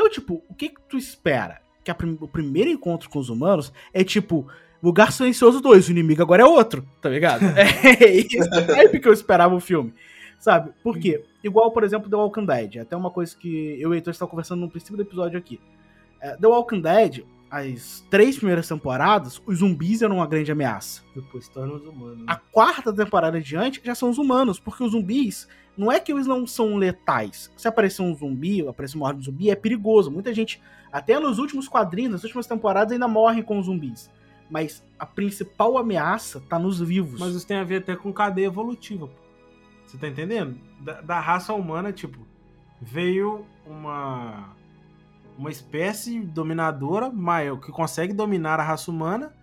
Então, 0.01 0.09
tipo, 0.09 0.43
o 0.49 0.55
que 0.55 0.69
que 0.69 0.81
tu 0.89 0.97
espera? 0.97 1.61
Que 1.83 1.93
prim- 1.93 2.17
o 2.19 2.27
primeiro 2.27 2.71
encontro 2.71 3.07
com 3.07 3.19
os 3.19 3.29
humanos 3.29 3.71
é 3.93 4.03
tipo, 4.03 4.47
lugar 4.81 5.11
silencioso 5.11 5.61
2, 5.61 5.89
o 5.89 5.91
inimigo 5.91 6.23
agora 6.23 6.41
é 6.41 6.45
outro, 6.45 6.83
tá 6.99 7.07
ligado? 7.07 7.43
é 7.55 8.09
isso 8.09 8.49
é 8.71 8.87
que 8.99 9.07
eu 9.07 9.13
esperava 9.13 9.53
o 9.53 9.59
filme. 9.59 9.93
Sabe? 10.39 10.71
Por 10.81 10.97
quê? 10.97 11.23
Igual, 11.43 11.71
por 11.71 11.83
exemplo, 11.83 12.09
The 12.09 12.15
Walking 12.15 12.45
Dead. 12.47 12.77
Até 12.77 12.95
uma 12.97 13.11
coisa 13.11 13.35
que 13.37 13.79
eu 13.79 13.89
e 13.89 13.91
o 13.91 13.93
Heitor 13.93 14.09
estavam 14.09 14.31
conversando 14.31 14.61
no 14.61 14.71
princípio 14.71 14.97
do 14.97 15.03
episódio 15.03 15.37
aqui. 15.37 15.59
É, 16.19 16.35
The 16.35 16.47
Walking 16.47 16.81
Dead, 16.81 17.23
as 17.51 18.03
três 18.09 18.37
primeiras 18.37 18.67
temporadas, 18.67 19.39
os 19.45 19.59
zumbis 19.59 20.01
eram 20.01 20.15
uma 20.15 20.25
grande 20.25 20.51
ameaça. 20.51 21.03
Depois 21.15 21.47
torna 21.47 21.73
os 21.75 21.85
humanos. 21.85 22.23
A 22.25 22.37
quarta 22.37 22.91
temporada 22.91 23.37
adiante 23.37 23.79
já 23.83 23.93
são 23.93 24.09
os 24.09 24.17
humanos, 24.17 24.59
porque 24.59 24.83
os 24.83 24.93
zumbis 24.93 25.47
não 25.77 25.91
é 25.91 25.99
que 25.99 26.11
eles 26.11 26.27
não 26.27 26.45
são 26.45 26.75
letais. 26.75 27.51
Se 27.55 27.67
aparecer 27.67 28.01
um 28.01 28.15
zumbi, 28.15 28.67
aparecer 28.67 28.97
uma 28.97 29.07
ordem 29.07 29.19
de 29.19 29.25
zumbi, 29.25 29.49
é 29.49 29.55
perigoso. 29.55 30.11
Muita 30.11 30.33
gente, 30.33 30.61
até 30.91 31.19
nos 31.19 31.39
últimos 31.39 31.67
quadrinhos, 31.67 32.11
nas 32.11 32.23
últimas 32.23 32.47
temporadas, 32.47 32.91
ainda 32.93 33.07
morre 33.07 33.41
com 33.43 33.61
zumbis. 33.61 34.09
Mas 34.49 34.83
a 34.99 35.05
principal 35.05 35.77
ameaça 35.77 36.41
tá 36.41 36.59
nos 36.59 36.79
vivos. 36.79 37.19
Mas 37.19 37.33
isso 37.33 37.47
tem 37.47 37.57
a 37.57 37.63
ver 37.63 37.77
até 37.77 37.95
com 37.95 38.11
cadeia 38.11 38.47
evolutiva. 38.47 39.09
Você 39.85 39.97
tá 39.97 40.07
entendendo? 40.07 40.57
Da, 40.79 41.01
da 41.01 41.19
raça 41.19 41.53
humana, 41.53 41.91
tipo, 41.91 42.19
veio 42.81 43.45
uma 43.65 44.53
uma 45.37 45.49
espécie 45.49 46.19
dominadora 46.19 47.09
maior 47.09 47.59
que 47.59 47.71
consegue 47.71 48.13
dominar 48.13 48.59
a 48.59 48.63
raça 48.63 48.91
humana 48.91 49.33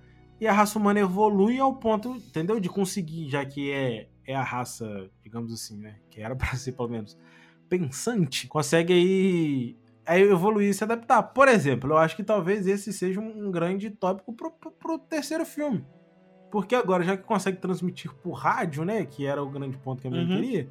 e 0.40 0.46
a 0.46 0.52
raça 0.52 0.78
humana 0.78 1.00
evolui 1.00 1.58
ao 1.58 1.74
ponto, 1.74 2.14
entendeu? 2.14 2.60
De 2.60 2.68
conseguir, 2.68 3.28
já 3.28 3.44
que 3.44 3.72
é, 3.72 4.08
é 4.28 4.34
a 4.36 4.42
raça, 4.42 5.10
digamos 5.22 5.52
assim, 5.52 5.78
né? 5.78 5.96
Que 6.10 6.20
era 6.20 6.36
pra 6.36 6.54
ser 6.54 6.72
pelo 6.72 6.88
menos 6.90 7.16
pensante, 7.68 8.46
consegue 8.46 8.92
aí, 8.92 9.76
evoluir 10.30 10.70
e 10.70 10.74
se 10.74 10.84
adaptar. 10.84 11.22
Por 11.22 11.48
exemplo, 11.48 11.90
eu 11.90 11.98
acho 11.98 12.14
que 12.16 12.22
talvez 12.22 12.66
esse 12.66 12.92
seja 12.92 13.20
um, 13.20 13.46
um 13.48 13.50
grande 13.50 13.90
tópico 13.90 14.32
pro, 14.32 14.50
pro, 14.50 14.70
pro 14.70 14.98
terceiro 14.98 15.44
filme. 15.44 15.84
Porque 16.50 16.74
agora, 16.74 17.04
já 17.04 17.16
que 17.16 17.24
consegue 17.24 17.58
transmitir 17.58 18.10
por 18.22 18.32
rádio, 18.32 18.84
né? 18.84 19.04
Que 19.04 19.26
era 19.26 19.42
o 19.42 19.50
grande 19.50 19.76
ponto 19.76 20.00
que 20.00 20.08
a 20.08 20.10
minha 20.10 20.22
Uhum. 20.22 20.28
queria, 20.28 20.70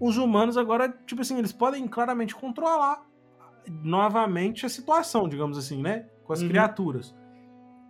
os 0.00 0.16
humanos 0.16 0.56
agora, 0.56 0.88
tipo 1.06 1.20
assim, 1.20 1.38
eles 1.38 1.52
podem 1.52 1.86
claramente 1.86 2.34
controlar 2.34 3.02
novamente 3.82 4.64
a 4.64 4.68
situação, 4.70 5.28
digamos 5.28 5.58
assim, 5.58 5.82
né? 5.82 6.06
Com 6.24 6.32
as 6.32 6.40
Uhum. 6.40 6.48
criaturas. 6.48 7.14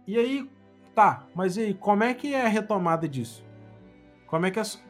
E 0.06 0.18
aí, 0.18 0.50
tá, 0.96 1.26
mas 1.34 1.56
e 1.56 1.60
aí, 1.60 1.74
como 1.74 2.02
é 2.02 2.12
que 2.12 2.34
é 2.34 2.44
a 2.44 2.48
retomada 2.48 3.08
disso? 3.08 3.45
Como 4.36 4.46
é 4.46 4.50
que 4.50 4.60
as- 4.60 4.82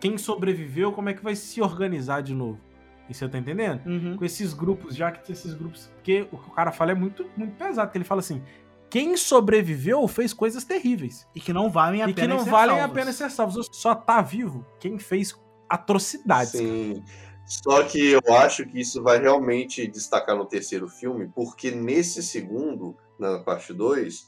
quem 0.00 0.18
sobreviveu, 0.18 0.92
como 0.92 1.08
é 1.08 1.14
que 1.14 1.22
vai 1.22 1.34
se 1.36 1.60
organizar 1.62 2.22
de 2.22 2.34
novo? 2.34 2.60
E 3.08 3.14
você 3.14 3.28
tá 3.28 3.38
entendendo? 3.38 3.86
Uhum. 3.86 4.16
Com 4.16 4.24
esses 4.24 4.52
grupos, 4.52 4.96
já 4.96 5.12
que 5.12 5.30
esses 5.32 5.54
grupos. 5.54 5.86
Porque 5.94 6.26
o 6.32 6.36
que 6.38 6.48
o 6.48 6.52
cara 6.52 6.72
fala 6.72 6.90
é 6.90 6.94
muito, 6.94 7.24
muito 7.36 7.54
pesado, 7.56 7.90
que 7.92 7.96
ele 7.98 8.04
fala 8.04 8.20
assim: 8.20 8.42
quem 8.90 9.16
sobreviveu 9.16 10.06
fez 10.08 10.32
coisas 10.32 10.64
terríveis. 10.64 11.26
E 11.34 11.40
que 11.40 11.52
não 11.52 11.70
valem 11.70 12.02
a 12.02 12.08
e 12.08 12.14
pena 12.14 12.28
que 12.28 12.34
não 12.38 12.44
ser 12.44 12.50
valem 12.50 12.76
a 12.76 12.78
salvas. 12.80 12.94
pena 12.96 13.12
ser 13.12 13.30
salvos. 13.30 13.68
Só 13.72 13.94
tá 13.94 14.20
vivo 14.22 14.66
quem 14.80 14.98
fez 14.98 15.34
atrocidades. 15.68 16.50
Sim. 16.52 17.02
Só 17.44 17.84
que 17.84 18.10
eu 18.10 18.34
acho 18.34 18.66
que 18.66 18.80
isso 18.80 19.00
vai 19.02 19.20
realmente 19.20 19.86
destacar 19.86 20.36
no 20.36 20.44
terceiro 20.46 20.88
filme, 20.88 21.30
porque 21.32 21.70
nesse 21.70 22.20
segundo, 22.22 22.96
na 23.20 23.38
parte 23.38 23.72
2, 23.72 24.26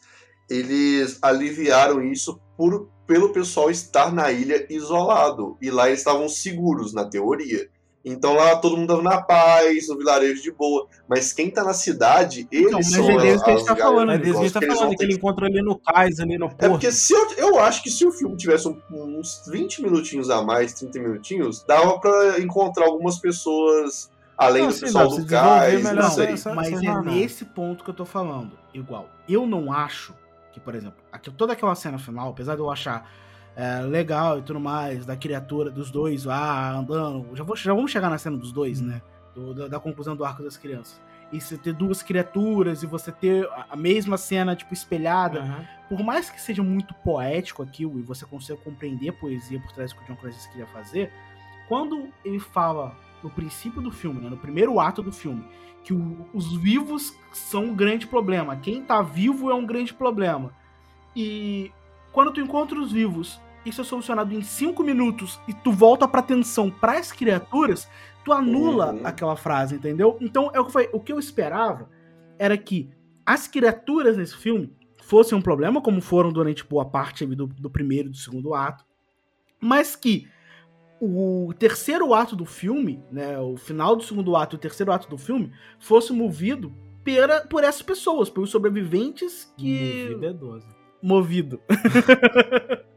eles 0.48 1.18
aliviaram 1.22 2.02
isso 2.02 2.40
por, 2.56 2.88
pelo 3.06 3.30
pessoal 3.30 3.70
estar 3.70 4.12
na 4.12 4.30
ilha 4.32 4.66
isolado. 4.70 5.56
E 5.60 5.70
lá 5.70 5.88
eles 5.88 6.00
estavam 6.00 6.28
seguros, 6.28 6.92
na 6.92 7.04
teoria. 7.04 7.68
Então 8.04 8.34
lá 8.34 8.56
todo 8.56 8.76
mundo 8.76 8.88
tava 8.88 9.02
na 9.02 9.20
paz, 9.20 9.88
no 9.88 9.98
vilarejo 9.98 10.42
de 10.42 10.50
boa. 10.50 10.86
Mas 11.08 11.32
quem 11.32 11.50
tá 11.50 11.62
na 11.62 11.74
cidade, 11.74 12.48
eles 12.50 12.66
Então, 12.68 12.78
mas 12.78 12.90
são 12.90 13.10
é 13.10 13.18
deles 13.18 13.42
que 13.42 13.50
a 13.50 13.56
gente 13.56 13.66
tá 13.66 13.76
falando, 13.76 14.06
Mas 14.06 14.18
né? 14.18 14.24
desde 14.24 14.32
que 14.32 14.38
a 14.38 14.42
gente 14.42 14.52
tá 14.52 14.60
eles 14.62 14.78
falando 14.78 14.96
que 14.96 15.04
ele 15.04 15.12
ter 15.12 15.18
encontra 15.18 15.46
ali 15.46 15.62
no 15.62 15.78
cais, 15.78 16.20
ali 16.20 16.38
no 16.38 16.46
É 16.46 16.48
porto. 16.48 16.70
porque 16.70 16.92
se 16.92 17.12
eu, 17.12 17.30
eu 17.36 17.58
acho 17.58 17.82
que 17.82 17.90
se 17.90 18.06
o 18.06 18.12
filme 18.12 18.36
tivesse 18.36 18.68
uns 18.90 19.42
20 19.48 19.82
minutinhos 19.82 20.30
a 20.30 20.42
mais, 20.42 20.72
30 20.74 20.98
minutinhos, 21.00 21.64
dava 21.64 21.98
pra 22.00 22.40
encontrar 22.40 22.86
algumas 22.86 23.18
pessoas 23.18 24.10
além 24.38 24.62
Não, 24.62 24.70
do 24.70 24.78
pessoal 24.78 25.08
pra 25.08 25.16
do 25.18 25.26
cais, 25.26 25.82
melhor, 25.82 26.02
não 26.02 26.10
sei. 26.10 26.34
Mas 26.54 26.72
é 26.82 27.00
nesse 27.02 27.44
ponto 27.44 27.82
que 27.84 27.90
eu 27.90 27.94
tô 27.94 28.04
falando. 28.04 28.52
Igual, 28.72 29.08
eu 29.28 29.46
não 29.46 29.72
acho 29.72 30.14
que, 30.58 30.64
por 30.64 30.74
exemplo, 30.74 30.98
aqui, 31.12 31.30
toda 31.30 31.52
aquela 31.52 31.74
cena 31.74 31.98
final, 31.98 32.30
apesar 32.30 32.54
de 32.54 32.60
eu 32.60 32.70
achar 32.70 33.10
é, 33.56 33.80
legal 33.82 34.38
e 34.38 34.42
tudo 34.42 34.60
mais, 34.60 35.04
da 35.06 35.16
criatura 35.16 35.70
dos 35.70 35.90
dois 35.90 36.24
lá 36.24 36.70
andando, 36.72 37.34
já, 37.34 37.42
vou, 37.44 37.56
já 37.56 37.72
vamos 37.74 37.90
chegar 37.90 38.08
na 38.10 38.18
cena 38.18 38.36
dos 38.36 38.52
dois, 38.52 38.80
né? 38.80 39.00
Do- 39.34 39.54
da, 39.54 39.68
da 39.68 39.80
conclusão 39.80 40.14
do 40.16 40.24
arco 40.24 40.42
das 40.42 40.56
crianças. 40.56 41.00
E 41.32 41.40
você 41.40 41.58
ter 41.58 41.74
duas 41.74 42.02
criaturas 42.02 42.82
e 42.82 42.86
você 42.86 43.12
ter 43.12 43.46
a, 43.50 43.66
a 43.70 43.76
mesma 43.76 44.16
cena, 44.16 44.56
tipo, 44.56 44.72
espelhada. 44.72 45.40
Aham. 45.40 45.64
Por 45.88 46.02
mais 46.02 46.30
que 46.30 46.40
seja 46.40 46.62
muito 46.62 46.94
poético 46.94 47.62
aquilo 47.62 47.98
e 47.98 48.02
você 48.02 48.24
consiga 48.26 48.58
compreender 48.58 49.08
a 49.10 49.12
poesia 49.12 49.60
por 49.60 49.72
trás 49.72 49.92
do 49.92 49.98
que 49.98 50.04
o 50.04 50.06
John 50.14 50.20
Krasinski 50.20 50.50
queria 50.52 50.66
fazer, 50.68 51.12
quando 51.68 52.08
ele 52.24 52.38
fala 52.38 52.94
no 53.22 53.30
princípio 53.30 53.80
do 53.80 53.90
filme, 53.90 54.20
né, 54.20 54.28
no 54.30 54.36
primeiro 54.36 54.78
ato 54.80 55.02
do 55.02 55.12
filme, 55.12 55.44
que 55.84 55.92
o- 55.92 56.26
os 56.34 56.54
vivos 56.56 57.14
são 57.32 57.64
um 57.66 57.74
grande 57.74 58.06
problema, 58.06 58.56
quem 58.56 58.82
tá 58.82 59.00
vivo 59.02 59.50
é 59.50 59.54
um 59.54 59.64
grande 59.66 59.92
problema. 59.94 60.52
E 61.16 61.70
quando 62.12 62.32
tu 62.32 62.40
encontra 62.40 62.78
os 62.78 62.92
vivos, 62.92 63.40
isso 63.64 63.80
é 63.80 63.84
solucionado 63.84 64.32
em 64.34 64.42
cinco 64.42 64.82
minutos 64.82 65.38
e 65.48 65.52
tu 65.52 65.72
volta 65.72 66.06
pra 66.06 66.20
atenção 66.20 66.70
pras 66.70 67.12
criaturas, 67.12 67.88
tu 68.24 68.32
anula 68.32 68.92
Uhum. 68.92 69.00
aquela 69.04 69.36
frase, 69.36 69.74
entendeu? 69.76 70.16
Então 70.20 70.50
é 70.54 70.60
o 70.60 70.64
que 70.64 70.72
foi, 70.72 70.88
o 70.92 71.00
que 71.00 71.12
eu 71.12 71.18
esperava 71.18 71.88
era 72.38 72.56
que 72.56 72.88
as 73.26 73.46
criaturas 73.48 74.16
nesse 74.16 74.36
filme 74.36 74.72
fossem 75.02 75.36
um 75.36 75.42
problema, 75.42 75.80
como 75.80 76.00
foram 76.00 76.30
durante 76.32 76.64
boa 76.64 76.84
parte 76.84 77.24
do, 77.26 77.46
do 77.46 77.70
primeiro 77.70 78.08
e 78.08 78.10
do 78.10 78.16
segundo 78.16 78.54
ato, 78.54 78.84
mas 79.60 79.96
que 79.96 80.28
o 81.00 81.52
terceiro 81.58 82.12
ato 82.14 82.34
do 82.34 82.44
filme, 82.44 83.02
né, 83.10 83.38
o 83.38 83.56
final 83.56 83.94
do 83.96 84.02
segundo 84.02 84.34
ato 84.36 84.56
e 84.56 84.58
o 84.58 84.60
terceiro 84.60 84.90
ato 84.92 85.08
do 85.08 85.16
filme, 85.18 85.52
fosse 85.78 86.12
movido 86.12 86.72
pela, 87.04 87.40
por 87.42 87.62
essas 87.64 87.82
pessoas, 87.82 88.28
pelos 88.28 88.50
sobreviventes 88.50 89.52
que... 89.56 90.08
Movida 90.10 90.26
é 90.26 90.32
12. 90.32 90.66
Movido. 91.02 91.60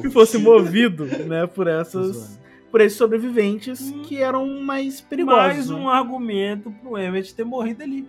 Que 0.00 0.08
fosse 0.10 0.38
movido, 0.38 1.04
né, 1.04 1.46
por 1.46 1.66
essas... 1.66 2.40
Por 2.70 2.80
esses 2.80 2.98
sobreviventes 2.98 3.92
Hum. 3.92 4.02
que 4.02 4.16
eram 4.20 4.60
mais 4.62 5.00
perigosos. 5.00 5.38
Mais 5.38 5.70
né? 5.70 5.76
um 5.76 5.88
argumento 5.88 6.70
pro 6.82 6.98
Emmett 6.98 7.34
ter 7.34 7.44
morrido 7.44 7.82
ali. 7.84 8.08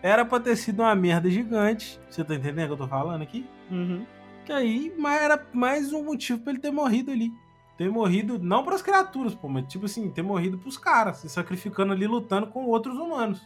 Era 0.00 0.24
pra 0.24 0.38
ter 0.38 0.54
sido 0.56 0.80
uma 0.80 0.94
merda 0.94 1.28
gigante. 1.28 1.98
Você 2.08 2.22
tá 2.22 2.34
entendendo 2.34 2.64
o 2.64 2.76
que 2.76 2.82
eu 2.82 2.86
tô 2.86 2.88
falando 2.88 3.22
aqui? 3.22 3.44
Uhum. 3.70 4.04
Que 4.44 4.52
aí 4.52 4.92
mas 4.96 5.22
era 5.22 5.44
mais 5.52 5.92
um 5.92 6.04
motivo 6.04 6.40
pra 6.40 6.52
ele 6.52 6.60
ter 6.60 6.70
morrido 6.70 7.10
ali. 7.10 7.32
Ter 7.76 7.90
morrido, 7.90 8.38
não 8.38 8.64
pras 8.64 8.82
criaturas, 8.82 9.34
pô, 9.34 9.48
mas 9.48 9.66
tipo 9.66 9.86
assim, 9.86 10.08
ter 10.10 10.22
morrido 10.22 10.56
pros 10.58 10.78
caras, 10.78 11.16
se 11.18 11.28
sacrificando 11.28 11.92
ali, 11.92 12.06
lutando 12.06 12.46
com 12.46 12.64
outros 12.66 12.96
humanos. 12.96 13.42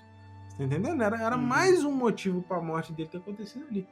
Você 0.48 0.58
tá 0.58 0.64
entendendo? 0.64 1.02
Era, 1.02 1.16
era 1.22 1.36
Uhum. 1.36 1.42
mais 1.42 1.82
um 1.84 1.92
motivo 1.92 2.42
pra 2.42 2.60
morte 2.60 2.92
dele 2.92 3.08
ter 3.08 3.18
acontecido 3.18 3.66
ali. 3.70 3.86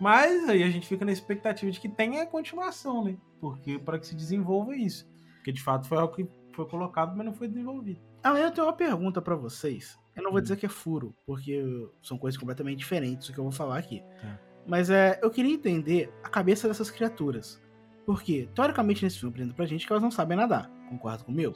Mas 0.00 0.48
aí 0.48 0.62
a 0.62 0.68
gente 0.70 0.86
fica 0.88 1.04
na 1.04 1.12
expectativa 1.12 1.70
de 1.70 1.80
que 1.80 1.88
tenha 1.88 2.26
continuação, 2.26 3.04
né? 3.04 3.16
Porque 3.40 3.78
para 3.78 3.98
que 3.98 4.06
se 4.06 4.14
desenvolva 4.14 4.76
isso. 4.76 5.08
Porque 5.36 5.52
de 5.52 5.62
fato 5.62 5.86
foi 5.86 5.98
algo 5.98 6.14
que 6.14 6.26
foi 6.52 6.66
colocado, 6.66 7.16
mas 7.16 7.24
não 7.24 7.32
foi 7.32 7.46
desenvolvido. 7.48 8.00
Ah, 8.22 8.36
eu 8.38 8.50
tenho 8.50 8.66
uma 8.66 8.72
pergunta 8.72 9.22
pra 9.22 9.36
vocês. 9.36 9.96
Eu 10.16 10.22
não 10.24 10.30
vou 10.32 10.40
Hum. 10.40 10.42
dizer 10.42 10.56
que 10.56 10.66
é 10.66 10.68
furo, 10.68 11.14
porque 11.24 11.62
são 12.02 12.18
coisas 12.18 12.38
completamente 12.38 12.78
diferentes 12.78 13.28
do 13.28 13.32
que 13.32 13.38
eu 13.38 13.44
vou 13.44 13.52
falar 13.52 13.78
aqui. 13.78 14.02
Tá. 14.20 14.38
Mas 14.66 14.90
é, 14.90 15.18
eu 15.22 15.30
queria 15.30 15.54
entender 15.54 16.12
a 16.24 16.28
cabeça 16.28 16.66
dessas 16.66 16.90
criaturas. 16.90 17.62
Porque, 18.06 18.48
teoricamente, 18.54 19.02
nesse 19.04 19.18
filme, 19.18 19.32
apresenta 19.34 19.54
pra 19.56 19.66
gente 19.66 19.84
que 19.86 19.92
elas 19.92 20.02
não 20.02 20.10
sabem 20.12 20.36
nadar. 20.36 20.70
Concorda 20.88 21.24
comigo? 21.24 21.52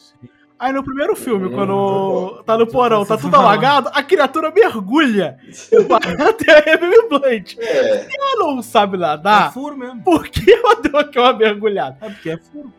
Aí 0.59 0.73
no 0.75 0.83
primeiro 0.85 1.17
filme, 1.17 1.47
Hum, 1.47 1.53
quando 1.53 2.43
tá 2.45 2.59
no 2.59 2.67
porão, 2.67 3.07
tá 3.07 3.17
tudo 3.17 3.35
alagado, 3.37 3.89
a 3.95 4.03
criatura 4.03 4.51
mergulha 4.51 5.39
até 6.29 6.53
a 6.71 6.75
Emily 6.75 7.09
Blunt. 7.09 7.57
É, 7.59 8.09
Ela 8.15 8.37
não 8.55 8.63
sabe 8.63 8.97
É 8.97 9.01
nadar, 9.01 9.55
furo 9.55 9.77
mesmo. 9.77 10.03
por 10.03 10.29
que 10.29 10.53
ela 10.53 10.75
deu 10.77 10.99
aquela 10.99 11.33
mergulhada? 11.33 11.97
É 12.03 12.11
porque 12.11 12.31
é 12.31 12.37
furo. 12.37 12.71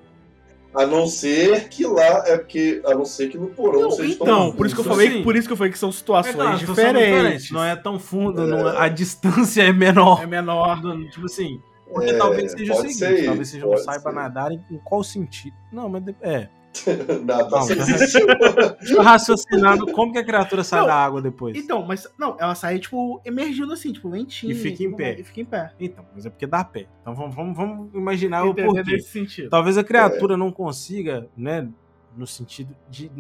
a 0.75 0.85
não 0.85 1.07
ser 1.07 1.69
que 1.69 1.85
lá, 1.87 2.23
é 2.27 2.37
porque, 2.37 2.81
a 2.85 2.93
não 2.93 3.03
ser 3.05 3.29
que 3.29 3.37
no 3.37 3.47
porão 3.47 3.81
Não, 3.81 3.89
vocês 3.91 4.11
então, 4.11 4.27
estão 4.27 4.51
por 4.51 4.65
isso 4.67 4.75
que 4.75 4.81
eu 4.81 4.85
falei, 4.85 5.11
Sim. 5.11 5.23
por 5.23 5.35
isso 5.35 5.47
que 5.47 5.53
eu 5.53 5.57
falei 5.57 5.71
que 5.73 5.79
são 5.79 5.91
situações 5.91 6.35
É 6.35 6.37
claro, 6.37 6.59
situação 6.59 6.93
diferentes. 6.93 7.51
Não 7.51 7.63
é 7.63 7.75
tão 7.75 7.97
fundo, 7.99 8.45
não 8.45 8.69
é- 8.69 8.77
a 8.77 8.87
distância 8.89 9.63
é 9.63 9.73
menor. 9.73 10.21
É 10.21 10.27
menor. 10.27 10.79
Do- 10.79 11.09
Tipo 11.09 11.25
assim, 11.25 11.59
porque 11.93 12.11
É, 12.11 12.17
talvez 12.17 12.51
seja 12.51 12.73
o 12.73 12.75
seguinte, 12.77 12.95
ser 12.97 13.25
talvez 13.25 13.49
seja 13.49 13.65
não 13.65 13.77
saiba 13.77 14.09
ser. 14.09 14.15
nadar 14.15 14.51
em, 14.51 14.63
em 14.71 14.77
qual 14.79 15.03
sentido. 15.03 15.55
Não, 15.71 15.89
mas 15.89 16.03
é. 16.21 16.49
Nada, 17.25 17.49
Não, 17.49 19.03
raciocinando 19.03 19.91
como 19.91 20.13
que 20.13 20.17
a 20.19 20.23
criatura 20.23 20.63
sai 20.63 20.79
Não, 20.79 20.87
da 20.87 20.95
água 20.95 21.21
depois. 21.21 21.55
Então, 21.57 21.85
mas 21.85 22.07
não, 22.17 22.37
ela 22.39 22.55
sai, 22.55 22.79
tipo, 22.79 23.21
emergindo 23.25 23.73
assim, 23.73 23.91
tipo, 23.91 24.07
lentinha. 24.07 24.53
E 24.53 24.55
fica 24.55 24.83
em 24.83 24.87
tudo 24.87 24.97
pé. 24.97 25.19
E 25.19 25.23
fica 25.23 25.41
em 25.41 25.45
pé. 25.45 25.73
Então, 25.79 26.05
mas 26.15 26.25
é 26.25 26.29
porque 26.29 26.47
dá 26.47 26.63
pé. 26.63 26.87
Então 27.01 27.13
vamos, 27.13 27.35
vamos, 27.35 27.57
vamos 27.57 27.93
imaginar 27.93 28.45
o 28.45 28.55
porquê. 28.55 28.83
nesse 28.83 29.09
sentido. 29.09 29.49
Talvez 29.49 29.77
a 29.77 29.83
criatura 29.83 30.37
não 30.37 30.51
consiga, 30.51 31.27
né, 31.35 31.67
no 32.15 32.25
sentido 32.25 32.75
de 32.89 33.11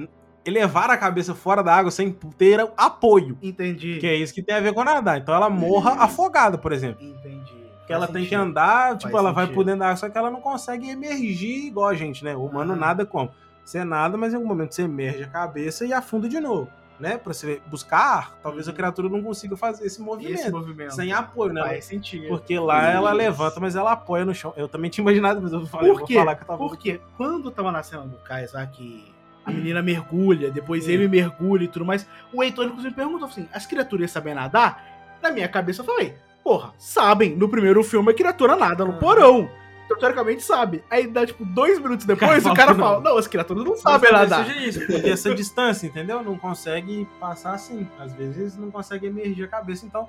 elevar 0.45 0.89
a 0.89 0.97
cabeça 0.97 1.35
fora 1.35 1.61
da 1.61 1.75
água 1.75 1.91
sem 1.91 2.11
ter 2.37 2.59
apoio. 2.77 3.37
Entendi. 3.41 3.97
Que 3.99 4.07
é 4.07 4.15
isso 4.15 4.33
que 4.33 4.41
tem 4.41 4.55
a 4.55 4.59
ver 4.59 4.73
com 4.73 4.83
nadar. 4.83 5.19
Então 5.19 5.35
ela 5.35 5.49
morra 5.49 5.91
Isso. 5.91 6.01
afogada, 6.01 6.57
por 6.57 6.71
exemplo. 6.71 7.03
Entendi. 7.03 7.60
Porque 7.91 7.93
ela 7.93 8.07
Faz 8.07 8.13
tem 8.13 8.23
que 8.23 8.29
sentido. 8.29 8.49
andar, 8.49 8.97
tipo, 8.97 9.11
Faz 9.11 9.23
ela 9.23 9.31
vai 9.33 9.43
sentido. 9.45 9.55
por 9.55 9.63
dentro 9.65 9.79
da 9.79 9.85
água, 9.87 9.97
só 9.97 10.09
que 10.09 10.17
ela 10.17 10.31
não 10.31 10.41
consegue 10.41 10.89
emergir 10.89 11.67
igual 11.67 11.87
a 11.89 11.93
gente, 11.93 12.23
né? 12.23 12.35
O 12.35 12.45
humano 12.45 12.73
Ah. 12.73 12.75
nada 12.75 13.05
como. 13.05 13.31
Você 13.63 13.83
nada, 13.83 14.17
mas 14.17 14.33
em 14.33 14.35
algum 14.37 14.47
momento 14.47 14.73
você 14.73 14.83
emerge 14.83 15.23
a 15.23 15.27
cabeça 15.27 15.85
e 15.85 15.93
afunda 15.93 16.27
de 16.27 16.39
novo, 16.39 16.67
né? 16.99 17.17
Pra 17.17 17.33
você 17.33 17.61
buscar 17.67 17.97
ar, 17.99 18.37
talvez 18.41 18.67
a 18.67 18.73
criatura 18.73 19.07
não 19.07 19.21
consiga 19.21 19.55
fazer 19.55 19.85
esse 19.85 20.01
movimento. 20.01 20.33
Esse 20.39 20.51
movimento. 20.51 20.95
Sem 20.95 21.13
apoio, 21.13 21.53
né? 21.53 21.61
Faz 21.61 21.85
sentido. 21.85 22.27
Porque 22.27 22.57
lá 22.59 22.89
ela 22.89 23.09
Isso. 23.11 23.17
levanta, 23.17 23.59
mas 23.59 23.75
ela 23.75 23.91
apoia 23.91 24.25
no 24.25 24.33
chão. 24.33 24.51
Eu 24.57 24.67
também 24.67 24.89
tinha 24.89 25.03
imaginado, 25.03 25.39
mas 25.41 25.53
eu 25.53 25.65
falei, 25.67 25.91
Por 25.93 26.03
quê? 26.03 26.15
falar 26.15 26.35
que 26.35 26.45
talvez... 26.45 26.69
Porque 26.69 26.99
quando 27.17 27.51
tava 27.51 27.71
na 27.71 27.83
cena 27.83 28.01
do 28.03 28.17
Cais 28.17 28.51
lá 28.53 28.65
que 28.65 29.13
a 29.45 29.51
menina 29.51 29.81
mergulha, 29.81 30.51
depois 30.51 30.87
ele 30.87 31.07
mergulha 31.07 31.63
e 31.63 31.67
tudo 31.67 31.85
mais, 31.85 32.05
o 32.33 32.43
Heitor 32.43 32.65
inclusive 32.65 32.89
me 32.89 32.95
perguntou 32.95 33.27
assim: 33.27 33.47
as 33.53 33.65
criaturas 33.65 34.11
sabem 34.11 34.33
nadar? 34.35 34.83
Na 35.21 35.31
minha 35.31 35.47
cabeça 35.47 35.81
eu 35.81 35.85
falei, 35.85 36.15
porra, 36.43 36.73
sabem. 36.77 37.35
No 37.35 37.47
primeiro 37.49 37.83
filme 37.83 38.11
a 38.11 38.13
criatura 38.15 38.55
nada 38.55 38.83
no 38.85 38.91
Ah. 38.93 38.97
porão. 38.97 39.49
Então, 39.85 39.97
teoricamente 39.99 40.41
sabe. 40.41 40.81
Aí 40.89 41.05
dá 41.05 41.25
tipo 41.25 41.43
dois 41.43 41.77
minutos 41.77 42.05
depois, 42.05 42.43
Cara, 42.43 42.53
o 42.53 42.55
cara 42.55 42.75
fala 42.75 43.01
não. 43.01 43.11
não, 43.11 43.17
as 43.17 43.27
criaturas 43.27 43.63
não 43.65 43.75
sabem 43.75 44.09
nadar. 44.11 44.45
seja 44.45 44.59
isso, 44.65 44.79
porque 44.87 45.09
essa 45.09 45.35
distância, 45.35 45.85
entendeu? 45.85 46.23
Não 46.23 46.37
consegue 46.37 47.05
passar 47.19 47.53
assim. 47.55 47.85
Às 47.99 48.13
vezes 48.13 48.55
não 48.57 48.71
consegue 48.71 49.07
emergir 49.07 49.43
a 49.43 49.47
cabeça, 49.49 49.85
então 49.85 50.07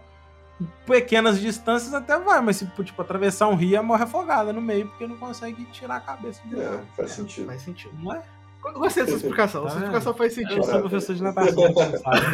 pequenas 0.86 1.40
distâncias 1.40 1.92
até 1.92 2.16
vai, 2.20 2.40
mas 2.40 2.56
se 2.58 2.66
tipo 2.84 3.02
atravessar 3.02 3.48
um 3.48 3.56
rio, 3.56 3.74
ela 3.74 3.82
morre 3.82 4.04
afogada 4.04 4.52
no 4.52 4.60
meio 4.60 4.86
porque 4.86 5.06
não 5.06 5.16
consegue 5.16 5.64
tirar 5.72 5.96
a 5.96 6.00
cabeça 6.00 6.40
É, 6.54 6.78
faz 6.96 7.10
sentido. 7.10 7.46
Faz 7.46 7.62
sentido. 7.62 7.92
Não 8.00 8.14
é? 8.14 8.22
Eu 8.64 8.72
Gostei 8.74 9.04
dessa 9.04 9.16
explicação. 9.16 9.62
Tá 9.62 9.68
Essa 9.68 9.74
vendo? 9.76 9.84
explicação 9.84 10.14
faz 10.14 10.36
Eu 10.36 10.44
sentido. 10.48 10.64
sou 10.64 10.80
professor 10.80 11.14
de 11.14 11.22
natação, 11.22 11.74
sabe. 11.74 12.26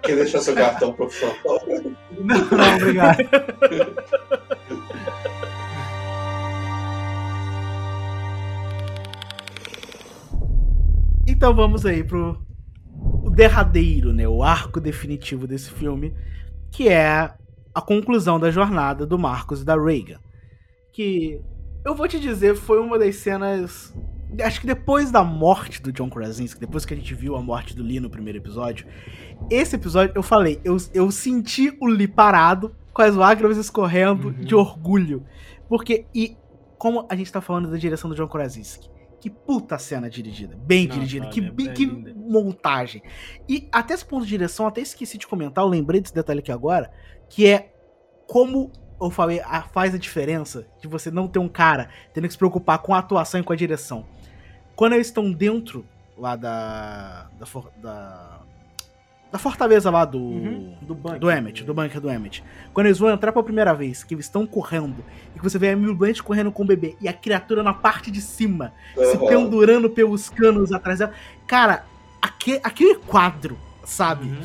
Quer 0.02 0.16
deixar 0.16 0.40
seu 0.40 0.54
cartão 0.54 0.92
profissional? 0.92 1.36
Não, 2.18 2.36
não, 2.38 2.76
obrigado. 2.76 3.18
Então 11.26 11.54
vamos 11.54 11.84
aí 11.86 12.02
pro 12.02 12.40
o 13.22 13.30
derradeiro, 13.30 14.12
né? 14.12 14.26
O 14.26 14.42
arco 14.42 14.80
definitivo 14.80 15.46
desse 15.46 15.70
filme, 15.70 16.14
que 16.70 16.88
é 16.88 17.32
a 17.74 17.80
conclusão 17.80 18.40
da 18.40 18.50
jornada 18.50 19.06
do 19.06 19.18
Marcos 19.18 19.62
e 19.62 19.64
da 19.64 19.76
Reagan. 19.76 20.18
Que 20.92 21.40
eu 21.84 21.94
vou 21.94 22.08
te 22.08 22.18
dizer, 22.18 22.56
foi 22.56 22.80
uma 22.80 22.98
das 22.98 23.16
cenas. 23.16 23.94
Acho 24.42 24.60
que 24.60 24.66
depois 24.66 25.10
da 25.10 25.24
morte 25.24 25.80
do 25.82 25.90
John 25.92 26.10
Krasinski, 26.10 26.60
depois 26.60 26.84
que 26.84 26.92
a 26.92 26.96
gente 26.96 27.14
viu 27.14 27.34
a 27.36 27.42
morte 27.42 27.74
do 27.74 27.82
Lee 27.82 27.98
no 28.00 28.10
primeiro 28.10 28.38
episódio, 28.38 28.86
esse 29.50 29.74
episódio 29.76 30.12
eu 30.14 30.22
falei, 30.22 30.60
eu, 30.64 30.76
eu 30.92 31.10
senti 31.10 31.76
o 31.80 31.86
Lee 31.86 32.06
parado, 32.08 32.74
com 32.92 33.02
as 33.02 33.14
lágrimas 33.14 33.56
escorrendo 33.56 34.28
Uhum. 34.28 34.32
de 34.44 34.54
orgulho. 34.54 35.24
Porque, 35.68 36.06
e 36.14 36.36
como 36.76 37.06
a 37.08 37.16
gente 37.16 37.32
tá 37.32 37.40
falando 37.40 37.70
da 37.70 37.76
direção 37.76 38.10
do 38.10 38.16
John 38.16 38.28
Krasinski, 38.28 38.88
que 39.20 39.30
puta 39.30 39.78
cena 39.78 40.08
dirigida, 40.10 40.56
bem 40.56 40.86
Nossa, 40.86 40.98
dirigida, 41.00 41.24
olha, 41.26 41.32
que, 41.32 41.40
é 41.40 41.50
bi- 41.50 41.72
que 41.72 41.84
linda. 41.86 42.14
montagem. 42.14 43.02
E 43.48 43.68
até 43.72 43.94
esse 43.94 44.04
ponto 44.04 44.22
de 44.24 44.28
direção, 44.28 44.66
até 44.66 44.80
esqueci 44.80 45.18
de 45.18 45.26
comentar, 45.26 45.64
eu 45.64 45.68
lembrei 45.68 46.00
desse 46.00 46.14
detalhe 46.14 46.38
aqui 46.40 46.52
agora, 46.52 46.90
que 47.28 47.46
é 47.46 47.72
como 48.26 48.70
eu 49.00 49.10
falei, 49.10 49.40
a- 49.40 49.62
faz 49.62 49.94
a 49.94 49.98
diferença 49.98 50.66
de 50.80 50.86
você 50.88 51.10
não 51.10 51.26
ter 51.28 51.38
um 51.38 51.48
cara 51.48 51.88
tendo 52.12 52.26
que 52.26 52.32
se 52.32 52.38
preocupar 52.38 52.78
com 52.80 52.94
a 52.94 52.98
atuação 52.98 53.40
e 53.40 53.44
com 53.44 53.52
a 53.52 53.56
direção. 53.56 54.04
Quando 54.78 54.92
eles 54.92 55.08
estão 55.08 55.32
dentro 55.32 55.84
lá 56.16 56.36
da. 56.36 57.26
da, 57.36 57.44
for- 57.44 57.68
da, 57.82 58.38
da 59.32 59.36
fortaleza 59.36 59.90
lá 59.90 60.04
do. 60.04 60.18
Uhum, 60.20 60.76
do 60.80 60.94
bunker. 60.94 61.18
Do 61.18 61.28
Emmet, 61.32 61.64
do 61.64 61.74
bunker 61.74 62.00
do 62.00 62.08
Emmet. 62.08 62.44
Quando 62.72 62.86
eles 62.86 62.96
vão 63.00 63.10
entrar 63.10 63.32
pela 63.32 63.42
primeira 63.42 63.74
vez, 63.74 64.04
que 64.04 64.14
eles 64.14 64.26
estão 64.26 64.46
correndo, 64.46 65.04
e 65.34 65.38
que 65.40 65.42
você 65.42 65.58
vê 65.58 65.70
a 65.70 65.72
Emily 65.72 65.92
Blunt 65.92 66.20
correndo 66.22 66.52
com 66.52 66.62
o 66.62 66.66
bebê, 66.66 66.94
e 67.00 67.08
a 67.08 67.12
criatura 67.12 67.60
na 67.64 67.74
parte 67.74 68.08
de 68.08 68.20
cima, 68.20 68.72
se 68.94 69.16
Aham. 69.16 69.26
pendurando 69.26 69.90
pelos 69.90 70.30
canos 70.30 70.70
atrás 70.70 71.00
dela. 71.00 71.12
Cara, 71.44 71.84
aque- 72.22 72.60
aquele 72.62 72.94
quadro, 72.94 73.58
sabe? 73.82 74.28
Uhum. 74.28 74.42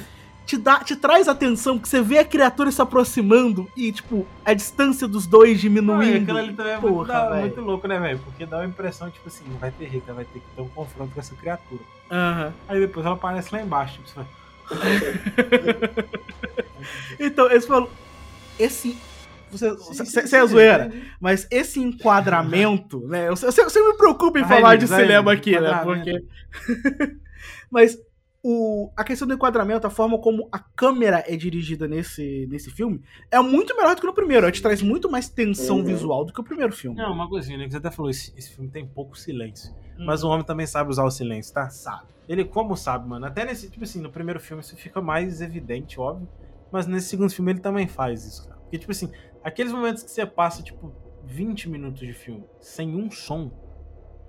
Te, 0.54 0.58
dá, 0.60 0.80
te 0.84 0.96
traz 0.96 1.28
atenção, 1.28 1.78
porque 1.78 1.90
você 1.90 2.00
vê 2.02 2.20
a 2.20 2.26
criatura 2.26 2.72
se 2.72 2.80
aproximando 2.80 3.68
e, 3.76 3.92
tipo, 3.92 4.28
a 4.46 4.54
distância 4.54 5.08
dos 5.08 5.26
dois 5.26 5.60
diminuindo. 5.60 6.22
aquilo 6.22 6.38
ali 6.38 6.54
também 6.54 6.74
é 6.74 6.80
muito, 6.80 6.94
Porra, 6.94 7.08
da- 7.08 7.30
velho. 7.30 7.42
muito 7.42 7.62
louco, 7.62 7.88
né, 7.88 8.00
velho? 8.00 8.20
Porque 8.20 8.46
dá 8.46 8.58
uma 8.58 8.66
impressão, 8.66 9.10
tipo 9.10 9.28
assim, 9.28 9.44
vai 9.60 9.72
ter 9.72 9.90
jeito, 9.90 10.14
vai 10.14 10.26
ter 10.26 10.40
que 10.40 10.46
ter 10.56 10.62
um 10.62 10.70
confronto 10.70 11.12
com 11.12 11.20
essa 11.20 11.34
criatura. 11.36 11.82
Aham. 12.12 12.54
Aí 12.68 12.80
depois 12.80 13.04
ela 13.04 13.16
aparece 13.16 13.50
lá 13.52 13.64
embaixo, 13.64 13.96
tipo, 13.96 14.08
você 14.10 14.16
vai, 14.16 14.26
Então, 17.20 17.50
eles 17.50 17.66
falam. 17.66 17.90
Esse. 18.60 18.96
Você, 19.52 19.70
Sim, 19.70 19.76
você, 19.78 20.06
sim, 20.06 20.22
você 20.28 20.38
é 20.38 20.46
zoeira, 20.48 20.92
mas 21.20 21.48
esse 21.52 21.80
enquadramento, 21.80 23.00
né? 23.08 23.24
Eu, 23.28 23.34
eu, 23.34 23.36
eu 23.36 23.36
sempre 23.52 23.82
me 23.92 23.98
preocupo 23.98 24.38
em 24.38 24.44
Ah, 24.44 24.48
falar 24.48 24.76
de 24.76 24.88
cinema 24.88 25.32
aqui, 25.34 25.60
né? 25.60 25.82
Porque. 25.84 26.24
mas 27.72 27.98
o, 28.44 28.92
a 28.98 29.04
questão 29.06 29.26
do 29.28 29.34
enquadramento, 29.34 29.88
a 29.88 29.90
forma 29.90 30.20
como 30.20 30.50
a 30.52 30.60
câmera 30.60 31.24
é 31.28 31.36
dirigida 31.38 31.88
nesse, 31.88 32.46
nesse 32.50 32.70
filme, 32.70 33.02
é 33.32 33.40
muito 33.40 33.76
melhor 33.78 33.96
do 33.96 34.02
que 34.02 34.08
no 34.08 34.14
primeiro. 34.14 34.46
Ela 34.46 34.52
te 34.52 34.62
traz 34.62 34.82
muito 34.82 35.10
mais 35.10 35.30
tensão 35.30 35.78
Uhum. 35.78 35.84
visual 35.86 36.26
do 36.26 36.34
que 36.34 36.42
o 36.42 36.44
primeiro 36.44 36.74
filme. 36.74 36.98
Não, 36.98 37.14
uma 37.14 37.30
coisinha, 37.30 37.58
né? 37.58 37.66
Que 37.66 37.72
você 37.72 37.78
até 37.78 37.90
falou, 37.90 38.12
esse, 38.12 38.34
esse 38.38 38.54
filme 38.54 38.70
tem 38.70 38.86
pouco 38.86 39.18
silêncio. 39.18 39.74
Hum. 39.98 40.06
Mas 40.06 40.24
o 40.24 40.30
homem 40.30 40.46
também 40.46 40.68
sabe 40.68 40.90
usar 40.90 41.06
o 41.06 41.12
silêncio, 41.12 41.54
tá? 41.54 41.70
Sabe. 41.70 42.08
Ele, 42.28 42.44
como 42.44 42.76
sabe, 42.76 43.08
mano? 43.08 43.26
Até 43.26 43.46
nesse, 43.46 43.70
tipo 43.70 43.84
assim, 43.86 44.02
no 44.02 44.12
primeiro 44.12 44.40
filme 44.42 44.62
isso 44.62 44.76
fica 44.76 45.02
mais 45.02 45.42
evidente, 45.42 46.00
óbvio. 46.00 46.28
Mas 46.72 46.86
nesse 46.86 47.08
segundo 47.08 47.30
filme 47.32 47.52
ele 47.54 47.60
também 47.60 47.88
faz 47.88 48.26
isso, 48.26 48.48
cara. 48.48 48.60
Porque, 48.62 48.78
tipo 48.80 48.92
assim, 48.92 49.10
aqueles 49.44 49.72
momentos 49.72 50.04
que 50.04 50.12
você 50.12 50.26
passa, 50.26 50.62
tipo, 50.64 50.92
20 51.26 51.70
minutos 51.70 52.00
de 52.02 52.12
filme 52.14 52.44
sem 52.60 52.94
um 52.96 53.10
som. 53.10 53.52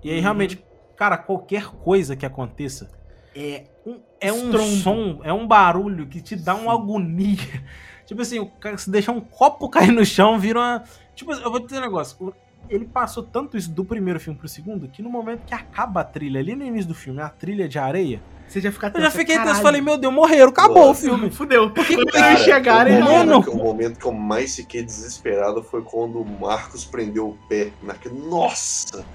E 0.03 0.09
aí, 0.09 0.15
Uhum. 0.17 0.21
realmente, 0.21 0.63
cara, 0.95 1.17
qualquer 1.17 1.65
coisa 1.67 2.15
que 2.15 2.25
aconteça 2.25 2.89
É. 3.35 3.63
um- 3.85 3.99
é 4.21 4.31
um 4.31 4.51
som, 4.81 5.19
é 5.23 5.31
um 5.33 5.45
barulho 5.45 6.07
que 6.07 6.21
te 6.21 6.35
dá 6.35 6.55
uma 6.55 6.73
agonia. 6.73 7.37
Tipo 8.05 8.21
assim, 8.21 8.39
o 8.39 8.45
cara, 8.45 8.77
se 8.77 8.89
deixar 8.89 9.11
um 9.11 9.19
copo 9.19 9.67
cair 9.67 9.91
no 9.91 10.05
chão, 10.05 10.37
vira 10.39 10.59
uma. 10.59 10.83
Tipo, 11.15 11.33
eu 11.33 11.49
vou 11.51 11.59
te 11.59 11.65
dizer 11.67 11.79
um 11.79 11.81
negócio. 11.83 12.33
Ele 12.69 12.85
passou 12.85 13.21
tanto 13.23 13.57
isso 13.57 13.69
do 13.71 13.83
primeiro 13.85 14.19
filme 14.19 14.39
pro 14.39 14.47
segundo 14.47 14.87
que 14.87 15.01
no 15.03 15.09
momento 15.09 15.41
que 15.45 15.53
acaba 15.53 16.01
a 16.01 16.03
trilha, 16.03 16.39
ali 16.39 16.55
no 16.55 16.63
início 16.65 16.87
do 16.87 16.95
filme, 16.95 17.21
a 17.21 17.29
trilha 17.29 17.67
de 17.69 17.77
areia, 17.77 18.19
Você 18.47 18.59
já 18.61 18.71
fica 18.71 18.91
eu 18.95 19.01
já 19.01 19.11
fiquei 19.11 19.37
tenso. 19.37 19.61
Falei, 19.61 19.81
meu 19.81 19.97
Deus, 19.97 20.11
morreram, 20.13 20.49
acabou 20.49 20.87
Nossa. 20.87 20.99
o 21.05 21.09
filme. 21.09 21.29
Fudeu. 21.31 21.69
Porque 21.71 21.95
quando 21.95 22.11
Cara, 22.11 22.31
eles 22.31 22.43
chegarem, 22.43 23.01
o, 23.01 23.05
mano. 23.05 23.39
o 23.39 23.55
momento 23.57 23.99
que 23.99 24.05
eu 24.05 24.11
mais 24.13 24.55
fiquei 24.55 24.83
desesperado 24.83 25.61
foi 25.61 25.81
quando 25.83 26.21
o 26.21 26.25
Marcos 26.25 26.85
prendeu 26.85 27.29
o 27.29 27.37
pé 27.47 27.71
naquele. 27.83 28.17
Nossa! 28.19 29.05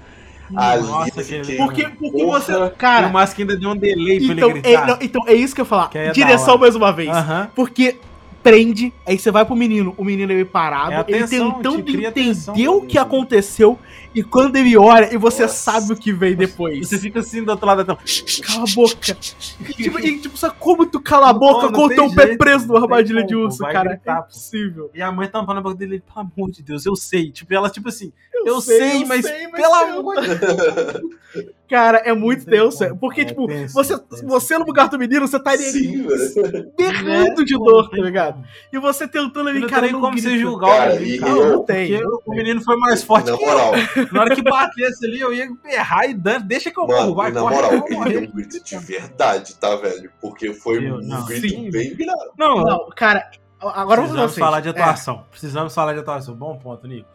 Ali 0.55 0.83
Nossa, 0.83 1.23
fiquei. 1.23 1.57
Porque, 1.57 1.87
porque 1.87 2.25
você. 2.25 2.69
Cara, 2.77 3.07
o 3.07 3.13
Masco 3.13 3.39
ainda 3.41 3.55
deu 3.55 3.69
um 3.69 3.75
delay 3.75 4.25
pra 4.25 4.33
então 4.35 4.49
ele 4.49 4.59
é, 4.59 4.61
gritar. 4.61 4.87
não, 4.87 4.97
então 5.01 5.23
é 5.27 5.33
isso 5.33 5.53
que 5.55 5.61
eu 5.61 5.65
ia 5.65 5.69
falar. 5.69 5.89
Que 5.89 5.97
é 5.97 6.11
Direção 6.11 6.57
mais 6.57 6.75
uma 6.75 6.91
vez. 6.91 7.09
Aham. 7.09 7.49
Porque 7.55 7.97
prende, 8.41 8.91
aí 9.05 9.17
você 9.17 9.31
vai 9.31 9.45
pro 9.45 9.55
menino, 9.55 9.93
o 9.97 10.03
menino 10.03 10.31
ele 10.31 10.45
parado, 10.45 10.93
É 10.93 10.97
a 10.97 11.05
ele 11.07 11.27
tentando 11.27 11.81
te 11.83 11.95
entender 11.95 12.67
o 12.69 12.81
que 12.81 12.97
aconteceu, 12.97 13.77
e 14.13 14.23
quando 14.23 14.55
ele 14.55 14.75
olha, 14.75 15.13
e 15.13 15.17
você 15.17 15.43
Nossa. 15.43 15.55
sabe 15.55 15.93
o 15.93 15.95
que 15.95 16.11
vem 16.11 16.35
depois. 16.35 16.87
Você 16.87 16.97
fica 16.97 17.19
assim 17.19 17.43
do 17.43 17.51
outro 17.51 17.65
lado 17.65 17.83
da 17.83 17.95
tela. 17.95 17.99
Cala 18.43 18.63
a 18.69 18.75
boca. 18.75 19.17
E, 19.59 19.73
tipo, 19.73 19.99
e, 19.99 20.19
tipo, 20.19 20.37
só 20.37 20.49
como 20.49 20.85
tu 20.85 20.99
cala 20.99 21.29
a 21.29 21.33
boca 21.33 21.63
Não, 21.63 21.71
não 21.71 21.79
com 21.79 21.85
o 21.85 21.89
teu 21.89 22.13
pé 22.13 22.23
jeito, 22.27 22.37
preso 22.37 22.67
não 22.67 22.75
numa 22.75 22.87
tem 22.87 22.95
armadilha 22.97 23.23
de 23.23 23.35
urso, 23.35 23.59
cara. 23.59 23.89
gritar, 23.91 24.17
é 24.17 24.19
impossível. 24.21 24.91
E 24.93 25.01
a 25.01 25.11
mãe 25.11 25.27
tampando 25.27 25.59
a 25.59 25.61
boca 25.61 25.75
dele, 25.75 26.01
pelo 26.01 26.27
amor 26.35 26.51
de 26.51 26.61
Deus, 26.63 26.85
eu 26.85 26.95
sei. 26.95 27.31
Tipo, 27.31 27.53
ela, 27.53 27.69
tipo 27.69 27.87
assim, 27.87 28.11
Eu 28.45 28.61
sei, 28.61 29.05
mas 29.05 29.21
pelo 29.21 29.51
tem 29.51 29.69
amor 29.91 29.99
uma- 29.99 30.15
Cara, 31.69 31.99
é 31.99 32.11
muito 32.11 32.43
tenso. 32.45 32.79
como. 32.79 32.97
Porque, 32.97 33.21
É 33.21 33.25
tipo, 33.25 33.47
tenso, 33.47 33.73
você, 33.73 33.93
é 33.93 33.97
tenso. 33.97 34.27
você 34.27 34.57
no 34.57 34.65
lugar 34.65 34.89
do 34.89 34.99
menino, 34.99 35.25
você 35.25 35.37
estaria 35.37 35.71
Sim, 35.71 36.05
velho. 36.05 36.69
berrando 36.77 37.45
de 37.45 37.57
Pô, 37.57 37.63
dor, 37.63 37.89
tá 37.89 37.95
ligado? 37.95 38.43
E 38.73 38.77
você 38.77 39.07
tentando 39.07 39.47
ali, 39.47 39.65
cara, 39.67 39.89
não 39.89 40.01
como 40.01 40.19
você 40.19 40.37
julgar 40.37 40.77
Cara, 40.77 40.93
o 40.95 40.99
menino, 40.99 41.15
e 41.15 41.19
cara, 41.19 41.31
eu- 41.31 41.49
não 41.53 41.63
tem, 41.63 42.03
o 42.03 42.21
menino 42.27 42.61
foi 42.61 42.75
mais 42.75 43.01
forte 43.01 43.31
Na 43.31 43.37
que 43.37 43.45
moral, 43.45 43.71
eu. 43.95 44.07
Na 44.11 44.19
hora 44.21 44.35
que 44.35 44.41
batesse 44.41 45.05
ali, 45.05 45.21
eu 45.21 45.33
ia 45.33 45.47
berrar 45.63 46.09
e 46.09 46.13
dando. 46.13 46.43
Deixa 46.45 46.69
que 46.69 46.77
eu 46.77 46.85
morro, 46.85 46.99
mano, 46.99 47.15
vai, 47.15 47.29
e 47.31 47.33
na 47.33 47.39
corre, 47.39 47.55
moral, 47.55 47.71
eu 47.71 47.79
vou 47.79 48.03
deu 48.09 48.21
um 48.23 48.31
grito 48.31 48.61
de 48.61 48.77
verdade, 48.77 49.55
tá, 49.55 49.73
velho? 49.77 50.11
Porque 50.19 50.53
foi 50.53 50.85
Eu- 50.85 50.95
um 50.95 51.01
não, 51.01 51.25
grito 51.25 51.47
sim. 51.47 51.69
bem 51.71 51.93
virado. 51.95 52.31
Não, 52.37 52.63
Não, 52.63 52.89
cara, 52.89 53.31
agora 53.61 54.01
vamos 54.01 54.11
precisamos 54.11 54.31
vocês. 54.33 54.45
falar 54.45 54.59
de 54.59 54.67
É, 54.67 54.71
atuação. 54.71 55.23
Precisamos 55.31 55.73
falar 55.73 55.93
de 55.93 55.99
atuação. 55.99 56.35
Bom 56.35 56.57
ponto, 56.57 56.85
Nico. 56.85 57.07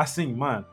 Assim, 0.00 0.32
mano, 0.32 0.64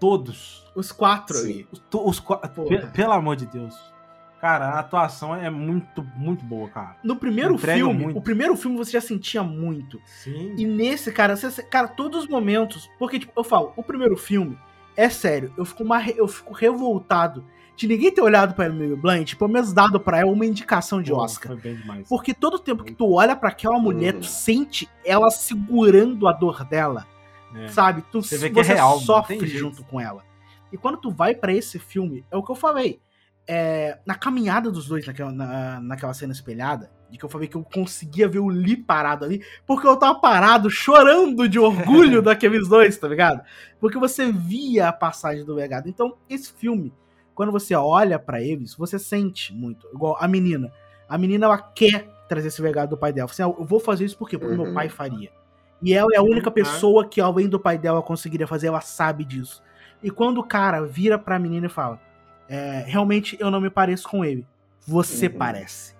todos, 0.00 0.64
os 0.74 0.90
quatro 0.90 1.36
ali. 1.38 1.66
os, 1.70 1.78
to- 1.90 2.08
os 2.08 2.18
qua- 2.20 2.38
Porra. 2.38 2.68
pe- 2.68 2.86
pelo 2.88 3.12
amor 3.12 3.36
de 3.36 3.46
Deus. 3.46 3.74
Cara, 4.40 4.70
a 4.70 4.80
atuação 4.80 5.36
é 5.36 5.48
muito, 5.48 6.02
muito 6.16 6.44
boa, 6.44 6.68
cara. 6.68 6.96
No 7.04 7.14
primeiro 7.14 7.54
Entrega 7.54 7.78
filme, 7.78 8.04
muito. 8.04 8.18
o 8.18 8.22
primeiro 8.22 8.56
filme 8.56 8.76
você 8.76 8.90
já 8.92 9.00
sentia 9.00 9.42
muito. 9.42 10.00
Sim. 10.04 10.54
E 10.58 10.66
nesse, 10.66 11.12
cara, 11.12 11.36
você, 11.36 11.62
cara, 11.62 11.86
todos 11.86 12.24
os 12.24 12.28
momentos. 12.28 12.90
Porque, 12.98 13.20
tipo, 13.20 13.32
eu 13.36 13.44
falo, 13.44 13.72
o 13.76 13.82
primeiro 13.84 14.16
filme, 14.16 14.58
é 14.96 15.08
sério, 15.08 15.52
eu 15.56 15.64
fico, 15.64 15.84
uma, 15.84 16.04
eu 16.10 16.26
fico 16.26 16.52
revoltado 16.52 17.44
de 17.76 17.86
ninguém 17.86 18.10
ter 18.12 18.20
olhado 18.20 18.52
pra 18.54 18.66
Emily 18.66 18.96
Blunt, 18.96 19.36
pelo 19.36 19.48
menos 19.50 19.72
dado 19.72 20.00
pra 20.00 20.18
ela 20.18 20.30
uma 20.32 20.44
indicação 20.44 21.00
de 21.00 21.12
Oscar. 21.12 21.52
Foi 21.52 21.60
bem 21.60 21.76
demais. 21.76 22.08
Porque 22.08 22.34
todo 22.34 22.58
tempo 22.58 22.82
que 22.82 22.94
tu 22.94 23.12
olha 23.12 23.36
pra 23.36 23.50
aquela 23.50 23.78
mulher, 23.78 24.14
Uhum. 24.14 24.20
tu 24.20 24.26
sente 24.26 24.88
ela 25.04 25.30
segurando 25.30 26.26
a 26.26 26.32
dor 26.32 26.64
dela, 26.64 27.06
É. 27.54 27.68
sabe? 27.68 28.02
Tu, 28.10 28.22
Você 28.22 28.36
você 28.36 28.38
vê 28.38 28.50
que 28.50 28.60
é 28.60 28.62
real, 28.62 28.98
sofre 29.00 29.46
junto 29.46 29.84
com 29.84 30.00
ela. 30.00 30.22
E 30.72 30.76
quando 30.76 30.96
tu 30.98 31.10
vai 31.10 31.34
pra 31.34 31.52
esse 31.52 31.78
filme, 31.78 32.24
é 32.30 32.36
o 32.36 32.42
que 32.42 32.50
eu 32.50 32.56
falei. 32.56 33.00
é, 33.48 33.98
na 34.06 34.14
caminhada 34.14 34.70
dos 34.70 34.86
dois 34.86 35.04
naquela, 35.04 35.32
na- 35.32 35.80
naquela 35.80 36.14
cena 36.14 36.32
espelhada, 36.32 36.92
de 37.10 37.18
que 37.18 37.24
eu 37.24 37.28
falei 37.28 37.48
que 37.48 37.56
eu 37.56 37.64
conseguia 37.64 38.28
ver 38.28 38.38
o 38.38 38.46
Lee 38.46 38.76
parado 38.76 39.24
ali, 39.24 39.42
porque 39.66 39.84
eu 39.84 39.96
tava 39.96 40.20
parado 40.20 40.70
chorando 40.70 41.48
de 41.48 41.58
orgulho 41.58 42.22
daqueles 42.22 42.68
dois, 42.68 42.96
tá 42.96 43.08
ligado? 43.08 43.42
Porque 43.80 43.98
você 43.98 44.30
via 44.30 44.88
a 44.88 44.92
passagem 44.92 45.44
do 45.44 45.52
legado. 45.54 45.88
Então, 45.88 46.16
esse 46.30 46.52
filme, 46.52 46.94
quando 47.34 47.50
você 47.50 47.74
olha 47.74 48.16
pra 48.16 48.40
eles, 48.40 48.76
você 48.76 48.96
sente 48.96 49.52
muito. 49.52 49.88
Igual 49.92 50.16
a 50.20 50.28
menina. 50.28 50.72
A 51.08 51.18
menina, 51.18 51.46
ela 51.46 51.58
quer 51.58 52.08
trazer 52.28 52.46
esse 52.46 52.62
legado 52.62 52.90
do 52.90 52.96
pai 52.96 53.12
dela. 53.12 53.28
Assim, 53.28 53.42
"Ah, 53.42 53.46
eu 53.46 53.64
vou 53.64 53.80
fazer 53.80 54.04
isso 54.04 54.16
por 54.16 54.28
quê? 54.28 54.38
Porque 54.38 54.54
Uhum. 54.54 54.62
meu 54.66 54.72
pai 54.72 54.88
faria. 54.88 55.32
E 55.82 55.92
ela 55.92 56.08
é 56.14 56.18
a 56.18 56.22
única 56.22 56.48
Uhum. 56.48 56.54
pessoa 56.54 57.04
que, 57.06 57.20
além 57.20 57.48
do 57.48 57.58
pai 57.58 57.76
dela, 57.76 58.00
conseguiria 58.02 58.46
fazer, 58.46 58.68
ela 58.68 58.80
sabe 58.80 59.24
disso. 59.24 59.62
E 60.02 60.10
quando 60.10 60.38
o 60.38 60.44
cara 60.44 60.84
vira 60.86 61.18
pra 61.18 61.38
menina 61.38 61.66
e 61.66 61.70
fala: 61.70 62.00
é, 62.48 62.84
Realmente 62.86 63.36
eu 63.40 63.50
não 63.50 63.60
me 63.60 63.68
pareço 63.70 64.08
com 64.08 64.24
ele. 64.24 64.46
Você 64.86 65.26
Uhum. 65.26 65.32
parece. 65.38 65.94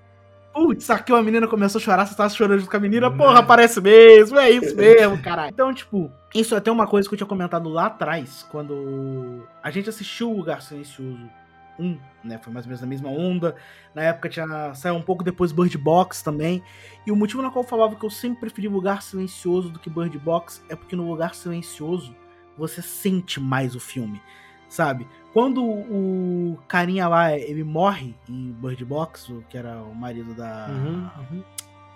Putz, 0.53 0.91
aqui 0.91 1.12
a 1.14 1.22
menina 1.22 1.49
começou 1.49 1.78
a 1.78 1.83
chorar, 1.83 2.05
você 2.07 2.14
tava 2.14 2.28
chorando 2.28 2.59
junto 2.61 2.70
com 2.70 2.76
a 2.76 2.80
menina, 2.80 3.09
Né? 3.09 3.16
porra, 3.16 3.43
parece 3.43 3.80
mesmo, 3.80 4.39
é 4.39 4.51
isso 4.51 4.76
mesmo, 4.76 5.16
caralho. 5.22 5.51
Então, 5.51 5.72
tipo, 5.72 6.12
isso 6.35 6.55
é 6.55 6.59
até 6.59 6.70
uma 6.70 6.87
coisa 6.87 7.09
que 7.09 7.14
eu 7.14 7.16
tinha 7.16 7.26
comentado 7.26 7.70
lá 7.70 7.87
atrás, 7.87 8.47
quando 8.51 9.45
a 9.62 9.70
gente 9.70 9.89
assistiu 9.89 10.30
o 10.30 10.37
Lugar 10.37 10.61
Silencioso 10.61 11.18
1, 11.79 11.99
né? 12.25 12.39
Foi 12.39 12.53
mais 12.53 12.66
ou 12.66 12.68
menos 12.68 12.81
na 12.81 12.87
mesma 12.87 13.09
onda. 13.11 13.55
Na 13.95 14.03
época 14.03 14.29
tinha 14.29 14.75
saiu 14.75 14.95
um 14.95 15.03
pouco 15.03 15.25
depois 15.25 15.53
Bird 15.53 15.77
Box 15.79 16.23
também. 16.23 16.62
E 17.07 17.12
o 17.12 17.16
motivo 17.16 17.43
na 17.43 17.51
qual 17.51 17.64
eu 17.64 17.68
falava 17.68 17.97
que 17.97 18.05
eu 18.05 18.11
sempre 18.11 18.41
preferi 18.41 18.68
Lugar 18.68 19.03
Silencioso 19.03 19.70
do 19.70 19.79
que 19.79 19.91
Bird 19.91 20.16
Box 20.18 20.64
é 20.68 20.77
porque 20.77 20.97
no 20.97 21.09
Lugar 21.09 21.35
Silencioso 21.35 22.14
você 22.57 22.83
sente 22.83 23.41
mais 23.41 23.75
o 23.75 23.81
filme, 23.81 24.20
sabe? 24.68 25.07
Quando 25.33 25.64
o 25.64 26.59
carinha 26.68 27.09
lá, 27.09 27.37
ele 27.37 27.64
morre 27.64 28.14
em 28.29 28.53
Bird 28.53 28.85
Box, 28.85 29.33
o 29.33 29.43
que 29.49 29.57
era 29.57 29.83
o 29.83 29.95
marido 29.95 30.35
da 30.35 30.68
Uhum, 30.68 31.11
uhum. 31.31 31.45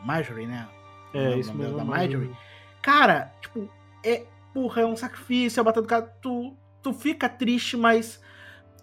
Marjorie, 0.05 0.47
né? 0.47 0.67
É, 1.13 1.35
o 1.35 1.39
isso 1.39 1.55
mesmo. 1.55 1.77
da 1.77 1.85
Marjorie. 1.85 2.35
Cara, 2.81 3.33
tipo, 3.43 3.69
é, 4.05 4.25
porra, 4.55 4.83
é 4.83 4.87
um 4.87 4.97
sacrifício, 4.97 5.59
é 5.59 5.61
a 5.61 5.65
batata 5.65 5.83
do 5.83 5.89
cara, 5.89 6.03
tu, 6.23 6.57
tu 6.83 6.95
fica 6.95 7.29
triste, 7.29 7.77
mas 7.77 8.23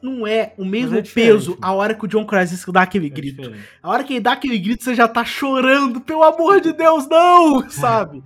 não 0.03 0.27
é 0.27 0.53
o 0.57 0.65
mesmo 0.65 0.97
é 0.97 1.01
peso 1.01 1.57
a 1.61 1.71
hora 1.73 1.95
que 1.95 2.03
o 2.03 2.07
John 2.07 2.25
Krasinski 2.25 2.71
dá 2.71 2.81
aquele 2.81 3.07
É 3.07 3.09
grito. 3.09 3.41
diferente. 3.41 3.67
A 3.81 3.89
hora 3.89 4.03
que 4.03 4.13
ele 4.13 4.19
dá 4.19 4.33
aquele 4.33 4.59
grito, 4.59 4.83
você 4.83 4.93
já 4.93 5.07
tá 5.07 5.23
chorando, 5.23 6.01
pelo 6.01 6.23
amor 6.23 6.59
de 6.59 6.73
Deus, 6.73 7.07
não! 7.07 7.67
Sabe? 7.71 8.21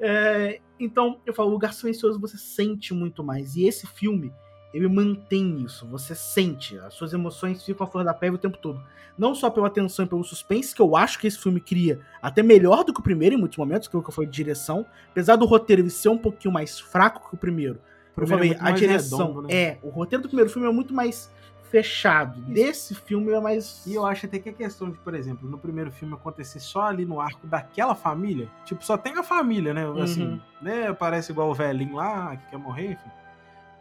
É, 0.00 0.60
então, 0.80 1.20
eu 1.26 1.34
falo, 1.34 1.48
o 1.50 1.52
Lugar 1.52 1.72
Silencioso 1.74 2.18
você 2.20 2.38
sente 2.38 2.94
muito 2.94 3.22
mais. 3.22 3.56
E 3.56 3.64
esse 3.66 3.86
filme, 3.86 4.32
ele 4.72 4.88
mantém 4.88 5.62
isso. 5.64 5.86
Você 5.88 6.14
sente, 6.14 6.78
as 6.78 6.94
suas 6.94 7.12
emoções 7.12 7.62
ficam 7.64 7.86
à 7.86 7.90
flor 7.90 8.04
da 8.04 8.14
pele 8.14 8.36
o 8.36 8.38
tempo 8.38 8.56
todo. 8.58 8.80
Não 9.18 9.34
só 9.34 9.50
pela 9.50 9.68
tensão 9.68 10.04
e 10.04 10.08
pelo 10.08 10.22
suspense, 10.22 10.72
que 10.74 10.80
eu 10.80 10.96
acho 10.96 11.18
que 11.18 11.26
esse 11.26 11.38
filme 11.38 11.60
cria 11.60 12.00
até 12.22 12.40
melhor 12.42 12.84
do 12.84 12.92
que 12.94 13.00
o 13.00 13.02
primeiro 13.02 13.34
em 13.34 13.38
muitos 13.38 13.58
momentos, 13.58 13.88
que 13.88 13.96
o 13.96 14.02
que 14.02 14.12
foi 14.12 14.26
de 14.26 14.32
direção. 14.32 14.86
Apesar 15.10 15.34
do 15.34 15.44
roteiro 15.44 15.82
ele 15.82 15.90
ser 15.90 16.08
um 16.08 16.18
pouquinho 16.18 16.54
mais 16.54 16.78
fraco 16.78 17.28
que 17.28 17.34
o 17.34 17.38
primeiro. 17.38 17.80
O 18.18 18.22
Eu 18.22 18.24
é 18.24 18.28
falei, 18.28 18.48
muito 18.50 18.64
a 18.66 18.70
direção. 18.72 19.18
redondo, 19.18 19.42
né? 19.42 19.54
É, 19.54 19.78
o 19.82 19.88
roteiro 19.88 20.22
do 20.22 20.28
primeiro 20.28 20.50
filme 20.50 20.68
é 20.68 20.72
muito 20.72 20.92
mais 20.94 21.30
fechado. 21.70 22.40
Desse 22.42 22.94
filme 22.94 23.30
é 23.32 23.40
mais. 23.40 23.84
E 23.86 23.94
eu 23.94 24.06
acho 24.06 24.26
até 24.26 24.38
que 24.38 24.48
a 24.48 24.52
questão 24.52 24.90
de, 24.90 24.96
por 24.98 25.14
exemplo, 25.14 25.48
no 25.48 25.58
primeiro 25.58 25.90
filme 25.92 26.14
acontecer 26.14 26.60
só 26.60 26.82
ali 26.82 27.04
no 27.04 27.20
arco 27.20 27.46
daquela 27.46 27.94
família, 27.94 28.48
tipo, 28.64 28.82
só 28.84 28.96
tem 28.96 29.18
a 29.18 29.22
família, 29.22 29.74
né? 29.74 29.84
Assim, 30.02 30.22
Uhum. 30.24 30.40
né? 30.62 30.92
Parece 30.94 31.30
igual 31.32 31.50
o 31.50 31.54
velhinho 31.54 31.96
lá, 31.96 32.36
que 32.36 32.50
quer 32.50 32.56
morrer, 32.58 32.92
enfim. 32.92 33.10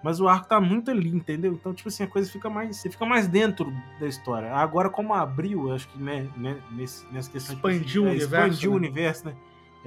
Mas 0.03 0.19
o 0.19 0.27
arco 0.27 0.47
tá 0.47 0.59
muito 0.61 0.91
ali, 0.91 1.09
entendeu? 1.09 1.53
Então, 1.53 1.73
tipo 1.73 1.89
assim, 1.89 2.03
a 2.03 2.07
coisa 2.07 2.29
fica 2.31 2.49
mais. 2.49 2.77
Você 2.77 2.89
fica 2.89 3.05
mais 3.05 3.27
dentro 3.27 3.73
da 3.99 4.05
história. 4.07 4.53
Agora, 4.53 4.89
como 4.89 5.13
abriu, 5.13 5.71
acho 5.73 5.87
que, 5.87 5.97
né, 6.01 6.27
né 6.37 6.57
nesse, 6.71 7.05
nessa 7.11 7.31
questão 7.31 7.55
de- 7.55 7.61
Expandiu 7.61 8.03
o 8.03 8.07
é, 8.07 8.11
universo, 8.11 8.35
Expandiu 8.47 8.71
o 8.71 8.73
né? 8.73 8.79
universo, 8.87 9.25
né? 9.25 9.33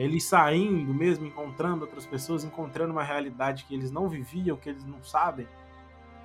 Ele 0.00 0.18
saindo 0.18 0.94
mesmo, 0.94 1.26
encontrando 1.26 1.82
outras 1.84 2.06
pessoas, 2.06 2.42
encontrando 2.42 2.90
uma 2.90 3.02
realidade 3.02 3.66
que 3.66 3.74
eles 3.74 3.90
não 3.90 4.08
viviam, 4.08 4.56
que 4.56 4.70
eles 4.70 4.82
não 4.82 5.02
sabem. 5.02 5.46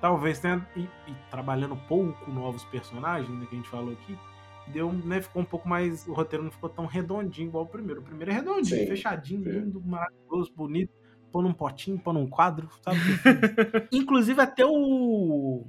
Talvez 0.00 0.38
tenha. 0.40 0.66
E, 0.74 0.80
e 0.80 1.14
trabalhando 1.30 1.76
pouco 1.86 2.30
novos 2.30 2.64
personagens, 2.64 3.28
né, 3.38 3.44
que 3.44 3.54
a 3.54 3.58
gente 3.58 3.68
falou 3.68 3.92
aqui, 3.92 4.16
deu, 4.68 4.90
né, 4.90 5.20
ficou 5.20 5.42
um 5.42 5.44
pouco 5.44 5.68
mais. 5.68 6.08
O 6.08 6.14
roteiro 6.14 6.42
não 6.42 6.50
ficou 6.50 6.70
tão 6.70 6.86
redondinho 6.86 7.48
igual 7.48 7.64
o 7.64 7.68
primeiro. 7.68 8.00
O 8.00 8.04
primeiro 8.04 8.30
é 8.30 8.34
redondinho, 8.34 8.80
Sim, 8.80 8.86
fechadinho, 8.86 9.42
lindo, 9.42 9.82
maravilhoso, 9.84 10.50
bonito. 10.56 10.94
Pôr 11.30 11.42
num 11.42 11.52
potinho, 11.52 11.98
pôr 11.98 12.14
num 12.14 12.26
quadro, 12.26 12.70
sabe? 12.80 12.98
Inclusive 13.92 14.40
até 14.40 14.64
o 14.64 15.66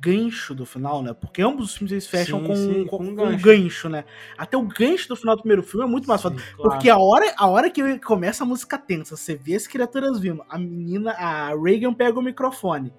gancho 0.00 0.54
do 0.54 0.64
final, 0.64 1.02
né? 1.02 1.12
Porque 1.12 1.42
ambos 1.42 1.66
os 1.66 1.76
filmes 1.76 1.92
eles 1.92 2.06
fecham 2.06 2.40
Sim, 2.40 2.46
com, 2.46 2.56
sim, 2.56 2.86
com, 2.86 2.98
com 2.98 3.04
um 3.04 3.08
um 3.08 3.14
gancho. 3.14 3.44
gancho, 3.44 3.88
né? 3.88 4.04
Até 4.36 4.56
o 4.56 4.62
gancho 4.62 5.08
do 5.08 5.16
final 5.16 5.36
do 5.36 5.42
primeiro 5.42 5.62
filme 5.62 5.86
é 5.86 5.88
muito 5.88 6.08
mais 6.08 6.22
foda. 6.22 6.38
Sim, 6.38 6.44
claro. 6.56 6.70
Porque 6.70 6.88
a 6.88 6.98
hora, 6.98 7.34
a 7.36 7.46
hora 7.46 7.70
que 7.70 7.98
começa 8.00 8.44
a 8.44 8.46
música 8.46 8.78
tensa, 8.78 9.16
você 9.16 9.34
vê 9.34 9.54
as 9.54 9.66
criaturas 9.66 10.18
vindo, 10.18 10.44
a 10.48 10.58
menina, 10.58 11.12
a 11.12 11.48
Reagan 11.54 11.92
pega 11.92 12.18
o 12.18 12.22
microfone. 12.22 12.92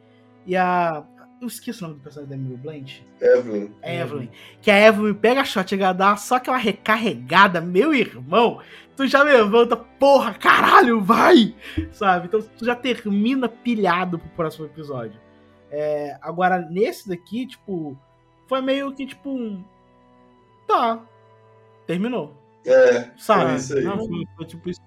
E 0.45 0.56
a. 0.56 1.04
Eu 1.41 1.47
esqueci 1.47 1.80
o 1.80 1.84
nome 1.88 2.00
do 2.00 2.04
personagem 2.04 2.30
da 2.30 2.36
Emily 2.36 2.58
Blunt. 2.58 3.02
Evelyn. 3.22 3.72
Evelyn. 3.82 4.30
Que 4.62 4.70
a 4.70 4.88
Evelyn 4.88 5.14
pega 5.14 5.39
a 5.39 5.45
shot 5.45 5.74
e 5.74 5.93
dá 5.93 6.18
só 6.18 6.36
aquela 6.36 6.58
recarregada, 6.58 7.62
meu 7.62 7.93
irmão. 7.93 8.59
Tu 8.97 9.08
já 9.08 9.24
levanta, 9.24 9.78
porra, 9.78 10.34
caralho, 10.34 11.01
vai! 11.01 11.55
Sabe? 11.93 12.28
Então 12.28 12.42
tu 12.42 12.66
já 12.66 12.76
termina 12.76 13.47
pilhado 13.47 14.20
pro 14.20 14.28
próximo 14.32 14.66
episódio. 14.66 15.17
É, 15.71 16.17
agora, 16.21 16.59
nesse 16.70 17.08
daqui, 17.08 17.46
tipo, 17.46 17.97
foi 18.47 18.62
meio 18.62 18.93
que 18.93 19.05
tipo 19.05 19.29
um. 19.29 19.63
Tá. 20.67 21.01
Terminou. 21.86 22.33
É, 22.66 23.09
Sabe? 23.17 23.54
É 23.54 23.55
isso 23.55 23.78
aí. 23.78 23.83
Não, 23.83 23.97
foi, 23.97 24.25
foi 24.36 24.46
tipo 24.46 24.70
isso. 24.70 24.82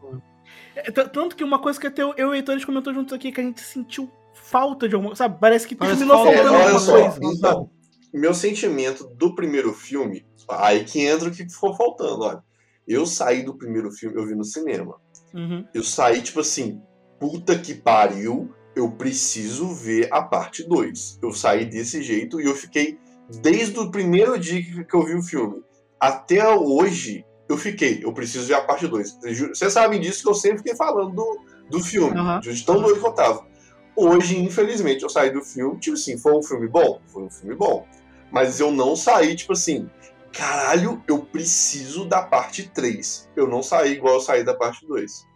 É, 0.75 0.91
Tanto 0.91 1.35
que 1.37 1.45
uma 1.45 1.59
coisa 1.59 1.81
que 1.81 1.87
até 1.87 2.03
eu, 2.03 2.15
eu 2.17 2.29
e 2.29 2.31
o 2.31 2.35
Heitor 2.35 2.55
a 2.55 2.59
gente 2.59 2.67
comentou 2.67 2.93
juntos 2.93 3.13
aqui, 3.13 3.33
que 3.33 3.41
a 3.41 3.45
gente 3.45 3.61
sentiu 3.61 4.11
falta 4.35 4.89
de 4.89 4.95
alguma 4.95 5.15
Sabe? 5.17 5.39
Parece 5.41 5.67
que 5.67 5.75
Parece 5.75 5.99
terminou 5.99 6.25
falta 6.25 6.33
É, 6.33 6.43
faltando 6.43 6.57
de 6.57 6.63
olha 6.63 6.75
alguma 6.75 6.81
só, 6.81 7.11
coisa. 7.19 7.37
então, 7.37 7.71
meu 8.13 8.35
sentimento 8.35 9.07
do 9.17 9.35
primeiro 9.35 9.73
filme, 9.73 10.27
aí 10.49 10.85
que 10.85 11.01
entra 11.01 11.29
o 11.29 11.33
que 11.33 11.49
for 11.49 11.77
faltando, 11.77 12.23
olha. 12.23 12.43
Eu 12.87 13.07
saí 13.07 13.45
do 13.45 13.55
primeiro 13.57 13.91
filme, 13.93 14.17
eu 14.17 14.27
vi 14.27 14.35
no 14.35 14.45
cinema. 14.45 15.01
Uhum. 15.33 15.65
Eu 15.73 15.85
saí, 15.85 16.21
tipo 16.21 16.41
assim, 16.41 16.83
puta 17.19 17.57
que 17.59 17.75
pariu, 17.75 18.53
eu 18.75 18.91
preciso 18.91 19.69
ver 19.69 20.09
a 20.11 20.23
parte 20.23 20.63
2. 20.63 21.19
Eu 21.23 21.33
saí 21.33 21.65
desse 21.65 22.03
jeito 22.03 22.41
e 22.41 22.45
eu 22.45 22.55
fiquei, 22.55 22.99
desde 23.41 23.79
o 23.79 23.91
primeiro 23.91 24.39
dia 24.39 24.63
que 24.63 24.95
eu 24.95 25.05
vi 25.05 25.15
o 25.15 25.23
filme, 25.23 25.63
até 26.01 26.49
hoje, 26.49 27.25
eu 27.49 27.57
fiquei, 27.57 28.01
eu 28.03 28.13
preciso 28.13 28.47
ver 28.47 28.55
a 28.55 28.63
parte 28.63 28.87
2. 28.87 29.19
Vocês 29.51 29.73
sabem 29.73 30.01
disso 30.01 30.23
que 30.23 30.29
eu 30.29 30.35
sempre 30.35 30.59
fiquei 30.59 30.75
falando 30.75 31.15
do, 31.15 31.41
do 31.71 31.81
filme, 31.81 32.19
Aham. 32.19 32.41
de 32.41 32.65
tão 32.65 32.81
doido 32.81 33.01
que 33.01 33.07
eu 33.07 33.13
tava. 33.13 33.47
Hoje, 33.95 34.39
infelizmente, 34.39 35.03
eu 35.03 35.11
saí 35.11 35.31
do 35.31 35.43
filme, 35.43 35.79
tipo 35.79 35.95
assim, 35.95 36.17
foi 36.17 36.33
um 36.33 36.43
filme 36.43 36.67
bom? 36.67 37.01
Foi 37.07 37.25
um 37.25 37.31
filme 37.31 37.55
bom. 37.55 37.87
Mas 38.31 38.59
eu 38.59 38.73
não 38.73 38.97
saí, 38.97 39.37
tipo 39.37 39.53
assim, 39.53 39.89
caralho, 40.33 41.03
eu 41.07 41.19
preciso 41.19 42.07
da 42.07 42.23
parte 42.23 42.69
3. 42.69 43.29
Eu 43.37 43.47
não 43.47 43.63
saí 43.63 43.93
igual 43.93 44.15
eu 44.15 44.21
saí 44.21 44.43
da 44.43 44.55
parte 44.55 44.87
2. 44.87 45.27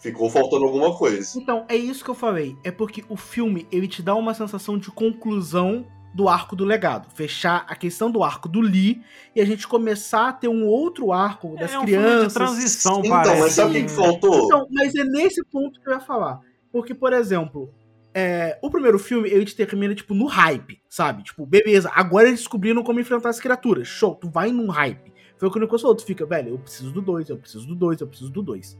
Ficou 0.00 0.30
faltando 0.30 0.64
alguma 0.64 0.96
coisa. 0.96 1.38
Então, 1.38 1.64
é 1.68 1.76
isso 1.76 2.04
que 2.04 2.10
eu 2.10 2.14
falei. 2.14 2.56
É 2.62 2.70
porque 2.70 3.04
o 3.08 3.16
filme, 3.16 3.66
ele 3.70 3.88
te 3.88 4.00
dá 4.00 4.14
uma 4.14 4.32
sensação 4.32 4.78
de 4.78 4.90
conclusão 4.90 5.86
do 6.14 6.28
arco 6.28 6.54
do 6.56 6.64
legado. 6.64 7.08
Fechar 7.14 7.66
a 7.68 7.74
questão 7.74 8.10
do 8.10 8.22
arco 8.22 8.48
do 8.48 8.60
Lee 8.60 9.02
e 9.34 9.40
a 9.40 9.44
gente 9.44 9.66
começar 9.66 10.28
a 10.28 10.32
ter 10.32 10.48
um 10.48 10.66
outro 10.66 11.12
arco 11.12 11.56
das 11.56 11.72
é 11.72 11.78
um 11.78 11.86
filme 11.86 12.02
de 12.02 12.08
crianças. 12.10 12.32
transição, 12.34 13.00
Então, 13.00 13.10
parece. 13.10 13.40
mas 13.40 13.52
sabe 13.52 13.78
o 13.78 13.82
que, 13.82 13.88
faltou? 13.90 14.44
Então, 14.44 14.66
mas 14.70 14.94
é 14.94 15.04
nesse 15.04 15.44
ponto 15.44 15.80
que 15.80 15.88
eu 15.88 15.94
ia 15.94 16.00
falar. 16.00 16.40
Porque, 16.72 16.94
por 16.94 17.12
exemplo, 17.12 17.70
é, 18.14 18.58
o 18.62 18.70
primeiro 18.70 18.98
filme, 18.98 19.28
ele 19.28 19.44
te 19.44 19.54
termina, 19.54 19.94
tipo, 19.94 20.14
no 20.14 20.26
hype, 20.26 20.80
sabe? 20.88 21.22
Tipo, 21.24 21.44
beleza, 21.44 21.90
agora 21.94 22.28
eles 22.28 22.40
descobriram 22.40 22.82
como 22.82 23.00
enfrentar 23.00 23.28
as 23.28 23.40
criaturas. 23.40 23.86
Show, 23.88 24.14
tu 24.14 24.30
vai 24.30 24.50
num 24.50 24.68
hype. 24.68 25.12
Foi 25.36 25.48
o 25.48 25.52
que 25.52 25.58
o 25.58 25.60
Nicolas 25.60 25.82
falou, 25.82 25.96
tu 25.96 26.04
fica, 26.04 26.26
velho, 26.26 26.50
eu 26.50 26.58
preciso 26.58 26.90
do 26.90 27.00
2, 27.00 27.30
eu 27.30 27.36
preciso 27.36 27.66
do 27.66 27.76
2, 27.76 28.00
eu 28.00 28.06
preciso 28.08 28.30
do 28.30 28.42
2. 28.42 28.76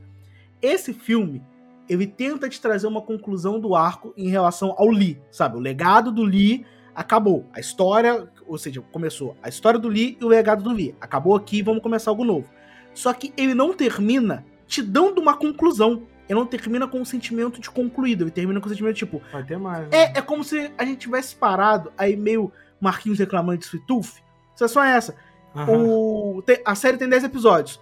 Esse 0.61 0.93
filme, 0.93 1.43
ele 1.89 2.07
tenta 2.07 2.49
te 2.49 2.61
trazer 2.61 2.87
uma 2.87 3.01
conclusão 3.03 3.59
do 3.61 3.75
arco 3.75 4.13
em 4.17 4.29
relação 4.29 4.75
ao 4.77 4.89
Lee, 4.89 5.21
sabe? 5.31 5.57
O 5.57 5.61
legado 5.61 6.11
do 6.13 6.23
Lee 6.23 6.65
acabou. 6.95 7.47
A 7.53 7.61
história, 7.61 8.29
ou 8.47 8.59
seja, 8.59 8.81
começou 8.93 9.37
a 9.43 9.49
história 9.49 9.79
do 9.79 9.89
Lee 9.89 10.17
e 10.21 10.25
o 10.25 10.29
legado 10.29 10.63
do 10.63 10.71
Lee. 10.73 10.95
Acabou 11.01 11.35
aqui, 11.37 11.63
vamos 11.63 11.83
começar 11.83 12.11
algo 12.11 12.25
novo. 12.25 12.49
Só 12.93 13.13
que 13.13 13.33
ele 13.37 13.55
não 13.55 13.73
termina 13.73 14.45
te 14.67 14.83
dando 14.83 15.21
uma 15.21 15.37
conclusão. 15.37 16.03
Ele 16.29 16.39
não 16.39 16.47
termina 16.47 16.87
com 16.87 17.01
um 17.01 17.05
sentimento 17.05 17.61
de 17.61 17.71
concluído. 17.71 18.25
Ele 18.25 18.31
termina 18.31 18.61
com 18.61 18.67
um 18.67 18.71
sentimento 18.71 18.97
tipo. 18.97 19.23
Vai 19.33 19.45
ter 19.45 19.57
mais. 19.59 19.83
né? 19.85 19.89
É, 19.93 20.19
é 20.19 20.23
como 20.23 20.45
se 20.45 20.71
a 20.77 20.85
gente 20.85 20.99
tivesse 20.99 21.35
parado, 21.35 21.91
aí 21.97 22.17
meio 22.17 22.53
Marquinhos 22.81 23.19
reclamando 23.19 23.59
de 23.59 23.65
Sweet 23.65 23.87
Tooth. 23.87 24.23
Sensação 24.55 24.83
é 24.83 24.97
essa. 24.97 25.15
Aham, 25.55 25.79
O, 25.79 26.43
a 26.65 26.75
série 26.75 26.99
tem 26.99 27.09
10 27.09 27.25
episódios. 27.25 27.81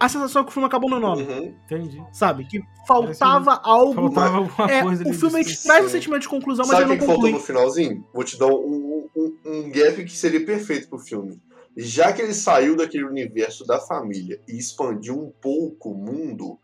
A 0.00 0.08
sensação 0.08 0.42
é 0.42 0.44
que 0.44 0.50
o 0.50 0.52
filme 0.54 0.66
acabou 0.66 0.88
no 0.88 1.00
nome. 1.00 1.22
Uhum. 1.24 1.54
Entendi. 1.64 2.02
Sabe? 2.12 2.44
Que 2.44 2.60
faltava 2.86 3.60
algo. 3.64 3.94
Faltava 3.94 4.36
alguma 4.38 4.70
É, 4.70 4.82
coisa 4.82 5.08
o 5.08 5.12
filme 5.12 5.42
de- 5.44 5.56
te 5.56 5.62
traz 5.64 5.84
um 5.84 5.88
sim. 5.88 5.94
sentimento 5.94 6.22
de 6.22 6.28
conclusão, 6.28 6.64
mas 6.66 6.78
Sabe 6.78 6.92
ele 6.92 6.92
o 6.92 6.94
que, 6.94 6.98
não 6.98 7.00
que 7.00 7.06
faltou 7.06 7.22
conclui. 7.24 7.32
no 7.32 7.40
finalzinho? 7.40 8.04
Vou 8.14 8.22
te 8.24 8.38
dar 8.38 8.46
um, 8.46 9.08
um, 9.16 9.36
um 9.44 9.70
gap 9.70 10.04
que 10.04 10.12
seria 10.16 10.44
perfeito 10.44 10.88
pro 10.88 10.98
filme. 10.98 11.40
Já 11.76 12.12
que 12.12 12.22
ele 12.22 12.34
saiu 12.34 12.76
daquele 12.76 13.04
universo 13.04 13.66
da 13.66 13.78
família 13.80 14.40
e 14.48 14.56
expandiu 14.56 15.14
um 15.16 15.32
pouco 15.40 15.90
o 15.90 15.94
mundo, 15.96 16.58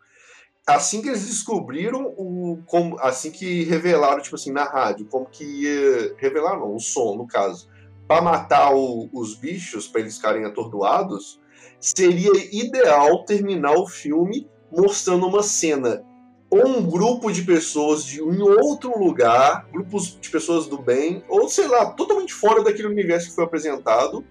assim 0.67 1.01
que 1.01 1.07
eles 1.09 1.25
descobriram 1.27 2.05
o. 2.17 2.59
Como, 2.65 2.97
assim 2.99 3.31
que 3.31 3.63
revelaram, 3.63 4.21
tipo 4.21 4.35
assim, 4.35 4.51
na 4.51 4.63
rádio, 4.63 5.05
como 5.07 5.25
que 5.25 5.43
ia. 5.43 6.15
Revelar 6.17 6.57
não, 6.57 6.75
o 6.75 6.79
som, 6.79 7.15
no 7.15 7.27
caso. 7.27 7.67
Pra 8.07 8.21
matar 8.21 8.73
o- 8.73 9.09
os 9.13 9.35
bichos, 9.35 9.87
pra 9.87 10.01
eles 10.01 10.15
ficarem 10.17 10.45
atordoados, 10.45 11.39
seria 11.85 12.31
ideal 12.51 13.23
terminar 13.25 13.73
o 13.73 13.87
filme 13.87 14.49
mostrando 14.71 15.27
uma 15.27 15.43
cena 15.43 16.03
ou 16.49 16.67
um 16.67 16.85
grupo 16.85 17.31
de 17.31 17.43
pessoas 17.43 18.05
de 18.05 18.21
em 18.21 18.41
outro 18.41 18.97
lugar, 18.97 19.67
grupos 19.71 20.17
de 20.19 20.29
pessoas 20.29 20.67
do 20.67 20.77
bem, 20.77 21.23
ou 21.27 21.49
sei 21.49 21.67
lá, 21.67 21.87
totalmente 21.87 22.33
fora 22.33 22.63
daquele 22.63 22.87
universo 22.87 23.29
que 23.29 23.35
foi 23.35 23.43
apresentado, 23.43 24.23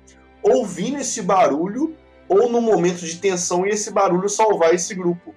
ouvindo 0.43 0.99
esse 0.99 1.23
barulho, 1.23 1.95
ou 2.29 2.49
no 2.49 2.61
momento 2.61 3.05
de 3.05 3.19
tensão 3.19 3.67
e 3.67 3.71
esse 3.71 3.91
barulho 3.91 4.29
salvar 4.29 4.75
esse 4.75 4.95
grupo. 4.95 5.35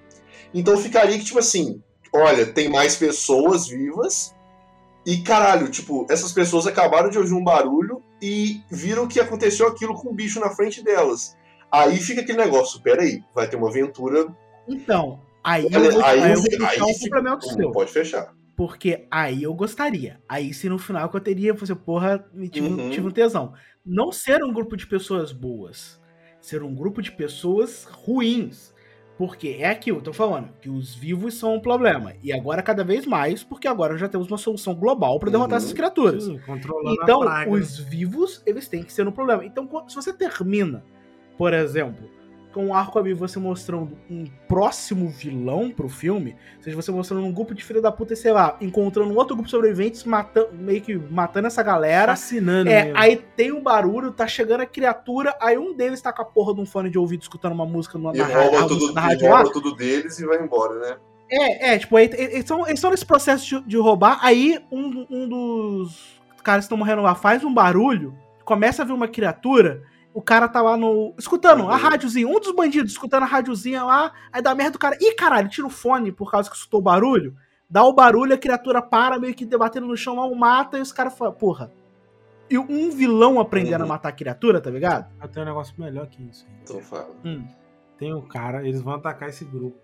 Então 0.54 0.78
ficaria 0.78 1.18
que, 1.18 1.24
tipo 1.24 1.38
assim, 1.38 1.82
olha, 2.12 2.46
tem 2.46 2.68
mais 2.68 2.96
pessoas 2.96 3.68
vivas, 3.68 4.34
e 5.04 5.18
caralho, 5.18 5.68
tipo, 5.68 6.06
essas 6.10 6.32
pessoas 6.32 6.66
acabaram 6.66 7.10
de 7.10 7.18
ouvir 7.18 7.34
um 7.34 7.44
barulho 7.44 8.02
e 8.20 8.62
viram 8.70 9.08
que 9.08 9.20
aconteceu 9.20 9.66
aquilo 9.66 9.94
com 9.94 10.10
o 10.10 10.14
bicho 10.14 10.40
na 10.40 10.50
frente 10.50 10.82
delas. 10.82 11.36
Aí 11.70 11.96
fica 11.98 12.20
aquele 12.22 12.38
negócio, 12.38 12.80
peraí, 12.80 13.22
vai 13.34 13.48
ter 13.48 13.56
uma 13.56 13.68
aventura. 13.68 14.26
Então, 14.66 15.20
aí 15.44 15.64
eu 15.70 15.90
vou, 15.90 16.04
aí 16.04 16.20
aí 16.22 16.32
eu 16.32 16.40
vou 16.40 16.66
aí 16.66 16.80
um 16.82 16.94
fica- 16.94 17.16
complemento 17.16 17.46
seu. 17.52 17.70
Pode 17.72 17.90
fechar. 17.90 18.34
Porque 18.56 19.06
aí 19.10 19.42
eu 19.44 19.54
gostaria. 19.54 20.20
Aí 20.28 20.52
se 20.52 20.68
no 20.68 20.78
final 20.78 21.08
que 21.08 21.16
eu 21.16 21.20
teria, 21.20 21.54
você, 21.54 21.74
porra, 21.74 22.24
me 22.32 22.48
tive, 22.48 22.68
Uhum. 22.68 22.90
tive 22.90 23.06
um 23.06 23.10
tesão. 23.10 23.52
Não 23.86 24.10
ser 24.10 24.42
um 24.42 24.52
grupo 24.52 24.76
de 24.76 24.86
pessoas 24.86 25.30
boas. 25.30 26.00
Ser 26.40 26.62
um 26.62 26.74
grupo 26.74 27.00
de 27.02 27.12
pessoas 27.12 27.84
ruins. 27.84 28.74
Porque 29.16 29.56
é 29.60 29.68
aquilo, 29.68 29.98
eu 29.98 30.02
tô 30.02 30.12
falando, 30.12 30.50
que 30.60 30.70
os 30.70 30.94
vivos 30.94 31.34
são 31.34 31.56
um 31.56 31.60
problema. 31.60 32.14
E 32.22 32.32
agora 32.32 32.62
cada 32.62 32.84
vez 32.84 33.04
mais, 33.04 33.42
porque 33.42 33.66
agora 33.66 33.96
já 33.98 34.08
temos 34.08 34.28
uma 34.28 34.38
solução 34.38 34.74
global 34.76 35.18
pra 35.18 35.28
derrotar 35.30 35.52
Uhum. 35.52 35.56
essas 35.58 35.72
criaturas. 35.72 36.24
Sim, 36.24 36.38
controlando 36.46 36.96
Então, 37.02 37.24
né? 37.24 37.46
os 37.48 37.78
vivos, 37.78 38.40
eles 38.46 38.68
têm 38.68 38.82
que 38.84 38.92
ser 38.92 39.06
um 39.08 39.12
problema. 39.12 39.44
Então, 39.44 39.68
se 39.88 39.94
você 39.96 40.12
termina, 40.12 40.84
por 41.38 41.54
exemplo, 41.54 42.10
com 42.52 42.66
o 42.66 42.74
arco 42.74 42.98
ali 42.98 43.14
você 43.14 43.38
mostrando 43.38 43.96
um 44.10 44.26
próximo 44.48 45.08
vilão 45.08 45.70
pro 45.70 45.88
filme, 45.88 46.34
ou 46.56 46.62
seja, 46.62 46.74
você 46.74 46.90
mostrando 46.90 47.24
um 47.24 47.32
grupo 47.32 47.54
de 47.54 47.62
filha 47.62 47.80
da 47.80 47.92
puta, 47.92 48.14
e 48.14 48.16
sei 48.16 48.32
lá, 48.32 48.56
encontrando 48.60 49.12
um 49.12 49.16
outro 49.16 49.36
grupo 49.36 49.46
de 49.46 49.52
sobreviventes, 49.52 50.02
matando, 50.04 50.48
meio 50.52 50.80
que 50.80 50.96
matando 50.96 51.46
essa 51.46 51.62
galera. 51.62 52.12
Fascinando 52.12 52.68
É, 52.68 52.84
mesmo. 52.86 52.98
aí 52.98 53.16
tem 53.36 53.52
um 53.52 53.62
barulho, 53.62 54.10
tá 54.10 54.26
chegando 54.26 54.62
a 54.62 54.66
criatura, 54.66 55.36
aí 55.40 55.56
um 55.56 55.72
deles 55.72 56.00
tá 56.00 56.12
com 56.12 56.22
a 56.22 56.24
porra 56.24 56.54
de 56.54 56.60
um 56.60 56.66
fone 56.66 56.90
de 56.90 56.98
ouvido 56.98 57.22
escutando 57.22 57.52
uma 57.52 57.66
música 57.66 57.96
no, 57.96 58.12
E 58.14 58.18
na, 58.18 58.26
rouba, 58.26 58.66
tudo, 58.66 58.92
na 58.92 59.00
e 59.00 59.04
rádio 59.04 59.28
lá. 59.30 59.36
rouba 59.36 59.52
tudo 59.52 59.76
deles 59.76 60.18
e 60.18 60.26
vai 60.26 60.42
embora, 60.42 60.74
né? 60.80 60.96
É, 61.30 61.74
é, 61.74 61.78
tipo, 61.78 61.94
aí, 61.96 62.10
eles 62.14 62.38
estão 62.38 62.60
eles 62.66 62.74
estão 62.78 62.90
nesse 62.90 63.04
processo 63.04 63.44
de, 63.46 63.68
de 63.68 63.76
roubar, 63.76 64.18
aí 64.22 64.58
um, 64.72 65.06
um 65.10 65.28
dos 65.28 66.18
caras 66.42 66.64
que 66.64 66.66
estão 66.66 66.78
morrendo 66.78 67.02
lá 67.02 67.14
faz 67.14 67.44
um 67.44 67.52
barulho, 67.52 68.16
começa 68.44 68.82
a 68.82 68.84
ver 68.84 68.94
uma 68.94 69.06
criatura, 69.06 69.82
o 70.18 70.22
cara 70.22 70.48
tá 70.48 70.60
lá 70.60 70.76
no. 70.76 71.14
escutando 71.16 71.62
a 71.62 71.66
Uhum. 71.66 71.70
rádiozinha, 71.76 72.26
um 72.26 72.40
dos 72.40 72.52
bandidos 72.52 72.90
escutando 72.92 73.22
a 73.22 73.26
rádiozinha 73.26 73.84
lá, 73.84 74.12
aí 74.32 74.42
dá 74.42 74.54
merda 74.54 74.72
do 74.72 74.78
cara. 74.78 74.96
Ih, 75.00 75.14
caralho, 75.14 75.48
tira 75.48 75.66
o 75.66 75.70
fone 75.70 76.10
por 76.10 76.30
causa 76.30 76.50
que 76.50 76.56
escutou 76.56 76.80
o 76.80 76.82
barulho, 76.82 77.36
dá 77.70 77.84
o 77.84 77.92
barulho, 77.92 78.34
a 78.34 78.38
criatura 78.38 78.82
para, 78.82 79.18
meio 79.18 79.34
que 79.34 79.46
debatendo 79.46 79.86
no 79.86 79.96
chão 79.96 80.16
lá, 80.16 80.24
o 80.26 80.34
mata, 80.34 80.76
e 80.78 80.80
os 80.80 80.92
caras 80.92 81.16
falam, 81.16 81.32
porra. 81.34 81.70
E 82.50 82.58
um 82.58 82.90
vilão 82.90 83.38
aprendendo 83.38 83.80
Uhum. 83.80 83.86
a 83.86 83.88
matar 83.88 84.08
a 84.08 84.12
criatura, 84.12 84.60
tá 84.60 84.70
ligado? 84.70 85.06
Eu 85.22 85.28
tenho 85.28 85.44
um 85.46 85.48
negócio 85.48 85.74
melhor 85.78 86.06
que 86.06 86.22
isso. 86.22 86.46
Então 86.62 86.80
fala. 86.80 87.10
Tem 87.98 88.12
um 88.14 88.22
cara, 88.22 88.66
eles 88.66 88.80
vão 88.80 88.94
atacar 88.94 89.28
esse 89.28 89.44
grupo, 89.44 89.76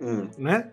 Hum, 0.00 0.28
né? 0.38 0.72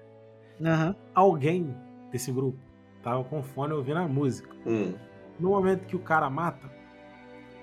Aham. 0.64 0.96
Alguém 1.14 1.76
desse 2.12 2.32
grupo 2.32 2.58
tava 3.02 3.24
com 3.26 3.42
fone 3.44 3.74
ouvindo 3.74 3.98
a 4.00 4.08
música. 4.08 4.50
hum. 4.66 4.94
No 5.40 5.50
momento 5.50 5.86
que 5.86 5.96
o 5.96 6.00
cara 6.00 6.30
mata, 6.30 6.72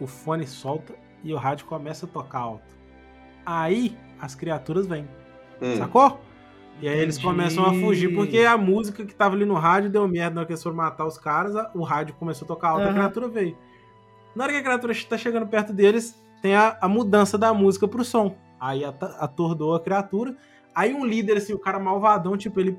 o 0.00 0.06
fone 0.06 0.46
solta 0.46 0.92
e 1.22 1.32
o 1.32 1.36
rádio 1.36 1.66
começa 1.66 2.06
a 2.06 2.08
tocar 2.08 2.38
alto. 2.40 2.64
Aí 3.44 3.96
as 4.20 4.34
criaturas 4.34 4.86
vêm, 4.86 5.08
hum. 5.60 5.76
sacou? 5.76 6.20
E 6.80 6.88
aí 6.88 6.98
eles 6.98 7.16
Entendi. 7.16 7.28
começam 7.30 7.64
a 7.66 7.74
fugir, 7.74 8.14
porque 8.14 8.38
a 8.40 8.56
música 8.56 9.04
que 9.04 9.14
tava 9.14 9.34
ali 9.34 9.44
no 9.44 9.54
rádio 9.54 9.90
deu 9.90 10.06
merda 10.08 10.34
na 10.36 10.40
hora 10.40 10.46
que 10.46 10.52
eles 10.52 10.62
foram 10.62 10.76
matar 10.76 11.06
os 11.06 11.18
caras, 11.18 11.54
a- 11.54 11.70
o 11.74 11.82
rádio 11.82 12.14
começou 12.14 12.46
a 12.46 12.48
tocar 12.48 12.70
alto, 12.70 12.82
a 12.82 12.84
Aham. 12.86 12.94
criatura 12.94 13.28
veio. 13.28 13.56
Na 14.34 14.44
hora 14.44 14.52
que 14.52 14.58
a 14.58 14.62
criatura 14.62 14.94
tá 15.08 15.18
chegando 15.18 15.46
perto 15.46 15.72
deles, 15.72 16.18
tem 16.40 16.54
a, 16.54 16.78
a 16.80 16.88
mudança 16.88 17.36
da 17.36 17.52
música 17.52 17.86
pro 17.86 18.04
som. 18.04 18.34
Aí 18.58 18.82
atordou 18.84 19.74
a 19.74 19.80
criatura. 19.80 20.34
Aí 20.74 20.94
um 20.94 21.04
líder, 21.04 21.36
assim, 21.38 21.52
o 21.52 21.58
cara 21.58 21.78
malvadão, 21.78 22.36
tipo, 22.36 22.60
ele 22.60 22.78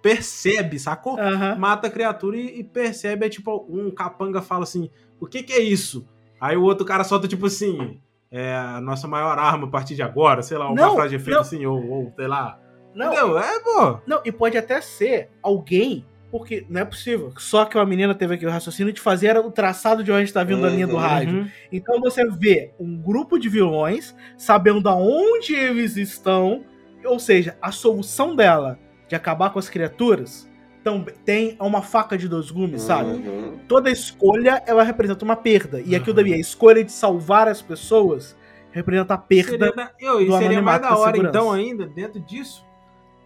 percebe, 0.00 0.78
sacou? 0.78 1.18
Aham. 1.18 1.56
mata 1.56 1.86
a 1.88 1.90
criatura 1.90 2.36
e, 2.36 2.60
e 2.60 2.64
percebe, 2.64 3.26
é 3.26 3.28
tipo, 3.28 3.66
um 3.68 3.90
capanga 3.90 4.40
fala 4.42 4.62
assim, 4.64 4.90
o 5.20 5.26
que 5.26 5.42
que 5.42 5.52
é 5.52 5.60
isso? 5.60 6.06
Aí 6.44 6.56
o 6.56 6.62
outro 6.62 6.84
cara 6.84 7.04
solta 7.04 7.26
tipo 7.26 7.46
assim, 7.46 7.98
é 8.30 8.54
a 8.54 8.80
nossa 8.80 9.08
maior 9.08 9.38
arma 9.38 9.66
a 9.66 9.70
partir 9.70 9.94
de 9.94 10.02
agora, 10.02 10.42
sei 10.42 10.58
lá, 10.58 10.66
uma 10.66 10.74
Não, 10.74 10.94
frase 10.94 11.10
de 11.10 11.16
efeito 11.16 11.34
não. 11.36 11.40
assim, 11.40 11.64
ou, 11.64 11.88
ou 11.90 12.12
sei 12.14 12.26
lá. 12.26 12.58
Não, 12.94 13.06
Entendeu? 13.12 13.38
É, 13.38 13.60
pô. 13.60 13.98
Não, 14.06 14.20
e 14.24 14.30
pode 14.30 14.58
até 14.58 14.80
ser 14.80 15.30
alguém, 15.42 16.04
porque 16.30 16.66
não 16.68 16.82
é 16.82 16.84
possível. 16.84 17.32
Só 17.38 17.64
que 17.64 17.78
uma 17.78 17.86
menina 17.86 18.14
teve 18.14 18.34
aqui 18.34 18.44
o 18.44 18.50
raciocínio 18.50 18.92
de 18.92 19.00
fazer 19.00 19.36
o 19.38 19.50
traçado 19.50 20.04
de 20.04 20.12
onde 20.12 20.24
está 20.24 20.44
vindo 20.44 20.66
a 20.66 20.68
linha 20.68 20.86
do 20.86 20.94
Uhum. 20.94 21.00
rádio. 21.00 21.38
Uhum. 21.38 21.48
Então 21.72 21.98
você 22.00 22.24
vê 22.28 22.72
um 22.78 22.94
grupo 23.00 23.38
de 23.38 23.48
vilões 23.48 24.14
sabendo 24.36 24.88
aonde 24.88 25.54
eles 25.54 25.96
estão, 25.96 26.62
ou 27.04 27.18
seja, 27.18 27.56
a 27.62 27.72
solução 27.72 28.36
dela 28.36 28.78
de 29.08 29.14
acabar 29.16 29.50
com 29.50 29.58
as 29.58 29.68
criaturas 29.68 30.48
também 30.84 31.14
tem 31.24 31.56
uma 31.58 31.80
faca 31.82 32.16
de 32.16 32.28
dois 32.28 32.50
gumes, 32.50 32.82
sabe? 32.82 33.10
Uhum. 33.10 33.58
Toda 33.66 33.90
escolha 33.90 34.62
ela 34.66 34.82
representa 34.84 35.24
uma 35.24 35.34
perda. 35.34 35.80
E 35.80 35.96
aquilo 35.96 36.10
Uhum. 36.10 36.22
dali, 36.22 36.34
a 36.34 36.38
escolha 36.38 36.84
de 36.84 36.92
salvar 36.92 37.48
as 37.48 37.62
pessoas 37.62 38.36
representa 38.70 39.14
a 39.14 39.18
perda. 39.18 39.50
Seria, 39.50 39.72
da, 39.72 39.90
eu, 39.98 40.20
e 40.20 40.26
do 40.26 40.36
seria 40.38 40.60
mais 40.62 40.80
da 40.82 40.96
hora, 40.96 41.12
segurança. 41.12 41.38
então, 41.38 41.50
ainda, 41.52 41.86
dentro 41.86 42.20
disso, 42.20 42.64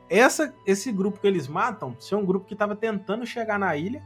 essa, 0.08 0.54
esse 0.66 0.90
grupo 0.92 1.20
que 1.20 1.26
eles 1.26 1.48
matam 1.48 1.94
ser 1.98 2.14
um 2.14 2.24
grupo 2.24 2.46
que 2.46 2.54
tava 2.54 2.76
tentando 2.76 3.26
chegar 3.26 3.58
na 3.58 3.76
ilha, 3.76 4.02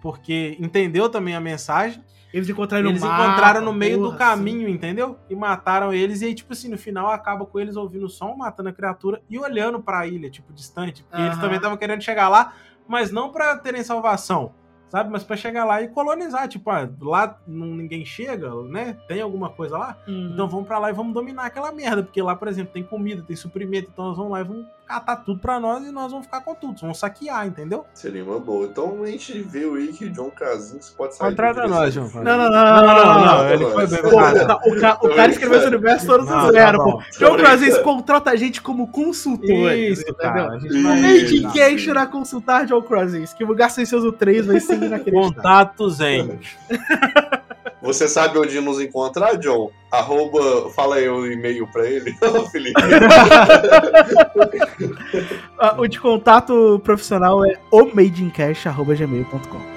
porque 0.00 0.56
entendeu 0.60 1.08
também 1.08 1.34
a 1.34 1.40
mensagem, 1.40 2.04
Eles 2.36 2.50
encontraram 2.50 2.90
eles 2.90 3.00
no 3.00 3.08
encontraram 3.08 3.62
no 3.62 3.72
meio 3.72 3.98
porra, 3.98 4.12
do 4.12 4.18
caminho, 4.18 4.68
entendeu? 4.68 5.16
E 5.30 5.34
mataram 5.34 5.90
eles, 5.90 6.20
e 6.20 6.26
aí, 6.26 6.34
tipo 6.34 6.52
assim, 6.52 6.68
no 6.68 6.76
final 6.76 7.10
acaba 7.10 7.46
com 7.46 7.58
eles 7.58 7.76
ouvindo 7.76 8.04
o 8.04 8.10
som, 8.10 8.36
matando 8.36 8.68
a 8.68 8.72
criatura 8.74 9.22
e 9.30 9.38
olhando 9.38 9.80
pra 9.80 10.06
ilha, 10.06 10.28
tipo, 10.28 10.52
distante. 10.52 11.02
Porque 11.02 11.22
eles 11.22 11.38
também 11.38 11.56
estavam 11.56 11.78
querendo 11.78 12.02
chegar 12.02 12.28
lá, 12.28 12.52
mas 12.86 13.10
não 13.10 13.32
pra 13.32 13.56
terem 13.56 13.82
salvação, 13.82 14.52
sabe? 14.90 15.10
Mas 15.10 15.24
pra 15.24 15.34
chegar 15.34 15.64
lá 15.64 15.80
e 15.80 15.88
colonizar. 15.88 16.46
Tipo, 16.46 16.68
ah, 16.68 16.86
lá 17.00 17.38
não, 17.46 17.68
ninguém 17.68 18.04
chega, 18.04 18.54
né? 18.64 18.98
Tem 19.08 19.22
alguma 19.22 19.48
coisa 19.48 19.78
lá? 19.78 19.96
Uhum. 20.06 20.32
Então 20.34 20.46
vamos 20.46 20.66
pra 20.66 20.78
lá 20.78 20.90
e 20.90 20.92
vamos 20.92 21.14
dominar 21.14 21.46
aquela 21.46 21.72
merda. 21.72 22.02
Porque 22.02 22.20
lá, 22.20 22.36
por 22.36 22.48
exemplo, 22.48 22.70
tem 22.70 22.82
comida, 22.82 23.22
tem 23.22 23.34
suprimento, 23.34 23.88
então 23.90 24.08
nós 24.08 24.16
vamos 24.18 24.32
lá 24.32 24.40
e 24.40 24.44
vamos 24.44 24.66
catar 24.86 25.16
tudo 25.16 25.40
pra 25.40 25.58
nós 25.58 25.84
e 25.84 25.90
nós 25.90 26.10
vamos 26.10 26.26
ficar 26.26 26.40
com 26.40 26.54
tudo. 26.54 26.80
Vamos 26.80 26.98
saquear, 26.98 27.46
entendeu? 27.46 27.84
Seria 27.92 28.24
uma 28.24 28.38
boa. 28.38 28.66
Então 28.66 29.02
a 29.02 29.06
gente 29.06 29.40
vê 29.42 29.64
o 29.64 29.74
Rick 29.76 30.04
e 30.04 30.06
o 30.08 30.10
John 30.12 30.30
Krasinski 30.30 30.96
pode 30.96 31.16
sair. 31.16 31.30
Contrata 31.30 31.66
nós. 31.66 31.92
João. 31.92 32.08
Não, 32.14 32.22
não, 32.22 32.50
não, 32.50 32.50
não, 32.50 32.82
não, 32.84 33.24
não. 33.24 33.48
ele 33.50 33.64
foi 33.66 33.86
bem 33.86 34.00
o, 34.00 34.80
ca- 34.80 34.98
o 35.02 35.08
cara 35.14 35.30
escreveu 35.32 35.58
esse 35.58 35.66
universo 35.66 36.06
todo 36.06 36.24
Não, 36.24 36.46
do 36.46 36.46
tá 36.46 36.52
zero, 36.52 36.78
pô. 36.84 37.02
John 37.18 37.36
Krasinski 37.36 37.82
contrata 37.82 38.30
a 38.30 38.36
gente 38.36 38.62
como 38.62 38.86
consultor. 38.88 39.72
Isso, 39.72 40.02
entendeu? 40.02 40.16
cara. 40.16 40.56
A. 40.56 41.52
Cash 41.52 41.86
irá 41.86 42.06
consultar 42.06 42.66
John 42.66 42.82
Krasinski. 42.82 43.44
O 43.44 43.54
Gasto 43.54 43.74
Silencioso 43.76 44.12
3 44.12 44.46
vai 44.46 44.60
ser 44.60 44.74
inacreditável. 44.82 45.32
Contatos 45.34 46.00
em. 46.00 46.38
Você 47.86 48.08
sabe 48.08 48.36
onde 48.38 48.60
nos 48.60 48.80
encontrar, 48.80 49.36
John? 49.38 49.70
Arroba, 49.92 50.68
fala 50.70 50.96
aí 50.96 51.08
o 51.08 51.30
e-mail 51.30 51.68
pra 51.68 51.88
ele, 51.88 52.12
Felipe. 52.50 52.82
Ah, 55.58 55.74
O 55.78 55.86
de 55.86 55.98
contato 55.98 56.80
profissional 56.84 57.42
é 57.44 57.54
omadeincash.gmail.com. 57.70 59.75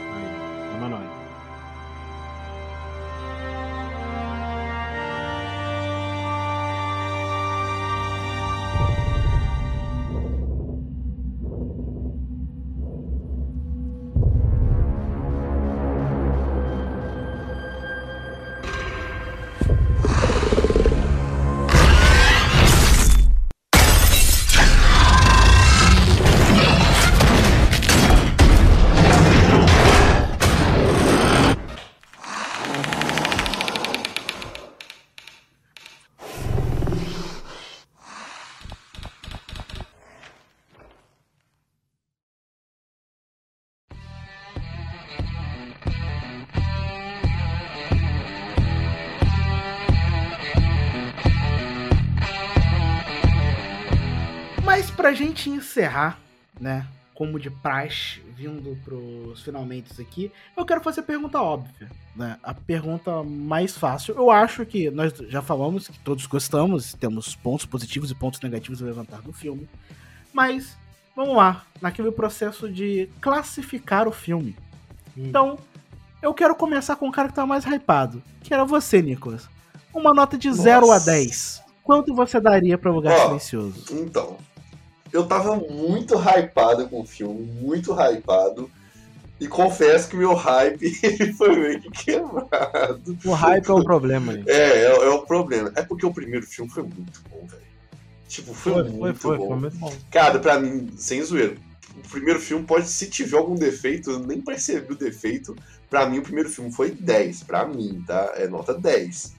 Mas 54.79 54.89
pra 54.89 55.11
gente 55.11 55.49
encerrar, 55.49 56.17
né? 56.57 56.87
Como 57.13 57.37
de 57.37 57.49
praxe, 57.49 58.21
vindo 58.33 58.77
pros 58.85 59.41
finalmente 59.41 60.01
aqui, 60.01 60.31
eu 60.55 60.65
quero 60.65 60.79
fazer 60.79 61.01
a 61.01 61.03
pergunta 61.03 61.41
óbvia, 61.41 61.91
né? 62.15 62.39
A 62.41 62.53
pergunta 62.53 63.21
mais 63.21 63.77
fácil. 63.77 64.15
Eu 64.15 64.31
acho 64.31 64.65
que 64.65 64.89
nós 64.89 65.11
já 65.27 65.41
falamos 65.41 65.89
que 65.89 65.99
todos 65.99 66.25
gostamos, 66.27 66.93
temos 66.93 67.35
pontos 67.35 67.65
positivos 67.65 68.09
e 68.09 68.15
pontos 68.15 68.39
negativos 68.39 68.81
a 68.81 68.85
levantar 68.85 69.21
do 69.21 69.33
filme. 69.33 69.67
Mas, 70.31 70.77
vamos 71.13 71.35
lá, 71.35 71.65
naquele 71.81 72.09
processo 72.09 72.71
de 72.71 73.09
classificar 73.19 74.07
o 74.07 74.13
filme. 74.13 74.55
Então, 75.17 75.59
eu 76.21 76.33
quero 76.33 76.55
começar 76.55 76.95
com 76.95 77.09
o 77.09 77.11
cara 77.11 77.27
que 77.27 77.35
tá 77.35 77.45
mais 77.45 77.65
hypado, 77.65 78.23
que 78.41 78.53
era 78.53 78.63
você, 78.63 79.01
Nicolas. 79.01 79.49
Uma 79.93 80.13
nota 80.13 80.37
de 80.37 80.49
0 80.49 80.85
a 80.85 80.93
Nossa. 80.93 81.11
10. 81.11 81.63
Quanto 81.83 82.13
você 82.13 82.39
daria 82.39 82.77
pra 82.77 82.91
Lugar 82.91 83.17
Ó, 83.17 83.25
Silencioso? 83.25 83.83
Então, 83.91 84.37
eu 85.11 85.25
tava 85.25 85.55
muito 85.55 86.15
hypado 86.15 86.87
com 86.87 87.01
o 87.01 87.05
filme, 87.05 87.45
muito 87.61 87.93
hypado. 87.93 88.69
E 89.39 89.47
confesso 89.47 90.09
que 90.09 90.17
meu 90.17 90.33
hype 90.33 90.91
foi 91.37 91.55
meio 91.55 91.79
que 91.81 91.89
quebrado. 91.89 93.17
O 93.23 93.31
hype 93.31 93.69
é 93.69 93.73
o 93.73 93.83
problema 93.83 94.33
aí. 94.33 94.43
É, 94.45 94.83
é, 94.83 94.85
é 94.85 95.09
o 95.09 95.21
problema. 95.21 95.71
É 95.75 95.81
porque 95.81 96.05
o 96.05 96.13
primeiro 96.13 96.45
filme 96.45 96.69
foi 96.69 96.83
muito 96.83 97.21
bom, 97.29 97.47
velho. 97.47 97.63
Tipo, 98.27 98.53
foi, 98.53 98.73
Foi, 98.73 98.83
muito 98.83 98.99
foi, 98.99 99.13
foi, 99.17 99.37
bom. 99.37 99.47
foi 99.47 99.57
muito 99.57 99.77
bom. 99.77 99.93
Cara, 100.11 100.39
pra 100.39 100.59
mim, 100.59 100.91
sem 100.97 101.23
zoeira, 101.23 101.55
o 101.97 102.09
primeiro 102.09 102.39
filme 102.39 102.65
pode, 102.65 102.87
se 102.87 103.09
tiver 103.09 103.37
algum 103.37 103.55
defeito, 103.55 104.11
eu 104.11 104.19
nem 104.19 104.41
percebi 104.41 104.91
o 104.91 104.97
defeito. 104.97 105.55
Pra 105.89 106.05
mim, 106.07 106.19
o 106.19 106.21
primeiro 106.21 106.49
filme 106.49 106.71
foi 106.71 106.91
10, 106.91 107.43
pra 107.43 107.65
mim, 107.65 108.03
tá? 108.05 108.33
É 108.35 108.47
nota 108.47 108.73
10. 108.73 109.33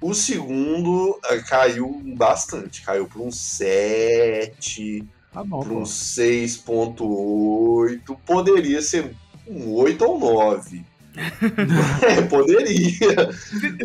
O 0.00 0.14
segundo 0.14 1.18
eh, 1.28 1.38
caiu 1.38 2.00
bastante, 2.16 2.82
caiu 2.82 3.06
pra 3.06 3.20
um 3.20 3.32
7, 3.32 5.04
Tá 5.32 5.44
pô. 5.44 5.58
um 5.58 5.82
6.8, 5.84 8.16
poderia 8.24 8.80
ser 8.80 9.12
um 9.46 9.72
8 9.74 10.02
ou 10.04 10.18
9. 10.20 10.84
é, 12.06 12.22
poderia. 12.22 13.30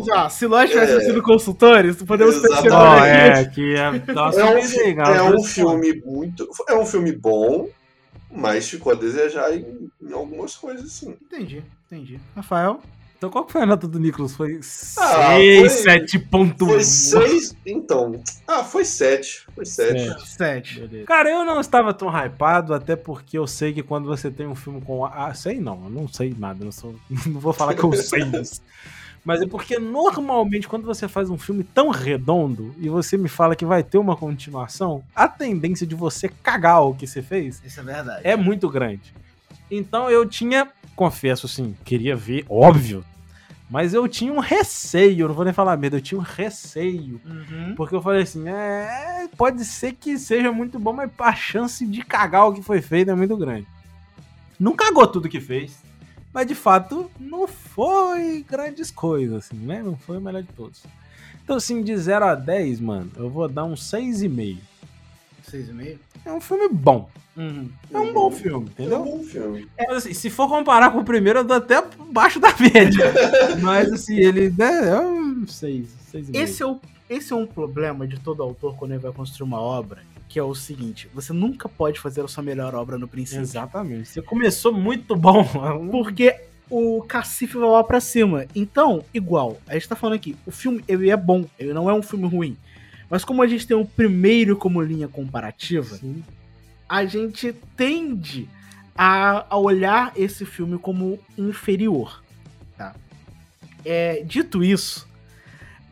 Já, 0.06 0.28
se 0.30 0.46
nós 0.46 0.70
É. 0.70 0.72
tivéssemos 0.72 1.02
sido 1.04 1.20
consultores, 1.22 2.00
podemos 2.02 2.40
mencionar 2.40 2.72
Ó, 2.72 2.96
aqui. 2.98 3.08
é, 3.08 3.44
que 3.46 3.74
é. 3.74 3.90
Nossa, 4.12 4.40
É 4.40 4.44
um, 4.44 4.54
legal, 4.84 5.12
é 5.14 5.22
um 5.24 5.42
filme 5.42 6.00
muito. 6.04 6.48
É 6.68 6.74
um 6.76 6.86
filme 6.86 7.10
bom, 7.10 7.68
mas 8.30 8.68
ficou 8.68 8.92
a 8.92 8.94
desejar 8.94 9.52
em, 9.52 9.90
em 10.00 10.12
algumas 10.12 10.54
coisas, 10.54 10.92
sim. 10.92 11.16
Entendi, 11.22 11.64
entendi. 11.90 12.20
Rafael? 12.36 12.80
Então 13.24 13.32
qual 13.32 13.46
que 13.46 13.52
foi 13.52 13.62
a 13.62 13.66
nota 13.66 13.88
do 13.88 13.98
Nicolas? 13.98 14.34
Foi 14.36 14.60
Ah, 14.98 15.36
6, 15.36 15.82
foi- 15.82 15.92
7.1. 16.00 16.66
Foi 16.66 16.80
seis. 16.82 17.56
Então. 17.64 18.20
Ah, 18.46 18.62
foi 18.62 18.84
sete. 18.84 19.46
Foi 19.54 19.64
sete. 19.64 20.02
Sete. 20.04 20.28
Sete. 20.28 20.80
Beleza. 20.80 21.06
Cara, 21.06 21.30
eu 21.30 21.42
não 21.42 21.58
estava 21.58 21.94
tão 21.94 22.08
hypado, 22.10 22.74
até 22.74 22.94
porque 22.96 23.38
eu 23.38 23.46
sei 23.46 23.72
que 23.72 23.82
quando 23.82 24.04
você 24.06 24.30
tem 24.30 24.46
um 24.46 24.54
filme 24.54 24.82
com. 24.82 25.06
Ah, 25.06 25.32
sei 25.32 25.58
não, 25.58 25.84
eu 25.84 25.90
não 25.90 26.06
sei 26.06 26.34
nada, 26.38 26.60
eu 26.60 26.64
não, 26.66 26.72
sou, 26.72 26.94
não 27.26 27.40
vou 27.40 27.54
falar 27.54 27.72
que 27.74 27.82
eu 27.82 27.92
sei 27.94 28.22
isso. 28.42 28.60
Mas 29.24 29.40
é 29.40 29.46
porque 29.46 29.78
normalmente 29.78 30.68
quando 30.68 30.84
você 30.84 31.08
faz 31.08 31.30
um 31.30 31.38
filme 31.38 31.64
tão 31.64 31.88
redondo 31.88 32.74
e 32.78 32.90
você 32.90 33.16
me 33.16 33.26
fala 33.30 33.56
que 33.56 33.64
vai 33.64 33.82
ter 33.82 33.96
uma 33.96 34.14
continuação, 34.14 35.02
a 35.16 35.26
tendência 35.26 35.86
de 35.86 35.94
você 35.94 36.28
cagar 36.28 36.82
o 36.82 36.94
que 36.94 37.06
você 37.06 37.22
fez 37.22 37.62
Isso 37.64 37.80
é 37.80 37.82
verdade. 37.82 38.20
é 38.22 38.36
muito 38.36 38.68
grande. 38.68 39.14
Então 39.70 40.10
eu 40.10 40.28
tinha, 40.28 40.68
confesso 40.94 41.46
assim, 41.46 41.74
queria 41.86 42.14
ver, 42.14 42.44
óbvio, 42.50 43.02
mas 43.70 43.94
eu 43.94 44.06
tinha 44.06 44.32
um 44.32 44.38
receio, 44.40 45.26
não 45.26 45.34
vou 45.34 45.44
nem 45.44 45.54
falar 45.54 45.76
medo, 45.76 45.96
eu 45.96 46.00
tinha 46.00 46.18
um 46.18 46.22
receio 46.22 47.20
Uhum. 47.24 47.74
porque 47.76 47.94
eu 47.94 48.02
falei 48.02 48.22
assim, 48.22 48.48
é, 48.48 49.28
pode 49.36 49.64
ser 49.64 49.92
que 49.92 50.18
seja 50.18 50.52
muito 50.52 50.78
bom, 50.78 50.92
mas 50.92 51.10
a 51.18 51.34
chance 51.34 51.84
de 51.86 52.02
cagar 52.02 52.46
o 52.48 52.52
que 52.52 52.62
foi 52.62 52.80
feito 52.82 53.10
é 53.10 53.14
muito 53.14 53.36
grande. 53.36 53.66
Não 54.60 54.76
cagou 54.76 55.06
tudo 55.06 55.28
que 55.28 55.40
fez, 55.40 55.76
mas 56.32 56.46
de 56.46 56.54
fato 56.54 57.10
não 57.18 57.46
foi 57.48 58.44
grandes 58.48 58.90
coisas, 58.90 59.46
assim, 59.46 59.56
né? 59.56 59.82
Não 59.82 59.96
foi 59.96 60.18
o 60.18 60.20
melhor 60.20 60.42
de 60.42 60.52
todos. 60.52 60.82
Então, 61.42 61.56
assim, 61.56 61.82
de 61.82 61.94
0 61.96 62.24
a 62.24 62.34
10, 62.34 62.80
mano, 62.80 63.10
eu 63.16 63.28
vou 63.28 63.48
dar 63.48 63.64
um 63.64 63.74
6,5. 63.74 64.58
Seis 65.54 65.68
e 65.68 65.72
meio? 65.72 66.00
É 66.24 66.32
um 66.32 66.40
filme 66.40 66.68
bom. 66.68 67.08
Uhum. 67.36 67.70
É 67.92 67.98
um 68.00 68.12
bom 68.12 68.28
filme, 68.28 68.66
É 68.76 68.82
um 68.82 68.84
entendeu? 68.86 69.04
bom 69.04 69.22
filme. 69.22 69.68
É, 69.76 69.92
assim, 69.92 70.12
se 70.12 70.28
for 70.28 70.48
comparar 70.48 70.90
com 70.90 70.98
o 70.98 71.04
primeiro, 71.04 71.38
eu 71.38 71.44
dou 71.44 71.58
até 71.58 71.76
abaixo 71.76 72.40
da 72.40 72.52
média. 72.58 73.12
Mas, 73.62 73.92
assim, 73.92 74.16
ele 74.16 74.50
né, 74.50 74.88
é 74.88 75.00
um 75.00 75.46
6, 75.46 75.86
6,5. 76.12 76.30
Esse 76.34 76.60
é, 76.64 76.66
o, 76.66 76.80
esse 77.08 77.32
é 77.32 77.36
um 77.36 77.46
problema 77.46 78.04
de 78.04 78.18
todo 78.18 78.42
autor 78.42 78.74
quando 78.74 78.92
ele 78.92 79.00
vai 79.00 79.12
construir 79.12 79.46
uma 79.46 79.60
obra, 79.60 80.02
que 80.28 80.40
é 80.40 80.42
o 80.42 80.56
seguinte, 80.56 81.08
você 81.14 81.32
nunca 81.32 81.68
pode 81.68 82.00
fazer 82.00 82.20
a 82.22 82.26
sua 82.26 82.42
melhor 82.42 82.74
obra 82.74 82.98
no 82.98 83.06
princípio. 83.06 83.42
Exatamente. 83.42 84.08
Você 84.08 84.22
começou 84.22 84.72
muito 84.72 85.14
bom. 85.14 85.46
Porque 85.92 86.34
o 86.68 87.00
cacife 87.02 87.56
vai 87.56 87.68
lá 87.68 87.84
pra 87.84 88.00
cima. 88.00 88.46
Então, 88.56 89.04
igual, 89.14 89.58
a 89.68 89.74
gente 89.74 89.88
tá 89.88 89.94
falando 89.94 90.16
aqui, 90.16 90.34
o 90.44 90.50
filme 90.50 90.82
ele 90.88 91.10
é 91.10 91.16
bom, 91.16 91.44
ele 91.56 91.72
não 91.72 91.88
é 91.88 91.94
um 91.94 92.02
filme 92.02 92.26
ruim. 92.26 92.56
Mas 93.14 93.24
como 93.24 93.42
a 93.42 93.46
gente 93.46 93.64
tem 93.64 93.76
o 93.76 93.84
primeiro 93.84 94.56
como 94.56 94.82
linha 94.82 95.06
comparativa, 95.06 95.98
Sim. 95.98 96.24
a 96.88 97.04
gente 97.04 97.54
tende 97.76 98.48
a, 98.92 99.46
a 99.54 99.56
olhar 99.56 100.12
esse 100.16 100.44
filme 100.44 100.76
como 100.78 101.20
inferior, 101.38 102.24
tá? 102.76 102.92
É, 103.84 104.20
dito 104.24 104.64
isso, 104.64 105.06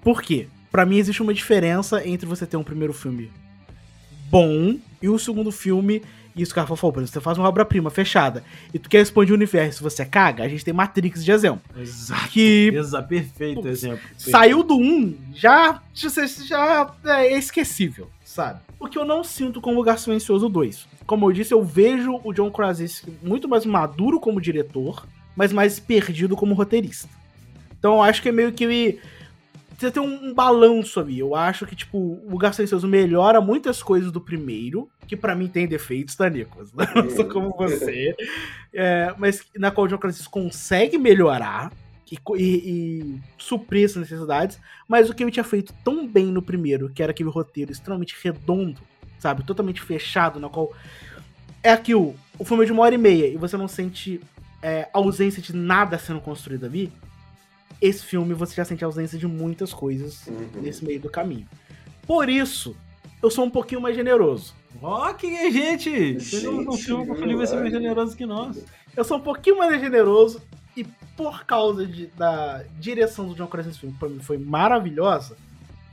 por 0.03 0.21
quê? 0.21 0.49
Pra 0.69 0.85
mim 0.85 0.99
existe 0.99 1.23
uma 1.23 1.33
diferença 1.33 2.05
entre 2.05 2.27
você 2.27 2.45
ter 2.45 2.57
um 2.57 2.65
primeiro 2.65 2.93
filme 2.93 3.31
bom 4.29 4.77
e 5.01 5.09
o 5.09 5.17
segundo 5.17 5.53
filme, 5.53 6.03
e 6.35 6.43
a 6.43 6.61
Rafa 6.61 6.77
falou, 6.77 6.93
por 6.93 7.01
exemplo, 7.01 7.13
você 7.13 7.21
faz 7.21 7.39
uma 7.39 7.49
obra-prima 7.49 7.91
fechada 7.91 8.43
e 8.73 8.79
tu 8.79 8.89
quer 8.89 9.01
expandir 9.01 9.33
o 9.33 9.37
universo, 9.37 9.83
você 9.83 10.05
caga, 10.05 10.45
a 10.45 10.49
gente 10.49 10.65
tem 10.65 10.73
Matrix 10.73 11.25
de 11.25 11.31
exemplo. 11.31 11.63
Exato. 11.77 12.29
Que 12.29 12.73
Exa, 12.75 13.03
perfeito 13.03 13.63
Putz, 13.63 13.71
exemplo. 13.71 14.01
saiu 14.17 14.63
do 14.63 14.77
1, 14.77 15.17
já, 15.35 15.83
já, 15.95 16.09
já 17.05 17.21
é 17.21 17.37
esquecível, 17.37 18.09
sabe? 18.25 18.61
O 18.81 18.89
que 18.89 18.99
eu 18.99 19.05
não 19.05 19.23
sinto 19.23 19.61
com 19.61 19.75
Lugar 19.75 19.99
Silencioso 19.99 20.49
2. 20.49 20.89
Como 21.07 21.29
eu 21.29 21.33
disse, 21.33 21.53
eu 21.53 21.63
vejo 21.63 22.21
o 22.25 22.33
John 22.33 22.51
Krasinski 22.51 23.13
muito 23.23 23.49
mais 23.49 23.67
maduro 23.67 24.19
como 24.19 24.41
diretor, 24.41 25.07
mas 25.37 25.53
mais 25.53 25.79
perdido 25.79 26.37
como 26.37 26.55
roteirista. 26.55 27.09
Então 27.79 27.95
eu 27.95 28.03
acho 28.03 28.23
que 28.23 28.29
é 28.29 28.33
meio 28.33 28.53
que 28.53 28.65
ele 28.65 29.01
você 29.79 29.91
tem 29.91 30.03
um, 30.03 30.33
balanço 30.35 31.01
ali. 31.01 31.19
Eu 31.19 31.35
acho 31.35 31.67
que, 31.67 31.75
tipo, 31.77 31.99
o 31.99 32.31
Lugar 32.31 32.55
Silencioso 32.55 32.87
melhora 32.89 33.41
muitas 33.41 33.83
coisas 33.83 34.13
do 34.13 34.21
primeiro, 34.21 34.89
que 35.07 35.17
pra 35.17 35.35
mim 35.35 35.49
tem 35.49 35.67
defeitos, 35.67 36.15
tá, 36.15 36.29
Nicolas? 36.29 36.73
Não 36.95 37.11
sou 37.11 37.25
como 37.29 37.51
você. 37.57 38.15
É, 38.73 39.15
mas 39.19 39.45
na 39.57 39.71
qual 39.71 39.87
o 39.87 39.89
John 39.89 39.99
consegue 40.31 40.99
melhorar 40.99 41.73
e, 42.11 42.19
e- 42.37 42.43
e 42.43 43.21
suprir 43.39 43.85
essas 43.85 44.03
necessidades. 44.03 44.59
Mas 44.87 45.09
o 45.09 45.15
que 45.15 45.23
ele 45.23 45.31
tinha 45.31 45.45
feito 45.45 45.73
tão 45.85 46.07
bem 46.07 46.27
no 46.27 46.43
primeiro, 46.43 46.91
que 46.91 47.03
era 47.03 47.11
aquele 47.13 47.31
roteiro 47.31 47.73
extremamente 47.73 48.15
redondo, 48.23 48.81
sabe? 49.19 49.45
Totalmente 49.45 49.81
fechado, 49.81 50.39
na 50.39 50.49
qual. 50.49 50.73
É 51.63 51.73
aquilo. 51.73 52.15
O 52.39 52.45
filme 52.45 52.65
é 52.65 52.67
de 52.67 52.73
uma 52.73 52.83
hora 52.83 52.95
e 52.95 52.99
meia 52.99 53.27
e 53.29 53.37
você 53.37 53.57
não 53.57 53.69
sente 53.69 54.21
é, 54.63 54.89
ausência 54.93 55.41
de 55.41 55.55
nada 55.55 55.99
sendo 55.99 56.21
construído 56.21 56.67
ali. 56.67 56.93
Esse 57.83 58.05
filme 58.05 58.33
você 58.33 58.55
já 58.55 58.65
sente 58.65 58.85
a 58.85 58.87
ausência 58.87 59.19
de 59.19 59.27
muitas 59.27 59.75
coisas 59.75 60.27
Uhum. 60.29 60.63
nesse 60.63 60.85
meio 60.85 61.01
do 61.01 61.11
caminho. 61.11 61.47
Por 62.07 62.29
isso, 62.29 62.77
eu 63.23 63.29
sou 63.31 63.45
um 63.45 63.51
pouquinho 63.51 63.81
mais 63.81 63.97
generoso. 63.97 64.55
Ó, 64.81 65.13
que 65.13 65.27
é 65.27 65.51
gente! 65.51 66.15
Você 66.21 66.41
não 66.47 66.73
Gente, 66.73 66.85
filme 66.85 67.05
que 67.07 67.11
o 67.13 67.17
Felipe 67.17 67.37
vai 67.37 67.47
ser 67.47 67.57
mais 67.57 67.73
vai. 67.73 67.81
generoso 67.83 68.17
que 68.17 68.25
nós. 68.25 68.65
Eu 68.97 69.05
sou 69.05 69.19
um 69.19 69.21
pouquinho 69.21 69.59
mais 69.59 69.81
generoso 69.81 70.41
e 70.77 70.85
por 71.17 71.45
causa 71.45 71.85
de- 71.87 72.07
da 72.09 72.63
direção 72.79 73.27
do 73.29 73.35
John 73.35 73.47
Krasinski 73.47 73.69
nesse 73.71 73.81
filme, 73.81 73.93
que 73.95 73.99
pra 74.01 74.09
mim 74.09 74.21
foi 74.21 74.39
maravilhosa, 74.39 75.37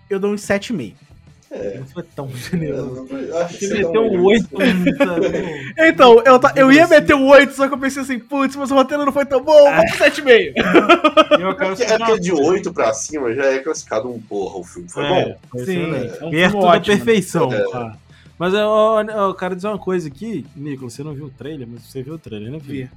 eu 0.09 0.19
dou 0.19 0.31
um 0.31 0.37
7,5. 0.37 0.95
Não 1.51 1.85
foi 1.87 2.03
tão 2.03 2.29
generoso. 2.29 3.07
Acho 3.37 3.57
que 3.57 3.65
Você 3.65 3.67
você 3.67 3.73
meteu 3.83 3.91
tá 3.93 3.99
um 4.01 4.23
8, 4.23 4.49
sabe? 4.97 5.73
Então, 5.79 6.21
eu, 6.23 6.39
ta- 6.39 6.53
eu 6.55 6.71
ia 6.71 6.87
meter 6.87 7.15
o 7.15 7.25
8, 7.25 7.53
só 7.53 7.67
que 7.67 7.73
eu 7.73 7.77
pensei 7.79 8.03
assim, 8.03 8.19
putz, 8.19 8.55
mas 8.55 8.69
o 8.69 8.75
roteiro 8.75 9.03
não 9.03 9.11
foi 9.11 9.25
tão 9.25 9.43
bom, 9.43 9.63
vamos 9.63 9.91
pro 9.95 10.05
7,5. 10.05 10.53
Eu 11.39 11.55
quero 11.55 11.73
É 11.81 11.97
porque 11.97 12.19
de 12.19 12.31
8 12.33 12.71
pra 12.73 12.93
cima 12.93 13.33
já 13.33 13.45
é 13.45 13.59
classificado 13.59 14.09
um 14.11 14.21
porra, 14.21 14.59
o 14.59 14.63
filme 14.63 14.87
foi 14.89 15.03
É, 15.05 15.23
bom. 15.51 15.59
Sim, 15.65 15.91
é 15.93 16.25
um 16.25 16.29
Perto 16.29 16.29
filme 16.31 16.51
da 16.61 16.67
ótimo, 16.67 16.85
perfeição. 16.97 17.49
né? 17.49 17.63
tá. 17.71 17.97
Mas 18.37 18.53
eu, 18.53 18.59
eu, 18.59 19.09
eu 19.27 19.33
quero 19.33 19.55
dizer 19.55 19.67
uma 19.67 19.77
coisa 19.79 20.07
aqui, 20.07 20.45
Nicolas, 20.55 20.93
você 20.93 21.03
não 21.03 21.13
viu 21.13 21.25
o 21.25 21.29
trailer, 21.31 21.67
mas 21.69 21.81
você 21.83 22.01
viu 22.03 22.13
o 22.13 22.19
trailer, 22.19 22.51
né? 22.51 22.59
Vi. 22.61 22.89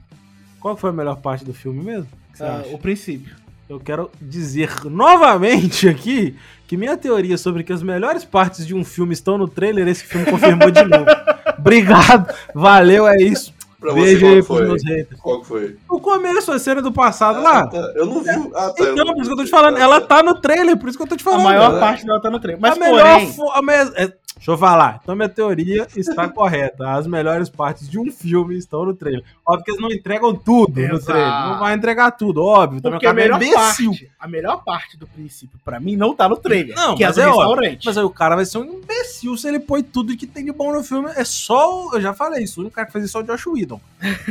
Qual 0.61 0.77
foi 0.77 0.91
a 0.91 0.93
melhor 0.93 1.17
parte 1.17 1.45
do 1.45 1.53
filme 1.55 1.83
mesmo? 1.83 2.07
Ah, 2.39 2.63
o 2.71 2.79
princípio. 2.79 3.35
Eu 3.73 3.81
quero 3.81 4.11
dizer 4.21 4.71
novamente 4.85 5.89
aqui 5.89 6.37
que 6.69 6.77
minha 6.77 6.95
teoria 6.95 7.39
sobre 7.39 7.65
que 7.65 7.73
as 7.73 7.83
melhores 7.83 8.23
partes 8.23 8.67
de 8.67 8.75
um 8.75 8.85
filme 8.85 9.15
estão 9.15 9.39
no 9.39 9.49
trailer, 9.49 9.89
esse 9.89 10.05
filme 10.05 10.27
confirmou 10.31 10.71
de 10.71 10.85
novo. 10.85 11.07
Obrigado, 11.59 12.31
valeu, 12.55 13.09
é 13.09 13.17
isso. 13.17 13.55
Pra 13.81 13.95
Beijo 13.95 14.21
você, 14.21 14.27
aí 14.35 14.43
pros 14.45 14.61
meus 14.61 14.83
haters. 14.85 15.21
Qual 15.21 15.41
que 15.41 15.47
foi? 15.47 15.77
O 15.89 15.99
começo, 15.99 16.53
a 16.53 16.59
cena 16.59 16.83
do 16.83 16.93
passado 16.93 17.43
lá. 17.43 17.61
Ah, 17.63 17.67
tá. 17.67 17.93
Eu 17.97 18.05
não 18.07 18.23
vi. 18.23 18.29
Ah, 18.55 18.71
tá. 18.77 18.85
Então, 18.91 19.07
por 19.07 19.17
isso 19.23 19.27
que 19.27 19.33
eu 19.33 19.37
tô 19.37 19.45
te 19.45 19.51
falando. 19.51 19.77
Ela 19.79 20.01
tá 20.03 20.23
no 20.23 20.41
trailer, 20.41 20.77
por 20.77 20.89
isso 20.89 20.97
que 20.99 21.03
eu 21.03 21.09
tô 21.09 21.17
te 21.17 21.23
A 21.23 21.25
falando. 21.25 21.43
maior 21.43 21.73
né? 21.73 21.81
parte 21.81 22.05
dela 22.07 22.21
tá 22.21 22.31
no 22.31 22.39
trailer. 22.39 22.61
Mas 22.61 22.77
a 22.77 22.79
melhor 22.81 23.13
porém, 23.19 23.33
fo- 23.33 23.51
a 23.51 23.61
me- 23.63 23.73
é, 23.73 24.13
Deixa 24.37 24.51
eu 24.51 24.59
falar. 24.59 24.99
Então, 25.03 25.15
minha 25.15 25.29
teoria 25.29 25.87
está 25.95 26.29
correta. 26.29 26.91
As 26.95 27.07
melhores 27.07 27.49
partes 27.49 27.89
de 27.89 27.99
um 27.99 28.11
filme 28.11 28.57
estão 28.57 28.85
no 28.85 28.93
trailer. 28.95 29.23
Óbvio 29.47 29.65
que 29.65 29.71
eles 29.71 29.81
não 29.81 29.91
entregam 29.93 30.35
tudo 30.35 30.81
no 30.81 30.87
Exato. 30.97 31.05
trailer. 31.05 31.31
Não 31.47 31.59
vai 31.61 31.75
entregar 31.75 32.11
tudo, 32.13 32.43
óbvio. 32.45 32.83
Porque 32.83 33.07
o 33.07 33.09
a 33.09 33.13
é 33.13 33.15
melhor, 33.15 33.37
imbecil. 33.43 33.91
parte, 33.91 34.11
a 34.19 34.27
melhor 34.29 34.65
parte 34.65 34.97
do 34.97 35.07
princípio, 35.07 35.59
pra 35.65 35.79
mim, 35.79 35.95
não 35.97 36.15
tá 36.15 36.29
no 36.29 36.37
trailer. 36.37 36.75
Não, 36.75 36.97
que 36.97 37.05
é 37.05 37.07
mas 37.09 37.19
é 37.19 37.27
óbvio. 37.27 37.39
restaurante. 37.41 37.87
Mas 37.87 37.99
aí 37.99 38.05
o 38.05 38.11
cara 38.11 38.35
vai 38.35 38.45
ser 38.45 38.59
um 38.59 38.65
imbecil 38.65 39.37
se 39.37 39.47
ele 39.47 39.61
põe 39.61 39.83
tudo 39.83 40.17
que 40.17 40.27
tem 40.27 40.45
de 40.45 40.53
bom 40.53 40.73
no 40.73 40.83
filme. 40.83 41.11
É 41.15 41.25
só. 41.25 41.87
o- 41.89 41.95
Eu 41.95 42.01
já 42.01 42.13
falei 42.13 42.43
isso. 42.43 42.59
O 42.59 42.63
único 42.63 42.75
cara 42.75 42.87
que 42.87 42.93
faz 42.93 43.05
isso 43.05 43.17
é 43.19 43.21
o 43.21 43.25
Josh 43.25 43.47
Whedon. 43.47 43.81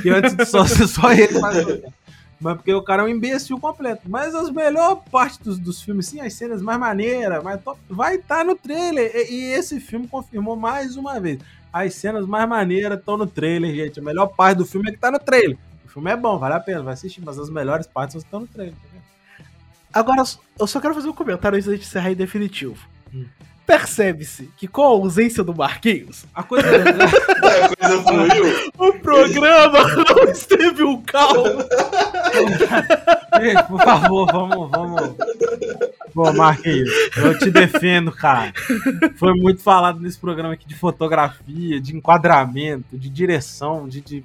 Que 0.02 0.10
antes 0.10 0.36
de 0.36 0.46
só 0.46 0.66
ser 0.68 0.88
só 0.88 1.12
ele 1.14 1.40
faz. 1.40 1.58
Mas 2.42 2.56
porque 2.56 2.74
o 2.74 2.82
cara 2.82 3.04
é 3.04 3.06
um 3.06 3.08
imbecil 3.08 3.60
completo. 3.60 4.02
Mas 4.10 4.34
as 4.34 4.50
melhores 4.50 5.04
partes 5.12 5.38
dos, 5.38 5.60
dos 5.60 5.82
filmes, 5.82 6.08
sim, 6.08 6.20
as 6.20 6.34
cenas 6.34 6.62
mais 6.62 6.80
maneiras, 6.80 7.44
mais 7.44 7.62
top, 7.62 7.80
vai 7.88 8.16
estar 8.16 8.44
no 8.44 8.56
trailer. 8.56 9.12
E, 9.16 9.32
e 9.32 9.44
esse 9.54 9.80
filme 9.80 10.08
confirmou 10.08 10.56
mais 10.56 10.98
uma 10.98 11.20
vez. 11.20 11.40
As 11.72 11.94
cenas 11.94 12.26
mais 12.26 12.50
maneiras 12.50 12.98
estão 12.98 13.16
no 13.16 13.28
trailer, 13.28 13.74
gente. 13.76 14.00
A 14.00 14.04
melhor 14.04 14.26
parte 14.28 14.58
do 14.58 14.66
filme 14.66 14.90
é 14.90 14.92
que 14.92 14.98
tá 14.98 15.12
no 15.12 15.20
trailer. 15.20 15.58
O 15.86 15.88
filme 15.88 16.10
é 16.10 16.18
bom, 16.18 16.40
vale 16.40 16.56
a 16.56 16.60
pena, 16.60 16.82
vai 16.82 16.94
assistir, 16.94 17.22
mas 17.24 17.38
as 17.38 17.50
melhores 17.50 17.86
partes 17.86 18.16
estão 18.16 18.40
no 18.40 18.48
trailer. 18.48 18.74
tá? 18.74 19.44
Agora, 19.94 20.24
eu 20.60 20.68
só 20.68 20.80
quero 20.82 20.96
fazer 20.96 21.10
um 21.10 21.14
comentário 21.14 21.58
antes 21.58 21.70
de 21.70 21.76
encerrar 21.76 22.12
em 22.12 22.16
definitivo. 22.16 22.88
Hum. 23.14 23.26
Percebe-se 23.66 24.50
que 24.58 24.68
com 24.68 24.82
a 24.82 24.86
ausência 24.88 25.44
do 25.44 25.56
Marquinhos, 25.56 26.26
A 26.36 26.44
coisa. 26.44 26.68
A 26.76 27.76
coisa 27.76 28.04
fluiu. 28.04 28.72
o 28.78 28.94
programa 29.00 29.80
não 29.96 30.24
esteve 30.32 30.84
um 30.84 31.02
calmo. 31.02 31.64
Por 33.70 33.82
favor, 33.82 34.28
vamos, 34.32 34.70
vamos. 34.72 35.16
Pô, 36.14 36.34
Marquinhos, 36.34 36.90
eu 37.18 37.38
te 37.40 37.50
defendo, 37.50 38.12
cara. 38.12 38.52
Foi 39.18 39.34
muito 39.36 39.62
falado 39.62 40.00
nesse 40.02 40.18
programa 40.18 40.54
aqui 40.54 40.68
de 40.68 40.76
fotografia, 40.76 41.80
de 41.80 41.96
enquadramento, 41.96 42.98
de 42.98 43.10
direção, 43.10 43.88
de. 43.88 44.02
de- 44.02 44.24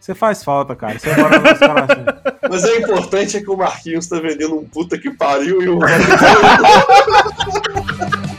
Você 0.00 0.14
faz 0.14 0.42
falta, 0.42 0.74
cara. 0.74 0.98
Você 0.98 1.14
mora 1.14 1.38
no 1.38 1.44
nosso 1.44 1.60
coração. 1.60 2.04
Mas 2.48 2.64
o 2.64 2.76
importante 2.76 3.36
é 3.36 3.40
que 3.40 3.50
o 3.50 3.56
Marquinhos 3.56 4.06
tá 4.06 4.18
vendendo 4.18 4.58
um 4.58 4.64
puta 4.64 4.96
que 4.98 5.10
pariu 5.10 5.62
e 5.62 5.68
o 5.68 5.78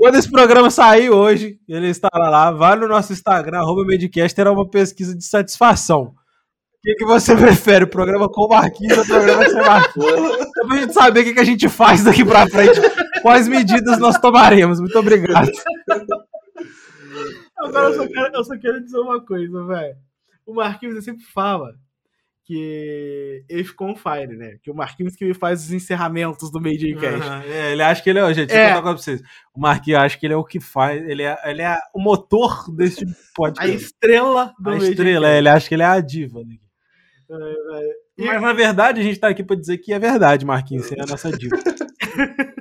Quando 0.00 0.14
esse 0.14 0.30
programa 0.30 0.70
sair 0.70 1.10
hoje, 1.10 1.58
ele 1.68 1.88
estará 1.88 2.30
lá. 2.30 2.50
Vai 2.50 2.74
no 2.74 2.88
nosso 2.88 3.12
Instagram, 3.12 3.58
arroba 3.58 3.84
Medcast, 3.84 4.34
terá 4.34 4.50
uma 4.50 4.66
pesquisa 4.66 5.14
de 5.14 5.22
satisfação. 5.22 6.04
O 6.04 6.82
que, 6.82 6.94
que 6.94 7.04
você 7.04 7.36
prefere, 7.36 7.84
o 7.84 7.88
programa 7.88 8.26
com 8.26 8.48
Marquinhos 8.48 8.96
ou 8.96 9.04
o 9.04 9.06
programa 9.06 9.44
sem 9.46 9.60
Marquinhos? 9.60 10.38
Só 10.56 10.66
pra 10.66 10.76
gente 10.78 10.94
saber 10.94 11.20
o 11.20 11.24
que, 11.24 11.34
que 11.34 11.40
a 11.40 11.44
gente 11.44 11.68
faz 11.68 12.02
daqui 12.02 12.24
pra 12.24 12.48
frente, 12.48 12.80
quais 13.22 13.46
medidas 13.48 13.98
nós 13.98 14.18
tomaremos. 14.18 14.80
Muito 14.80 14.98
obrigado. 14.98 15.50
Agora 17.58 17.88
eu 17.88 17.94
só 17.94 18.06
quero, 18.08 18.34
eu 18.36 18.44
só 18.44 18.58
quero 18.58 18.82
dizer 18.82 18.98
uma 18.98 19.20
coisa, 19.24 19.64
velho. 19.66 19.96
O 20.46 20.54
Marquinhos 20.54 21.04
sempre 21.04 21.24
fala 21.24 21.74
que 22.44 23.44
ele 23.48 23.62
ficou 23.64 23.88
on 23.90 23.94
fire, 23.94 24.36
né? 24.36 24.56
Que 24.62 24.70
o 24.70 24.74
Marquinhos 24.74 25.14
que 25.14 25.32
faz 25.34 25.64
os 25.64 25.72
encerramentos 25.72 26.50
do 26.50 26.60
Made 26.60 26.90
in 26.90 26.96
Cash. 26.96 27.20
Aham, 27.20 27.42
é, 27.44 27.72
ele 27.72 27.82
acha 27.82 28.02
que 28.02 28.10
ele 28.10 28.18
é. 28.18 28.34
Gente, 28.34 28.48
deixa 28.48 28.72
eu 28.74 28.78
É. 28.78 28.82
pra 28.82 28.92
vocês. 28.92 29.20
O 29.54 29.60
Marquinhos 29.60 30.00
acha 30.02 30.18
que 30.18 30.26
ele 30.26 30.34
é 30.34 30.36
o 30.36 30.44
que 30.44 30.58
faz. 30.58 31.00
Ele 31.08 31.22
é, 31.22 31.38
ele 31.44 31.62
é 31.62 31.78
o 31.94 32.00
motor 32.00 32.74
desse 32.74 33.04
A 33.04 33.08
podcast. 33.36 33.76
estrela 33.76 34.52
do 34.58 34.70
A 34.70 34.72
Made 34.72 34.90
estrela, 34.90 35.28
é, 35.28 35.38
ele 35.38 35.48
acha 35.48 35.68
que 35.68 35.74
ele 35.74 35.82
é 35.82 35.86
a 35.86 36.00
diva. 36.00 36.40
Né? 36.40 36.56
E- 38.18 38.24
Mas 38.24 38.42
na 38.42 38.52
verdade 38.52 39.00
a 39.00 39.04
gente 39.04 39.20
tá 39.20 39.28
aqui 39.28 39.44
pra 39.44 39.54
dizer 39.54 39.78
que 39.78 39.92
é 39.92 39.98
verdade, 39.98 40.44
Marquinhos. 40.44 40.86
Você 40.86 40.98
é 40.98 41.02
a 41.02 41.06
nossa 41.06 41.30
diva. 41.30 41.56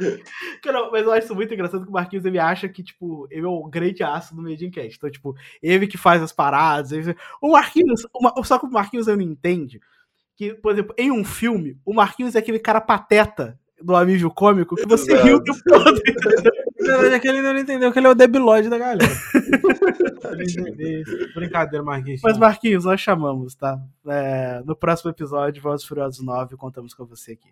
Cara, 0.62 0.90
mas 0.90 1.02
eu 1.04 1.12
acho 1.12 1.24
isso 1.26 1.34
muito 1.34 1.52
engraçado 1.54 1.84
que 1.84 1.90
o 1.90 1.92
Marquinhos 1.92 2.24
ele 2.24 2.38
acha 2.38 2.68
que, 2.68 2.82
tipo, 2.82 3.26
ele 3.30 3.44
é 3.44 3.48
o 3.48 3.64
grande 3.68 4.02
aço 4.02 4.34
do 4.34 4.42
Made 4.42 4.64
in 4.66 4.70
Cast. 4.70 4.96
Então, 4.96 5.10
tipo, 5.10 5.34
ele 5.62 5.86
que 5.86 5.98
faz 5.98 6.22
as 6.22 6.32
paradas. 6.32 6.92
ele- 6.92 7.16
O 7.40 7.52
Marquinhos, 7.52 8.06
só 8.44 8.58
que 8.58 8.66
o 8.66 8.70
Marquinhos 8.70 9.06
eu 9.08 9.16
não 9.16 9.22
entende 9.24 9.80
que, 10.36 10.54
por 10.54 10.72
exemplo, 10.72 10.94
em 10.98 11.10
um 11.10 11.24
filme, 11.24 11.78
o 11.84 11.92
Marquinhos 11.94 12.34
é 12.34 12.38
aquele 12.38 12.58
cara 12.58 12.80
pateta 12.80 13.58
do 13.82 13.94
alívio 13.96 14.30
cômico 14.30 14.76
que 14.76 14.86
você 14.86 15.12
Exato. 15.12 15.26
riu 15.26 15.36
o 15.36 15.42
tempo 15.44 15.58
todo. 15.66 16.00
Na 16.80 16.96
verdade 16.96 17.14
é 17.14 17.18
que 17.20 17.28
ele 17.28 17.42
não 17.42 17.56
entendeu 17.58 17.92
que 17.92 17.98
ele 17.98 18.06
é 18.06 18.10
o 18.10 18.14
debilóide 18.14 18.68
da 18.70 18.78
galera. 18.78 19.00
Brincadeira, 21.34 21.84
Marquinhos. 21.84 22.20
Mas, 22.22 22.38
Marquinhos, 22.38 22.84
nós 22.84 23.00
chamamos, 23.00 23.54
tá? 23.54 23.78
É, 24.06 24.62
no 24.64 24.74
próximo 24.74 25.10
episódio, 25.10 25.62
Vozes 25.62 25.86
Furiosos 25.86 26.24
9, 26.24 26.56
contamos 26.56 26.94
com 26.94 27.04
você 27.04 27.32
aqui. 27.32 27.50